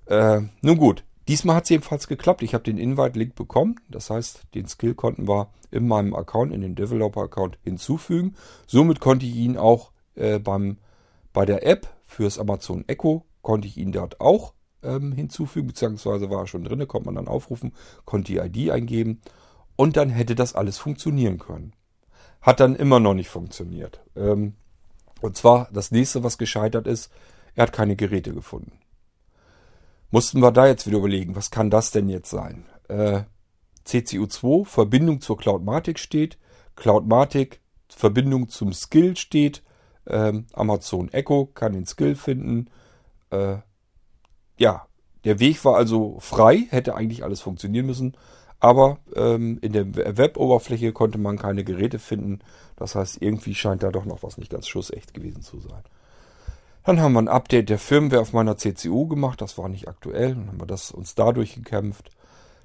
Äh, 0.08 0.42
nun 0.62 0.78
gut. 0.78 1.04
Diesmal 1.28 1.56
hat 1.56 1.64
es 1.64 1.70
jedenfalls 1.70 2.08
geklappt. 2.08 2.42
Ich 2.44 2.54
habe 2.54 2.64
den 2.64 2.78
Invite-Link 2.78 3.36
bekommen. 3.36 3.80
Das 3.88 4.10
heißt, 4.10 4.44
den 4.56 4.68
Skill 4.68 4.96
konnten 4.96 5.28
wir 5.28 5.50
in 5.70 5.88
meinem 5.88 6.14
Account, 6.14 6.54
in 6.54 6.62
den 6.62 6.76
Developer-Account 6.76 7.58
hinzufügen. 7.64 8.36
Somit 8.68 9.00
konnte 9.00 9.26
ich 9.26 9.36
ihn 9.36 9.58
auch 9.58 9.92
äh, 10.16 10.40
beim, 10.40 10.78
bei 11.32 11.46
der 11.46 11.66
App 11.66 11.88
fürs 12.04 12.40
Amazon 12.40 12.84
Echo 12.88 13.24
konnte 13.42 13.68
ich 13.68 13.78
ihn 13.78 13.92
dort 13.92 14.20
auch 14.20 14.54
ähm, 14.84 15.12
hinzufügen, 15.12 15.68
beziehungsweise 15.68 16.30
war 16.30 16.42
er 16.42 16.48
schon 16.48 16.64
drin, 16.64 16.88
konnte 16.88 17.06
man 17.06 17.16
dann 17.16 17.28
aufrufen, 17.28 17.74
konnte 18.06 18.32
die 18.32 18.38
ID 18.38 18.72
eingeben 18.72 19.22
und 19.76 19.98
dann 19.98 20.10
hätte 20.10 20.36
das 20.36 20.56
alles 20.56 20.78
funktionieren 20.78 21.40
können. 21.40 21.74
Hat 22.42 22.60
dann 22.60 22.76
immer 22.76 23.00
noch 23.00 23.14
nicht 23.14 23.30
funktioniert. 23.30 24.02
Ähm, 24.16 24.56
und 25.22 25.38
zwar 25.38 25.70
das 25.72 25.92
nächste, 25.92 26.24
was 26.24 26.38
gescheitert 26.38 26.88
ist, 26.88 27.12
er 27.56 27.64
hat 27.64 27.74
keine 27.74 27.96
Geräte 27.96 28.34
gefunden. 28.34 28.74
Mussten 30.10 30.42
wir 30.42 30.52
da 30.52 30.68
jetzt 30.68 30.88
wieder 30.88 30.98
überlegen, 30.98 31.36
was 31.36 31.52
kann 31.52 31.70
das 31.70 31.92
denn 31.92 32.10
jetzt 32.10 32.30
sein? 32.30 32.66
Äh, 32.88 33.24
CCU2 33.86 34.66
Verbindung 34.66 35.22
zur 35.22 35.38
Cloudmatic 35.38 36.00
steht, 36.00 36.38
Cloudmatic 36.76 37.62
Verbindung 37.88 38.50
zum 38.50 38.74
Skill 38.74 39.16
steht, 39.18 39.64
ähm, 40.08 40.48
Amazon 40.54 41.12
Echo 41.12 41.46
kann 41.46 41.74
den 41.74 41.86
Skill 41.86 42.16
finden. 42.16 42.70
Äh, 43.30 43.58
ja, 44.62 44.86
der 45.26 45.40
Weg 45.40 45.66
war 45.66 45.76
also 45.76 46.18
frei, 46.20 46.68
hätte 46.70 46.96
eigentlich 46.96 47.24
alles 47.24 47.42
funktionieren 47.42 47.88
müssen. 47.88 48.14
Aber 48.60 49.00
ähm, 49.16 49.58
in 49.62 49.74
der 49.74 50.18
Web-Oberfläche 50.18 50.94
konnte 50.94 51.18
man 51.18 51.40
keine 51.40 51.64
Geräte 51.64 51.98
finden. 51.98 52.40
Das 52.76 52.94
heißt, 52.94 53.20
irgendwie 53.22 53.56
scheint 53.56 53.82
da 53.82 53.90
doch 53.90 54.06
noch 54.06 54.22
was 54.22 54.38
nicht 54.38 54.52
ganz 54.52 54.68
schussecht 54.68 55.16
gewesen 55.16 55.42
zu 55.42 55.60
sein. 55.60 55.82
Dann 56.86 57.00
haben 57.00 57.14
wir 57.14 57.24
ein 57.24 57.28
Update 57.28 57.70
der 57.70 57.80
Firmware 57.80 58.22
auf 58.22 58.34
meiner 58.34 58.56
CCU 58.58 59.08
gemacht. 59.08 59.42
Das 59.42 59.58
war 59.58 59.68
nicht 59.68 59.88
aktuell. 59.88 60.36
Dann 60.36 60.48
haben 60.48 60.62
wir 60.62 60.68
das 60.68 60.92
uns 60.92 61.16
dadurch 61.16 61.56
gekämpft. 61.56 62.12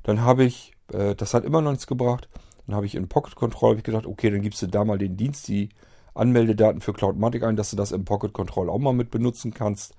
Dann 0.02 0.20
habe 0.20 0.44
ich, 0.44 0.74
äh, 0.92 1.14
das 1.14 1.32
hat 1.32 1.44
immer 1.44 1.62
noch 1.62 1.70
nichts 1.70 1.86
gebracht. 1.86 2.28
Dann 2.66 2.76
habe 2.76 2.84
ich 2.84 2.94
in 2.94 3.08
Pocket 3.08 3.36
Control 3.36 3.78
ich 3.78 3.84
gedacht, 3.84 4.06
okay, 4.06 4.30
dann 4.30 4.42
gibst 4.42 4.60
du 4.60 4.66
da 4.66 4.84
mal 4.84 4.98
den 4.98 5.16
Dienst, 5.16 5.48
die 5.48 5.70
Anmeldedaten 6.12 6.82
für 6.82 6.92
Cloudmatic 6.92 7.42
ein, 7.42 7.56
dass 7.56 7.70
du 7.70 7.76
das 7.76 7.92
im 7.92 8.04
Pocket 8.04 8.34
Control 8.34 8.68
auch 8.68 8.78
mal 8.78 8.92
mit 8.92 9.10
benutzen 9.10 9.54
kannst. 9.54 9.94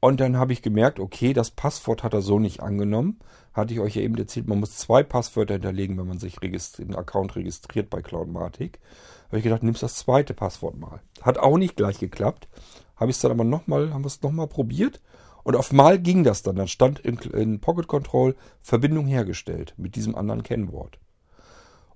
Und 0.00 0.20
dann 0.20 0.36
habe 0.36 0.52
ich 0.52 0.62
gemerkt, 0.62 1.00
okay, 1.00 1.32
das 1.32 1.50
Passwort 1.50 2.04
hat 2.04 2.14
er 2.14 2.22
so 2.22 2.38
nicht 2.38 2.62
angenommen. 2.62 3.18
Hatte 3.52 3.74
ich 3.74 3.80
euch 3.80 3.96
ja 3.96 4.02
eben 4.02 4.16
erzählt, 4.16 4.46
man 4.46 4.60
muss 4.60 4.76
zwei 4.76 5.02
Passwörter 5.02 5.54
hinterlegen, 5.54 5.98
wenn 5.98 6.06
man 6.06 6.18
sich 6.18 6.36
einen 6.40 6.94
Account 6.94 7.34
registriert 7.34 7.90
bei 7.90 8.00
Cloudmatic. 8.00 8.78
Habe 9.26 9.38
ich 9.38 9.44
gedacht, 9.44 9.62
nimmst 9.62 9.82
das 9.82 9.96
zweite 9.96 10.34
Passwort 10.34 10.78
mal. 10.78 11.00
Hat 11.22 11.38
auch 11.38 11.58
nicht 11.58 11.76
gleich 11.76 11.98
geklappt. 11.98 12.48
Habe 12.96 13.10
ich 13.10 13.16
es 13.16 13.22
dann 13.22 13.32
aber 13.32 13.44
nochmal, 13.44 13.92
haben 13.92 14.02
wir 14.02 14.08
es 14.08 14.22
nochmal 14.22 14.46
probiert. 14.46 15.00
Und 15.42 15.56
auf 15.56 15.72
mal 15.72 15.98
ging 15.98 16.24
das 16.24 16.42
dann. 16.42 16.56
Dann 16.56 16.68
stand 16.68 17.00
in, 17.00 17.18
in 17.18 17.60
Pocket 17.60 17.88
Control 17.88 18.36
Verbindung 18.62 19.06
hergestellt 19.06 19.74
mit 19.76 19.96
diesem 19.96 20.14
anderen 20.14 20.42
Kennwort. 20.42 20.98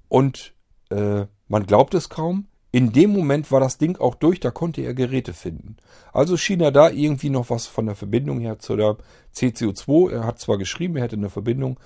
Und 0.09 0.55
äh, 0.91 1.27
man 1.49 1.67
glaubt 1.67 1.95
es 1.95 2.09
kaum, 2.09 2.49
in 2.73 2.91
dem 2.91 3.13
Moment 3.13 3.53
war 3.53 3.61
das 3.61 3.77
Ding 3.77 3.99
auch 3.99 4.15
durch, 4.15 4.41
da 4.41 4.51
konnte 4.51 4.81
er 4.81 4.95
Geräte 4.95 5.35
finden. 5.35 5.77
Also 6.13 6.39
schien 6.39 6.63
er 6.63 6.73
da 6.73 6.89
irgendwie 6.89 7.29
noch 7.29 7.51
was 7.51 7.67
von 7.67 7.85
der 7.85 7.95
Verbindung 7.95 8.41
her 8.41 8.59
zu 8.59 8.77
der 8.77 8.97
CCO2. 9.37 10.11
Er 10.11 10.25
hat 10.25 10.41
zwar 10.41 10.57
geschrieben, 10.57 10.97
er 10.97 11.03
hätte 11.03 11.17
eine 11.17 11.29
Verbindung, 11.29 11.79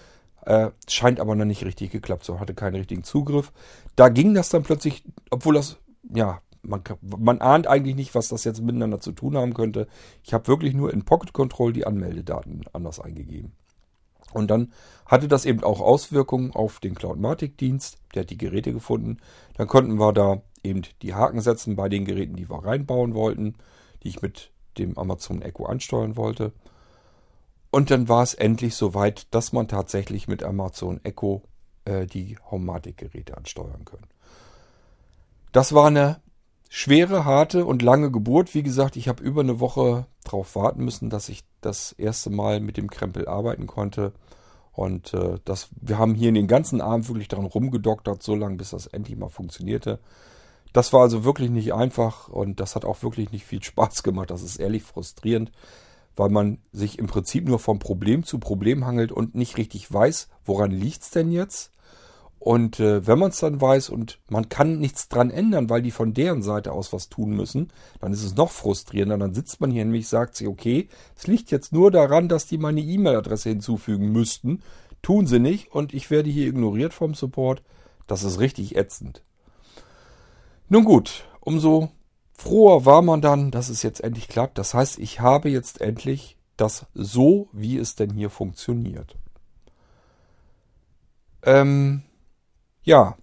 äh, 0.42 0.70
scheint 0.88 1.18
aber 1.18 1.34
noch 1.34 1.44
nicht 1.44 1.64
richtig 1.64 1.90
geklappt, 1.90 2.24
so 2.24 2.38
hatte 2.38 2.54
keinen 2.54 2.76
richtigen 2.76 3.02
Zugriff. 3.02 3.52
Da 3.96 4.08
ging 4.08 4.32
das 4.32 4.48
dann 4.48 4.62
plötzlich, 4.62 5.02
obwohl 5.30 5.54
das, 5.54 5.78
ja, 6.14 6.40
man, 6.62 6.82
man 7.00 7.40
ahnt 7.40 7.66
eigentlich 7.66 7.96
nicht, 7.96 8.14
was 8.14 8.28
das 8.28 8.44
jetzt 8.44 8.62
miteinander 8.62 9.00
zu 9.00 9.10
tun 9.10 9.36
haben 9.36 9.54
könnte. 9.54 9.88
Ich 10.22 10.34
habe 10.34 10.46
wirklich 10.46 10.72
nur 10.72 10.92
in 10.92 11.04
Pocket 11.04 11.32
Control 11.32 11.72
die 11.72 11.86
Anmeldedaten 11.86 12.62
anders 12.72 13.00
eingegeben. 13.00 13.52
Und 14.32 14.50
dann 14.50 14.72
hatte 15.06 15.28
das 15.28 15.46
eben 15.46 15.64
auch 15.64 15.80
Auswirkungen 15.80 16.52
auf 16.52 16.78
den 16.78 16.94
Cloudmatic-Dienst. 16.94 17.98
Der 18.14 18.22
hat 18.22 18.30
die 18.30 18.38
Geräte 18.38 18.72
gefunden. 18.72 19.18
Dann 19.56 19.66
konnten 19.66 19.98
wir 19.98 20.12
da 20.12 20.42
eben 20.66 20.82
die 21.02 21.14
Haken 21.14 21.40
setzen 21.40 21.76
bei 21.76 21.88
den 21.88 22.04
Geräten, 22.04 22.36
die 22.36 22.48
wir 22.50 22.64
reinbauen 22.64 23.14
wollten, 23.14 23.54
die 24.02 24.08
ich 24.08 24.22
mit 24.22 24.50
dem 24.78 24.98
Amazon 24.98 25.42
Echo 25.42 25.66
ansteuern 25.66 26.16
wollte. 26.16 26.52
Und 27.70 27.90
dann 27.90 28.08
war 28.08 28.22
es 28.22 28.34
endlich 28.34 28.74
soweit, 28.74 29.26
dass 29.34 29.52
man 29.52 29.68
tatsächlich 29.68 30.28
mit 30.28 30.42
Amazon 30.42 31.00
Echo 31.04 31.42
äh, 31.84 32.06
die 32.06 32.38
Homematic-Geräte 32.50 33.36
ansteuern 33.36 33.84
kann. 33.84 34.00
Das 35.52 35.72
war 35.74 35.86
eine 35.86 36.20
schwere, 36.68 37.24
harte 37.24 37.64
und 37.64 37.82
lange 37.82 38.10
Geburt. 38.10 38.54
Wie 38.54 38.62
gesagt, 38.62 38.96
ich 38.96 39.08
habe 39.08 39.22
über 39.22 39.40
eine 39.40 39.60
Woche 39.60 40.06
darauf 40.24 40.54
warten 40.56 40.84
müssen, 40.84 41.10
dass 41.10 41.28
ich 41.28 41.44
das 41.60 41.92
erste 41.92 42.30
Mal 42.30 42.60
mit 42.60 42.76
dem 42.76 42.90
Krempel 42.90 43.28
arbeiten 43.28 43.66
konnte. 43.66 44.12
Und 44.72 45.14
äh, 45.14 45.38
das, 45.44 45.68
wir 45.80 45.98
haben 45.98 46.14
hier 46.14 46.32
den 46.32 46.48
ganzen 46.48 46.80
Abend 46.80 47.08
wirklich 47.08 47.28
daran 47.28 47.46
rumgedoktert, 47.46 48.22
so 48.22 48.34
lange, 48.34 48.56
bis 48.56 48.70
das 48.70 48.86
endlich 48.86 49.16
mal 49.16 49.30
funktionierte. 49.30 49.98
Das 50.76 50.92
war 50.92 51.00
also 51.00 51.24
wirklich 51.24 51.48
nicht 51.48 51.72
einfach 51.72 52.28
und 52.28 52.60
das 52.60 52.76
hat 52.76 52.84
auch 52.84 53.02
wirklich 53.02 53.32
nicht 53.32 53.46
viel 53.46 53.62
Spaß 53.62 54.02
gemacht. 54.02 54.30
Das 54.30 54.42
ist 54.42 54.56
ehrlich 54.56 54.82
frustrierend, 54.82 55.50
weil 56.16 56.28
man 56.28 56.58
sich 56.70 56.98
im 56.98 57.06
Prinzip 57.06 57.48
nur 57.48 57.58
von 57.58 57.78
Problem 57.78 58.24
zu 58.24 58.38
Problem 58.38 58.84
hangelt 58.84 59.10
und 59.10 59.34
nicht 59.34 59.56
richtig 59.56 59.90
weiß, 59.90 60.28
woran 60.44 60.70
liegt's 60.70 61.08
denn 61.08 61.32
jetzt? 61.32 61.72
Und 62.38 62.78
äh, 62.78 63.06
wenn 63.06 63.18
man 63.18 63.30
es 63.30 63.38
dann 63.38 63.58
weiß 63.58 63.88
und 63.88 64.18
man 64.28 64.50
kann 64.50 64.78
nichts 64.78 65.08
dran 65.08 65.30
ändern, 65.30 65.70
weil 65.70 65.80
die 65.80 65.90
von 65.90 66.12
deren 66.12 66.42
Seite 66.42 66.72
aus 66.72 66.92
was 66.92 67.08
tun 67.08 67.30
müssen, 67.30 67.72
dann 68.00 68.12
ist 68.12 68.22
es 68.22 68.36
noch 68.36 68.50
frustrierender. 68.50 69.16
Dann 69.16 69.32
sitzt 69.32 69.62
man 69.62 69.70
hier 69.70 69.82
nämlich, 69.82 70.08
sagt 70.08 70.36
sich, 70.36 70.46
okay, 70.46 70.90
es 71.16 71.26
liegt 71.26 71.50
jetzt 71.50 71.72
nur 71.72 71.90
daran, 71.90 72.28
dass 72.28 72.44
die 72.44 72.58
meine 72.58 72.82
E-Mail-Adresse 72.82 73.48
hinzufügen 73.48 74.12
müssten. 74.12 74.62
Tun 75.00 75.26
sie 75.26 75.38
nicht 75.38 75.72
und 75.72 75.94
ich 75.94 76.10
werde 76.10 76.28
hier 76.28 76.48
ignoriert 76.48 76.92
vom 76.92 77.14
Support. 77.14 77.62
Das 78.06 78.24
ist 78.24 78.40
richtig 78.40 78.76
ätzend. 78.76 79.22
Nun 80.68 80.84
gut, 80.84 81.24
umso 81.40 81.90
froher 82.32 82.84
war 82.84 83.02
man 83.02 83.20
dann, 83.20 83.50
dass 83.50 83.68
es 83.68 83.82
jetzt 83.82 84.00
endlich 84.02 84.28
klappt. 84.28 84.58
Das 84.58 84.74
heißt, 84.74 84.98
ich 84.98 85.20
habe 85.20 85.48
jetzt 85.48 85.80
endlich 85.80 86.36
das 86.56 86.86
so, 86.94 87.48
wie 87.52 87.78
es 87.78 87.94
denn 87.94 88.10
hier 88.10 88.30
funktioniert. 88.30 89.16
Ähm, 91.42 92.02
ja, 92.82 93.16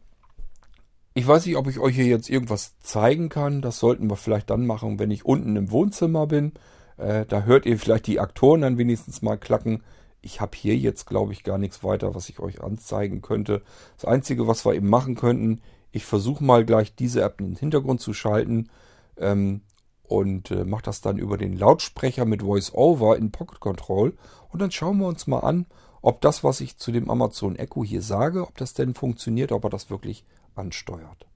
ich 1.14 1.28
weiß 1.28 1.46
nicht, 1.46 1.58
ob 1.58 1.68
ich 1.68 1.80
euch 1.80 1.96
hier 1.96 2.06
jetzt 2.06 2.30
irgendwas 2.30 2.78
zeigen 2.80 3.30
kann. 3.30 3.62
Das 3.62 3.80
sollten 3.80 4.10
wir 4.10 4.16
vielleicht 4.16 4.50
dann 4.50 4.66
machen, 4.66 4.98
wenn 4.98 5.12
ich 5.12 5.26
unten 5.26 5.56
im 5.56 5.70
Wohnzimmer 5.70 6.28
bin. 6.28 6.54
Äh, 6.98 7.26
da 7.26 7.44
hört 7.44 7.66
ihr 7.66 7.78
vielleicht 7.78 8.08
die 8.08 8.20
Aktoren 8.20 8.62
dann 8.62 8.78
wenigstens 8.78 9.22
mal 9.22 9.38
klacken. 9.38 9.84
Ich 10.22 10.42
habe 10.42 10.56
hier 10.56 10.76
jetzt, 10.78 11.06
glaube 11.06 11.34
ich, 11.34 11.44
gar 11.44 11.58
nichts 11.58 11.84
weiter, 11.84 12.16
was 12.16 12.30
ich 12.30 12.40
euch 12.40 12.64
anzeigen 12.64 13.22
könnte. 13.22 13.62
Das 13.98 14.06
Einzige, 14.06 14.48
was 14.48 14.66
wir 14.66 14.74
eben 14.74 14.90
machen 14.90 15.16
könnten, 15.16 15.62
ich 15.94 16.06
versuche 16.06 16.44
mal 16.44 16.66
gleich 16.66 16.96
diese 16.96 17.22
App 17.22 17.40
in 17.40 17.52
den 17.52 17.56
Hintergrund 17.56 18.02
zu 18.02 18.14
schalten 18.14 18.70
ähm, 19.16 19.62
und 20.02 20.50
äh, 20.52 20.66
mache 20.66 20.82
das 20.82 21.02
dann 21.02 21.18
über 21.18 21.38
den 21.38 21.56
Lautsprecher 21.56 22.26
mit 22.26 22.44
VoiceOver 22.44 23.16
in 23.16 23.32
Pocket 23.32 23.60
Control. 23.60 24.18
Und 24.50 24.62
dann 24.62 24.72
schauen 24.72 24.98
wir 24.98 25.08
uns 25.08 25.28
mal 25.28 25.40
an, 25.40 25.68
ob 26.02 26.20
das, 26.22 26.44
was 26.44 26.62
ich 26.62 26.78
zu 26.78 26.92
dem 26.92 27.10
Amazon 27.12 27.56
Echo 27.56 27.84
hier 27.84 28.02
sage, 28.02 28.42
ob 28.42 28.58
das 28.58 28.74
denn 28.74 28.96
funktioniert, 28.96 29.52
ob 29.52 29.64
er 29.66 29.70
das 29.70 29.92
wirklich 29.92 30.26
ansteuert. 30.56 31.28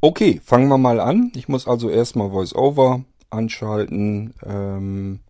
Okay, 0.00 0.40
fangen 0.44 0.68
wir 0.68 0.78
mal 0.78 0.98
an. 0.98 1.30
Ich 1.36 1.48
muss 1.48 1.68
also 1.68 1.88
erstmal 1.88 2.32
VoiceOver 2.32 3.04
anschalten. 3.30 4.34
Ähm, 4.44 5.20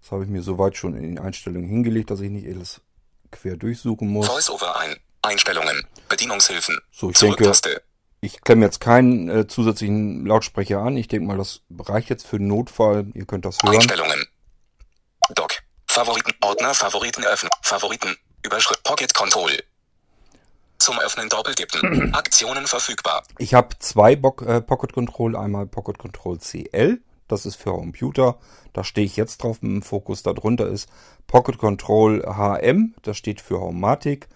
das 0.00 0.12
habe 0.12 0.22
ich 0.22 0.30
mir 0.30 0.42
soweit 0.42 0.76
schon 0.76 0.94
in 0.94 1.02
den 1.02 1.18
Einstellungen 1.18 1.68
hingelegt, 1.68 2.12
dass 2.12 2.20
ich 2.20 2.30
nicht 2.30 2.46
alles 2.46 2.82
quer 3.32 3.56
durchsuchen 3.56 4.08
muss. 4.08 4.28
VoiceOver 4.28 4.78
ein. 4.78 4.96
Einstellungen. 5.22 5.86
Bedienungshilfen. 6.08 6.78
So, 6.90 7.10
ich 7.10 7.18
denke, 7.18 7.52
ich 8.22 8.42
klemme 8.42 8.66
jetzt 8.66 8.80
keinen 8.80 9.28
äh, 9.28 9.46
zusätzlichen 9.46 10.26
Lautsprecher 10.26 10.80
an. 10.80 10.96
Ich 10.96 11.08
denke 11.08 11.26
mal, 11.26 11.38
das 11.38 11.62
reicht 11.78 12.10
jetzt 12.10 12.26
für 12.26 12.38
den 12.38 12.48
Notfall. 12.48 13.06
Ihr 13.14 13.24
könnt 13.24 13.44
das 13.44 13.58
hören. 13.62 13.76
Einstellungen. 13.76 14.26
Dock. 15.34 15.52
Favoriten. 15.86 16.32
Ordner. 16.42 16.74
Favoriten 16.74 17.24
öffnen. 17.24 17.50
Favoriten. 17.62 18.16
Überschrift. 18.44 18.82
Pocket 18.84 19.14
Control. 19.14 19.52
Zum 20.78 20.98
Öffnen 20.98 21.28
doppeltippen. 21.30 22.14
Aktionen 22.14 22.66
verfügbar. 22.66 23.22
Ich 23.38 23.54
habe 23.54 23.78
zwei 23.78 24.16
Bo 24.16 24.36
äh, 24.44 24.60
Pocket 24.60 24.92
Control. 24.92 25.34
Einmal 25.34 25.66
Pocket 25.66 25.96
Control 25.96 26.38
CL. 26.38 27.00
Das 27.26 27.46
ist 27.46 27.56
für 27.56 27.70
Computer. 27.70 28.38
Da 28.74 28.84
stehe 28.84 29.06
ich 29.06 29.16
jetzt 29.16 29.42
drauf 29.42 29.62
mit 29.62 29.72
dem 29.72 29.82
Fokus. 29.82 30.22
Darunter 30.22 30.66
ist 30.66 30.90
Pocket 31.26 31.56
Control 31.56 32.22
HM. 32.22 32.94
Das 33.02 33.16
steht 33.16 33.40
für 33.40 33.60
Homematic. 33.60 34.28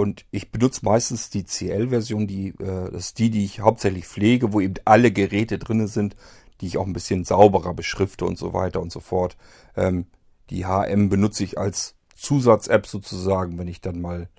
Und 0.00 0.24
ich 0.30 0.50
benutze 0.50 0.80
meistens 0.82 1.28
die 1.28 1.44
CL-Version, 1.44 2.26
die 2.26 2.54
äh, 2.58 2.90
das 2.90 3.08
ist 3.08 3.18
die, 3.18 3.28
die 3.28 3.44
ich 3.44 3.60
hauptsächlich 3.60 4.06
pflege, 4.06 4.54
wo 4.54 4.60
eben 4.62 4.76
alle 4.86 5.12
Geräte 5.12 5.58
drinne 5.58 5.88
sind, 5.88 6.16
die 6.60 6.68
ich 6.68 6.78
auch 6.78 6.86
ein 6.86 6.94
bisschen 6.94 7.24
sauberer 7.24 7.74
beschrifte 7.74 8.24
und 8.24 8.38
so 8.38 8.54
weiter 8.54 8.80
und 8.80 8.90
so 8.90 9.00
fort. 9.00 9.36
Ähm, 9.76 10.06
die 10.48 10.64
HM 10.64 11.10
benutze 11.10 11.44
ich 11.44 11.58
als 11.58 11.96
Zusatz-App 12.16 12.86
sozusagen, 12.86 13.58
wenn 13.58 13.68
ich 13.68 13.82
dann 13.82 14.00
mal 14.00 14.30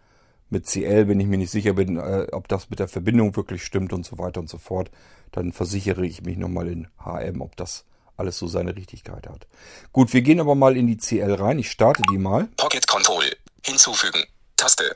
mit 0.50 0.66
CL, 0.66 1.08
wenn 1.08 1.20
ich 1.20 1.28
mir 1.28 1.38
nicht 1.38 1.52
sicher 1.52 1.74
bin, 1.74 1.98
äh, 1.98 2.26
ob 2.32 2.48
das 2.48 2.72
mit 2.72 2.80
der 2.80 2.88
Verbindung 2.88 3.36
wirklich 3.36 3.64
stimmt 3.64 3.94
und 3.94 4.04
so 4.04 4.18
weiter 4.18 4.40
und 4.40 4.50
so 4.50 4.58
fort, 4.58 4.90
dann 5.32 5.54
versichere 5.54 6.04
ich 6.04 6.24
mich 6.24 6.38
nochmal 6.38 6.70
in 6.70 6.88
HM, 7.06 7.40
ob 7.40 7.56
das 7.56 7.86
alles 8.18 8.40
so 8.40 8.48
seine 8.48 8.76
Richtigkeit 8.76 9.30
hat. 9.30 9.46
Gut, 9.92 10.12
wir 10.12 10.24
gehen 10.24 10.40
aber 10.40 10.56
mal 10.56 10.76
in 10.76 10.88
die 10.88 10.98
CL 10.98 11.36
rein. 11.36 11.60
Ich 11.60 11.70
starte 11.70 12.02
die 12.12 12.18
mal. 12.18 12.48
Pocket 12.58 12.88
Control. 12.88 13.26
Hinzufügen. 13.64 14.24
Taste. 14.58 14.96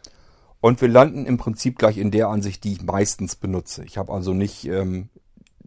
Und 0.61 0.81
wir 0.81 0.87
landen 0.87 1.25
im 1.25 1.37
Prinzip 1.37 1.77
gleich 1.77 1.97
in 1.97 2.11
der 2.11 2.29
Ansicht, 2.29 2.63
die 2.63 2.73
ich 2.73 2.81
meistens 2.81 3.35
benutze. 3.35 3.83
Ich 3.85 3.97
habe 3.97 4.11
also 4.11 4.33
nicht 4.33 4.65
ähm, 4.65 5.09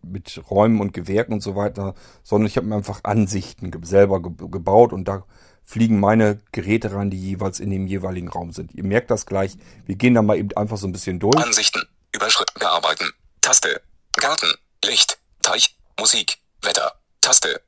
mit 0.02 0.40
Räumen 0.50 0.80
und 0.80 0.92
Gewerken 0.92 1.34
und 1.34 1.42
so 1.42 1.54
weiter, 1.56 1.94
sondern 2.22 2.46
ich 2.46 2.56
habe 2.56 2.66
mir 2.66 2.76
einfach 2.76 3.04
Ansichten 3.04 3.70
selber 3.84 4.22
ge 4.22 4.32
gebaut 4.48 4.92
und 4.92 5.06
da 5.06 5.24
fliegen 5.64 6.00
meine 6.00 6.40
Geräte 6.52 6.94
rein, 6.94 7.10
die 7.10 7.20
jeweils 7.20 7.60
in 7.60 7.70
dem 7.70 7.86
jeweiligen 7.86 8.28
Raum 8.28 8.52
sind. 8.52 8.74
Ihr 8.74 8.84
merkt 8.84 9.10
das 9.10 9.26
gleich. 9.26 9.56
Wir 9.84 9.96
gehen 9.96 10.14
da 10.14 10.22
mal 10.22 10.38
eben 10.38 10.56
einfach 10.56 10.78
so 10.78 10.86
ein 10.86 10.92
bisschen 10.92 11.20
durch. 11.20 11.36
Ansichten. 11.36 11.82
Überschritt. 12.14 12.52
Bearbeiten. 12.54 13.10
Taste. 13.42 13.80
Garten. 14.14 14.50
Licht. 14.84 15.18
Teich. 15.42 15.76
Musik. 16.00 16.38
Wetter. 16.62 16.92
Taste. 17.20 17.60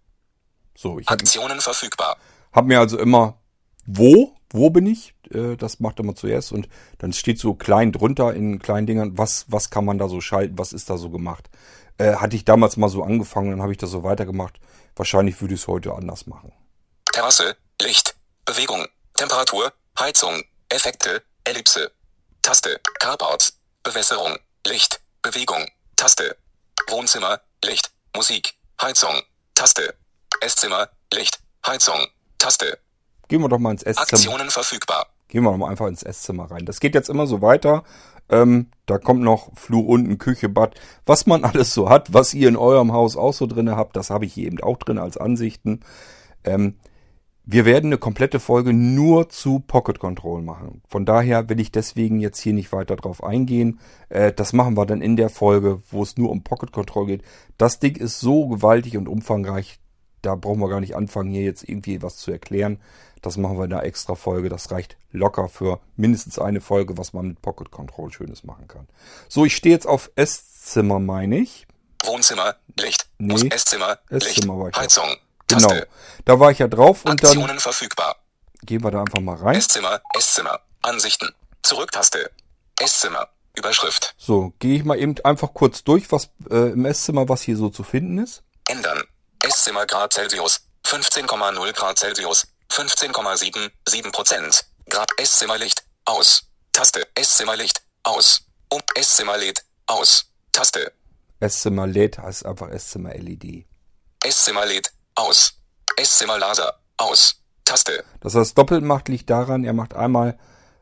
So, 0.74 0.98
ich 0.98 1.09
Aktionen 1.10 1.60
verfügbar. 1.60 2.16
hab 2.52 2.64
mir 2.64 2.80
also 2.80 2.98
immer 2.98 3.38
wo, 3.86 4.34
wo 4.51 4.70
bin 4.70 4.86
ich? 4.86 5.14
Äh, 5.32 5.57
das 5.57 5.81
macht 5.81 6.01
immer 6.01 6.15
zuerst 6.15 6.52
und 6.52 6.69
dann 6.98 7.12
steht 7.12 7.39
so 7.39 7.55
klein 7.55 7.93
drunter 7.93 8.35
in 8.35 8.59
kleinen 8.59 8.86
Dingern, 8.86 9.19
was, 9.19 9.47
was 9.48 9.70
kann 9.70 9.85
man 9.85 9.98
da 9.98 10.09
so 10.09 10.20
schalten, 10.20 10.59
was 10.59 10.73
ist 10.73 10.90
da 10.90 10.97
so 10.97 11.11
gemacht. 11.11 11.48
Äh, 11.98 12.16
hatte 12.16 12.36
ich 12.36 12.44
damals 12.44 12.77
mal 12.77 12.89
so 12.89 13.02
angefangen, 13.02 13.51
dann 13.51 13.62
habe 13.62 13.73
ich 13.73 13.78
das 13.78 13.90
so 13.90 14.02
weitergemacht. 14.02 14.59
Wahrscheinlich 14.97 15.40
würde 15.40 15.55
ich 15.55 15.61
es 15.61 15.69
heute 15.69 15.94
anders 15.94 16.27
machen. 16.27 16.52
Terrasse. 17.12 17.57
Licht. 17.82 18.15
Bewegung. 18.44 18.86
Temperatur. 19.15 19.73
Heizung. 19.98 20.43
Effekte. 20.69 21.23
Ellipse. 21.44 21.90
Taste. 22.43 22.81
Carport. 22.98 23.52
Bewässerung. 23.82 24.36
Licht. 24.66 25.01
Bewegung. 25.23 25.66
Taste. 25.97 26.36
Wohnzimmer. 26.89 27.40
Licht. 27.65 27.90
Musik. 28.16 28.55
Heizung. 28.81 29.23
Taste. 29.55 29.94
Esszimmer. 30.40 30.89
Licht. 31.12 31.39
Heizung. 31.66 32.07
Taste. 32.39 32.78
Gehen 33.28 33.43
wir 33.43 33.48
doch 33.48 33.59
mal 33.59 33.73
ins 33.73 33.82
Esszimmer. 33.82 34.02
Aktionen 34.02 34.51
verfügbar. 34.51 35.07
Gehen 35.31 35.44
wir 35.44 35.57
mal 35.57 35.70
einfach 35.70 35.86
ins 35.86 36.02
Esszimmer 36.02 36.51
rein. 36.51 36.66
Das 36.66 36.81
geht 36.81 36.94
jetzt 36.94 37.09
immer 37.09 37.27
so 37.27 37.40
weiter. 37.40 37.85
Ähm, 38.28 38.66
da 38.86 38.98
kommt 38.98 39.23
noch 39.23 39.51
Flur 39.55 39.86
unten, 39.86 40.19
Küche, 40.19 40.48
Bad. 40.48 40.74
Was 41.07 41.27
man 41.27 41.44
alles 41.44 41.73
so 41.73 41.89
hat, 41.89 42.12
was 42.12 42.35
ihr 42.35 42.48
in 42.48 42.57
eurem 42.57 42.93
Haus 42.93 43.16
auch 43.16 43.32
so 43.32 43.47
drinne 43.47 43.77
habt, 43.77 43.97
das 43.97 44.11
habe 44.11 44.24
ich 44.24 44.35
hier 44.35 44.48
eben 44.48 44.61
auch 44.61 44.77
drin 44.77 44.98
als 44.98 45.16
Ansichten. 45.16 45.81
Ähm, 46.44 46.74
wir 47.44 47.65
werden 47.65 47.86
eine 47.86 47.98
komplette 47.98 48.39
Folge 48.39 48.73
nur 48.73 49.28
zu 49.28 49.61
Pocket 49.61 49.98
Control 49.98 50.43
machen. 50.43 50.82
Von 50.89 51.05
daher 51.05 51.48
will 51.48 51.59
ich 51.59 51.73
deswegen 51.73 52.20
jetzt 52.20 52.39
hier 52.40 52.52
nicht 52.52 52.73
weiter 52.73 52.97
drauf 52.97 53.23
eingehen. 53.23 53.78
Äh, 54.09 54.32
das 54.32 54.52
machen 54.52 54.77
wir 54.77 54.86
dann 54.86 55.01
in 55.01 55.16
der 55.16 55.31
Folge, 55.31 55.81
wo 55.90 56.02
es 56.02 56.16
nur 56.16 56.31
um 56.31 56.43
Pocket 56.43 56.73
Control 56.73 57.07
geht. 57.07 57.23
Das 57.57 57.78
Ding 57.78 57.97
ist 57.97 58.20
so 58.20 58.48
gewaltig 58.48 58.97
und 58.97 59.09
umfangreich, 59.09 59.78
da 60.22 60.34
brauchen 60.34 60.60
wir 60.60 60.68
gar 60.68 60.80
nicht 60.80 60.97
anfangen, 60.97 61.30
hier 61.30 61.42
jetzt 61.42 61.68
irgendwie 61.68 62.02
was 62.02 62.16
zu 62.16 62.30
erklären. 62.30 62.80
Das 63.22 63.36
machen 63.36 63.59
wir 63.59 63.64
in 63.64 63.72
einer 63.72 63.84
extra 63.84 64.14
Folge. 64.14 64.48
Das 64.48 64.70
reicht 64.70 64.97
locker 65.12 65.48
für 65.48 65.80
mindestens 65.97 66.38
eine 66.38 66.60
Folge, 66.60 66.97
was 66.97 67.12
man 67.12 67.28
mit 67.28 67.42
Pocket 67.42 67.70
Control 67.70 68.12
Schönes 68.12 68.44
machen 68.44 68.66
kann. 68.68 68.88
So, 69.28 69.44
ich 69.44 69.55
stehe 69.55 69.74
jetzt 69.74 69.86
auf 69.86 70.10
Esszimmer, 70.16 70.98
meine 70.98 71.38
ich. 71.38 71.66
Wohnzimmer. 72.05 72.56
Licht. 72.78 73.06
Nee. 73.18 73.48
Esszimmer. 73.51 73.98
Esszimmer 74.09 74.59
war 74.59 74.68
ich 74.68 74.76
Licht. 74.76 74.97
Heizung. 74.97 75.16
Genau. 75.48 75.68
Taste. 75.68 75.88
Da 76.24 76.40
war 76.40 76.51
ich 76.51 76.59
ja 76.59 76.68
drauf 76.68 77.05
und 77.05 77.22
dann 77.22 77.30
Aktionen 77.30 77.60
verfügbar. 77.60 78.16
gehen 78.62 78.82
wir 78.82 78.90
da 78.90 79.01
einfach 79.01 79.20
mal 79.20 79.36
rein. 79.36 79.56
Esszimmer. 79.56 80.01
Esszimmer. 80.16 80.60
Ansichten. 80.82 81.34
Zurücktaste. 81.62 82.30
Esszimmer. 82.80 83.28
Überschrift. 83.56 84.14
So, 84.16 84.52
gehe 84.60 84.76
ich 84.76 84.84
mal 84.84 84.98
eben 84.98 85.16
einfach 85.24 85.52
kurz 85.52 85.84
durch, 85.84 86.10
was 86.12 86.30
äh, 86.51 86.72
im 86.72 86.84
Esszimmer, 86.86 87.28
was 87.28 87.42
hier 87.42 87.56
so 87.56 87.68
zu 87.68 87.82
finden 87.82 88.18
ist. 88.18 88.42
Ändern. 88.68 89.02
Esszimmer 89.61 89.85
Grad 89.85 90.11
Celsius. 90.11 90.61
15,0 90.85 91.73
Grad 91.74 91.97
Celsius. 91.99 92.47
15,7, 92.70 93.70
7 93.91 94.11
Prozent. 94.11 94.65
Grad 94.87 95.09
Esszimmerlicht. 95.19 95.85
Aus. 96.05 96.45
Taste. 96.73 97.07
Esszimmerlicht. 97.15 97.82
Aus. 98.03 98.41
Um. 98.70 98.81
Esszimmer 98.95 99.37
lädt. 99.37 99.66
Aus. 99.87 100.24
Taste. 100.53 100.93
Esszimmer 101.41 101.87
LED 101.87 102.16
heißt 102.16 102.47
einfach 102.47 102.70
Esszimmer 102.70 103.15
LED. 103.19 103.66
Esszimmer 104.24 104.65
lädt. 104.65 104.95
Aus. 105.15 105.53
Esszimmer 105.97 106.39
Laser. 106.39 106.81
Aus. 106.97 107.35
Taste. 107.65 108.05
Dass 108.20 108.35
er 108.35 108.41
das 108.41 108.55
doppelt 108.55 108.82
macht, 108.82 109.09
liegt 109.09 109.28
daran, 109.28 109.65
er 109.65 109.74
macht 109.74 109.93
einmal 109.93 110.39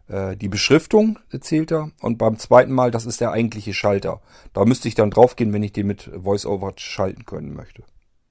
äh, 0.07 0.37
die 0.37 0.49
Beschriftung, 0.49 1.19
zählt 1.41 1.73
er, 1.73 1.91
und 2.01 2.17
beim 2.17 2.39
zweiten 2.39 2.73
Mal, 2.73 2.93
das 2.93 3.07
ist 3.07 3.21
der 3.21 3.33
eigentliche 3.33 3.75
Schalter. 3.75 4.21
Da 4.53 4.65
müsste 4.65 4.87
ich 4.87 4.95
dann 4.95 5.11
draufgehen, 5.11 5.53
wenn 5.53 5.65
ich 5.65 5.73
den 5.73 5.89
mit 5.89 6.09
VoiceOver 6.15 6.75
schalten 6.77 7.25
können 7.27 7.55
möchte. 7.55 7.83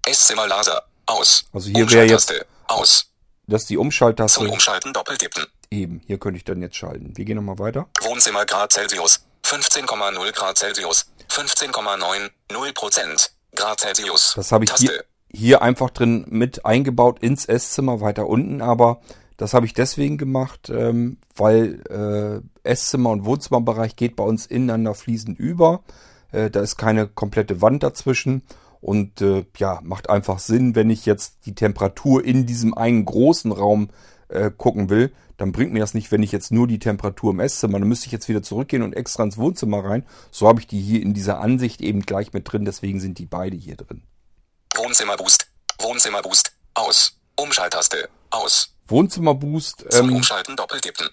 Esszimmer 0.08 0.48
Laser. 0.48 0.84
Aus. 1.06 1.46
Also 1.54 1.70
hier 1.70 1.90
wäre 1.92 2.06
jetzt-. 2.06 2.34
Aus. 2.68 3.12
Das 3.48 3.62
ist 3.64 3.70
die 3.70 3.76
Zum 3.76 3.88
Umschalttaste. 3.88 4.48
Umschalten 4.48 4.94
doppeltippen. 4.94 5.46
Eben, 5.70 6.02
hier 6.06 6.18
könnte 6.18 6.38
ich 6.38 6.44
dann 6.44 6.62
jetzt 6.62 6.76
schalten. 6.76 7.14
Wir 7.16 7.26
gehen 7.26 7.36
nochmal 7.36 7.60
weiter. 7.60 7.88
Wohnzimmer 8.02 8.46
Grad 8.46 8.72
Celsius. 8.72 9.26
15,0 9.46 10.32
Grad 10.34 10.58
Celsius. 10.58 11.06
15,9, 11.30 12.30
0 12.52 12.74
Prozent. 12.74 13.32
Grad 13.56 13.80
Celsius. 13.80 14.34
Das 14.36 14.52
habe 14.52 14.66
ich 14.66 14.74
hier, 14.74 15.04
hier 15.32 15.62
einfach 15.62 15.90
drin 15.90 16.26
mit 16.30 16.66
eingebaut 16.66 17.20
ins 17.20 17.46
Esszimmer 17.46 18.02
weiter 18.02 18.28
unten, 18.28 18.62
aber 18.62 19.02
das 19.38 19.54
habe 19.54 19.66
ich 19.66 19.74
deswegen 19.74 20.18
gemacht, 20.18 20.70
ähm, 20.70 21.18
weil 21.36 22.44
äh, 22.64 22.70
Esszimmer 22.70 23.12
und 23.12 23.26
Wohnzimmerbereich 23.26 23.96
geht 23.96 24.16
bei 24.16 24.24
uns 24.24 24.46
ineinander 24.46 24.94
fließend 24.94 25.38
über. 25.40 25.84
Äh, 26.32 26.50
da 26.50 26.62
ist 26.62 26.78
keine 26.78 27.08
komplette 27.08 27.62
Wand 27.62 27.84
dazwischen 27.84 28.44
und 28.82 29.22
äh, 29.22 29.46
ja, 29.58 29.80
macht 29.84 30.10
einfach 30.10 30.40
Sinn, 30.40 30.76
wenn 30.76 30.90
ich 30.90 31.06
jetzt 31.06 31.46
die 31.46 31.56
Temperatur 31.56 32.24
in 32.24 32.46
diesem 32.46 32.74
einen 32.74 33.06
großen 33.06 33.52
Raum 33.52 33.90
äh, 34.30 34.52
gucken 34.56 34.90
will, 34.90 35.14
dann 35.38 35.52
bringt 35.52 35.72
mir 35.72 35.80
das 35.80 35.94
nicht, 35.94 36.12
wenn 36.12 36.24
ich 36.24 36.32
jetzt 36.32 36.52
nur 36.52 36.68
die 36.68 36.80
Temperatur 36.80 37.32
im 37.32 37.40
Esszimmer, 37.40 37.80
dann 37.80 37.88
müsste 37.88 38.08
ich 38.08 38.12
jetzt 38.12 38.28
wieder 38.28 38.42
zurückgehen 38.42 38.82
und 38.82 38.94
extra 38.94 39.24
ins 39.24 39.38
Wohnzimmer 39.38 39.84
rein. 39.86 40.06
So 40.32 40.48
habe 40.48 40.60
ich 40.60 40.68
die 40.68 40.82
hier 40.82 41.02
in 41.02 41.14
dieser 41.14 41.40
Ansicht 41.40 41.82
eben 41.82 42.02
gleich 42.02 42.34
mit 42.34 42.52
drin, 42.52 42.66
deswegen 42.66 43.00
sind 43.00 43.20
die 43.20 43.26
beide 43.26 43.56
hier 43.56 43.76
drin. 43.76 44.04
Wohnzimmerboost. 44.76 45.48
Wohnzimmerboost. 45.80 46.52
Aus. 46.74 47.20
Umschalttaste. 47.36 48.10
Aus. 48.32 48.76
Wohnzimmerboost, 48.88 49.86
Zum 49.92 50.10
ähm, 50.10 50.16
Umschalten 50.16 50.56
doppeltippen. 50.56 51.08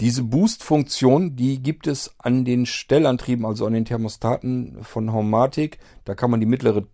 diese 0.00 0.22
Boost-Funktion, 0.22 1.36
die 1.36 1.62
gibt 1.62 1.86
es 1.86 2.10
an 2.18 2.44
den 2.44 2.66
Stellantrieben, 2.66 3.44
also 3.44 3.66
an 3.66 3.74
den 3.74 3.84
Thermostaten 3.84 4.82
von 4.82 5.12
Homematic. 5.12 5.78
Da 6.04 6.14
kann 6.14 6.30
man 6.30 6.40
die 6.40 6.46
mittlere, 6.46 6.86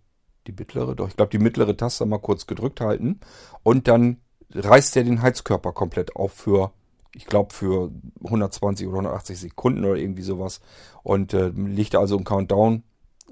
die 0.47 0.53
mittlere, 0.53 0.95
doch, 0.95 1.07
ich 1.07 1.15
glaube 1.15 1.31
die 1.31 1.39
mittlere 1.39 1.75
Taste 1.75 2.05
mal 2.05 2.19
kurz 2.19 2.47
gedrückt 2.47 2.81
halten 2.81 3.19
und 3.63 3.87
dann 3.87 4.17
reißt 4.53 4.95
er 4.97 5.03
den 5.03 5.21
Heizkörper 5.21 5.73
komplett 5.73 6.15
auf 6.15 6.33
für, 6.33 6.71
ich 7.13 7.25
glaube 7.25 7.53
für 7.53 7.91
120 8.23 8.87
oder 8.87 8.97
180 8.97 9.39
Sekunden 9.39 9.85
oder 9.85 9.95
irgendwie 9.95 10.21
sowas 10.21 10.61
und 11.03 11.33
äh, 11.33 11.49
liegt 11.49 11.95
also 11.95 12.17
im 12.17 12.23
Countdown, 12.23 12.83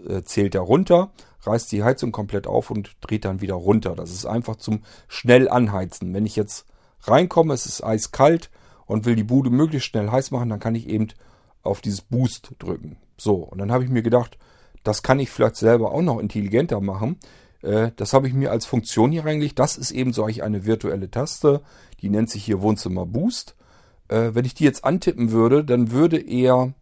äh, 0.08 0.24
zählt 0.24 0.56
er 0.56 0.62
runter, 0.62 1.12
reißt 1.42 1.72
die 1.72 1.84
Heizung 1.84 2.12
komplett 2.12 2.48
auf 2.48 2.72
und 2.72 2.96
dreht 3.02 3.26
dann 3.26 3.42
wieder 3.42 3.56
runter. 3.56 3.96
Das 3.96 4.12
ist 4.12 4.26
einfach 4.26 4.56
zum 4.56 4.84
schnell 5.08 5.50
anheizen. 5.50 6.14
Wenn 6.14 6.26
ich 6.26 6.36
jetzt 6.36 6.66
reinkomme, 7.02 7.54
es 7.54 7.66
ist 7.66 7.84
eiskalt 7.84 8.50
und 8.86 9.06
will 9.06 9.16
die 9.16 9.24
Bude 9.24 9.50
möglichst 9.50 9.90
schnell 9.90 10.10
heiß 10.10 10.32
machen, 10.32 10.50
dann 10.50 10.60
kann 10.60 10.76
ich 10.76 10.88
eben 10.88 11.10
auf 11.62 11.82
dieses 11.82 12.02
Boost 12.02 12.54
drücken. 12.60 12.98
So, 13.18 13.36
und 13.36 13.58
dann 13.58 13.72
habe 13.72 13.84
ich 13.84 13.90
mir 13.90 14.04
gedacht, 14.04 14.38
das 14.84 15.04
kann 15.04 15.20
ich 15.20 15.30
vielleicht 15.30 15.56
selber 15.56 15.92
auch 15.92 16.02
noch 16.02 16.20
intelligenter 16.20 16.82
machen. 16.82 17.18
Äh, 17.62 17.92
Das 17.96 18.14
habe 18.14 18.28
ich 18.28 18.34
mir 18.34 18.52
als 18.52 18.66
Funktion 18.66 19.12
hier 19.12 19.26
reingelegt. 19.26 19.60
Das 19.60 19.78
ist 19.78 19.92
eben 19.92 20.14
solch 20.14 20.44
eine 20.44 20.66
virtuelle 20.66 21.10
Taste. 21.10 21.62
Die 22.02 22.10
nennt 22.10 22.30
sich 22.30 22.44
hier 22.44 22.62
Wohnzimmer 22.62 23.06
Boost. 23.06 23.56
Äh, 24.10 24.32
Wenn 24.34 24.46
ich 24.46 24.54
die 24.54 24.66
jetzt 24.66 24.84
antippen 24.84 25.32
würde, 25.32 25.64
dann 25.64 25.92
würde 25.92 26.20
er 26.20 26.74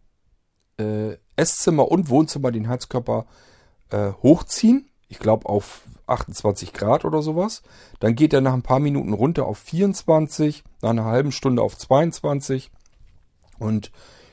äh, 0.78 1.16
Esszimmer 1.36 1.90
und 1.90 2.08
Wohnzimmer 2.08 2.50
den 2.52 2.68
Heizkörper 2.68 3.26
hochziehen. 4.22 4.88
Ich 5.08 5.18
glaube 5.18 5.46
auf 5.46 5.82
28 6.06 6.72
Grad 6.72 7.04
oder 7.04 7.20
sowas. 7.20 7.62
Dann 8.00 8.14
geht 8.14 8.32
er 8.32 8.40
nach 8.40 8.54
ein 8.54 8.62
paar 8.62 8.80
Minuten 8.80 9.12
runter 9.12 9.44
auf 9.44 9.58
24, 9.58 10.64
nach 10.80 10.90
einer 10.90 11.04
halben 11.04 11.30
Stunde 11.30 11.60
auf 11.60 11.76
22. 11.76 12.70
Und 13.58 13.92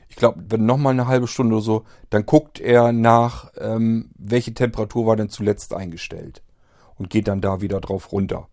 ich 0.09 0.15
glaube, 0.15 0.43
wenn 0.49 0.65
nochmal 0.65 0.93
eine 0.93 1.07
halbe 1.07 1.27
Stunde 1.27 1.55
oder 1.55 1.63
so, 1.63 1.85
dann 2.09 2.25
guckt 2.25 2.59
er 2.59 2.91
nach, 2.91 3.51
ähm, 3.57 4.09
welche 4.17 4.53
Temperatur 4.53 5.05
war 5.05 5.15
denn 5.15 5.29
zuletzt 5.29 5.73
eingestellt. 5.73 6.41
Und 6.97 7.09
geht 7.09 7.29
dann 7.29 7.39
da 7.39 7.61
wieder 7.61 7.79
drauf 7.79 8.11
runter. 8.11 8.49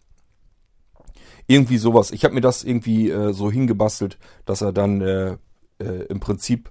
Irgendwie 1.48 1.78
sowas. 1.78 2.12
Ich 2.12 2.24
habe 2.24 2.34
mir 2.34 2.40
das 2.40 2.62
irgendwie 2.62 3.10
äh, 3.10 3.32
so 3.32 3.50
hingebastelt, 3.50 4.18
dass 4.44 4.60
er 4.60 4.72
dann 4.72 5.00
äh, 5.00 5.36
äh, 5.80 6.04
im 6.08 6.20
Prinzip 6.20 6.70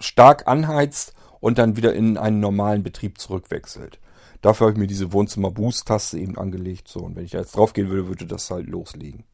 stark 0.00 0.48
anheizt 0.48 1.12
und 1.38 1.58
dann 1.58 1.76
wieder 1.76 1.94
in 1.94 2.18
einen 2.18 2.40
normalen 2.40 2.82
Betrieb 2.82 3.20
zurückwechselt. 3.20 4.00
Dafür 4.40 4.66
habe 4.66 4.72
ich 4.72 4.78
mir 4.78 4.86
diese 4.86 5.12
Wohnzimmer-Boost-Taste 5.12 6.18
eben 6.18 6.38
angelegt. 6.38 6.88
So, 6.88 7.00
und 7.00 7.16
wenn 7.16 7.24
ich 7.24 7.32
da 7.32 7.38
jetzt 7.38 7.56
draufgehen 7.56 7.88
würde, 7.88 8.08
würde 8.08 8.26
das 8.26 8.50
halt 8.50 8.66
loslegen. 8.66 9.24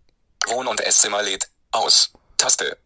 Wohn- 0.48 0.66
und 0.66 0.80
Esszimmer 0.80 1.22
lädt. 1.22 1.50
Aus. 1.70 2.12
Taste. 2.36 2.76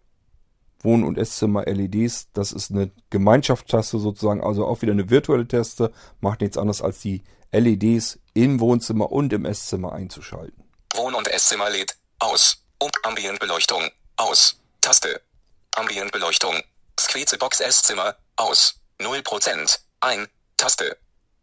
Wohn- 0.87 1.05
und 1.05 1.19
Esszimmer 1.19 1.65
LEDs, 1.67 2.29
das 2.33 2.53
ist 2.53 2.71
eine 2.71 2.91
Gemeinschaftstaste 3.11 3.99
sozusagen, 3.99 4.41
also 4.43 4.65
auch 4.67 4.81
wieder 4.81 4.93
eine 4.93 5.11
virtuelle 5.11 5.47
Taste, 5.47 5.93
macht 6.21 6.41
nichts 6.41 6.57
anderes 6.57 6.81
als 6.81 7.01
die 7.01 7.23
LEDs 7.53 8.21
im 8.33 8.61
Wohnzimmer 8.61 9.11
und 9.11 9.33
im 9.33 9.45
Esszimmer 9.45 9.93
einzuschalten. 9.93 10.65
Wohn- 10.95 11.15
und 11.15 11.29
Esszimmer 11.29 11.69
lädt. 11.69 11.97
Aus. 12.21 12.63
Um 12.79 12.91
Ambientbeleuchtung. 13.03 13.83
Aus. 14.17 14.61
Taste. 14.81 15.21
Ambientbeleuchtung. 15.75 16.55
Squeezebox 16.99 17.61
Esszimmer. 17.61 18.17
Aus. 18.37 18.81
0%. 19.01 19.79
Ein. 20.01 20.29
Taste. 20.57 20.97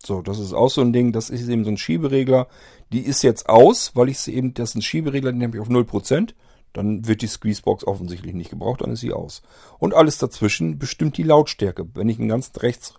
So, 0.06 0.22
das 0.22 0.40
ist 0.40 0.54
auch 0.54 0.70
so 0.70 0.82
ein 0.82 0.92
Ding, 0.92 1.12
das 1.12 1.30
ist 1.30 1.48
eben 1.48 1.64
so 1.64 1.72
ein 1.72 1.78
Schieberegler. 1.78 2.48
Die 2.92 3.02
ist 3.06 3.24
jetzt 3.24 3.48
aus, 3.48 3.96
weil 3.96 4.10
ich 4.10 4.20
sie 4.20 4.36
eben, 4.36 4.54
das 4.54 4.70
ist 4.70 4.76
ein 4.76 4.82
Schieberegler, 4.82 5.32
den 5.32 5.44
habe 5.44 5.58
ich 5.58 5.62
auf 5.62 5.70
0%. 5.70 6.34
Dann 6.74 7.08
wird 7.08 7.22
die 7.22 7.28
Squeezebox 7.28 7.86
offensichtlich 7.86 8.34
nicht 8.34 8.50
gebraucht, 8.50 8.82
dann 8.82 8.92
ist 8.92 9.00
sie 9.00 9.14
aus. 9.14 9.42
Und 9.78 9.94
alles 9.94 10.18
dazwischen 10.18 10.80
bestimmt 10.80 11.18
die 11.18 11.24
Lautstärke. 11.24 11.86
Wenn 11.94 12.10
ich 12.10 12.20
ihn 12.20 12.28
ganz 12.28 12.52
rechts 12.58 12.96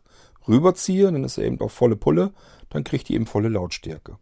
rüberziehe, 0.46 1.10
dann 1.10 1.24
ist 1.24 1.38
er 1.38 1.44
eben 1.44 1.60
auf 1.60 1.72
volle 1.72 1.96
Pulle, 1.96 2.32
dann 2.70 2.84
kriegt 2.84 3.08
die 3.08 3.14
eben 3.14 3.26
volle 3.26 3.48
Lautstärke. 3.48 4.18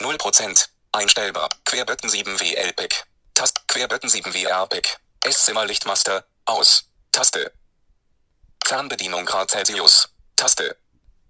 0%. 0.00 0.68
Einstellbar. 0.92 1.48
Querbutton 1.64 2.08
7 2.08 2.40
WL-Pick. 2.40 3.04
Tast. 3.34 3.66
Querbutton 3.68 4.08
7 4.08 4.32
WR-Pick. 4.32 4.98
Esszimmer 5.24 5.66
Lichtmaster. 5.66 6.24
Aus. 6.44 6.88
Taste. 7.10 7.52
Fernbedienung 8.64 9.24
Grad 9.24 9.50
Celsius. 9.50 10.08
Taste. 10.36 10.76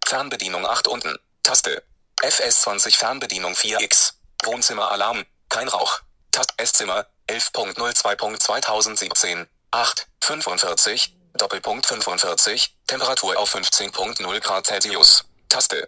Fernbedienung 0.07 0.67
8 0.67 0.89
unten. 0.89 1.17
Taste. 1.43 1.83
FS20 2.23 2.97
Fernbedienung 2.97 3.53
4X. 3.53 4.15
Wohnzimmer 4.45 4.91
Alarm. 4.91 5.25
Kein 5.49 5.69
Rauch. 5.69 6.01
Tast 6.35 6.55
Esszimmer 6.57 7.07
11.02.2017. 7.29 9.47
8. 9.71 10.09
45. 10.21 11.17
Doppelpunkt 11.39 11.87
45. 11.87 12.77
Temperatur 12.89 13.39
auf 13.39 13.55
15.0 13.55 14.41
Grad 14.41 14.67
Celsius. 14.67 15.27
Taste. 15.49 15.87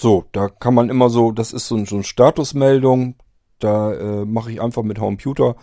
So, 0.00 0.26
da 0.30 0.48
kann 0.48 0.74
man 0.74 0.90
immer 0.90 1.10
so, 1.10 1.32
das 1.32 1.52
ist 1.52 1.66
so, 1.66 1.84
so 1.86 1.96
eine 1.96 2.04
Statusmeldung. 2.04 3.16
Da 3.58 3.92
äh, 3.94 4.24
mache 4.24 4.52
ich 4.52 4.60
einfach 4.60 4.84
mit 4.84 5.00
Computer, 5.00 5.56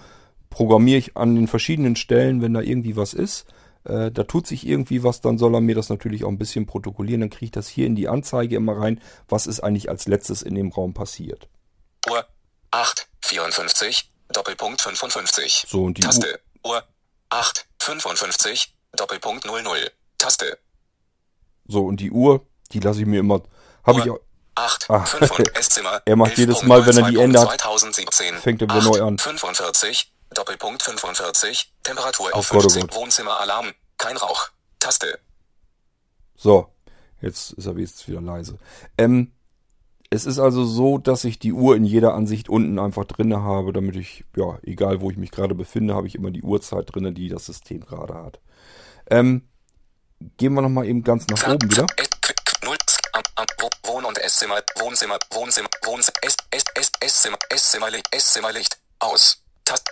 programmiere 0.50 0.98
ich 0.98 1.16
an 1.16 1.36
den 1.36 1.48
verschiedenen 1.48 1.96
Stellen, 1.96 2.42
wenn 2.42 2.54
da 2.54 2.60
irgendwie 2.60 2.98
was 2.98 3.14
ist. 3.14 3.46
Äh, 3.86 4.12
da 4.12 4.24
tut 4.24 4.46
sich 4.46 4.68
irgendwie 4.68 5.06
was, 5.06 5.22
dann 5.22 5.38
soll 5.38 5.56
er 5.56 5.62
mir 5.62 5.76
das 5.76 5.88
natürlich 5.88 6.26
auch 6.26 6.30
ein 6.30 6.38
bisschen 6.38 6.66
protokollieren. 6.66 7.22
Dann 7.22 7.30
kriege 7.30 7.46
ich 7.46 7.52
das 7.52 7.70
hier 7.70 7.88
in 7.88 7.96
die 7.96 8.10
Anzeige 8.10 8.58
immer 8.58 8.78
rein, 8.78 9.00
was 9.30 9.48
ist 9.48 9.62
eigentlich 9.62 9.88
als 9.88 10.10
letztes 10.10 10.42
in 10.42 10.56
dem 10.56 10.68
Raum 10.68 10.94
passiert. 10.94 11.48
Uhr 12.10 12.26
8, 12.72 13.08
54, 13.22 14.12
Doppelpunkt 14.30 14.82
55. 14.82 15.66
So, 15.68 15.84
und 15.86 15.98
die 15.98 16.02
Taste. 16.02 16.40
Uhr 16.64 16.84
8, 17.30 17.66
55, 17.82 18.74
Doppelpunkt 18.94 19.46
00. 19.46 19.92
Taste. 20.18 20.58
So, 21.68 21.86
und 21.86 21.98
die 21.98 22.12
Uhr, 22.12 22.46
die 22.72 22.80
lasse 22.80 23.00
ich 23.02 23.06
mir 23.06 23.20
immer, 23.20 23.42
habe 23.86 24.00
ich 24.02 24.10
auch, 24.10 24.20
8, 24.56 24.90
Ah, 24.90 25.06
5 25.06 25.32
und 25.40 25.56
Esszimmer. 25.58 26.02
er 26.06 26.16
macht 26.16 26.38
jedes 26.38 26.62
Mal, 26.64 26.86
wenn 26.86 26.98
er 26.98 27.10
die 27.10 27.20
ändert, 27.20 27.48
2017. 27.48 28.36
fängt 28.38 28.62
er 28.62 28.68
wieder 28.68 28.82
neu 28.82 29.02
an. 29.02 29.18
45, 29.18 30.14
Doppelpunkt 30.32 30.84
45, 30.84 31.74
Temperatur 31.84 32.30
Oh 32.34 32.38
auf 32.38 32.50
Gott, 32.50 32.58
oh 32.66 32.70
15, 32.70 32.82
Gott. 32.88 32.96
Wohnzimmer 32.96 33.40
Alarm, 33.40 33.72
kein 33.98 34.18
Rauch. 34.18 34.50
Taste. 34.80 35.20
So, 36.36 36.74
jetzt 37.22 37.52
ist 37.54 37.66
er 37.66 37.78
jetzt 37.78 38.08
wieder 38.08 38.20
leise. 38.22 38.58
Ähm, 38.98 39.32
es 40.14 40.26
ist 40.26 40.40
also 40.40 40.66
so, 40.66 40.98
dass 40.98 41.24
ich 41.24 41.40
die 41.40 41.54
Uhr 41.54 41.76
in 41.78 41.86
jeder 41.86 42.14
Ansicht 42.14 42.50
unten 42.50 42.78
einfach 42.80 43.06
drinne 43.06 43.42
habe, 43.44 43.72
damit 43.72 43.96
ich, 43.96 44.26
ja, 44.36 44.60
egal 44.64 45.00
wo 45.00 45.10
ich 45.10 45.16
mich 45.16 45.32
gerade 45.32 45.56
befinde, 45.56 45.96
habe 45.96 46.06
ich 46.06 46.16
immer 46.16 46.32
die 46.32 46.44
Uhrzeit 46.44 46.94
drinne, 46.94 47.14
die 47.14 47.30
das 47.30 47.46
System 47.46 47.80
gerade 47.80 48.14
hat. 48.16 48.40
Ähm, 49.10 49.48
gehen 50.38 50.54
wir 50.54 50.62
nochmal 50.62 50.86
eben 50.86 51.04
ganz 51.04 51.26
nach 51.28 51.48
oben 51.48 51.72
wieder. 51.72 51.88
Wo- 53.60 53.70
Wohn- 53.94 54.06
und 54.06 54.18
Esszimmer, 54.18 54.62
Wohnzimmer, 54.80 55.18
Wohnzimmer, 55.32 55.70
Wohnzimmer, 55.84 56.18
Ess, 56.22 56.36
Ess, 56.52 56.66
Ess, 56.76 56.92
Esszimmer, 57.00 57.38
Esszimmer, 57.50 57.90
Licht, 57.90 58.08
Esszimmer, 58.12 58.52
Licht, 58.52 58.78
aus. 59.00 59.44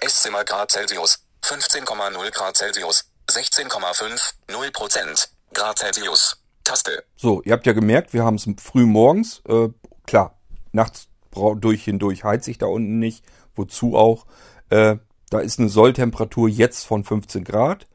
Esszimmer, 0.01 0.43
Grad 0.43 0.69
Celsius, 0.71 1.19
15,0 1.41 2.31
Grad 2.31 2.57
Celsius, 2.57 3.05
16,5, 3.29 4.33
0 4.49 4.71
Prozent, 4.71 5.29
Grad 5.53 5.77
Celsius. 5.79 6.38
Taste. 6.69 7.03
So, 7.15 7.41
ihr 7.43 7.53
habt 7.53 7.65
ja 7.65 7.73
gemerkt, 7.73 8.13
wir 8.13 8.23
haben 8.23 8.35
es 8.35 8.47
früh 8.61 8.85
morgens. 8.85 9.41
Äh, 9.47 9.69
klar, 10.05 10.37
nachts 10.71 11.07
durch 11.31 11.83
hindurch 11.83 12.23
heize 12.23 12.51
ich 12.51 12.59
da 12.59 12.67
unten 12.67 12.99
nicht. 12.99 13.25
Wozu 13.55 13.95
auch? 13.95 14.25
Äh, 14.69 14.97
da 15.29 15.39
ist 15.39 15.59
eine 15.59 15.69
Solltemperatur 15.69 16.47
jetzt 16.47 16.85
von 16.85 17.03
15 17.03 17.43
Grad. 17.43 17.87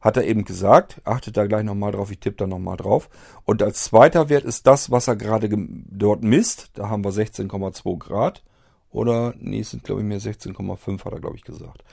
Hat 0.00 0.16
er 0.16 0.24
eben 0.24 0.44
gesagt. 0.44 1.00
Achtet 1.04 1.36
da 1.36 1.46
gleich 1.46 1.64
nochmal 1.64 1.92
drauf. 1.92 2.10
Ich 2.10 2.20
tippe 2.20 2.38
da 2.38 2.46
nochmal 2.46 2.76
drauf. 2.76 3.10
Und 3.44 3.62
als 3.62 3.84
zweiter 3.84 4.28
Wert 4.30 4.44
ist 4.44 4.66
das, 4.66 4.90
was 4.90 5.08
er 5.08 5.16
gerade 5.16 5.48
dort 5.50 6.22
misst. 6.22 6.70
Da 6.74 6.88
haben 6.88 7.04
wir 7.04 7.12
16,2 7.12 7.98
Grad. 7.98 8.42
Oder, 8.90 9.34
nee, 9.38 9.60
es 9.60 9.70
sind 9.70 9.84
glaube 9.84 10.00
ich 10.00 10.06
mehr 10.06 10.20
16,5, 10.20 11.04
hat 11.04 11.12
er 11.12 11.20
glaube 11.20 11.36
ich 11.36 11.44
gesagt. 11.44 11.84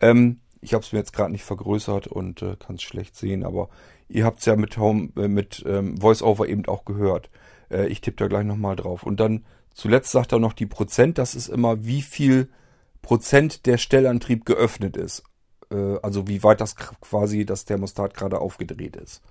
Ähm, 0.00 0.40
ich 0.60 0.74
habe 0.74 0.84
es 0.84 0.92
mir 0.92 0.98
jetzt 0.98 1.12
gerade 1.12 1.32
nicht 1.32 1.44
vergrößert 1.44 2.06
und 2.08 2.42
äh, 2.42 2.56
kann 2.56 2.76
es 2.76 2.82
schlecht 2.82 3.16
sehen, 3.16 3.44
aber 3.44 3.68
ihr 4.08 4.24
habt 4.24 4.40
es 4.40 4.46
ja 4.46 4.56
mit, 4.56 4.76
Home, 4.78 5.10
äh, 5.16 5.28
mit 5.28 5.64
ähm, 5.66 6.00
VoiceOver 6.00 6.48
eben 6.48 6.66
auch 6.66 6.84
gehört. 6.84 7.30
Äh, 7.70 7.88
ich 7.88 8.00
tippe 8.00 8.16
da 8.16 8.26
gleich 8.28 8.44
nochmal 8.44 8.76
drauf. 8.76 9.02
Und 9.02 9.20
dann 9.20 9.44
zuletzt 9.74 10.12
sagt 10.12 10.32
er 10.32 10.38
noch 10.38 10.52
die 10.52 10.66
Prozent, 10.66 11.18
das 11.18 11.34
ist 11.34 11.48
immer 11.48 11.84
wie 11.84 12.02
viel 12.02 12.48
Prozent 13.02 13.66
der 13.66 13.78
Stellantrieb 13.78 14.44
geöffnet 14.44 14.96
ist. 14.96 15.22
Äh, 15.70 15.96
also 16.02 16.28
wie 16.28 16.42
weit 16.42 16.60
das 16.60 16.76
quasi 16.76 17.44
das 17.44 17.64
Thermostat 17.64 18.14
gerade 18.14 18.40
aufgedreht 18.40 18.96
ist. 18.96 19.22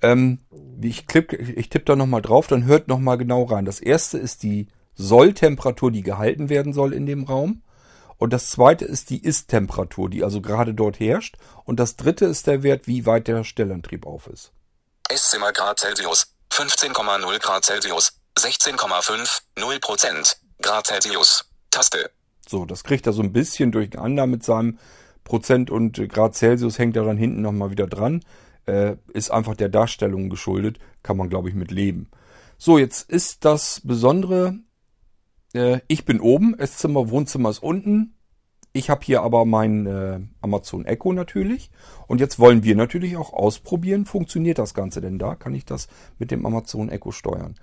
Ähm, 0.00 0.38
ich, 0.80 1.06
klick, 1.06 1.32
ich 1.32 1.68
tippe 1.68 1.86
da 1.86 1.96
nochmal 1.96 2.22
drauf, 2.22 2.46
dann 2.46 2.64
hört 2.64 2.88
nochmal 2.88 3.18
genau 3.18 3.44
rein. 3.44 3.64
Das 3.64 3.80
erste 3.80 4.18
ist 4.18 4.42
die 4.42 4.68
Solltemperatur, 4.94 5.90
die 5.90 6.02
gehalten 6.02 6.48
werden 6.48 6.72
soll 6.72 6.92
in 6.92 7.06
dem 7.06 7.24
Raum. 7.24 7.62
Und 8.18 8.32
das 8.32 8.50
zweite 8.50 8.84
ist 8.84 9.10
die 9.10 9.22
Ist-Temperatur, 9.22 10.10
die 10.10 10.24
also 10.24 10.42
gerade 10.42 10.74
dort 10.74 11.00
herrscht. 11.00 11.36
Und 11.64 11.80
das 11.80 11.96
dritte 11.96 12.26
ist 12.26 12.46
der 12.46 12.62
Wert, 12.62 12.86
wie 12.86 13.06
weit 13.06 13.28
der 13.28 13.44
Stellantrieb 13.44 14.06
auf 14.06 14.26
ist. 14.26 14.52
Esszimmer 15.08 15.52
Grad 15.52 15.78
Celsius, 15.78 16.26
15,0 16.52 17.38
Grad 17.38 17.64
Celsius, 17.64 18.12
16,5, 18.36 19.40
0 19.56 19.78
Prozent, 19.80 20.36
Grad 20.60 20.86
Celsius. 20.86 21.44
Taste. 21.70 22.10
So, 22.46 22.64
das 22.64 22.82
kriegt 22.82 23.06
er 23.06 23.12
so 23.12 23.22
ein 23.22 23.32
bisschen 23.32 23.72
durcheinander 23.72 24.26
mit 24.26 24.42
seinem 24.42 24.78
Prozent 25.22 25.70
und 25.70 25.96
Grad 26.08 26.34
Celsius 26.34 26.78
hängt 26.78 26.96
er 26.96 27.04
dann 27.04 27.16
hinten 27.16 27.42
nochmal 27.42 27.70
wieder 27.70 27.86
dran. 27.86 28.24
Äh, 28.66 28.96
ist 29.12 29.30
einfach 29.30 29.54
der 29.54 29.68
Darstellung 29.68 30.28
geschuldet. 30.28 30.78
Kann 31.02 31.16
man, 31.16 31.28
glaube 31.28 31.48
ich, 31.48 31.54
mit 31.54 31.70
leben. 31.70 32.10
So, 32.58 32.78
jetzt 32.78 33.08
ist 33.08 33.44
das 33.44 33.80
Besondere, 33.84 34.58
äh, 35.54 35.80
ich 35.88 36.04
bin 36.04 36.20
oben, 36.20 36.58
Esszimmer, 36.58 37.10
Wohnzimmer 37.10 37.50
ist 37.50 37.62
unten. 37.62 38.14
Ich 38.72 38.90
habe 38.90 39.04
hier 39.04 39.22
aber 39.22 39.44
mein 39.44 39.86
äh, 39.86 40.20
Amazon 40.40 40.84
Echo 40.84 41.12
natürlich. 41.12 41.70
Und 42.06 42.20
jetzt 42.20 42.38
wollen 42.38 42.62
wir 42.62 42.76
natürlich 42.76 43.16
auch 43.16 43.32
ausprobieren, 43.32 44.04
funktioniert 44.04 44.58
das 44.58 44.74
Ganze 44.74 45.00
denn 45.00 45.18
da? 45.18 45.34
Kann 45.34 45.54
ich 45.54 45.64
das 45.64 45.88
mit 46.18 46.30
dem 46.30 46.44
Amazon 46.46 46.88
Echo 46.88 47.10
steuern? 47.10 47.56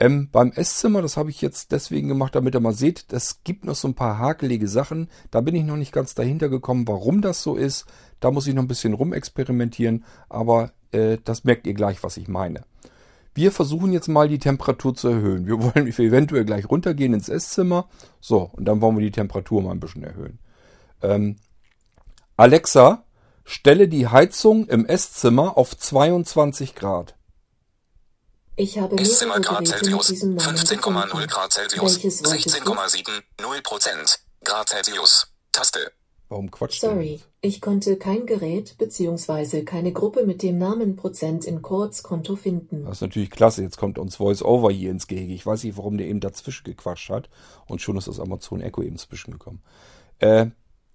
Ähm, 0.00 0.30
beim 0.32 0.50
Esszimmer, 0.52 1.02
das 1.02 1.18
habe 1.18 1.28
ich 1.28 1.42
jetzt 1.42 1.72
deswegen 1.72 2.08
gemacht, 2.08 2.34
damit 2.34 2.54
ihr 2.54 2.60
mal 2.60 2.72
seht, 2.72 3.12
es 3.12 3.44
gibt 3.44 3.66
noch 3.66 3.74
so 3.74 3.86
ein 3.86 3.94
paar 3.94 4.18
hakelige 4.18 4.66
Sachen. 4.66 5.08
Da 5.30 5.42
bin 5.42 5.54
ich 5.54 5.64
noch 5.64 5.76
nicht 5.76 5.92
ganz 5.92 6.14
dahinter 6.14 6.48
gekommen, 6.48 6.88
warum 6.88 7.20
das 7.20 7.42
so 7.42 7.54
ist. 7.54 7.84
Da 8.18 8.30
muss 8.30 8.46
ich 8.46 8.54
noch 8.54 8.62
ein 8.62 8.68
bisschen 8.68 8.94
rumexperimentieren, 8.94 10.04
aber 10.30 10.72
äh, 10.90 11.18
das 11.22 11.44
merkt 11.44 11.66
ihr 11.66 11.74
gleich, 11.74 12.02
was 12.02 12.16
ich 12.16 12.28
meine. 12.28 12.64
Wir 13.34 13.52
versuchen 13.52 13.92
jetzt 13.92 14.08
mal 14.08 14.28
die 14.28 14.38
Temperatur 14.38 14.94
zu 14.94 15.08
erhöhen. 15.08 15.46
Wir 15.46 15.62
wollen 15.62 15.86
eventuell 15.86 16.44
gleich 16.44 16.68
runtergehen 16.68 17.14
ins 17.14 17.28
Esszimmer. 17.28 17.88
So, 18.20 18.50
und 18.52 18.64
dann 18.64 18.80
wollen 18.80 18.96
wir 18.96 19.04
die 19.04 19.12
Temperatur 19.12 19.62
mal 19.62 19.72
ein 19.72 19.80
bisschen 19.80 20.02
erhöhen. 20.02 20.38
Ähm, 21.02 21.36
Alexa, 22.36 23.04
stelle 23.44 23.88
die 23.88 24.08
Heizung 24.08 24.66
im 24.68 24.86
Esszimmer 24.86 25.56
auf 25.56 25.76
22 25.76 26.74
Grad. 26.74 27.14
Ich 28.56 28.78
habe 28.78 28.98
Esszimmer 28.98 29.38
mehrere 29.38 29.54
Grad 29.54 29.64
Geräte 29.64 29.90
mit 29.90 30.02
Celsius, 30.02 30.06
diesem 30.08 30.34
Namen 30.34 30.56
15,0 30.56 30.76
gefunden. 30.76 31.26
Grad 31.28 31.52
Celsius, 31.52 31.82
Welches 31.82 32.24
wolltest 32.24 32.66
du? 32.66 32.72
16,7, 32.72 33.10
0 33.40 33.62
Prozent, 33.62 34.18
Grad 34.44 34.68
Celsius. 34.68 35.28
Taste. 35.52 35.92
Warum 36.28 36.50
quatscht 36.50 36.80
Sorry? 36.80 37.22
Ich 37.42 37.60
konnte 37.62 37.96
kein 37.96 38.26
Gerät 38.26 38.76
bzw. 38.76 39.62
keine 39.62 39.92
Gruppe 39.92 40.26
mit 40.26 40.42
dem 40.42 40.58
Namen 40.58 40.96
Prozent 40.96 41.46
in 41.46 41.62
Kurzkonto 41.62 42.36
finden. 42.36 42.84
Das 42.84 42.98
ist 42.98 43.02
natürlich 43.02 43.30
klasse. 43.30 43.62
Jetzt 43.62 43.78
kommt 43.78 43.98
uns 43.98 44.20
VoiceOver 44.20 44.70
hier 44.70 44.90
ins 44.90 45.06
Gehege. 45.06 45.32
Ich 45.32 45.46
weiß 45.46 45.64
nicht, 45.64 45.78
warum 45.78 45.96
der 45.96 46.06
eben 46.06 46.20
dazwischen 46.20 46.64
gequatscht 46.64 47.08
hat. 47.08 47.30
Und 47.66 47.80
schon 47.80 47.96
ist 47.96 48.08
das 48.08 48.20
Amazon 48.20 48.60
Echo 48.60 48.82
eben 48.82 48.98
zwischengekommen. 48.98 49.62
Äh, 50.18 50.46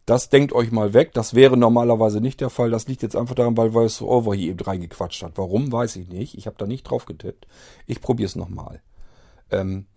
das 0.05 0.29
denkt 0.29 0.53
euch 0.53 0.71
mal 0.71 0.93
weg. 0.93 1.13
Das 1.13 1.33
wäre 1.33 1.57
normalerweise 1.57 2.21
nicht 2.21 2.41
der 2.41 2.51
Fall. 2.51 2.69
Das 2.69 2.87
liegt 2.87 3.01
jetzt 3.01 3.15
einfach 3.15 3.33
daran, 3.33 3.57
weil 3.57 3.73
VoiceOver 3.73 4.35
hier 4.35 4.51
eben 4.51 4.59
reingequatscht 4.59 5.23
hat. 5.23 5.39
Warum, 5.39 5.71
weiß 5.71 5.95
ich 5.95 6.09
nicht. 6.09 6.37
Ich 6.37 6.45
habe 6.45 6.57
da 6.59 6.67
nicht 6.67 6.83
drauf 6.83 7.05
getippt. 7.05 7.47
Ich 7.87 8.01
probiere 8.01 8.27
es 8.27 8.35
nochmal. 8.35 8.83
Ähm, 9.49 9.87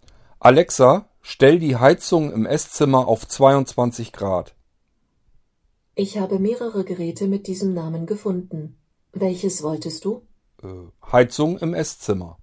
Alexa, 0.40 1.10
stell 1.20 1.58
die 1.58 1.76
Heizung 1.76 2.32
im 2.32 2.46
Esszimmer 2.46 3.06
auf 3.06 3.28
22 3.28 4.12
Grad. 4.12 4.54
Ich 6.00 6.16
habe 6.16 6.38
mehrere 6.38 6.84
Geräte 6.84 7.26
mit 7.26 7.48
diesem 7.48 7.74
Namen 7.74 8.06
gefunden. 8.06 8.78
Welches 9.10 9.64
wolltest 9.64 10.04
du? 10.04 10.24
Äh, 10.62 10.68
Heizung 11.10 11.58
im 11.58 11.74
Esszimmer. 11.74 12.38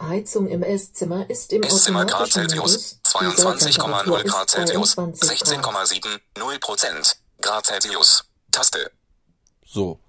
Heizung 0.00 0.46
im 0.48 0.62
Esszimmer 0.62 1.28
ist 1.28 1.52
im 1.52 1.62
Esszimmer 1.62 2.06
Grad 2.06 2.22
automatischen 2.22 2.48
Celsius, 2.48 2.62
Modus. 2.62 3.00
Die 3.02 3.18
22,0 3.18 3.42
Solltemperatur 3.42 4.22
Grad 4.24 4.50
Celsius, 4.50 4.92
22 4.92 6.00
Grad. 6.00 6.18
16,7, 6.18 6.20
0 6.38 6.58
Prozent, 6.58 7.16
Grad 7.42 7.66
Celsius. 7.66 8.24
Taste. 8.50 8.90
So. 9.62 10.00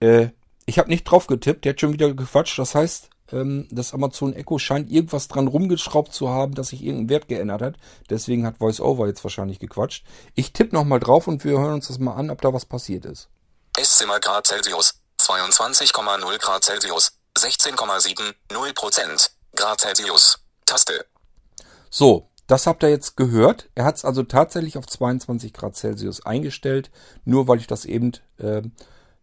Äh, 0.00 0.30
ich 0.66 0.80
habe 0.80 0.88
nicht 0.88 1.04
drauf 1.04 1.28
getippt, 1.28 1.64
der 1.64 1.74
hat 1.74 1.80
schon 1.80 1.92
wieder 1.92 2.12
gequatscht. 2.12 2.58
Das 2.58 2.74
heißt, 2.74 3.10
das 3.30 3.92
Amazon 3.92 4.32
Echo 4.32 4.58
scheint 4.58 4.90
irgendwas 4.90 5.28
dran 5.28 5.48
rumgeschraubt 5.48 6.14
zu 6.14 6.30
haben, 6.30 6.54
dass 6.54 6.68
sich 6.68 6.82
irgendein 6.82 7.10
Wert 7.10 7.28
geändert 7.28 7.60
hat. 7.60 7.74
Deswegen 8.08 8.46
hat 8.46 8.60
VoiceOver 8.60 9.06
jetzt 9.06 9.22
wahrscheinlich 9.22 9.58
gequatscht. 9.58 10.04
Ich 10.34 10.52
tippe 10.52 10.74
nochmal 10.74 10.98
drauf 10.98 11.26
und 11.26 11.44
wir 11.44 11.58
hören 11.58 11.74
uns 11.74 11.88
das 11.88 11.98
mal 11.98 12.14
an, 12.14 12.30
ob 12.30 12.40
da 12.40 12.54
was 12.54 12.64
passiert 12.64 13.04
ist. 13.04 13.28
Esszimmer 13.76 14.18
Grad 14.18 14.46
Celsius, 14.46 14.94
22,0 15.20 16.38
Grad 16.38 16.64
Celsius, 16.64 17.12
16,7, 17.36 18.34
0 18.50 18.72
Prozent, 18.72 19.30
Grad 19.54 19.80
Celsius, 19.80 20.38
Taste. 20.64 21.04
So, 21.90 22.28
das 22.46 22.66
habt 22.66 22.82
ihr 22.82 22.88
jetzt 22.88 23.16
gehört. 23.16 23.68
Er 23.74 23.84
hat 23.84 23.96
es 23.96 24.04
also 24.06 24.22
tatsächlich 24.22 24.78
auf 24.78 24.86
22 24.86 25.52
Grad 25.52 25.76
Celsius 25.76 26.24
eingestellt, 26.24 26.90
nur 27.26 27.46
weil 27.46 27.58
ich 27.58 27.66
das 27.66 27.84
eben 27.84 28.12
äh, 28.38 28.62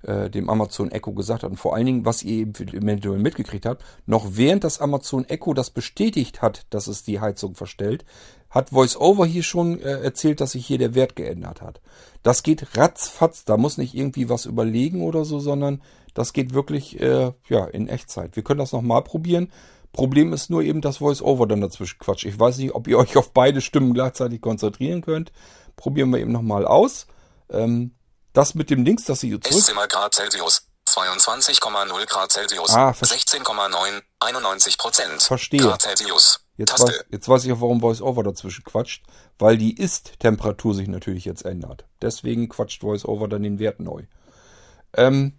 äh, 0.06 0.30
dem 0.30 0.50
Amazon 0.50 0.92
Echo 0.92 1.14
gesagt 1.14 1.44
habe. 1.44 1.52
Und 1.52 1.58
vor 1.58 1.76
allen 1.76 1.86
Dingen, 1.86 2.06
was 2.06 2.24
ihr 2.24 2.40
eben 2.40 2.54
eventuell 2.54 3.20
mitgekriegt 3.20 3.66
habt, 3.66 3.84
noch 4.06 4.26
während 4.32 4.64
das 4.64 4.80
Amazon 4.80 5.26
Echo 5.26 5.54
das 5.54 5.70
bestätigt 5.70 6.42
hat, 6.42 6.66
dass 6.70 6.88
es 6.88 7.04
die 7.04 7.20
Heizung 7.20 7.56
verstellt, 7.56 8.06
hat 8.50 8.72
VoiceOver 8.72 9.26
hier 9.26 9.44
schon 9.44 9.80
äh, 9.80 10.02
erzählt, 10.02 10.40
dass 10.42 10.52
sich 10.52 10.66
hier 10.66 10.78
der 10.78 10.96
Wert 10.96 11.16
geändert 11.16 11.62
hat. 11.62 11.82
Das 12.24 12.42
geht 12.42 12.78
ratzfatz, 12.78 13.46
da 13.46 13.58
muss 13.58 13.78
nicht 13.78 13.94
irgendwie 13.94 14.30
was 14.30 14.46
überlegen 14.46 15.02
oder 15.02 15.26
so, 15.26 15.40
sondern 15.40 15.82
das 16.14 16.32
geht 16.32 16.54
wirklich 16.54 17.00
äh, 17.02 17.34
ja 17.50 17.66
in 17.66 17.90
Echtzeit. 17.90 18.36
Wir 18.36 18.44
können 18.44 18.60
das 18.60 18.72
nochmal 18.72 19.04
probieren. 19.04 19.50
Problem 19.92 20.34
ist 20.34 20.50
nur 20.50 20.62
eben, 20.62 20.82
dass 20.82 21.02
VoiceOver 21.02 21.48
dann 21.48 21.62
dazwischen 21.62 22.00
quatscht. 22.00 22.26
Ich 22.26 22.40
weiß 22.40 22.58
nicht, 22.58 22.76
ob 22.76 22.88
ihr 22.88 22.98
euch 23.00 23.18
auf 23.18 23.32
beide 23.32 23.62
Stimmen 23.62 23.94
gleichzeitig 23.94 24.42
konzentrieren 24.42 25.02
könnt. 25.02 25.32
Probieren 25.76 26.10
wir 26.12 26.20
eben 26.20 26.32
nochmal 26.32 26.66
aus. 26.66 27.08
Ähm, 27.50 27.92
das 28.38 28.56
mit 28.56 28.70
dem 28.70 28.86
Dings, 28.86 29.06
dass 29.06 29.20
sie 29.22 29.30
zurück... 29.40 29.46
Esszimmer 29.58 29.88
Grad 29.88 30.14
Celsius, 30.14 30.68
22,0 30.88 32.06
Grad 32.06 32.32
Celsius, 32.32 32.70
Ah, 32.74 32.94
ver- 32.94 33.08
16,9, 33.08 34.02
91 34.20 34.78
Prozent, 34.78 35.22
Verstehe. 35.24 35.60
Grad 35.62 35.82
Celsius, 35.82 36.40
Jetzt 36.58 36.70
Taste. 36.70 36.88
weiß, 36.88 37.06
jetzt 37.10 37.28
weiß 37.30 37.46
ich 37.46 37.52
auch, 37.52 37.62
warum 37.62 37.82
VoiceOver 37.82 38.24
dazwischen 38.24 38.64
quatscht, 38.64 39.04
weil 39.40 39.58
die 39.58 39.76
Ist-Temperatur 39.76 40.74
sich 40.76 40.88
natürlich 40.88 41.26
jetzt 41.26 41.44
ändert. 41.46 41.86
Deswegen 42.02 42.48
quatscht 42.50 42.84
VoiceOver 42.84 43.28
dann 43.28 43.44
den 43.44 43.60
Wert 43.60 43.80
neu. 43.80 44.04
Ähm, 44.94 45.38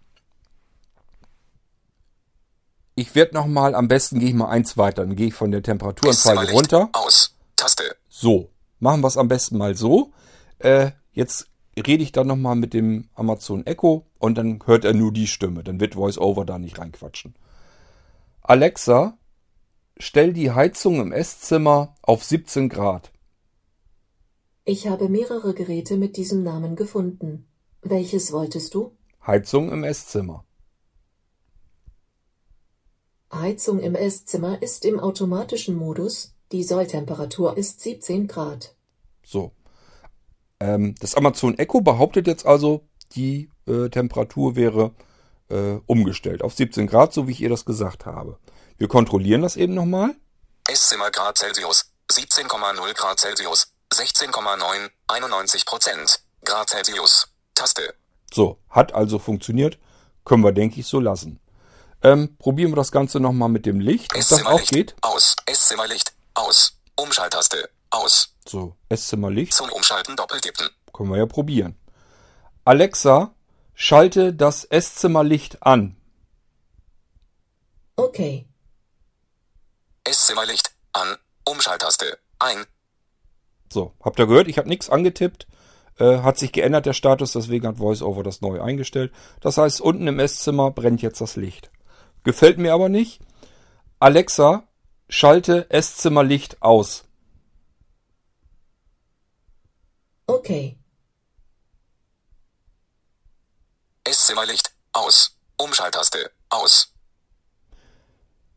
ich 2.94 3.14
werde 3.14 3.35
nochmal, 3.35 3.74
am 3.74 3.89
besten 3.89 4.20
gehe 4.20 4.28
ich 4.31 4.35
mal 4.35 4.48
eins 4.48 4.77
weiter, 4.77 5.02
dann 5.06 5.16
gehe 5.16 5.28
ich 5.28 5.35
von 5.35 5.51
der 5.51 5.62
Temperaturanzeige 5.62 6.52
runter. 6.52 6.89
Aus, 6.93 7.35
Taste. 7.56 7.97
So, 8.09 8.51
machen 8.78 9.01
wir 9.02 9.09
es 9.09 9.16
am 9.16 9.28
besten 9.28 9.59
mal 9.59 9.74
so. 9.74 10.12
Äh, 10.59 10.93
jetzt 11.12 11.47
rede 11.78 12.03
ich 12.03 12.12
dann 12.12 12.27
nochmal 12.27 12.57
mit 12.57 12.73
dem 12.73 13.09
Amazon 13.15 13.66
Echo 13.66 14.07
und 14.19 14.39
dann 14.39 14.61
hört 14.65 14.85
er 14.85 14.94
nur 14.94 15.12
die 15.12 15.27
Stimme. 15.27 15.62
Dann 15.62 15.81
wird 15.81 15.97
VoiceOver 15.97 16.44
da 16.44 16.59
nicht 16.59 16.78
reinquatschen. 16.78 17.35
Alexa, 18.43 19.19
stell 19.98 20.32
die 20.32 20.53
Heizung 20.53 21.01
im 21.01 21.12
Esszimmer 21.12 21.94
auf 22.03 22.24
17 22.24 22.69
Grad. 22.69 23.12
Ich 24.65 24.89
habe 24.89 25.09
mehrere 25.09 25.55
Geräte 25.55 25.97
mit 25.97 26.16
diesem 26.16 26.43
Namen 26.43 26.77
gefunden. 26.77 27.47
Welches 27.82 28.32
wolltest 28.32 28.74
du? 28.74 28.93
Heizung 29.27 29.70
im 29.70 29.85
Esszimmer. 29.85 30.44
Heizung 33.32 33.81
im 33.81 33.94
Esszimmer 33.94 34.62
ist 34.62 34.85
im 34.85 34.98
automatischen 34.98 35.77
Modus. 35.77 36.35
Die 36.53 36.62
Solltemperatur 36.62 37.57
ist 37.57 37.81
17 37.81 38.28
Grad. 38.28 38.74
So. 39.24 39.53
Ähm, 40.61 40.95
das 41.01 41.15
Amazon 41.15 41.59
Echo 41.59 41.81
behauptet 41.81 42.27
jetzt 42.27 42.47
also, 42.47 42.87
die 43.12 43.51
äh, 43.66 43.89
Temperatur 43.89 44.57
wäre 44.57 44.95
äh, 45.49 45.78
umgestellt 45.87 46.43
auf 46.43 46.55
17 46.55 46.87
Grad, 46.87 47.12
so 47.12 47.28
wie 47.28 47.33
ich 47.33 47.41
ihr 47.41 47.51
das 47.51 47.65
gesagt 47.65 48.07
habe. 48.07 48.39
Wir 48.78 48.89
kontrollieren 48.89 49.43
das 49.43 49.57
eben 49.57 49.74
nochmal. 49.74 50.15
Esszimmer 50.69 51.11
Grad 51.11 51.39
Celsius, 51.39 51.93
17,0 52.11 52.95
Grad 52.95 53.20
Celsius, 53.20 53.73
16,9, 53.93 54.91
91 55.09 55.66
Prozent, 55.66 56.20
Grad 56.45 56.70
Celsius, 56.70 57.28
Taste. 57.55 57.95
So, 58.33 58.59
hat 58.69 58.93
also 58.93 59.19
funktioniert. 59.19 59.78
Können 60.24 60.43
wir, 60.43 60.53
denke 60.53 60.81
ich, 60.81 60.87
so 60.87 60.99
lassen. 60.99 61.41
Ähm, 62.03 62.37
probieren 62.39 62.73
wir 62.73 62.77
das 62.77 62.93
Ganze 62.93 63.20
nochmal 63.20 63.49
mit 63.49 63.65
dem 63.65 63.81
Licht, 63.81 64.15
ob 64.15 64.28
das 64.28 64.45
auch 64.45 64.62
geht. 64.62 64.95
aus, 65.01 65.37
Esszimmerlicht, 65.47 66.12
aus, 66.35 66.78
Umschalttaste, 66.97 67.70
aus, 67.91 68.36
So, 68.48 68.77
Esszimmerlicht 68.89 69.52
zum 69.55 69.70
Umschalten 69.70 70.16
doppeltippen. 70.16 70.68
können 70.93 71.10
wir 71.10 71.18
ja 71.18 71.27
probieren. 71.27 71.77
Alexa, 72.64 73.35
schalte 73.74 74.32
das 74.32 74.64
Esszimmerlicht 74.64 75.62
an. 75.62 75.97
Okay. 77.97 78.47
Esszimmerlicht, 80.05 80.70
an, 80.93 81.16
Umschalttaste, 81.44 82.18
ein, 82.39 82.64
So, 83.73 83.93
habt 84.02 84.18
ihr 84.18 84.27
gehört? 84.27 84.48
Ich 84.48 84.59
habe 84.59 84.68
nichts 84.68 84.90
angetippt. 84.90 85.47
Äh, 85.98 86.18
hat 86.18 86.39
sich 86.39 86.52
geändert 86.52 86.86
der 86.86 86.93
Status, 86.93 87.32
deswegen 87.32 87.66
hat 87.66 87.78
VoiceOver 87.78 88.23
das 88.23 88.40
neu 88.43 88.60
eingestellt. 88.60 89.12
Das 89.40 89.56
heißt, 89.59 89.81
unten 89.81 90.06
im 90.06 90.18
Esszimmer 90.20 90.70
brennt 90.70 91.02
jetzt 91.02 91.20
das 91.20 91.36
Licht. 91.36 91.70
Gefällt 92.23 92.59
mir 92.59 92.74
aber 92.74 92.89
nicht. 92.89 93.20
Alexa, 93.98 94.68
schalte 95.09 95.70
Esszimmerlicht 95.70 96.62
aus. 96.62 97.06
Okay. 100.27 100.77
Esszimmerlicht, 104.05 104.73
aus, 104.93 105.36
Umschalttaste, 105.57 106.31
aus, 106.51 106.93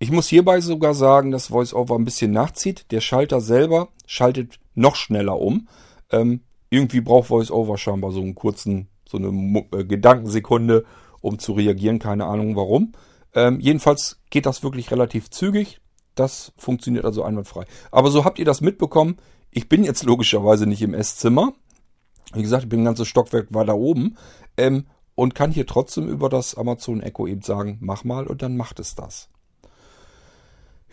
Ich 0.01 0.11
muss 0.11 0.27
hierbei 0.27 0.61
sogar 0.61 0.93
sagen, 0.93 1.31
dass 1.31 1.51
VoiceOver 1.51 1.95
ein 1.95 2.05
bisschen 2.05 2.31
nachzieht. 2.31 2.89
Der 2.91 3.01
Schalter 3.01 3.41
selber 3.41 3.89
schaltet 4.05 4.59
noch 4.73 4.95
schneller 4.95 5.39
um. 5.39 5.67
Ähm, 6.09 6.41
irgendwie 6.69 7.01
braucht 7.01 7.29
VoiceOver 7.29 7.77
scheinbar 7.77 8.11
so 8.11 8.21
einen 8.21 8.33
kurzen, 8.33 8.87
so 9.07 9.17
eine 9.17 9.27
äh, 9.73 9.83
Gedankensekunde, 9.83 10.85
um 11.21 11.37
zu 11.37 11.53
reagieren. 11.53 11.99
Keine 11.99 12.25
Ahnung 12.25 12.55
warum. 12.55 12.93
Ähm, 13.33 13.59
jedenfalls 13.59 14.19
geht 14.29 14.45
das 14.45 14.63
wirklich 14.63 14.89
relativ 14.89 15.29
zügig. 15.29 15.81
Das 16.15 16.53
funktioniert 16.57 17.05
also 17.05 17.23
einwandfrei. 17.23 17.65
Aber 17.91 18.09
so 18.09 18.23
habt 18.23 18.39
ihr 18.39 18.45
das 18.45 18.61
mitbekommen. 18.61 19.17
Ich 19.51 19.69
bin 19.69 19.84
jetzt 19.84 20.03
logischerweise 20.03 20.65
nicht 20.67 20.81
im 20.81 20.93
Esszimmer. 20.93 21.53
Wie 22.34 22.41
gesagt, 22.41 22.63
ich 22.63 22.69
bin 22.69 22.81
ein 22.81 22.85
ganzes 22.85 23.07
Stockwerk 23.07 23.47
weiter 23.51 23.76
oben. 23.76 24.17
Ähm, 24.57 24.85
und 25.19 25.35
kann 25.35 25.51
hier 25.51 25.67
trotzdem 25.67 26.07
über 26.07 26.30
das 26.30 26.55
Amazon 26.55 27.01
Echo 27.01 27.27
eben 27.27 27.41
sagen, 27.41 27.77
mach 27.81 28.05
mal 28.05 28.26
und 28.26 28.41
dann 28.41 28.55
macht 28.55 28.80
es 28.80 28.95
das. 28.95 29.27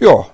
Ja, 0.00 0.26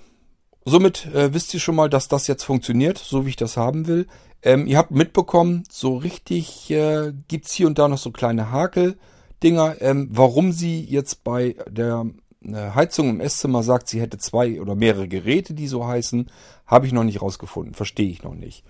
somit 0.65 1.05
äh, 1.07 1.35
wisst 1.35 1.53
ihr 1.53 1.61
schon 1.61 1.75
mal, 1.75 1.91
dass 1.91 2.09
das 2.09 2.27
jetzt 2.27 2.45
funktioniert, 2.45 2.97
so 2.97 3.27
wie 3.27 3.31
ich 3.31 3.37
das 3.37 3.59
haben 3.59 3.87
will. 3.87 4.07
Ähm, 4.43 4.67
ihr 4.67 4.79
habt 4.79 4.93
mitbekommen, 4.93 5.65
so 5.71 5.97
richtig 5.99 6.71
äh, 6.71 7.13
gibt's 7.29 7.53
hier 7.53 7.67
und 7.67 7.79
da 7.79 7.87
noch 7.87 7.99
so 7.99 8.11
kleine 8.13 8.51
Hakel-Dinger. 8.51 9.83
Ähm, 9.83 10.09
warum 10.11 10.53
sie 10.53 10.81
jetzt 10.81 11.23
bei 11.23 11.57
der 11.69 12.07
Heizung 12.51 13.09
im 13.11 13.21
Esszimmer 13.21 13.63
sagt, 13.63 13.89
sie 13.89 14.01
hätte 14.01 14.19
zwei 14.19 14.61
oder 14.61 14.75
mehrere 14.75 15.09
Geräte, 15.09 15.55
die 15.55 15.69
so 15.69 15.87
heißen, 15.87 16.31
habe 16.67 16.87
ich 16.87 16.93
noch 16.93 17.05
nicht 17.05 17.23
rausgefunden, 17.23 17.75
verstehe 17.75 18.09
ich 18.09 18.23
noch 18.23 18.35
nicht. 18.35 18.65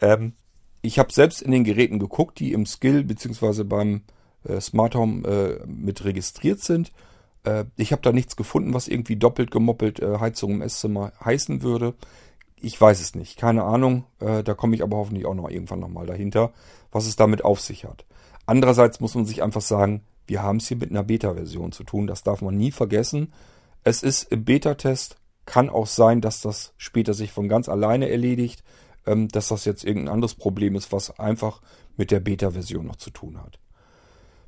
Ähm, 0.00 0.34
ich 0.82 0.98
habe 0.98 1.12
selbst 1.12 1.42
in 1.42 1.50
den 1.50 1.64
Geräten 1.64 1.98
geguckt, 1.98 2.38
die 2.38 2.52
im 2.52 2.66
Skill 2.66 3.04
beziehungsweise 3.04 3.64
beim 3.64 4.02
äh, 4.44 4.60
Smart 4.60 4.94
Home 4.94 5.26
äh, 5.28 5.66
mit 5.66 6.04
registriert 6.04 6.60
sind. 6.60 6.92
Äh, 7.44 7.64
ich 7.76 7.92
habe 7.92 8.02
da 8.02 8.12
nichts 8.12 8.36
gefunden, 8.36 8.74
was 8.74 8.88
irgendwie 8.88 9.16
doppelt 9.16 9.50
gemoppelt 9.50 10.00
äh, 10.00 10.18
Heizung 10.18 10.52
im 10.52 10.62
Esszimmer 10.62 11.12
heißen 11.24 11.62
würde. 11.62 11.94
Ich 12.60 12.80
weiß 12.80 13.00
es 13.00 13.14
nicht, 13.14 13.36
keine 13.36 13.64
Ahnung. 13.64 14.04
Äh, 14.20 14.42
da 14.42 14.54
komme 14.54 14.74
ich 14.74 14.82
aber 14.82 14.96
hoffentlich 14.96 15.26
auch 15.26 15.34
noch 15.34 15.50
irgendwann 15.50 15.80
nochmal 15.80 16.06
dahinter, 16.06 16.52
was 16.90 17.06
es 17.06 17.16
damit 17.16 17.44
auf 17.44 17.60
sich 17.60 17.84
hat. 17.84 18.04
Andererseits 18.46 19.00
muss 19.00 19.14
man 19.14 19.26
sich 19.26 19.42
einfach 19.42 19.60
sagen, 19.60 20.02
wir 20.28 20.42
haben 20.42 20.58
es 20.58 20.68
hier 20.68 20.76
mit 20.76 20.90
einer 20.90 21.02
Beta-Version 21.02 21.72
zu 21.72 21.84
tun. 21.84 22.06
Das 22.06 22.22
darf 22.22 22.42
man 22.42 22.56
nie 22.56 22.70
vergessen. 22.70 23.32
Es 23.82 24.02
ist 24.02 24.30
im 24.30 24.44
Beta-Test. 24.44 25.16
Kann 25.46 25.70
auch 25.70 25.86
sein, 25.86 26.20
dass 26.20 26.42
das 26.42 26.74
später 26.76 27.14
sich 27.14 27.32
von 27.32 27.48
ganz 27.48 27.70
alleine 27.70 28.10
erledigt, 28.10 28.62
ähm, 29.06 29.28
dass 29.28 29.48
das 29.48 29.64
jetzt 29.64 29.84
irgendein 29.84 30.12
anderes 30.14 30.34
Problem 30.34 30.74
ist, 30.76 30.92
was 30.92 31.18
einfach 31.18 31.62
mit 31.96 32.10
der 32.10 32.20
Beta-Version 32.20 32.86
noch 32.86 32.96
zu 32.96 33.10
tun 33.10 33.40
hat. 33.42 33.58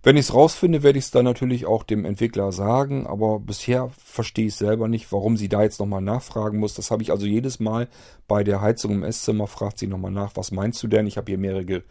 Wenn 0.02 0.16
ich 0.16 0.26
es 0.26 0.34
rausfinde, 0.34 0.82
werde 0.82 0.98
ich 0.98 1.06
es 1.06 1.10
dann 1.10 1.26
natürlich 1.26 1.66
auch 1.66 1.82
dem 1.82 2.06
Entwickler 2.06 2.52
sagen, 2.52 3.06
aber 3.06 3.38
bisher 3.38 3.90
verstehe 3.98 4.46
ich 4.46 4.54
selber 4.54 4.88
nicht, 4.88 5.12
warum 5.12 5.36
sie 5.36 5.50
da 5.50 5.62
jetzt 5.62 5.78
nochmal 5.78 6.00
nachfragen 6.00 6.58
muss. 6.58 6.72
Das 6.72 6.90
habe 6.90 7.02
ich 7.02 7.10
also 7.10 7.26
jedes 7.26 7.60
Mal 7.60 7.86
bei 8.26 8.42
der 8.42 8.62
Heizung 8.62 8.92
im 8.92 9.02
Esszimmer, 9.02 9.46
fragt 9.46 9.78
sie 9.78 9.86
nochmal 9.86 10.10
nach, 10.10 10.32
was 10.36 10.52
meinst 10.52 10.82
du 10.82 10.88
denn? 10.88 11.06
Ich 11.06 11.18
habe 11.18 11.30
hier 11.30 11.38
mehrere 11.38 11.64
Ge 11.64 11.82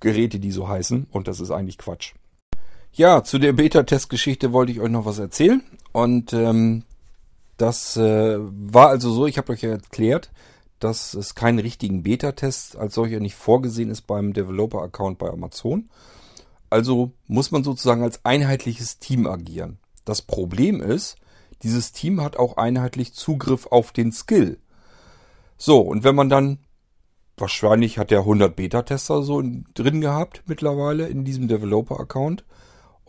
Geräte, 0.00 0.40
die 0.40 0.50
so 0.50 0.66
heißen 0.66 1.08
und 1.10 1.28
das 1.28 1.40
ist 1.40 1.50
eigentlich 1.50 1.76
Quatsch. 1.76 2.14
Ja, 2.92 3.22
zu 3.22 3.38
der 3.38 3.52
Beta-Test-Geschichte 3.52 4.52
wollte 4.52 4.72
ich 4.72 4.80
euch 4.80 4.90
noch 4.90 5.04
was 5.04 5.18
erzählen 5.18 5.62
und 5.92 6.32
ähm, 6.32 6.84
das 7.56 7.96
äh, 7.96 8.36
war 8.38 8.88
also 8.88 9.12
so, 9.12 9.26
ich 9.26 9.38
habe 9.38 9.52
euch 9.52 9.62
ja 9.62 9.70
erklärt, 9.70 10.30
dass 10.80 11.14
es 11.14 11.34
keinen 11.34 11.58
richtigen 11.58 12.02
Beta-Test 12.02 12.76
als 12.76 12.94
solcher 12.94 13.20
nicht 13.20 13.36
vorgesehen 13.36 13.90
ist 13.90 14.02
beim 14.02 14.32
Developer-Account 14.32 15.18
bei 15.18 15.28
Amazon. 15.28 15.88
Also 16.70 17.12
muss 17.26 17.50
man 17.50 17.62
sozusagen 17.62 18.02
als 18.02 18.24
einheitliches 18.24 18.98
Team 18.98 19.26
agieren. 19.26 19.78
Das 20.04 20.22
Problem 20.22 20.80
ist, 20.80 21.16
dieses 21.62 21.92
Team 21.92 22.22
hat 22.22 22.36
auch 22.36 22.56
einheitlich 22.56 23.12
Zugriff 23.12 23.66
auf 23.66 23.92
den 23.92 24.12
Skill. 24.12 24.58
So, 25.58 25.80
und 25.80 26.04
wenn 26.04 26.14
man 26.14 26.30
dann, 26.30 26.58
wahrscheinlich 27.36 27.98
hat 27.98 28.10
der 28.10 28.20
100 28.20 28.56
Beta-Tester 28.56 29.22
so 29.22 29.42
drin 29.74 30.00
gehabt 30.00 30.42
mittlerweile 30.46 31.08
in 31.08 31.24
diesem 31.24 31.48
Developer-Account. 31.48 32.44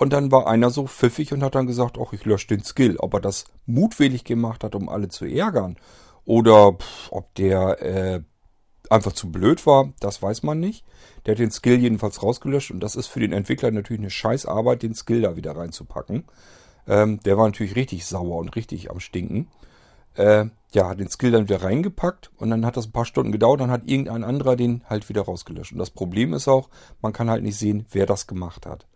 Und 0.01 0.13
dann 0.13 0.31
war 0.31 0.47
einer 0.47 0.71
so 0.71 0.87
pfiffig 0.87 1.31
und 1.31 1.43
hat 1.43 1.53
dann 1.53 1.67
gesagt, 1.67 1.99
ach, 2.01 2.11
ich 2.11 2.25
lösche 2.25 2.47
den 2.47 2.63
Skill. 2.63 2.97
Ob 2.97 3.13
er 3.13 3.19
das 3.19 3.45
mutwillig 3.67 4.23
gemacht 4.23 4.63
hat, 4.63 4.73
um 4.73 4.89
alle 4.89 5.09
zu 5.09 5.25
ärgern, 5.25 5.77
oder 6.25 6.73
pff, 6.73 7.11
ob 7.11 7.35
der 7.35 7.79
äh, 7.83 8.21
einfach 8.89 9.11
zu 9.11 9.31
blöd 9.31 9.63
war, 9.67 9.93
das 9.99 10.19
weiß 10.23 10.41
man 10.41 10.59
nicht. 10.59 10.83
Der 11.23 11.33
hat 11.33 11.39
den 11.39 11.51
Skill 11.51 11.77
jedenfalls 11.77 12.23
rausgelöscht 12.23 12.71
und 12.71 12.79
das 12.79 12.95
ist 12.95 13.05
für 13.05 13.19
den 13.19 13.31
Entwickler 13.31 13.69
natürlich 13.69 13.99
eine 13.99 14.09
Scheißarbeit, 14.09 14.81
den 14.81 14.95
Skill 14.95 15.21
da 15.21 15.35
wieder 15.35 15.55
reinzupacken. 15.55 16.23
Ähm, 16.87 17.19
der 17.19 17.37
war 17.37 17.45
natürlich 17.45 17.75
richtig 17.75 18.07
sauer 18.07 18.39
und 18.39 18.55
richtig 18.55 18.89
am 18.89 18.99
Stinken. 18.99 19.49
Äh, 20.15 20.45
ja, 20.73 20.89
hat 20.89 20.99
den 20.99 21.09
Skill 21.09 21.29
dann 21.29 21.43
wieder 21.43 21.61
reingepackt 21.61 22.31
und 22.37 22.49
dann 22.49 22.65
hat 22.65 22.75
das 22.75 22.87
ein 22.87 22.91
paar 22.91 23.05
Stunden 23.05 23.31
gedauert, 23.31 23.61
dann 23.61 23.69
hat 23.69 23.83
irgendein 23.85 24.23
anderer 24.23 24.55
den 24.55 24.83
halt 24.89 25.09
wieder 25.09 25.21
rausgelöscht. 25.21 25.73
Und 25.73 25.77
das 25.77 25.91
Problem 25.91 26.33
ist 26.33 26.47
auch, 26.47 26.69
man 27.03 27.13
kann 27.13 27.29
halt 27.29 27.43
nicht 27.43 27.59
sehen, 27.59 27.85
wer 27.91 28.07
das 28.07 28.25
gemacht 28.25 28.65
hat. 28.65 28.87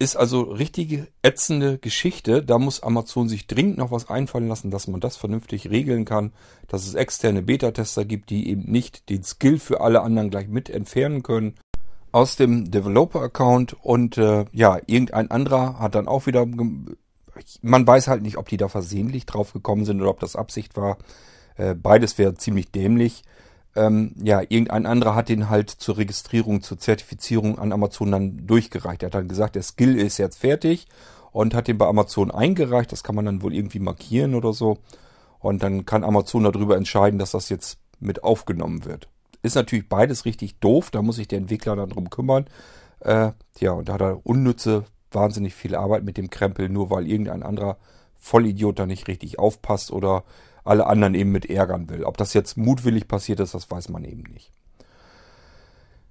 Ist 0.00 0.16
also 0.16 0.40
richtige 0.40 1.08
ätzende 1.20 1.76
Geschichte. 1.76 2.42
Da 2.42 2.58
muss 2.58 2.82
Amazon 2.82 3.28
sich 3.28 3.46
dringend 3.46 3.76
noch 3.76 3.90
was 3.90 4.08
einfallen 4.08 4.48
lassen, 4.48 4.70
dass 4.70 4.88
man 4.88 5.00
das 5.00 5.18
vernünftig 5.18 5.68
regeln 5.68 6.06
kann, 6.06 6.32
dass 6.68 6.86
es 6.86 6.94
externe 6.94 7.42
Beta-Tester 7.42 8.06
gibt, 8.06 8.30
die 8.30 8.48
eben 8.48 8.62
nicht 8.62 9.10
den 9.10 9.22
Skill 9.22 9.58
für 9.58 9.82
alle 9.82 10.00
anderen 10.00 10.30
gleich 10.30 10.48
mit 10.48 10.70
entfernen 10.70 11.22
können 11.22 11.54
aus 12.12 12.36
dem 12.36 12.70
Developer-Account 12.70 13.76
und 13.84 14.16
äh, 14.16 14.46
ja, 14.52 14.78
irgendein 14.86 15.30
anderer 15.30 15.78
hat 15.78 15.94
dann 15.94 16.08
auch 16.08 16.26
wieder, 16.26 16.46
man 16.46 17.86
weiß 17.86 18.08
halt 18.08 18.22
nicht, 18.22 18.38
ob 18.38 18.48
die 18.48 18.56
da 18.56 18.68
versehentlich 18.68 19.26
drauf 19.26 19.52
gekommen 19.52 19.84
sind 19.84 20.00
oder 20.00 20.10
ob 20.10 20.20
das 20.20 20.34
Absicht 20.34 20.78
war. 20.78 20.96
Äh, 21.56 21.74
beides 21.74 22.16
wäre 22.16 22.34
ziemlich 22.34 22.72
dämlich 22.72 23.22
ähm, 23.80 24.12
ja, 24.22 24.42
irgendein 24.42 24.84
anderer 24.84 25.14
hat 25.14 25.30
den 25.30 25.48
halt 25.48 25.70
zur 25.70 25.96
Registrierung, 25.96 26.60
zur 26.60 26.78
Zertifizierung 26.78 27.58
an 27.58 27.72
Amazon 27.72 28.12
dann 28.12 28.46
durchgereicht. 28.46 29.02
Er 29.02 29.06
hat 29.06 29.14
dann 29.14 29.28
gesagt, 29.28 29.54
der 29.54 29.62
Skill 29.62 29.96
ist 29.96 30.18
jetzt 30.18 30.38
fertig 30.38 30.86
und 31.32 31.54
hat 31.54 31.66
den 31.66 31.78
bei 31.78 31.86
Amazon 31.86 32.30
eingereicht. 32.30 32.92
Das 32.92 33.02
kann 33.02 33.14
man 33.14 33.24
dann 33.24 33.42
wohl 33.42 33.54
irgendwie 33.54 33.78
markieren 33.78 34.34
oder 34.34 34.52
so. 34.52 34.78
Und 35.38 35.62
dann 35.62 35.86
kann 35.86 36.04
Amazon 36.04 36.44
darüber 36.44 36.76
entscheiden, 36.76 37.18
dass 37.18 37.30
das 37.30 37.48
jetzt 37.48 37.78
mit 38.00 38.22
aufgenommen 38.22 38.84
wird. 38.84 39.08
Ist 39.42 39.54
natürlich 39.54 39.88
beides 39.88 40.26
richtig 40.26 40.58
doof, 40.58 40.90
da 40.90 41.00
muss 41.00 41.16
sich 41.16 41.28
der 41.28 41.38
Entwickler 41.38 41.74
dann 41.74 41.88
drum 41.88 42.10
kümmern. 42.10 42.44
Äh, 43.00 43.32
ja, 43.60 43.72
und 43.72 43.88
da 43.88 43.94
hat 43.94 44.02
er 44.02 44.26
unnütze, 44.26 44.84
wahnsinnig 45.10 45.54
viel 45.54 45.74
Arbeit 45.74 46.04
mit 46.04 46.18
dem 46.18 46.28
Krempel, 46.28 46.68
nur 46.68 46.90
weil 46.90 47.08
irgendein 47.08 47.42
anderer 47.42 47.78
Vollidiot 48.18 48.78
da 48.78 48.84
nicht 48.84 49.08
richtig 49.08 49.38
aufpasst 49.38 49.90
oder 49.90 50.24
alle 50.64 50.86
anderen 50.86 51.14
eben 51.14 51.32
mit 51.32 51.46
ärgern 51.46 51.88
will. 51.88 52.04
Ob 52.04 52.16
das 52.16 52.34
jetzt 52.34 52.56
mutwillig 52.56 53.08
passiert 53.08 53.40
ist, 53.40 53.54
das 53.54 53.70
weiß 53.70 53.88
man 53.88 54.04
eben 54.04 54.24
nicht. 54.32 54.52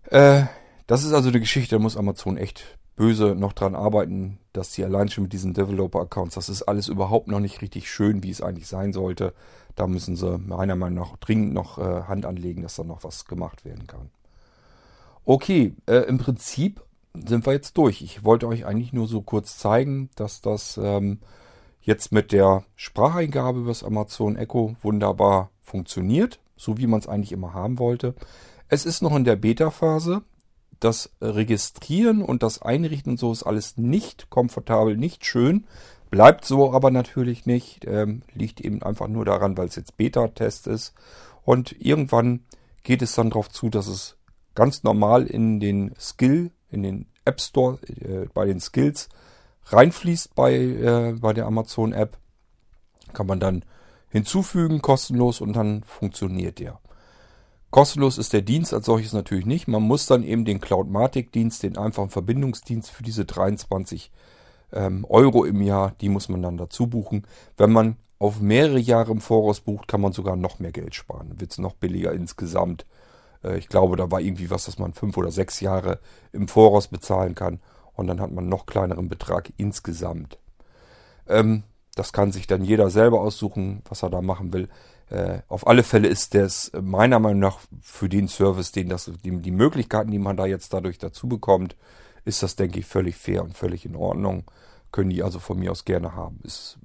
Äh, 0.06 0.44
das 0.88 1.04
ist 1.04 1.14
also 1.14 1.32
die 1.32 1.40
Geschichte, 1.40 1.76
da 1.76 1.80
muss 1.80 1.98
Amazon 1.98 2.38
echt 2.38 2.80
böse 2.96 3.36
noch 3.36 3.54
dran 3.54 3.76
arbeiten, 3.76 4.40
dass 4.52 4.74
sie 4.74 4.84
allein 4.84 5.08
schon 5.08 5.24
mit 5.24 5.34
diesen 5.34 5.54
Developer-Accounts, 5.54 6.36
das 6.36 6.50
ist 6.50 6.64
alles 6.64 6.90
überhaupt 6.90 7.28
noch 7.30 7.40
nicht 7.40 7.62
richtig 7.62 7.90
schön, 7.90 8.24
wie 8.24 8.30
es 8.30 8.42
eigentlich 8.42 8.68
sein 8.68 8.92
sollte. 8.92 9.34
Da 9.76 9.88
müssen 9.88 10.18
sie 10.18 10.38
meiner 10.38 10.76
Meinung 10.76 11.06
nach 11.06 11.18
dringend 11.18 11.54
noch 11.54 11.78
äh, 11.78 12.04
Hand 12.04 12.26
anlegen, 12.26 12.64
dass 12.64 12.76
da 12.76 12.84
noch 12.84 13.06
was 13.06 13.26
gemacht 13.26 13.64
werden 13.64 13.88
kann. 13.88 14.10
Okay, 15.24 15.76
äh, 15.86 16.08
im 16.10 16.18
Prinzip 16.18 16.82
sind 17.14 17.46
wir 17.46 17.54
jetzt 17.54 17.78
durch. 17.78 18.02
Ich 18.02 18.26
wollte 18.26 18.48
euch 18.48 18.66
eigentlich 18.66 18.92
nur 18.92 19.08
so 19.08 19.22
kurz 19.22 19.58
zeigen, 19.58 20.10
dass 20.16 20.42
das 20.42 20.78
ähm, 20.82 21.20
jetzt 21.90 22.12
mit 22.12 22.32
der 22.32 22.64
Spracheingabe 22.76 23.62
übers 23.62 23.84
Amazon 23.84 24.36
Echo 24.36 24.76
wunderbar 24.84 25.50
funktioniert, 25.60 26.40
so 26.56 26.78
wie 26.78 26.86
man 26.86 27.00
es 27.00 27.08
eigentlich 27.08 27.32
immer 27.32 27.56
haben 27.56 27.80
wollte. 27.80 28.14
Es 28.68 28.86
ist 28.86 29.02
noch 29.02 29.16
in 29.16 29.26
der 29.26 29.36
Beta-Phase. 29.36 30.22
Das 30.80 31.10
Registrieren 31.20 32.22
und 32.22 32.44
das 32.44 32.62
Einrichten 32.62 33.14
und 33.14 33.18
so 33.20 33.32
ist 33.32 33.44
alles 33.44 33.76
nicht 33.78 34.30
komfortabel, 34.30 34.98
nicht 34.98 35.26
schön. 35.26 35.66
Bleibt 36.12 36.46
so 36.46 36.72
aber 36.74 36.92
natürlich 36.92 37.48
nicht. 37.48 37.86
Ähm, 37.86 38.22
liegt 38.34 38.62
eben 38.62 38.84
einfach 38.84 39.08
nur 39.08 39.26
daran, 39.26 39.58
weil 39.58 39.68
es 39.68 39.76
jetzt 39.76 39.98
Beta-Test 39.98 40.68
ist. 40.68 40.94
Und 41.44 41.76
irgendwann 41.80 42.46
geht 42.84 43.02
es 43.02 43.16
dann 43.16 43.32
darauf 43.32 43.50
zu, 43.50 43.70
dass 43.70 43.88
es 43.88 44.16
ganz 44.54 44.84
normal 44.84 45.26
in 45.26 45.60
den 45.60 45.94
Skill, 46.00 46.52
in 46.70 46.84
den 46.84 47.08
App 47.26 47.42
Store, 47.42 47.80
äh, 47.88 48.28
bei 48.32 48.46
den 48.46 48.60
Skills 48.60 49.10
reinfließt 49.72 50.36
bei, 50.36 50.56
äh, 50.56 51.14
bei 51.20 51.34
der 51.34 51.46
Amazon 51.46 51.94
App. 51.94 52.18
Kann 53.14 53.28
man 53.28 53.40
dann 53.40 53.66
hinzufügen, 54.10 54.82
kostenlos 54.82 55.42
und 55.42 55.54
dann 55.54 55.84
funktioniert 55.84 56.60
der. 56.60 56.80
Kostenlos 57.72 58.18
ist 58.18 58.34
der 58.34 58.42
Dienst 58.42 58.74
als 58.74 58.88
solches 58.88 59.14
natürlich 59.14 59.46
nicht. 59.46 59.68
Man 59.68 59.84
muss 59.84 60.08
dann 60.08 60.24
eben 60.24 60.44
den 60.44 60.60
Cloudmatic-Dienst, 60.60 61.62
den 61.62 61.78
einfachen 61.78 62.10
Verbindungsdienst 62.10 62.90
für 62.90 63.04
diese 63.04 63.26
23 63.26 64.12
ähm, 64.74 65.06
Euro 65.08 65.46
im 65.46 65.62
Jahr, 65.62 65.94
die 66.02 66.10
muss 66.10 66.30
man 66.30 66.42
dann 66.42 66.58
dazu 66.58 66.88
buchen. 66.88 67.28
Wenn 67.58 67.72
man 67.72 67.98
auf 68.18 68.42
mehrere 68.42 68.80
Jahre 68.80 69.12
im 69.12 69.22
Voraus 69.22 69.62
bucht, 69.62 69.88
kann 69.88 70.02
man 70.02 70.14
sogar 70.14 70.36
noch 70.36 70.60
mehr 70.60 70.72
Geld 70.72 70.96
sparen. 70.96 71.40
Wird 71.40 71.52
es 71.52 71.58
noch 71.60 71.74
billiger 71.76 72.12
insgesamt. 72.12 72.88
Äh, 73.44 73.60
ich 73.60 73.70
glaube, 73.70 73.98
da 73.98 74.10
war 74.10 74.20
irgendwie 74.20 74.50
was, 74.50 74.66
dass 74.66 74.80
man 74.80 74.94
fünf 74.94 75.16
oder 75.18 75.32
sechs 75.32 75.60
Jahre 75.60 76.00
im 76.32 76.48
Voraus 76.48 76.88
bezahlen 76.88 77.36
kann 77.36 77.60
und 78.00 78.08
dann 78.08 78.22
hat 78.22 78.32
man 78.32 78.50
noch 78.50 78.66
kleineren 78.66 79.10
Betrag 79.10 79.52
insgesamt. 79.58 80.38
Ähm, 81.28 81.64
das 81.96 82.14
kann 82.14 82.32
sich 82.32 82.48
dann 82.48 82.64
jeder 82.64 82.90
selber 82.90 83.22
aussuchen, 83.22 83.82
was 83.88 84.04
er 84.04 84.10
da 84.10 84.22
machen 84.22 84.54
will. 84.54 84.70
Äh, 85.10 85.40
auf 85.48 85.68
alle 85.68 85.84
Fälle 85.84 86.08
ist 86.08 86.34
das 86.34 86.72
meiner 86.80 87.20
Meinung 87.20 87.40
nach 87.40 87.60
für 87.82 88.10
den 88.10 88.28
Service, 88.28 88.72
den 88.72 88.90
das, 88.90 89.12
die, 89.24 89.38
die 89.38 89.52
Möglichkeiten, 89.52 90.12
die 90.12 90.20
man 90.20 90.38
da 90.38 90.46
jetzt 90.46 90.74
dadurch 90.74 90.98
dazu 90.98 91.28
bekommt, 91.28 91.76
ist 92.26 92.44
das, 92.44 92.56
denke 92.56 92.80
ich, 92.80 92.86
völlig 92.86 93.16
fair 93.16 93.44
und 93.44 93.58
völlig 93.58 93.86
in 93.86 93.96
Ordnung. 93.96 94.44
Können 94.92 95.10
die 95.10 95.24
also 95.24 95.40
von 95.40 95.60
mir 95.60 95.72
aus 95.72 95.86
gerne 95.86 96.16
haben. 96.16 96.40
Ist 96.44 96.78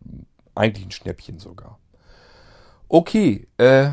eigentlich 0.55 0.87
ein 0.87 0.91
Schnäppchen 0.91 1.39
sogar. 1.39 1.79
Okay, 2.89 3.47
äh, 3.59 3.93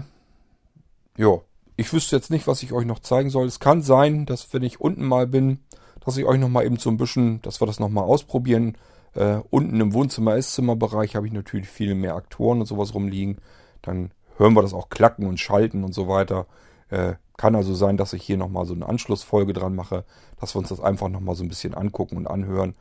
ja, 1.18 1.41
ich 1.77 1.91
wüsste 1.93 2.15
jetzt 2.15 2.30
nicht, 2.30 2.48
was 2.48 2.64
ich 2.64 2.73
euch 2.73 2.85
noch 2.85 2.99
zeigen 2.99 3.30
soll. 3.30 3.48
Es 3.48 3.60
kann 3.60 3.81
sein, 3.81 4.26
dass 4.26 4.53
wenn 4.53 4.64
ich 4.64 4.80
unten 4.80 5.06
mal 5.06 5.27
bin, 5.27 5.60
dass 6.03 6.18
ich 6.18 6.26
euch 6.26 6.40
nochmal 6.40 6.65
eben 6.65 6.78
so 6.78 6.90
ein 6.90 6.98
bisschen, 6.98 7.41
dass 7.41 7.61
wir 7.61 7.68
das 7.68 7.80
nochmal 7.80 8.03
ausprobieren. 8.03 8.78
Äh, 9.14 9.40
unten 9.49 9.80
im 9.80 9.94
Wohnzimmer, 9.94 10.36
Esszimmerbereich 10.36 11.15
habe 11.15 11.28
ich 11.28 11.34
natürlich 11.34 11.69
viel 11.69 11.95
mehr 11.95 12.15
Aktoren 12.15 12.60
und 12.60 12.65
sowas 12.65 12.94
rumliegen. 12.94 13.38
Dann 13.82 14.11
hören 14.38 14.53
wir 14.53 14.61
das 14.61 14.73
auch 14.73 14.90
klacken 14.90 15.28
und 15.28 15.40
schalten 15.40 15.84
und 15.84 15.94
so 15.94 16.07
weiter. 16.07 16.48
Äh, 16.90 17.14
kann 17.38 17.56
also 17.56 17.73
sein, 17.73 17.98
dass 17.98 18.14
ich 18.14 18.23
hier 18.23 18.38
nochmal 18.38 18.65
so 18.65 18.73
eine 18.73 18.88
Anschlussfolge 18.88 19.53
dran 19.53 19.76
mache, 19.76 20.06
dass 20.40 20.53
wir 20.56 20.60
uns 20.60 20.69
das 20.69 20.80
einfach 20.80 21.10
nochmal 21.10 21.36
so 21.36 21.44
ein 21.44 21.49
bisschen 21.49 21.73
angucken 21.73 22.18
und 22.18 22.28
anhören, 22.28 22.76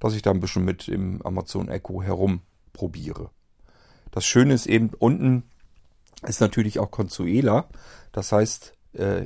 dass 0.00 0.14
ich 0.14 0.22
da 0.22 0.30
ein 0.30 0.40
bisschen 0.40 0.64
mit 0.64 0.88
im 0.88 1.20
Amazon 1.22 1.68
Echo 1.68 2.02
herumprobiere. 2.02 3.30
Das 4.10 4.24
Schöne 4.24 4.54
ist 4.54 4.66
eben, 4.66 4.90
unten 4.98 5.42
ist 6.22 6.40
natürlich 6.40 6.78
auch 6.78 6.90
Consuela. 6.90 7.66
Das 8.12 8.32
heißt, 8.32 8.75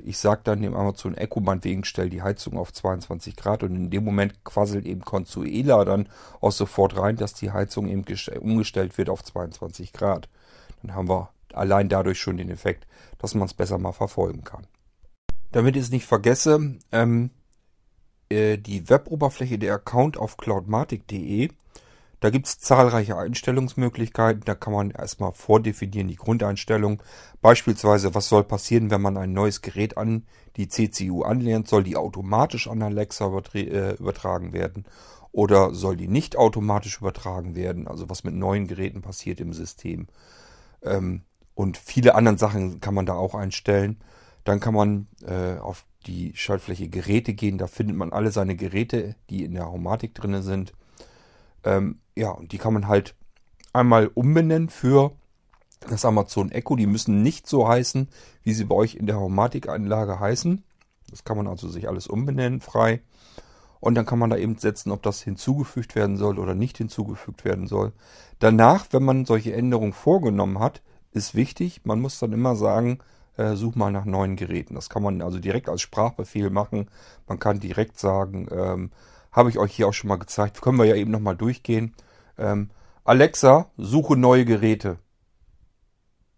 ich 0.05 0.19
sage 0.19 0.41
dann 0.45 0.63
dem 0.63 0.75
Amazon 0.75 1.15
Echo 1.15 1.41
meinetwegen, 1.41 1.85
stell 1.85 2.11
die 2.11 2.23
Heizung 2.23 2.59
auf 2.59 2.73
22 2.73 3.37
Grad 3.37 3.63
und 3.63 3.77
in 3.77 3.91
dem 3.91 4.05
Moment 4.05 4.45
quasselt 4.45 4.87
eben 4.87 5.03
Consuela 5.03 5.85
dann 5.85 6.09
auch 6.41 6.53
sofort 6.53 6.97
rein, 6.97 7.17
dass 7.17 7.35
die 7.35 7.53
Heizung 7.53 7.89
eben 7.89 8.05
umgestellt 8.41 8.99
wird 8.99 9.09
auf 9.09 9.23
22 9.23 9.93
Grad. 9.93 10.29
Dann 10.83 10.95
haben 10.95 11.09
wir 11.09 11.31
allein 11.53 11.89
dadurch 11.89 12.19
schon 12.19 12.37
den 12.37 12.51
Effekt, 12.51 12.87
dass 13.19 13.35
man 13.35 13.47
es 13.47 13.55
besser 13.55 13.79
mal 13.79 13.93
verfolgen 13.93 14.45
kann. 14.45 14.67
Damit 15.53 15.77
ich 15.77 15.83
es 15.83 15.91
nicht 15.91 16.07
vergesse, 16.07 16.79
ähm, 16.93 17.31
äh, 18.29 18.57
die 18.57 18.89
Weboberfläche 18.89 19.59
der 19.59 19.75
Account 19.75 20.17
auf 20.17 20.37
cloudmatic.de 20.37 21.51
da 22.21 22.29
gibt 22.29 22.47
es 22.47 22.59
zahlreiche 22.59 23.17
Einstellungsmöglichkeiten. 23.17 24.43
Da 24.45 24.55
kann 24.55 24.75
man 24.75 24.91
erstmal 24.91 25.33
vordefinieren 25.33 26.09
die 26.09 26.17
Grundeinstellung. 26.17 27.03
Beispielsweise, 27.41 28.15
was 28.15 28.29
soll 28.29 28.45
passieren, 28.45 28.91
wenn 28.91 29.01
man 29.01 29.17
ein 29.17 29.33
neues 29.33 29.63
Gerät 29.63 29.97
an 29.97 30.27
die 30.57 30.69
CCU 30.69 31.23
anlernt? 31.23 31.69
Soll 31.69 31.83
die 31.83 31.97
automatisch 31.97 32.69
an 32.69 32.83
Alexa 32.83 33.27
äh, 33.55 33.95
übertragen 33.95 34.53
werden? 34.53 34.85
Oder 35.33 35.73
soll 35.75 35.97
die 35.97 36.09
nicht 36.09 36.37
automatisch 36.37 36.99
übertragen 36.99 37.55
werden? 37.55 37.89
Also 37.89 38.11
was 38.11 38.23
mit 38.23 38.35
neuen 38.35 38.67
Geräten 38.67 39.01
passiert 39.01 39.41
im 39.41 39.55
System. 39.55 40.09
Ähm, 40.83 41.23
und 41.55 41.79
viele 41.79 42.15
andere 42.15 42.37
Sachen 42.37 42.81
kann 42.81 42.95
man 42.95 43.07
da 43.07 43.15
auch 43.15 43.35
einstellen. 43.35 43.99
Dann 44.45 44.61
kann 44.61 44.75
man 44.75 45.09
äh, 45.27 45.59
auf 45.59 45.87
die 46.07 46.33
Schaltfläche 46.35 46.89
Geräte 46.89 47.33
gehen. 47.33 47.57
Da 47.57 47.67
findet 47.67 47.97
man 47.97 48.13
alle 48.13 48.31
seine 48.31 48.57
Geräte, 48.57 49.17
die 49.31 49.45
in 49.45 49.55
der 49.55 49.71
Homatik 49.71 50.15
drin 50.15 50.43
sind. 50.43 50.75
Ähm, 51.65 52.01
ja, 52.17 52.31
und 52.31 52.53
die 52.53 52.59
kann 52.59 52.75
man 52.75 52.89
halt 52.89 53.15
einmal 53.73 54.09
umbenennen 54.09 54.69
für 54.69 55.13
das 55.89 56.05
Amazon 56.05 56.51
Echo. 56.51 56.77
Die 56.77 56.87
müssen 56.87 57.23
nicht 57.23 57.47
so 57.47 57.69
heißen, 57.69 58.09
wie 58.43 58.53
sie 58.53 58.65
bei 58.65 58.75
euch 58.75 58.95
in 58.95 59.07
der 59.07 59.21
Homatikanlage 59.21 60.21
heißen. 60.21 60.63
Das 61.11 61.25
kann 61.25 61.37
man 61.37 61.47
also 61.47 61.69
sich 61.69 61.89
alles 61.89 62.07
umbenennen 62.07 62.61
frei. 62.61 63.03
Und 63.81 63.95
dann 63.95 64.05
kann 64.05 64.19
man 64.19 64.31
da 64.31 64.37
eben 64.37 64.59
setzen, 64.59 64.91
ob 64.91 65.03
das 65.03 65.23
hinzugefügt 65.23 65.95
werden 65.95 66.17
soll 66.19 66.39
oder 66.39 66.55
nicht 66.55 66.77
hinzugefügt 66.77 67.45
werden 67.45 67.67
soll. 67.67 67.93
Danach, 68.39 68.87
wenn 68.91 69.03
man 69.03 69.25
solche 69.25 69.55
Änderungen 69.55 69.95
vorgenommen 69.95 70.59
hat, 70.59 70.83
ist 71.13 71.35
wichtig, 71.35 71.81
man 71.85 72.01
muss 72.01 72.19
dann 72.19 72.33
immer 72.33 72.57
sagen, 72.57 72.99
äh, 73.37 73.57
such 73.57 73.75
mal 73.75 73.91
nach 73.91 74.05
neuen 74.05 74.37
Geräten. 74.37 74.75
Das 74.75 74.91
kann 74.91 75.03
man 75.03 75.23
also 75.23 75.39
direkt 75.39 75.69
als 75.69 75.81
Sprachbefehl 75.81 76.51
machen. 76.51 76.89
Man 77.27 77.39
kann 77.39 77.59
direkt 77.59 77.99
sagen, 77.99 78.49
ähm, 78.53 78.91
habe 79.33 79.51
ich 79.51 79.59
euch 79.59 79.75
hier 79.75 79.89
auch 79.89 79.93
schon 79.93 80.09
mal 80.09 80.17
gezeigt, 80.17 80.61
können 80.63 80.79
wir 80.79 80.85
ja 80.85 80.97
eben 80.97 81.11
nochmal 81.11 81.37
durchgehen. 81.37 81.95
Ähm, 82.39 82.71
Alexa, 83.05 83.71
suche 83.77 84.17
neue 84.17 84.45
Geräte. 84.45 84.99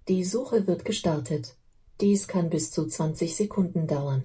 Die 0.08 0.24
Suche 0.24 0.66
wird 0.66 0.84
gestartet. 0.84 1.56
Dies 2.00 2.26
kann 2.26 2.50
bis 2.50 2.70
zu 2.70 2.86
20 2.86 3.36
Sekunden 3.36 3.86
dauern. 3.86 4.24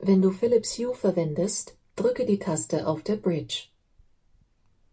Wenn 0.00 0.22
du 0.22 0.30
Philips 0.30 0.78
Hue 0.78 0.94
verwendest, 0.94 1.76
drücke 1.96 2.24
die 2.24 2.38
Taste 2.38 2.86
auf 2.86 3.02
der 3.02 3.16
Bridge. 3.16 3.64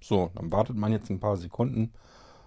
So, 0.01 0.31
dann 0.35 0.51
wartet 0.51 0.75
man 0.75 0.91
jetzt 0.91 1.09
ein 1.09 1.19
paar 1.19 1.37
Sekunden 1.37 1.93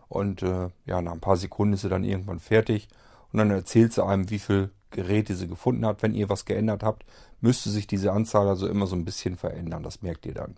und 0.09 0.43
äh, 0.43 0.71
ja, 0.87 1.03
nach 1.03 1.13
ein 1.13 1.21
paar 1.21 1.37
Sekunden 1.37 1.75
ist 1.75 1.83
sie 1.83 1.89
dann 1.89 2.05
irgendwann 2.05 2.41
fertig 2.41 2.89
und 3.33 3.39
dann 3.39 3.51
erzählt 3.51 3.93
sie 3.93 4.05
einem, 4.05 4.31
wie 4.31 4.39
viele 4.39 4.71
Geräte 4.91 5.35
sie 5.35 5.49
gefunden 5.49 5.87
hat. 5.87 6.03
Wenn 6.03 6.15
ihr 6.15 6.29
was 6.29 6.45
geändert 6.45 6.83
habt, 6.83 7.05
müsste 7.41 7.71
sich 7.71 7.87
diese 7.87 8.13
Anzahl 8.13 8.49
also 8.49 8.67
immer 8.69 8.87
so 8.87 8.97
ein 8.97 9.05
bisschen 9.05 9.37
verändern. 9.37 9.83
Das 9.83 10.03
merkt 10.03 10.27
ihr 10.27 10.35
dann. 10.35 10.57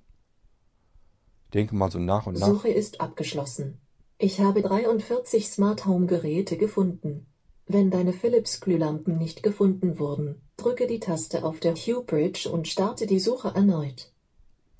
Denke 1.55 1.74
mal 1.74 1.90
so 1.90 1.98
nach 1.98 2.27
und 2.27 2.39
nach. 2.39 2.47
Suche 2.47 2.68
ist 2.68 3.01
abgeschlossen. 3.01 3.81
Ich 4.18 4.40
habe 4.40 4.62
43 4.62 5.48
Smart 5.48 5.86
Home 5.86 6.06
Geräte 6.06 6.56
gefunden. 6.56 7.27
Wenn 7.66 7.90
deine 7.90 8.12
Philips 8.12 8.60
Glühlampen 8.60 9.16
nicht 9.16 9.43
gefunden 9.43 9.98
wurden, 9.98 10.43
drücke 10.56 10.86
die 10.86 11.01
Taste 11.01 11.44
auf 11.44 11.60
der 11.60 11.74
Hue 11.74 12.02
Bridge 12.05 12.51
und 12.51 12.68
starte 12.68 13.06
die 13.06 13.20
Suche 13.20 13.52
erneut. 13.55 14.12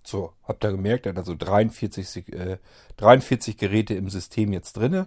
So, 0.05 0.33
habt 0.43 0.65
ihr 0.65 0.73
gemerkt, 0.73 1.07
er 1.07 1.11
hat 1.11 1.19
also 1.19 1.35
43, 1.35 2.33
äh, 2.33 2.59
43 2.97 3.57
Geräte 3.57 3.95
im 3.95 4.09
System 4.09 4.53
jetzt 4.53 4.77
drinne. 4.77 5.07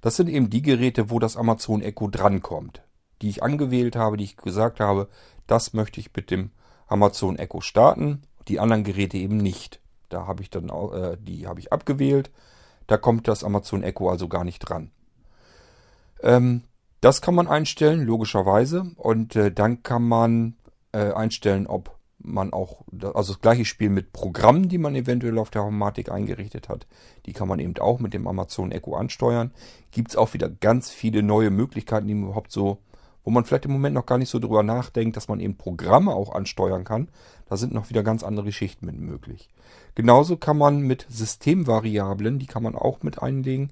Das 0.00 0.16
sind 0.16 0.28
eben 0.28 0.48
die 0.48 0.62
Geräte, 0.62 1.10
wo 1.10 1.18
das 1.18 1.36
Amazon 1.36 1.82
Echo 1.82 2.08
drankommt. 2.08 2.82
Die 3.20 3.28
ich 3.28 3.42
angewählt 3.42 3.96
habe, 3.96 4.16
die 4.16 4.24
ich 4.24 4.36
gesagt 4.36 4.80
habe, 4.80 5.08
das 5.46 5.72
möchte 5.72 6.00
ich 6.00 6.10
mit 6.14 6.30
dem 6.30 6.50
Amazon 6.86 7.36
Echo 7.36 7.60
starten. 7.60 8.22
Die 8.46 8.60
anderen 8.60 8.84
Geräte 8.84 9.18
eben 9.18 9.36
nicht. 9.36 9.80
Da 10.08 10.26
habe 10.26 10.42
ich 10.42 10.50
dann, 10.50 10.68
äh, 10.68 11.16
die 11.20 11.46
habe 11.46 11.60
ich 11.60 11.72
abgewählt. 11.72 12.30
Da 12.86 12.96
kommt 12.96 13.28
das 13.28 13.44
Amazon 13.44 13.82
Echo 13.82 14.08
also 14.08 14.28
gar 14.28 14.44
nicht 14.44 14.60
dran. 14.60 14.90
Ähm, 16.22 16.62
das 17.00 17.20
kann 17.20 17.34
man 17.34 17.46
einstellen, 17.46 18.02
logischerweise. 18.02 18.90
Und 18.96 19.36
äh, 19.36 19.52
dann 19.52 19.82
kann 19.82 20.02
man 20.02 20.56
äh, 20.92 21.12
einstellen, 21.12 21.66
ob 21.66 21.96
man 22.18 22.52
auch, 22.52 22.82
also 23.14 23.32
das 23.32 23.40
gleiche 23.40 23.64
Spiel 23.64 23.90
mit 23.90 24.12
Programmen, 24.12 24.68
die 24.68 24.78
man 24.78 24.94
eventuell 24.96 25.38
auf 25.38 25.50
der 25.50 25.64
Homatik 25.64 26.10
eingerichtet 26.10 26.68
hat, 26.68 26.86
die 27.26 27.32
kann 27.32 27.46
man 27.46 27.60
eben 27.60 27.76
auch 27.78 28.00
mit 28.00 28.12
dem 28.12 28.26
Amazon 28.26 28.72
Echo 28.72 28.96
ansteuern. 28.96 29.52
Gibt 29.92 30.10
es 30.10 30.16
auch 30.16 30.34
wieder 30.34 30.48
ganz 30.48 30.90
viele 30.90 31.22
neue 31.22 31.50
Möglichkeiten, 31.50 32.08
die 32.08 32.14
man 32.14 32.24
überhaupt 32.24 32.50
so, 32.50 32.78
wo 33.28 33.30
man 33.30 33.44
vielleicht 33.44 33.66
im 33.66 33.72
Moment 33.72 33.94
noch 33.94 34.06
gar 34.06 34.16
nicht 34.16 34.30
so 34.30 34.38
drüber 34.38 34.62
nachdenkt, 34.62 35.14
dass 35.14 35.28
man 35.28 35.38
eben 35.38 35.58
Programme 35.58 36.14
auch 36.14 36.34
ansteuern 36.34 36.84
kann. 36.84 37.08
Da 37.46 37.58
sind 37.58 37.74
noch 37.74 37.90
wieder 37.90 38.02
ganz 38.02 38.22
andere 38.22 38.46
Geschichten 38.46 38.86
mit 38.86 38.98
möglich. 38.98 39.50
Genauso 39.94 40.38
kann 40.38 40.56
man 40.56 40.80
mit 40.80 41.04
Systemvariablen, 41.10 42.38
die 42.38 42.46
kann 42.46 42.62
man 42.62 42.74
auch 42.74 43.02
mit 43.02 43.22
einlegen. 43.22 43.70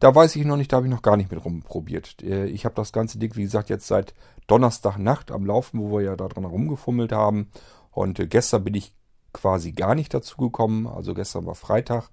Da 0.00 0.14
weiß 0.14 0.36
ich 0.36 0.46
noch 0.46 0.56
nicht, 0.56 0.72
da 0.72 0.78
habe 0.78 0.86
ich 0.86 0.90
noch 0.90 1.02
gar 1.02 1.18
nicht 1.18 1.30
mit 1.30 1.44
rumprobiert. 1.44 2.22
Äh, 2.22 2.46
ich 2.46 2.64
habe 2.64 2.76
das 2.76 2.94
ganze 2.94 3.18
Ding, 3.18 3.36
wie 3.36 3.42
gesagt, 3.42 3.68
jetzt 3.68 3.86
seit 3.86 4.14
Donnerstagnacht 4.46 5.30
am 5.30 5.44
Laufen, 5.44 5.80
wo 5.80 5.98
wir 5.98 6.02
ja 6.02 6.16
da 6.16 6.26
dran 6.26 6.46
rumgefummelt 6.46 7.12
haben. 7.12 7.50
Und 7.90 8.18
äh, 8.18 8.26
gestern 8.26 8.64
bin 8.64 8.72
ich 8.72 8.94
quasi 9.34 9.72
gar 9.72 9.94
nicht 9.94 10.14
dazu 10.14 10.38
gekommen, 10.38 10.86
also 10.86 11.12
gestern 11.12 11.44
war 11.44 11.56
Freitag, 11.56 12.08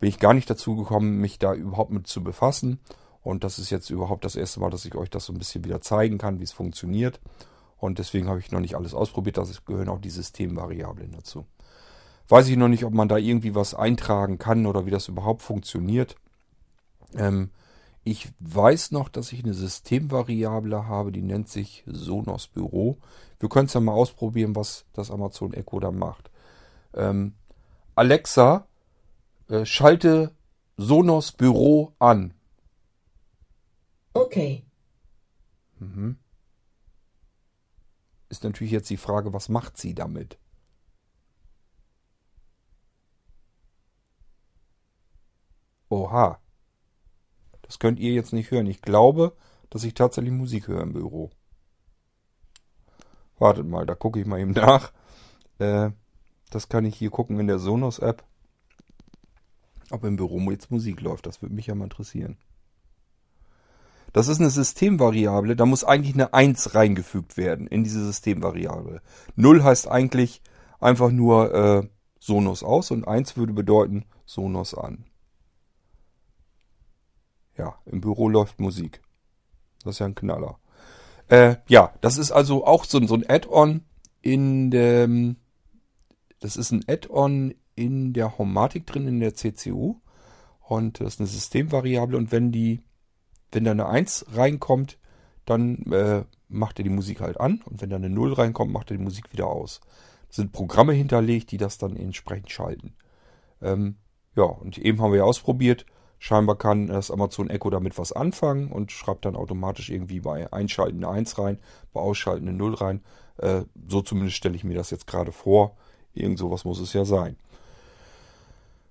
bin 0.00 0.08
ich 0.08 0.18
gar 0.18 0.34
nicht 0.34 0.50
dazu 0.50 0.74
gekommen, 0.74 1.18
mich 1.20 1.38
da 1.38 1.54
überhaupt 1.54 1.92
mit 1.92 2.08
zu 2.08 2.24
befassen. 2.24 2.80
Und 3.24 3.42
das 3.42 3.58
ist 3.58 3.70
jetzt 3.70 3.88
überhaupt 3.90 4.24
das 4.24 4.36
erste 4.36 4.60
Mal, 4.60 4.70
dass 4.70 4.84
ich 4.84 4.94
euch 4.94 5.08
das 5.10 5.24
so 5.24 5.32
ein 5.32 5.38
bisschen 5.38 5.64
wieder 5.64 5.80
zeigen 5.80 6.18
kann, 6.18 6.40
wie 6.40 6.44
es 6.44 6.52
funktioniert. 6.52 7.20
Und 7.78 7.98
deswegen 7.98 8.28
habe 8.28 8.38
ich 8.38 8.52
noch 8.52 8.60
nicht 8.60 8.76
alles 8.76 8.94
ausprobiert. 8.94 9.38
Da 9.38 9.46
gehören 9.64 9.88
auch 9.88 10.00
die 10.00 10.10
Systemvariablen 10.10 11.12
dazu. 11.12 11.46
Weiß 12.28 12.48
ich 12.48 12.56
noch 12.56 12.68
nicht, 12.68 12.84
ob 12.84 12.92
man 12.92 13.08
da 13.08 13.16
irgendwie 13.16 13.54
was 13.54 13.74
eintragen 13.74 14.38
kann 14.38 14.66
oder 14.66 14.84
wie 14.84 14.90
das 14.90 15.08
überhaupt 15.08 15.40
funktioniert. 15.40 16.16
Ähm, 17.14 17.50
ich 18.04 18.28
weiß 18.40 18.90
noch, 18.90 19.08
dass 19.08 19.32
ich 19.32 19.42
eine 19.42 19.54
Systemvariable 19.54 20.86
habe, 20.86 21.10
die 21.10 21.22
nennt 21.22 21.48
sich 21.48 21.82
Sonos 21.86 22.46
Büro. 22.46 22.98
Wir 23.40 23.48
können 23.48 23.66
es 23.66 23.74
ja 23.74 23.80
mal 23.80 23.92
ausprobieren, 23.92 24.54
was 24.54 24.84
das 24.92 25.10
Amazon 25.10 25.54
Echo 25.54 25.80
da 25.80 25.90
macht. 25.90 26.30
Ähm, 26.92 27.32
Alexa, 27.94 28.66
äh, 29.48 29.64
schalte 29.64 30.32
Sonos 30.76 31.32
Büro 31.32 31.92
an. 31.98 32.34
Okay. 34.14 34.64
Mhm. 35.78 36.18
Ist 38.28 38.44
natürlich 38.44 38.72
jetzt 38.72 38.90
die 38.90 38.96
Frage, 38.96 39.32
was 39.32 39.48
macht 39.48 39.76
sie 39.76 39.94
damit? 39.94 40.38
Oha. 45.88 46.40
Das 47.62 47.78
könnt 47.78 47.98
ihr 47.98 48.12
jetzt 48.12 48.32
nicht 48.32 48.50
hören. 48.50 48.66
Ich 48.66 48.82
glaube, 48.82 49.36
dass 49.70 49.84
ich 49.84 49.94
tatsächlich 49.94 50.32
Musik 50.32 50.68
höre 50.68 50.82
im 50.82 50.92
Büro. 50.92 51.30
Wartet 53.38 53.66
mal, 53.66 53.84
da 53.86 53.94
gucke 53.94 54.20
ich 54.20 54.26
mal 54.26 54.38
eben 54.40 54.52
nach. 54.52 54.92
Äh, 55.58 55.90
das 56.50 56.68
kann 56.68 56.84
ich 56.84 56.96
hier 56.96 57.10
gucken 57.10 57.40
in 57.40 57.46
der 57.48 57.58
Sonos-App. 57.58 58.24
Ob 59.90 60.04
im 60.04 60.16
Büro 60.16 60.38
jetzt 60.50 60.70
Musik 60.70 61.00
läuft, 61.00 61.26
das 61.26 61.42
würde 61.42 61.54
mich 61.54 61.66
ja 61.66 61.74
mal 61.74 61.84
interessieren. 61.84 62.36
Das 64.14 64.28
ist 64.28 64.38
eine 64.38 64.48
Systemvariable, 64.48 65.56
da 65.56 65.66
muss 65.66 65.82
eigentlich 65.82 66.14
eine 66.14 66.32
1 66.32 66.76
reingefügt 66.76 67.36
werden 67.36 67.66
in 67.66 67.82
diese 67.82 68.04
Systemvariable. 68.04 69.02
0 69.34 69.64
heißt 69.64 69.88
eigentlich 69.88 70.40
einfach 70.78 71.10
nur 71.10 71.52
äh, 71.52 71.88
Sonos 72.20 72.62
aus 72.62 72.92
und 72.92 73.08
1 73.08 73.36
würde 73.36 73.52
bedeuten 73.52 74.04
Sonos 74.24 74.74
an. 74.74 75.06
Ja, 77.58 77.74
im 77.86 78.00
Büro 78.00 78.28
läuft 78.28 78.60
Musik. 78.60 79.02
Das 79.82 79.96
ist 79.96 79.98
ja 79.98 80.06
ein 80.06 80.14
Knaller. 80.14 80.60
Äh, 81.26 81.56
ja, 81.66 81.92
das 82.00 82.16
ist 82.16 82.30
also 82.30 82.64
auch 82.64 82.84
so, 82.84 83.04
so 83.04 83.16
ein 83.16 83.28
Add-on 83.28 83.82
in 84.22 84.70
dem, 84.70 85.38
das 86.38 86.56
ist 86.56 86.70
ein 86.70 86.84
Add-on 86.86 87.52
in 87.74 88.12
der 88.12 88.38
Homatik 88.38 88.86
drin, 88.86 89.08
in 89.08 89.18
der 89.18 89.34
CCU. 89.34 89.96
Und 90.60 91.00
das 91.00 91.14
ist 91.14 91.20
eine 91.20 91.26
Systemvariable. 91.26 92.16
Und 92.16 92.30
wenn 92.30 92.52
die, 92.52 92.80
wenn 93.54 93.64
da 93.64 93.72
eine 93.72 93.86
1 93.86 94.26
reinkommt, 94.34 94.98
dann 95.44 95.92
äh, 95.92 96.24
macht 96.48 96.78
er 96.78 96.84
die 96.84 96.90
Musik 96.90 97.20
halt 97.20 97.38
an. 97.40 97.62
Und 97.64 97.80
wenn 97.82 97.90
da 97.90 97.96
eine 97.96 98.10
0 98.10 98.32
reinkommt, 98.32 98.72
macht 98.72 98.90
er 98.90 98.96
die 98.96 99.02
Musik 99.02 99.32
wieder 99.32 99.46
aus. 99.46 99.80
Das 100.28 100.36
sind 100.36 100.52
Programme 100.52 100.92
hinterlegt, 100.92 101.50
die 101.50 101.58
das 101.58 101.78
dann 101.78 101.96
entsprechend 101.96 102.50
schalten. 102.50 102.94
Ähm, 103.62 103.96
ja, 104.36 104.44
und 104.44 104.78
eben 104.78 105.00
haben 105.00 105.12
wir 105.12 105.18
ja 105.18 105.24
ausprobiert. 105.24 105.86
Scheinbar 106.18 106.56
kann 106.56 106.86
das 106.86 107.10
Amazon 107.10 107.50
Echo 107.50 107.70
damit 107.70 107.98
was 107.98 108.12
anfangen 108.12 108.72
und 108.72 108.92
schreibt 108.92 109.26
dann 109.26 109.36
automatisch 109.36 109.90
irgendwie 109.90 110.20
bei 110.20 110.50
Einschalten 110.52 111.04
eine 111.04 111.12
1 111.12 111.38
rein, 111.38 111.58
bei 111.92 112.00
Ausschalten 112.00 112.48
eine 112.48 112.56
0 112.56 112.74
rein. 112.74 113.04
Äh, 113.36 113.62
so 113.88 114.00
zumindest 114.00 114.36
stelle 114.36 114.56
ich 114.56 114.64
mir 114.64 114.74
das 114.74 114.90
jetzt 114.90 115.06
gerade 115.06 115.32
vor. 115.32 115.76
Irgend 116.14 116.38
sowas 116.38 116.64
muss 116.64 116.80
es 116.80 116.92
ja 116.92 117.04
sein. 117.04 117.36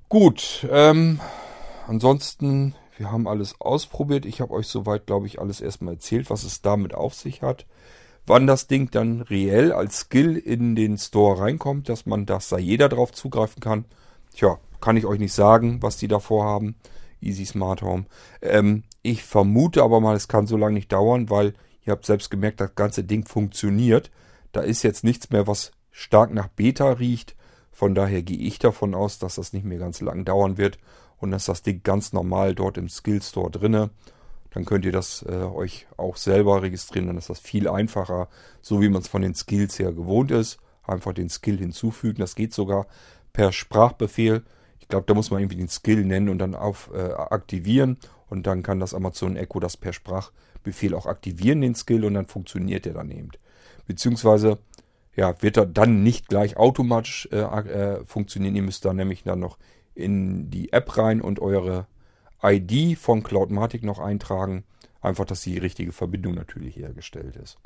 Gut, 0.09 0.67
ähm, 0.69 1.19
ansonsten, 1.87 2.75
wir 2.97 3.11
haben 3.11 3.27
alles 3.27 3.59
ausprobiert. 3.59 4.25
Ich 4.25 4.41
habe 4.41 4.53
euch 4.53 4.67
soweit, 4.67 5.05
glaube 5.07 5.27
ich, 5.27 5.39
alles 5.39 5.61
erstmal 5.61 5.95
erzählt, 5.95 6.29
was 6.29 6.43
es 6.43 6.61
damit 6.61 6.93
auf 6.93 7.13
sich 7.13 7.41
hat. 7.41 7.65
Wann 8.25 8.47
das 8.47 8.67
Ding 8.67 8.89
dann 8.91 9.21
reell 9.21 9.71
als 9.71 10.01
Skill 10.01 10.37
in 10.37 10.75
den 10.75 10.97
Store 10.97 11.41
reinkommt, 11.41 11.89
dass 11.89 12.05
man, 12.05 12.25
dass 12.25 12.49
da 12.49 12.57
jeder 12.57 12.89
drauf 12.89 13.11
zugreifen 13.11 13.61
kann. 13.61 13.85
Tja, 14.33 14.59
kann 14.79 14.97
ich 14.97 15.05
euch 15.05 15.19
nicht 15.19 15.33
sagen, 15.33 15.81
was 15.81 15.97
die 15.97 16.07
da 16.07 16.19
vorhaben. 16.19 16.75
Easy 17.21 17.45
Smart 17.45 17.81
Home. 17.81 18.05
Ähm, 18.41 18.83
ich 19.01 19.23
vermute 19.23 19.83
aber 19.83 19.99
mal, 19.99 20.15
es 20.15 20.27
kann 20.27 20.47
so 20.47 20.57
lange 20.57 20.75
nicht 20.75 20.91
dauern, 20.91 21.29
weil 21.29 21.53
ihr 21.85 21.91
habt 21.91 22.05
selbst 22.05 22.29
gemerkt, 22.29 22.61
das 22.61 22.75
ganze 22.75 23.03
Ding 23.03 23.25
funktioniert. 23.25 24.11
Da 24.51 24.61
ist 24.61 24.83
jetzt 24.83 25.03
nichts 25.03 25.29
mehr, 25.29 25.47
was 25.47 25.71
stark 25.91 26.33
nach 26.33 26.47
Beta 26.47 26.91
riecht. 26.93 27.35
Von 27.71 27.95
daher 27.95 28.23
gehe 28.23 28.37
ich 28.37 28.59
davon 28.59 28.93
aus, 28.93 29.19
dass 29.19 29.35
das 29.35 29.51
nicht 29.51 29.65
mehr 29.65 29.79
ganz 29.79 29.99
lang 29.99 30.25
dauern 30.25 30.57
wird 30.57 30.77
und 31.23 31.31
dass 31.31 31.45
das 31.45 31.61
Ding 31.61 31.81
ganz 31.83 32.11
normal 32.11 32.53
dort 32.53 32.77
im 32.77 32.89
Skill 32.89 33.21
Store 33.21 33.49
drinne. 33.49 33.91
Dann 34.51 34.65
könnt 34.65 34.83
ihr 34.83 34.91
das 34.91 35.25
äh, 35.27 35.31
euch 35.31 35.87
auch 35.95 36.17
selber 36.17 36.61
registrieren, 36.61 37.07
dann 37.07 37.17
ist 37.17 37.29
das 37.29 37.39
viel 37.39 37.69
einfacher, 37.69 38.27
so 38.61 38.81
wie 38.81 38.89
man 38.89 39.01
es 39.01 39.07
von 39.07 39.21
den 39.21 39.33
Skills 39.33 39.79
her 39.79 39.93
gewohnt 39.93 40.31
ist. 40.31 40.59
Einfach 40.85 41.13
den 41.13 41.29
Skill 41.29 41.57
hinzufügen. 41.57 42.19
Das 42.19 42.35
geht 42.35 42.53
sogar 42.53 42.87
per 43.31 43.53
Sprachbefehl. 43.53 44.43
Ich 44.81 44.89
glaube, 44.89 45.05
da 45.07 45.13
muss 45.13 45.31
man 45.31 45.39
irgendwie 45.39 45.55
den 45.55 45.69
Skill 45.69 46.03
nennen 46.03 46.27
und 46.27 46.39
dann 46.39 46.55
auf 46.55 46.91
äh, 46.93 47.13
aktivieren. 47.13 47.97
Und 48.29 48.45
dann 48.45 48.61
kann 48.61 48.81
das 48.81 48.93
Amazon 48.93 49.37
Echo 49.37 49.61
das 49.61 49.77
per 49.77 49.93
Sprachbefehl 49.93 50.93
auch 50.93 51.05
aktivieren, 51.05 51.61
den 51.61 51.73
Skill, 51.73 52.03
und 52.03 52.15
dann 52.15 52.25
funktioniert 52.25 52.83
der 52.83 52.95
dann 52.95 53.11
eben. 53.11 53.29
Beziehungsweise 53.87 54.57
ja, 55.15 55.41
wird 55.41 55.55
er 55.55 55.67
dann 55.67 56.03
nicht 56.03 56.27
gleich 56.27 56.57
automatisch 56.57 57.29
äh, 57.31 57.37
äh, 57.37 58.05
funktionieren. 58.05 58.55
Ihr 58.57 58.63
müsst 58.63 58.83
da 58.83 58.93
nämlich 58.93 59.23
dann 59.23 59.39
noch 59.39 59.57
in 59.95 60.49
die 60.49 60.73
App 60.73 60.97
rein 60.97 61.21
und 61.21 61.39
eure 61.39 61.87
ID 62.41 62.97
von 62.97 63.23
Cloudmatic 63.23 63.83
noch 63.83 63.99
eintragen. 63.99 64.63
Einfach, 65.01 65.25
dass 65.25 65.41
die 65.41 65.57
richtige 65.57 65.91
Verbindung 65.91 66.35
natürlich 66.35 66.77
hergestellt 66.77 67.35
ist. 67.35 67.57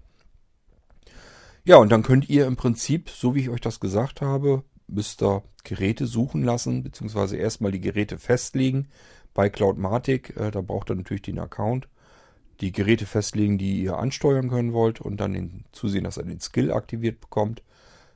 Ja, 1.66 1.78
und 1.78 1.91
dann 1.91 2.04
könnt 2.04 2.30
ihr 2.30 2.45
im 2.45 2.56
Prinzip, 2.56 3.10
so 3.10 3.36
wie 3.36 3.41
ich 3.41 3.49
euch 3.49 3.62
das 3.62 3.80
gesagt 3.80 4.22
habe, 4.22 4.64
müsst 4.88 5.22
ihr 5.22 5.44
Geräte 5.64 6.08
suchen 6.08 6.44
lassen, 6.44 6.84
beziehungsweise 6.84 7.36
erstmal 7.36 7.72
die 7.72 7.82
Geräte 7.82 8.18
festlegen 8.18 8.88
bei 9.34 9.49
Cloudmatic. 9.49 10.36
Äh, 10.38 10.52
da 10.52 10.62
braucht 10.62 10.90
ihr 10.90 10.95
natürlich 10.95 11.24
den 11.24 11.40
Account. 11.40 11.88
Die 12.62 12.72
Geräte 12.72 13.06
festlegen, 13.06 13.58
die 13.58 13.82
ihr 13.84 13.98
ansteuern 13.98 14.49
können 14.49 14.74
wollt 14.74 14.99
und 15.02 15.18
dann 15.18 15.34
den, 15.34 15.66
zusehen, 15.74 16.06
dass 16.06 16.18
ihr 16.18 16.24
den 16.24 16.40
Skill 16.40 16.72
aktiviert 16.72 17.20
bekommt. 17.20 17.62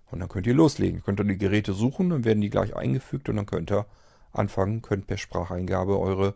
Und 0.09 0.19
dann 0.19 0.29
könnt 0.29 0.47
ihr 0.47 0.53
loslegen. 0.53 0.97
Ihr 0.97 1.03
könnt 1.03 1.19
dann 1.19 1.27
die 1.27 1.37
Geräte 1.37 1.73
suchen, 1.73 2.09
dann 2.09 2.25
werden 2.25 2.41
die 2.41 2.49
gleich 2.49 2.75
eingefügt 2.75 3.29
und 3.29 3.35
dann 3.35 3.45
könnt 3.45 3.71
ihr 3.71 3.85
anfangen, 4.33 4.81
könnt 4.81 5.07
per 5.07 5.17
Spracheingabe 5.17 5.99
eure 5.99 6.35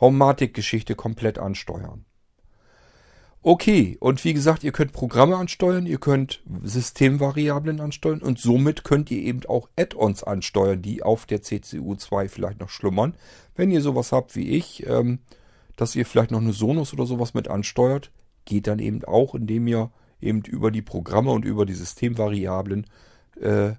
Homematic-Geschichte 0.00 0.94
komplett 0.94 1.38
ansteuern. 1.38 2.04
Okay, 3.42 3.96
und 4.00 4.22
wie 4.24 4.34
gesagt, 4.34 4.64
ihr 4.64 4.72
könnt 4.72 4.92
Programme 4.92 5.36
ansteuern, 5.36 5.86
ihr 5.86 5.98
könnt 5.98 6.42
Systemvariablen 6.62 7.80
ansteuern 7.80 8.20
und 8.20 8.38
somit 8.38 8.84
könnt 8.84 9.10
ihr 9.10 9.22
eben 9.22 9.46
auch 9.46 9.70
Add-ons 9.78 10.22
ansteuern, 10.24 10.82
die 10.82 11.02
auf 11.02 11.24
der 11.24 11.40
CCU2 11.40 12.28
vielleicht 12.28 12.60
noch 12.60 12.68
schlummern. 12.68 13.14
Wenn 13.54 13.70
ihr 13.70 13.80
sowas 13.80 14.12
habt 14.12 14.36
wie 14.36 14.50
ich, 14.50 14.86
ähm, 14.86 15.20
dass 15.76 15.96
ihr 15.96 16.04
vielleicht 16.04 16.32
noch 16.32 16.42
eine 16.42 16.52
Sonos 16.52 16.92
oder 16.92 17.06
sowas 17.06 17.32
mit 17.32 17.48
ansteuert, 17.48 18.12
geht 18.44 18.66
dann 18.66 18.78
eben 18.78 19.04
auch, 19.04 19.34
indem 19.34 19.66
ihr 19.68 19.90
eben 20.20 20.42
über 20.42 20.70
die 20.70 20.82
Programme 20.82 21.30
und 21.30 21.46
über 21.46 21.64
die 21.64 21.72
Systemvariablen 21.72 22.86
äh, 23.40 23.72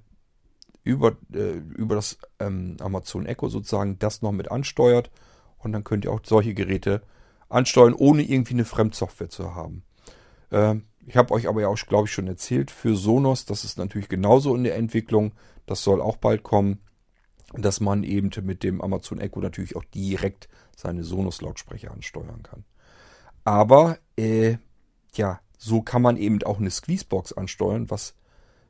über, 0.84 1.18
äh, 1.34 1.58
über 1.58 1.96
das 1.96 2.18
ähm, 2.40 2.78
Amazon 2.80 3.26
Echo 3.26 3.50
sozusagen 3.50 4.00
das 4.00 4.22
noch 4.22 4.32
mit 4.32 4.52
ansteuert 4.52 5.12
und 5.60 5.74
dann 5.74 5.84
könnt 5.84 6.06
ihr 6.06 6.12
auch 6.12 6.22
solche 6.24 6.54
Geräte 6.54 7.02
ansteuern, 7.50 7.94
ohne 7.94 8.24
irgendwie 8.24 8.54
eine 8.54 8.66
Fremdsoftware 8.66 9.30
zu 9.30 9.56
haben. 9.56 9.84
Ähm, 10.52 10.86
ich 11.06 11.18
habe 11.18 11.34
euch 11.34 11.48
aber 11.48 11.62
ja 11.62 11.68
auch, 11.68 11.78
glaube 11.78 12.08
ich, 12.08 12.14
schon 12.14 12.28
erzählt, 12.28 12.72
für 12.72 12.96
Sonos, 12.96 13.46
das 13.46 13.64
ist 13.64 13.78
natürlich 13.78 14.10
genauso 14.10 14.56
in 14.56 14.64
der 14.64 14.76
Entwicklung, 14.76 15.34
das 15.66 15.84
soll 15.84 16.02
auch 16.02 16.18
bald 16.18 16.44
kommen, 16.44 16.80
dass 17.54 17.80
man 17.80 18.04
eben 18.04 18.30
mit 18.44 18.64
dem 18.64 18.82
Amazon 18.82 19.20
Echo 19.20 19.42
natürlich 19.42 19.76
auch 19.76 19.84
direkt 19.84 20.48
seine 20.76 21.04
Sonos-Lautsprecher 21.04 21.92
ansteuern 21.92 22.44
kann. 22.44 22.64
Aber, 23.44 23.98
äh, 24.16 24.58
ja, 25.14 25.42
so 25.58 25.82
kann 25.82 26.02
man 26.02 26.18
eben 26.18 26.42
auch 26.44 26.60
eine 26.60 26.72
Squeezebox 26.72 27.34
ansteuern, 27.34 27.90
was 27.90 28.16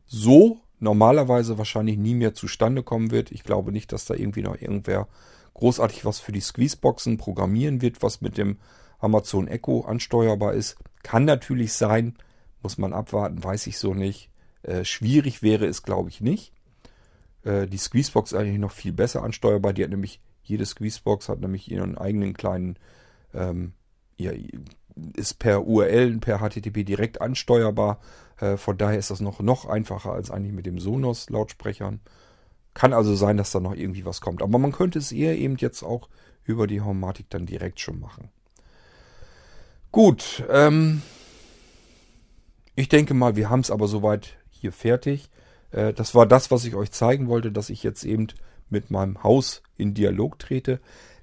so 0.05 0.59
normalerweise 0.81 1.57
wahrscheinlich 1.57 1.97
nie 1.97 2.15
mehr 2.15 2.33
zustande 2.33 2.83
kommen 2.83 3.11
wird. 3.11 3.31
Ich 3.31 3.43
glaube 3.43 3.71
nicht, 3.71 3.93
dass 3.93 4.05
da 4.05 4.15
irgendwie 4.15 4.41
noch 4.41 4.59
irgendwer 4.59 5.07
großartig 5.53 6.05
was 6.05 6.19
für 6.19 6.31
die 6.31 6.41
Squeezeboxen 6.41 7.17
programmieren 7.17 7.81
wird, 7.81 8.01
was 8.01 8.21
mit 8.21 8.37
dem 8.37 8.57
Amazon 8.99 9.47
Echo 9.47 9.81
ansteuerbar 9.81 10.53
ist. 10.53 10.77
Kann 11.03 11.25
natürlich 11.25 11.73
sein, 11.73 12.15
muss 12.61 12.77
man 12.77 12.93
abwarten, 12.93 13.43
weiß 13.43 13.67
ich 13.67 13.77
so 13.77 13.93
nicht. 13.93 14.29
Äh, 14.63 14.83
schwierig 14.83 15.41
wäre 15.41 15.65
es, 15.65 15.83
glaube 15.83 16.09
ich, 16.09 16.19
nicht. 16.19 16.51
Äh, 17.43 17.67
die 17.67 17.77
Squeezebox 17.77 18.31
ist 18.31 18.37
eigentlich 18.37 18.59
noch 18.59 18.71
viel 18.71 18.93
besser 18.93 19.23
ansteuerbar. 19.23 19.73
Die 19.73 19.83
hat 19.83 19.91
nämlich, 19.91 20.19
jede 20.43 20.65
Squeezebox 20.65 21.29
hat 21.29 21.41
nämlich 21.41 21.71
ihren 21.71 21.97
eigenen 21.97 22.33
kleinen, 22.33 22.77
ähm, 23.33 23.73
ja, 24.17 24.31
ist 25.15 25.39
per 25.39 25.65
URL, 25.65 26.17
per 26.19 26.39
HTTP 26.39 26.83
direkt 26.83 27.21
ansteuerbar. 27.21 27.99
Äh, 28.39 28.57
von 28.57 28.77
daher 28.77 28.99
ist 28.99 29.11
das 29.11 29.21
noch, 29.21 29.39
noch 29.39 29.65
einfacher 29.65 30.11
als 30.11 30.31
eigentlich 30.31 30.53
mit 30.53 30.65
dem 30.65 30.79
Sonos-Lautsprechern. 30.79 31.99
Kann 32.73 32.93
also 32.93 33.15
sein, 33.15 33.37
dass 33.37 33.51
da 33.51 33.59
noch 33.59 33.75
irgendwie 33.75 34.05
was 34.05 34.21
kommt. 34.21 34.41
Aber 34.41 34.57
man 34.57 34.71
könnte 34.71 34.99
es 34.99 35.11
eher 35.11 35.37
eben 35.37 35.57
jetzt 35.57 35.83
auch 35.83 36.09
über 36.43 36.67
die 36.67 36.81
Homematic 36.81 37.29
dann 37.29 37.45
direkt 37.45 37.79
schon 37.79 37.99
machen. 37.99 38.29
Gut, 39.91 40.43
ähm, 40.49 41.01
ich 42.75 42.87
denke 42.87 43.13
mal, 43.13 43.35
wir 43.35 43.49
haben 43.49 43.59
es 43.59 43.71
aber 43.71 43.87
soweit 43.87 44.37
hier 44.49 44.71
fertig. 44.71 45.29
Äh, 45.71 45.93
das 45.93 46.15
war 46.15 46.25
das, 46.25 46.49
was 46.51 46.65
ich 46.65 46.75
euch 46.75 46.91
zeigen 46.91 47.27
wollte, 47.27 47.51
dass 47.51 47.69
ich 47.69 47.83
jetzt 47.83 48.03
eben 48.03 48.27
mit 48.69 48.89
meinem 48.89 49.21
Haus 49.23 49.61
in 49.75 49.93
Dialog 49.93 50.39
trete. 50.39 50.79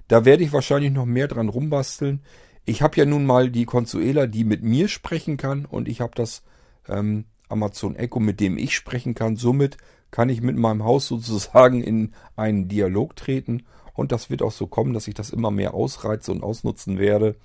Da 0.07 0.25
werde 0.25 0.43
ich 0.43 0.53
wahrscheinlich 0.53 0.91
noch 0.91 1.05
mehr 1.05 1.27
dran 1.27 1.49
rumbasteln. 1.49 2.21
Ich 2.69 2.83
habe 2.83 2.97
ja 2.97 3.05
nun 3.05 3.25
mal 3.25 3.49
die 3.49 3.65
Consuela, 3.65 4.27
die 4.27 4.43
mit 4.43 4.61
mir 4.61 4.89
sprechen 4.89 5.37
kann 5.37 5.65
und 5.65 5.87
ich 5.87 6.01
habe 6.01 6.11
das 6.13 6.43
ähm, 6.87 7.25
Amazon 7.47 7.95
Echo, 7.95 8.19
mit 8.19 8.39
dem 8.39 8.59
ich 8.59 8.75
sprechen 8.75 9.15
kann. 9.15 9.37
Somit 9.37 9.77
kann 10.11 10.29
ich 10.29 10.41
mit 10.41 10.55
meinem 10.55 10.83
Haus 10.83 11.07
sozusagen 11.07 11.81
in 11.81 12.13
einen 12.35 12.67
Dialog 12.67 13.15
treten. 13.15 13.63
Und 13.95 14.11
das 14.11 14.29
wird 14.29 14.43
auch 14.43 14.51
so 14.51 14.67
kommen, 14.67 14.93
dass 14.93 15.07
ich 15.07 15.15
das 15.15 15.31
immer 15.31 15.49
mehr 15.49 15.73
ausreize 15.73 16.31
und 16.31 16.43
ausnutzen 16.43 16.99
werde 16.99 17.37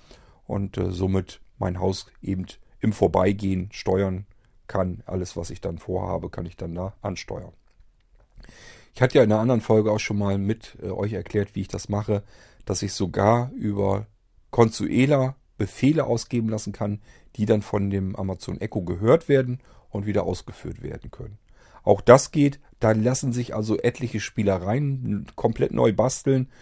und 0.47 0.77
äh, 0.77 0.91
somit 0.91 1.41
mein 1.59 1.81
Haus 1.81 2.07
eben 2.21 2.45
im 2.81 2.93
Vorbeigehen 2.93 3.71
steuern 3.73 4.27
kann. 4.67 5.03
Alles, 5.07 5.39
was 5.39 5.49
ich 5.49 5.63
dann 5.63 5.79
vorhabe, 5.79 6.29
kann 6.29 6.45
ich 6.45 6.59
dann 6.59 6.75
da 6.75 6.93
ansteuern. 7.01 7.55
Ich 8.95 9.01
hatte 9.01 9.17
ja 9.17 9.25
in 9.25 9.33
einer 9.33 9.41
anderen 9.41 9.63
Folge 9.63 9.91
auch 9.91 10.01
schon 10.01 10.19
mal 10.19 10.37
mit 10.37 10.77
äh, 10.83 10.91
euch 10.91 11.15
erklärt, 11.15 11.55
wie 11.55 11.63
ich 11.63 11.69
das 11.69 11.89
mache, 11.89 12.23
dass 12.67 12.83
ich 12.83 12.93
sogar 12.93 13.51
über 13.53 14.07
Consuela 14.55 15.35
Befehle 15.59 16.05
ausgeben 16.05 16.49
lassen 16.49 16.73
kann, 16.73 17.01
die 17.35 17.45
dann 17.45 17.61
von 17.61 17.91
dem 17.91 18.15
Amazon 18.15 18.61
Echo 18.61 18.83
gehört 18.83 19.29
werden 19.29 19.59
und 19.91 20.07
wieder 20.07 20.23
ausgeführt 20.23 20.81
werden 20.81 21.11
können. 21.11 21.39
Auch 21.83 22.01
das 22.01 22.31
geht. 22.31 22.61
Da 22.79 22.93
lassen 22.93 23.33
sich 23.33 23.53
also 23.53 23.77
etliche 23.79 24.21
Spielereien 24.21 25.27
komplett 25.35 25.73
neu 25.73 25.93
basteln, 25.93 26.53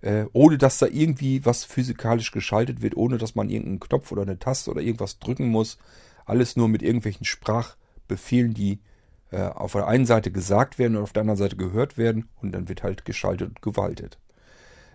äh, 0.00 0.24
ohne 0.32 0.56
dass 0.56 0.78
da 0.78 0.86
irgendwie 0.86 1.44
was 1.44 1.64
physikalisch 1.64 2.30
geschaltet 2.30 2.80
wird, 2.80 2.96
ohne 2.96 3.18
dass 3.18 3.34
man 3.34 3.50
irgendeinen 3.50 3.80
Knopf 3.80 4.12
oder 4.12 4.22
eine 4.22 4.38
Taste 4.38 4.70
oder 4.70 4.80
irgendwas 4.80 5.18
drücken 5.18 5.48
muss. 5.48 5.76
Alles 6.24 6.56
nur 6.56 6.68
mit 6.68 6.80
irgendwelchen 6.80 7.26
Sprachbefehlen, 7.26 8.54
die 8.54 8.80
äh, 9.30 9.42
auf 9.42 9.72
der 9.72 9.88
einen 9.88 10.06
Seite 10.06 10.32
gesagt 10.32 10.78
werden 10.78 10.96
und 10.96 11.02
auf 11.02 11.12
der 11.12 11.20
anderen 11.20 11.38
Seite 11.38 11.56
gehört 11.56 11.98
werden 11.98 12.30
und 12.40 12.52
dann 12.52 12.70
wird 12.70 12.82
halt 12.82 13.04
geschaltet 13.04 13.48
und 13.48 13.60
gewaltet. 13.60 14.18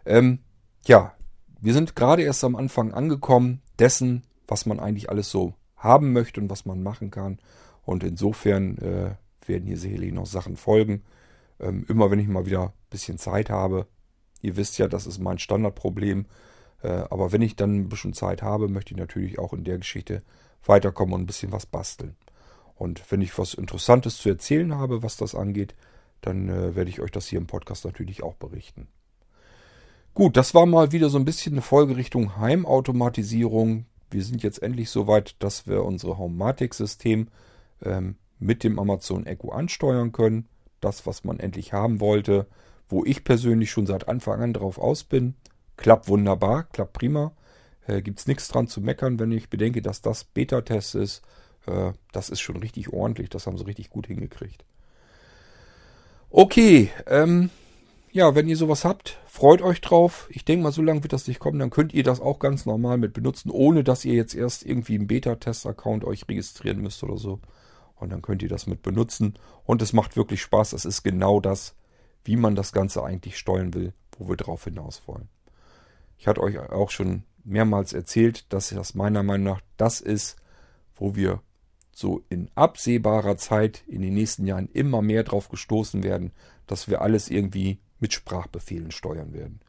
Ähm, 0.07 0.39
ja, 0.87 1.13
wir 1.59 1.73
sind 1.73 1.95
gerade 1.95 2.23
erst 2.23 2.43
am 2.43 2.55
Anfang 2.55 2.93
angekommen 2.93 3.61
dessen, 3.79 4.23
was 4.47 4.65
man 4.65 4.79
eigentlich 4.79 5.09
alles 5.09 5.29
so 5.29 5.53
haben 5.75 6.13
möchte 6.13 6.41
und 6.41 6.49
was 6.49 6.65
man 6.65 6.83
machen 6.83 7.11
kann. 7.11 7.39
Und 7.83 8.03
insofern 8.03 8.77
äh, 8.79 9.15
werden 9.47 9.67
hier 9.67 9.77
sicherlich 9.77 10.13
noch 10.13 10.25
Sachen 10.25 10.57
folgen. 10.57 11.03
Ähm, 11.59 11.85
immer 11.87 12.11
wenn 12.11 12.19
ich 12.19 12.27
mal 12.27 12.45
wieder 12.45 12.63
ein 12.63 12.73
bisschen 12.89 13.17
Zeit 13.17 13.49
habe. 13.49 13.87
Ihr 14.41 14.55
wisst 14.55 14.77
ja, 14.77 14.87
das 14.87 15.07
ist 15.07 15.19
mein 15.19 15.39
Standardproblem. 15.39 16.25
Äh, 16.83 16.89
aber 17.09 17.31
wenn 17.31 17.41
ich 17.41 17.55
dann 17.55 17.75
ein 17.75 17.89
bisschen 17.89 18.13
Zeit 18.13 18.41
habe, 18.41 18.67
möchte 18.67 18.93
ich 18.93 18.99
natürlich 18.99 19.39
auch 19.39 19.53
in 19.53 19.63
der 19.63 19.77
Geschichte 19.77 20.23
weiterkommen 20.65 21.13
und 21.13 21.21
ein 21.21 21.27
bisschen 21.27 21.51
was 21.51 21.65
basteln. 21.65 22.15
Und 22.75 23.11
wenn 23.11 23.21
ich 23.21 23.37
was 23.39 23.55
Interessantes 23.55 24.17
zu 24.17 24.29
erzählen 24.29 24.75
habe, 24.75 25.01
was 25.01 25.17
das 25.17 25.33
angeht, 25.33 25.75
dann 26.21 26.49
äh, 26.49 26.75
werde 26.75 26.89
ich 26.89 27.01
euch 27.01 27.11
das 27.11 27.27
hier 27.27 27.39
im 27.39 27.47
Podcast 27.47 27.85
natürlich 27.85 28.21
auch 28.23 28.35
berichten. 28.35 28.87
Gut, 30.17 30.35
das 30.35 30.55
war 30.55 30.65
mal 30.65 30.91
wieder 30.91 31.09
so 31.09 31.19
ein 31.19 31.25
bisschen 31.25 31.53
eine 31.53 31.61
Folge 31.61 31.95
Richtung 31.95 32.37
Heimautomatisierung. 32.37 33.85
Wir 34.09 34.23
sind 34.23 34.41
jetzt 34.41 34.63
endlich 34.63 34.89
so 34.89 35.05
weit, 35.05 35.35
dass 35.37 35.67
wir 35.67 35.83
unsere 35.83 36.17
Homematic-System 36.17 37.27
ähm, 37.83 38.15
mit 38.39 38.63
dem 38.63 38.79
Amazon 38.79 39.27
Echo 39.27 39.51
ansteuern 39.51 40.13
können. 40.13 40.47
Das, 40.81 41.05
was 41.05 41.23
man 41.23 41.39
endlich 41.39 41.71
haben 41.71 41.99
wollte, 41.99 42.47
wo 42.89 43.05
ich 43.05 43.25
persönlich 43.25 43.69
schon 43.69 43.85
seit 43.85 44.07
Anfang 44.07 44.41
an 44.41 44.53
drauf 44.53 44.79
aus 44.79 45.03
bin. 45.03 45.35
Klappt 45.75 46.07
wunderbar, 46.07 46.63
klappt 46.63 46.93
prima. 46.93 47.31
Äh, 47.85 48.01
Gibt 48.01 48.17
es 48.17 48.25
nichts 48.25 48.47
dran 48.47 48.67
zu 48.67 48.81
meckern, 48.81 49.19
wenn 49.19 49.31
ich 49.31 49.51
bedenke, 49.51 49.83
dass 49.83 50.01
das 50.01 50.23
Beta-Test 50.23 50.95
ist. 50.95 51.21
Äh, 51.67 51.91
das 52.11 52.29
ist 52.29 52.39
schon 52.39 52.57
richtig 52.57 52.91
ordentlich, 52.91 53.29
das 53.29 53.45
haben 53.45 53.59
sie 53.59 53.67
richtig 53.67 53.91
gut 53.91 54.07
hingekriegt. 54.07 54.65
Okay, 56.31 56.89
ähm, 57.05 57.51
ja, 58.17 58.33
wenn 58.33 58.47
ihr 58.47 58.57
sowas 58.57 58.83
habt, 58.83 59.19
freut 59.27 59.61
euch 59.61 59.79
drauf. 59.79 60.27
Ich 60.31 60.43
denke 60.43 60.63
mal, 60.63 60.71
so 60.71 60.81
lange 60.81 61.03
wird 61.03 61.13
das 61.13 61.27
nicht 61.27 61.39
kommen. 61.39 61.59
Dann 61.59 61.69
könnt 61.69 61.93
ihr 61.93 62.03
das 62.03 62.19
auch 62.19 62.39
ganz 62.39 62.65
normal 62.65 62.97
mit 62.97 63.13
benutzen, 63.13 63.51
ohne 63.51 63.83
dass 63.83 64.05
ihr 64.05 64.15
jetzt 64.15 64.33
erst 64.33 64.65
irgendwie 64.65 64.95
einen 64.95 65.05
Beta-Test-Account 65.05 66.03
euch 66.03 66.27
registrieren 66.27 66.81
müsst 66.81 67.03
oder 67.03 67.17
so. 67.17 67.39
Und 67.95 68.11
dann 68.11 68.23
könnt 68.23 68.41
ihr 68.41 68.49
das 68.49 68.65
mit 68.65 68.81
benutzen. 68.81 69.35
Und 69.65 69.83
es 69.83 69.93
macht 69.93 70.15
wirklich 70.15 70.41
Spaß. 70.41 70.73
Es 70.73 70.83
ist 70.83 71.03
genau 71.03 71.39
das, 71.39 71.75
wie 72.23 72.37
man 72.37 72.55
das 72.55 72.71
Ganze 72.71 73.03
eigentlich 73.03 73.37
steuern 73.37 73.75
will, 73.75 73.93
wo 74.17 74.27
wir 74.27 74.35
drauf 74.35 74.63
hinaus 74.63 75.03
wollen. 75.05 75.29
Ich 76.17 76.25
hatte 76.25 76.41
euch 76.41 76.57
auch 76.57 76.89
schon 76.89 77.21
mehrmals 77.43 77.93
erzählt, 77.93 78.51
dass 78.51 78.69
das 78.69 78.95
meiner 78.95 79.21
Meinung 79.21 79.53
nach 79.53 79.61
das 79.77 80.01
ist, 80.01 80.37
wo 80.95 81.15
wir 81.15 81.43
so 81.91 82.23
in 82.29 82.49
absehbarer 82.55 83.37
Zeit 83.37 83.83
in 83.85 84.01
den 84.01 84.15
nächsten 84.15 84.47
Jahren 84.47 84.69
immer 84.73 85.03
mehr 85.03 85.23
drauf 85.23 85.49
gestoßen 85.49 86.01
werden, 86.01 86.31
dass 86.65 86.87
wir 86.87 87.01
alles 87.03 87.29
irgendwie 87.29 87.79
mit 87.99 88.13
Sprachbefehlen 88.13 88.91
steuern 88.91 89.33
werden. 89.33 89.59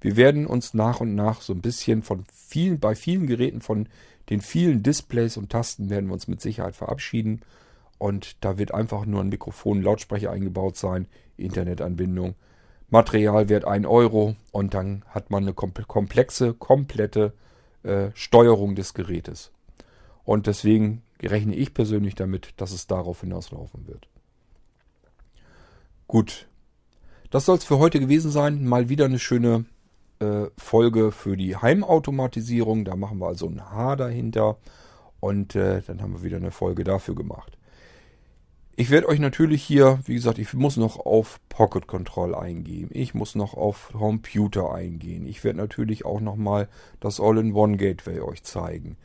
Wir 0.00 0.16
werden 0.16 0.46
uns 0.46 0.74
nach 0.74 1.00
und 1.00 1.14
nach 1.14 1.40
so 1.40 1.52
ein 1.52 1.60
bisschen 1.60 2.02
von 2.02 2.24
vielen, 2.32 2.80
bei 2.80 2.94
vielen 2.94 3.26
Geräten 3.26 3.60
von 3.60 3.88
den 4.30 4.40
vielen 4.40 4.82
Displays 4.82 5.36
und 5.36 5.50
Tasten 5.50 5.90
werden 5.90 6.06
wir 6.06 6.14
uns 6.14 6.28
mit 6.28 6.40
Sicherheit 6.40 6.76
verabschieden 6.76 7.42
und 7.98 8.44
da 8.44 8.58
wird 8.58 8.74
einfach 8.74 9.06
nur 9.06 9.20
ein 9.20 9.28
Mikrofon, 9.28 9.80
Lautsprecher 9.80 10.30
eingebaut 10.30 10.76
sein, 10.76 11.06
Internetanbindung. 11.36 12.34
Materialwert 12.90 13.64
1 13.64 13.86
Euro 13.86 14.36
und 14.50 14.74
dann 14.74 15.02
hat 15.08 15.30
man 15.30 15.44
eine 15.44 15.54
komplexe, 15.54 16.52
komplette 16.52 17.32
äh, 17.84 18.10
Steuerung 18.12 18.74
des 18.74 18.92
Gerätes. 18.92 19.50
Und 20.24 20.46
deswegen 20.46 21.02
rechne 21.22 21.54
ich 21.54 21.72
persönlich 21.74 22.14
damit, 22.14 22.52
dass 22.58 22.72
es 22.72 22.86
darauf 22.86 23.20
hinauslaufen 23.20 23.86
wird. 23.86 24.08
Gut, 26.06 26.48
das 27.32 27.46
soll 27.46 27.56
es 27.56 27.64
für 27.64 27.78
heute 27.78 27.98
gewesen 27.98 28.30
sein. 28.30 28.66
Mal 28.66 28.90
wieder 28.90 29.06
eine 29.06 29.18
schöne 29.18 29.64
äh, 30.20 30.48
Folge 30.58 31.12
für 31.12 31.36
die 31.36 31.56
Heimautomatisierung. 31.56 32.84
Da 32.84 32.94
machen 32.94 33.18
wir 33.18 33.26
also 33.26 33.48
ein 33.48 33.70
H 33.70 33.96
dahinter 33.96 34.58
und 35.18 35.56
äh, 35.56 35.80
dann 35.86 36.02
haben 36.02 36.12
wir 36.12 36.22
wieder 36.22 36.36
eine 36.36 36.50
Folge 36.50 36.84
dafür 36.84 37.14
gemacht. 37.14 37.56
Ich 38.76 38.90
werde 38.90 39.08
euch 39.08 39.18
natürlich 39.18 39.62
hier, 39.62 40.00
wie 40.04 40.14
gesagt, 40.14 40.38
ich 40.38 40.52
muss 40.52 40.76
noch 40.76 40.98
auf 40.98 41.40
Pocket 41.48 41.86
Control 41.86 42.34
eingehen. 42.34 42.90
Ich 42.92 43.14
muss 43.14 43.34
noch 43.34 43.54
auf 43.54 43.90
Computer 43.92 44.74
eingehen. 44.74 45.26
Ich 45.26 45.42
werde 45.42 45.58
natürlich 45.58 46.04
auch 46.04 46.20
nochmal 46.20 46.68
das 47.00 47.18
All-in-One 47.18 47.78
Gateway 47.78 48.20
euch 48.20 48.42
zeigen. 48.42 48.98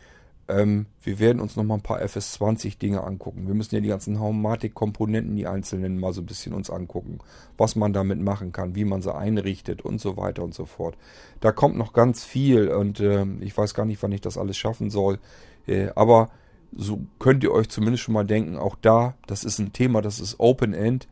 Ähm, 0.50 0.86
wir 1.02 1.20
werden 1.20 1.42
uns 1.42 1.56
nochmal 1.56 1.78
ein 1.78 1.84
paar 1.84 2.02
FS20-Dinge 2.02 3.04
angucken. 3.04 3.48
Wir 3.48 3.54
müssen 3.54 3.76
ja 3.76 3.82
die 3.82 3.90
ganzen 3.90 4.20
Haumatik-Komponenten, 4.20 5.36
die 5.36 5.48
einzelnen, 5.48 6.00
mal 6.00 6.14
so 6.14 6.22
ein 6.22 6.26
bisschen 6.26 6.54
uns 6.54 6.70
angucken. 6.70 7.20
Was 7.58 7.76
man 7.76 7.92
damit 7.92 8.20
machen 8.20 8.54
kann, 8.54 8.76
wie 8.76 8.86
man 8.86 9.02
sie 9.02 9.14
einrichtet 9.14 9.82
und 9.82 10.00
so 10.00 10.16
weiter 10.16 10.44
und 10.44 10.54
so 10.54 10.66
fort. 10.66 10.98
Da 11.42 11.52
kommt 11.52 11.78
noch 11.78 11.92
ganz 11.92 12.24
viel 12.24 12.70
und 12.70 13.00
äh, 13.00 13.26
ich 13.42 13.58
weiß 13.58 13.74
gar 13.74 13.86
nicht, 13.86 14.02
wann 14.02 14.12
ich 14.14 14.22
das 14.22 14.38
alles 14.38 14.58
schaffen 14.58 14.90
soll. 14.90 15.20
Äh, 15.68 15.90
aber 15.96 16.30
so 16.76 17.02
könnt 17.20 17.44
ihr 17.44 17.52
euch 17.52 17.68
zumindest 17.70 18.04
schon 18.04 18.14
mal 18.14 18.26
denken, 18.26 18.58
auch 18.58 18.76
da, 18.82 19.16
das 19.28 19.44
ist 19.44 19.60
ein 19.60 19.74
Thema, 19.74 20.02
das 20.02 20.20
ist 20.20 20.40
Open-End. 20.40 21.08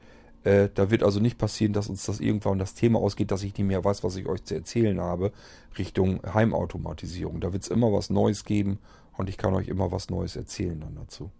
Äh, 0.45 0.69
da 0.73 0.91
wird 0.91 1.03
also 1.03 1.19
nicht 1.19 1.37
passieren, 1.37 1.73
dass 1.73 1.89
uns 1.89 2.05
das 2.05 2.21
irgendwann 2.21 2.59
das 2.59 2.73
Thema 2.73 2.99
ausgeht, 2.99 3.31
dass 3.31 3.43
ich 3.43 3.57
nicht 3.57 3.67
mehr 3.67 3.83
weiß, 3.83 4.03
was 4.03 4.15
ich 4.15 4.27
euch 4.27 4.43
zu 4.43 4.55
erzählen 4.55 5.01
habe, 5.01 5.33
Richtung 5.77 6.21
Heimautomatisierung. 6.33 7.41
Da 7.41 7.51
wird 7.51 7.63
es 7.63 7.69
immer 7.69 7.91
was 7.91 8.09
Neues 8.09 8.45
geben 8.45 8.79
und 9.17 9.29
ich 9.29 9.37
kann 9.37 9.53
euch 9.53 9.67
immer 9.67 9.91
was 9.91 10.09
Neues 10.09 10.35
erzählen 10.35 10.79
dann 10.79 10.95
dazu. 10.95 11.31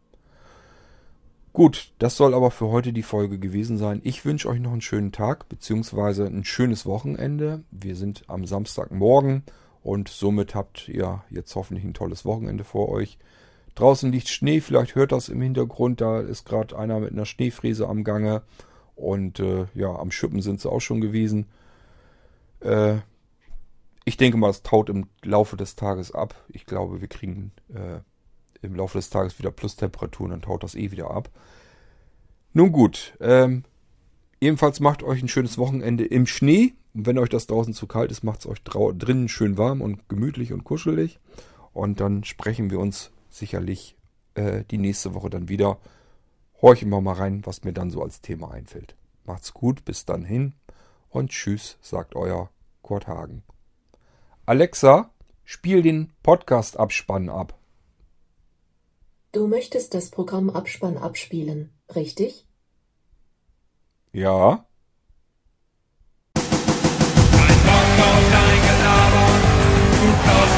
Gut, 1.54 1.94
das 2.00 2.18
soll 2.18 2.34
aber 2.34 2.52
für 2.52 2.68
heute 2.68 2.92
die 2.92 3.02
Folge 3.02 3.40
gewesen 3.40 3.78
sein. 3.78 4.02
Ich 4.04 4.26
wünsche 4.26 4.50
euch 4.50 4.60
noch 4.60 4.74
einen 4.74 4.82
schönen 4.82 5.14
Tag 5.14 5.48
bzw. 5.48 6.26
ein 6.26 6.44
schönes 6.44 6.86
Wochenende. 6.86 7.64
Wir 7.72 7.96
sind 7.96 8.24
am 8.28 8.46
Samstagmorgen 8.46 9.44
und 9.82 10.10
somit 10.10 10.54
habt 10.54 10.90
ihr 10.90 11.24
jetzt 11.30 11.56
hoffentlich 11.56 11.86
ein 11.86 11.94
tolles 11.94 12.26
Wochenende 12.26 12.66
vor 12.66 12.90
euch. 12.90 13.18
Draußen 13.76 14.12
liegt 14.12 14.28
Schnee, 14.28 14.60
vielleicht 14.60 14.96
hört 14.96 15.14
das 15.14 15.30
im 15.30 15.42
Hintergrund, 15.42 16.02
da 16.02 16.20
ist 16.20 16.46
gerade 16.46 16.78
einer 16.78 17.00
mit 17.00 17.14
einer 17.14 17.26
Schneefräse 17.26 17.88
am 17.88 18.04
Gange 18.04 18.42
und 18.96 19.40
äh, 19.40 19.68
ja, 19.76 19.96
am 19.96 20.12
Schippen 20.12 20.42
sind 20.42 20.60
sie 20.60 20.70
auch 20.70 20.82
schon 20.82 21.00
gewesen. 21.00 21.48
Äh, 22.60 22.98
ich 24.06 24.18
denke 24.18 24.38
mal, 24.38 24.52
es 24.52 24.62
taut 24.62 24.90
im 24.90 25.08
Laufe 25.24 25.58
des 25.58 25.76
Tages 25.76 26.12
ab. 26.12 26.36
Ich 26.48 26.68
glaube, 26.68 27.02
wir 27.02 27.08
kriegen 27.08 27.52
äh, 27.74 28.00
im 28.62 28.76
Laufe 28.76 28.98
des 28.98 29.10
Tages 29.10 29.40
wieder 29.40 29.52
Plustemperaturen, 29.52 30.32
dann 30.32 30.42
taut 30.44 30.64
das 30.64 30.76
eh 30.76 30.92
wieder 30.92 31.10
ab. 31.10 31.30
Nun 32.54 32.72
gut, 32.72 33.18
ähm, 33.20 33.64
ebenfalls 34.40 34.80
macht 34.80 35.04
euch 35.04 35.22
ein 35.22 35.28
schönes 35.28 35.58
Wochenende 35.58 36.06
im 36.06 36.28
Schnee. 36.28 36.76
Und 36.94 37.08
wenn 37.08 37.18
euch 37.18 37.30
das 37.30 37.48
draußen 37.48 37.74
zu 37.74 37.88
kalt 37.88 38.12
ist, 38.12 38.24
macht 38.24 38.40
es 38.40 38.48
euch 38.48 38.64
drinnen 38.64 39.28
schön 39.28 39.58
warm 39.58 39.82
und 39.82 40.08
gemütlich 40.08 40.54
und 40.54 40.64
kuschelig. 40.64 41.20
Und 41.74 42.00
dann 42.00 42.24
sprechen 42.24 42.70
wir 42.70 42.80
uns 42.80 43.12
sicherlich 43.30 43.98
äh, 44.36 44.64
die 44.72 44.78
nächste 44.78 45.14
Woche 45.14 45.30
dann 45.30 45.50
wieder. 45.50 45.80
Horchen 46.62 46.90
wir 46.90 47.02
mal 47.02 47.16
rein, 47.16 47.46
was 47.46 47.64
mir 47.64 47.74
dann 47.74 47.90
so 47.90 48.02
als 48.02 48.22
Thema 48.22 48.52
einfällt. 48.52 48.96
Macht's 49.26 49.54
gut, 49.54 49.84
bis 49.84 50.06
dann 50.06 50.24
hin 50.24 50.54
und 51.10 51.32
tschüss, 51.32 51.78
sagt 51.82 52.16
euer 52.16 52.50
Kurt 52.82 53.08
Hagen. 53.08 53.44
Alexa, 54.48 55.10
spiel 55.44 55.82
den 55.82 56.14
Podcast 56.22 56.78
Abspann 56.78 57.30
ab. 57.30 57.58
Du 59.32 59.48
möchtest 59.48 59.96
das 59.96 60.12
Programm 60.12 60.52
Abspann 60.52 60.98
abspielen, 60.98 61.72
richtig? 61.96 62.46
Ja. 64.12 64.68
Ein 66.36 66.44
Bock 67.66 68.00
auf 68.06 68.32
dein 68.32 68.62
Gelaber, 68.62 69.28
du 70.02 70.55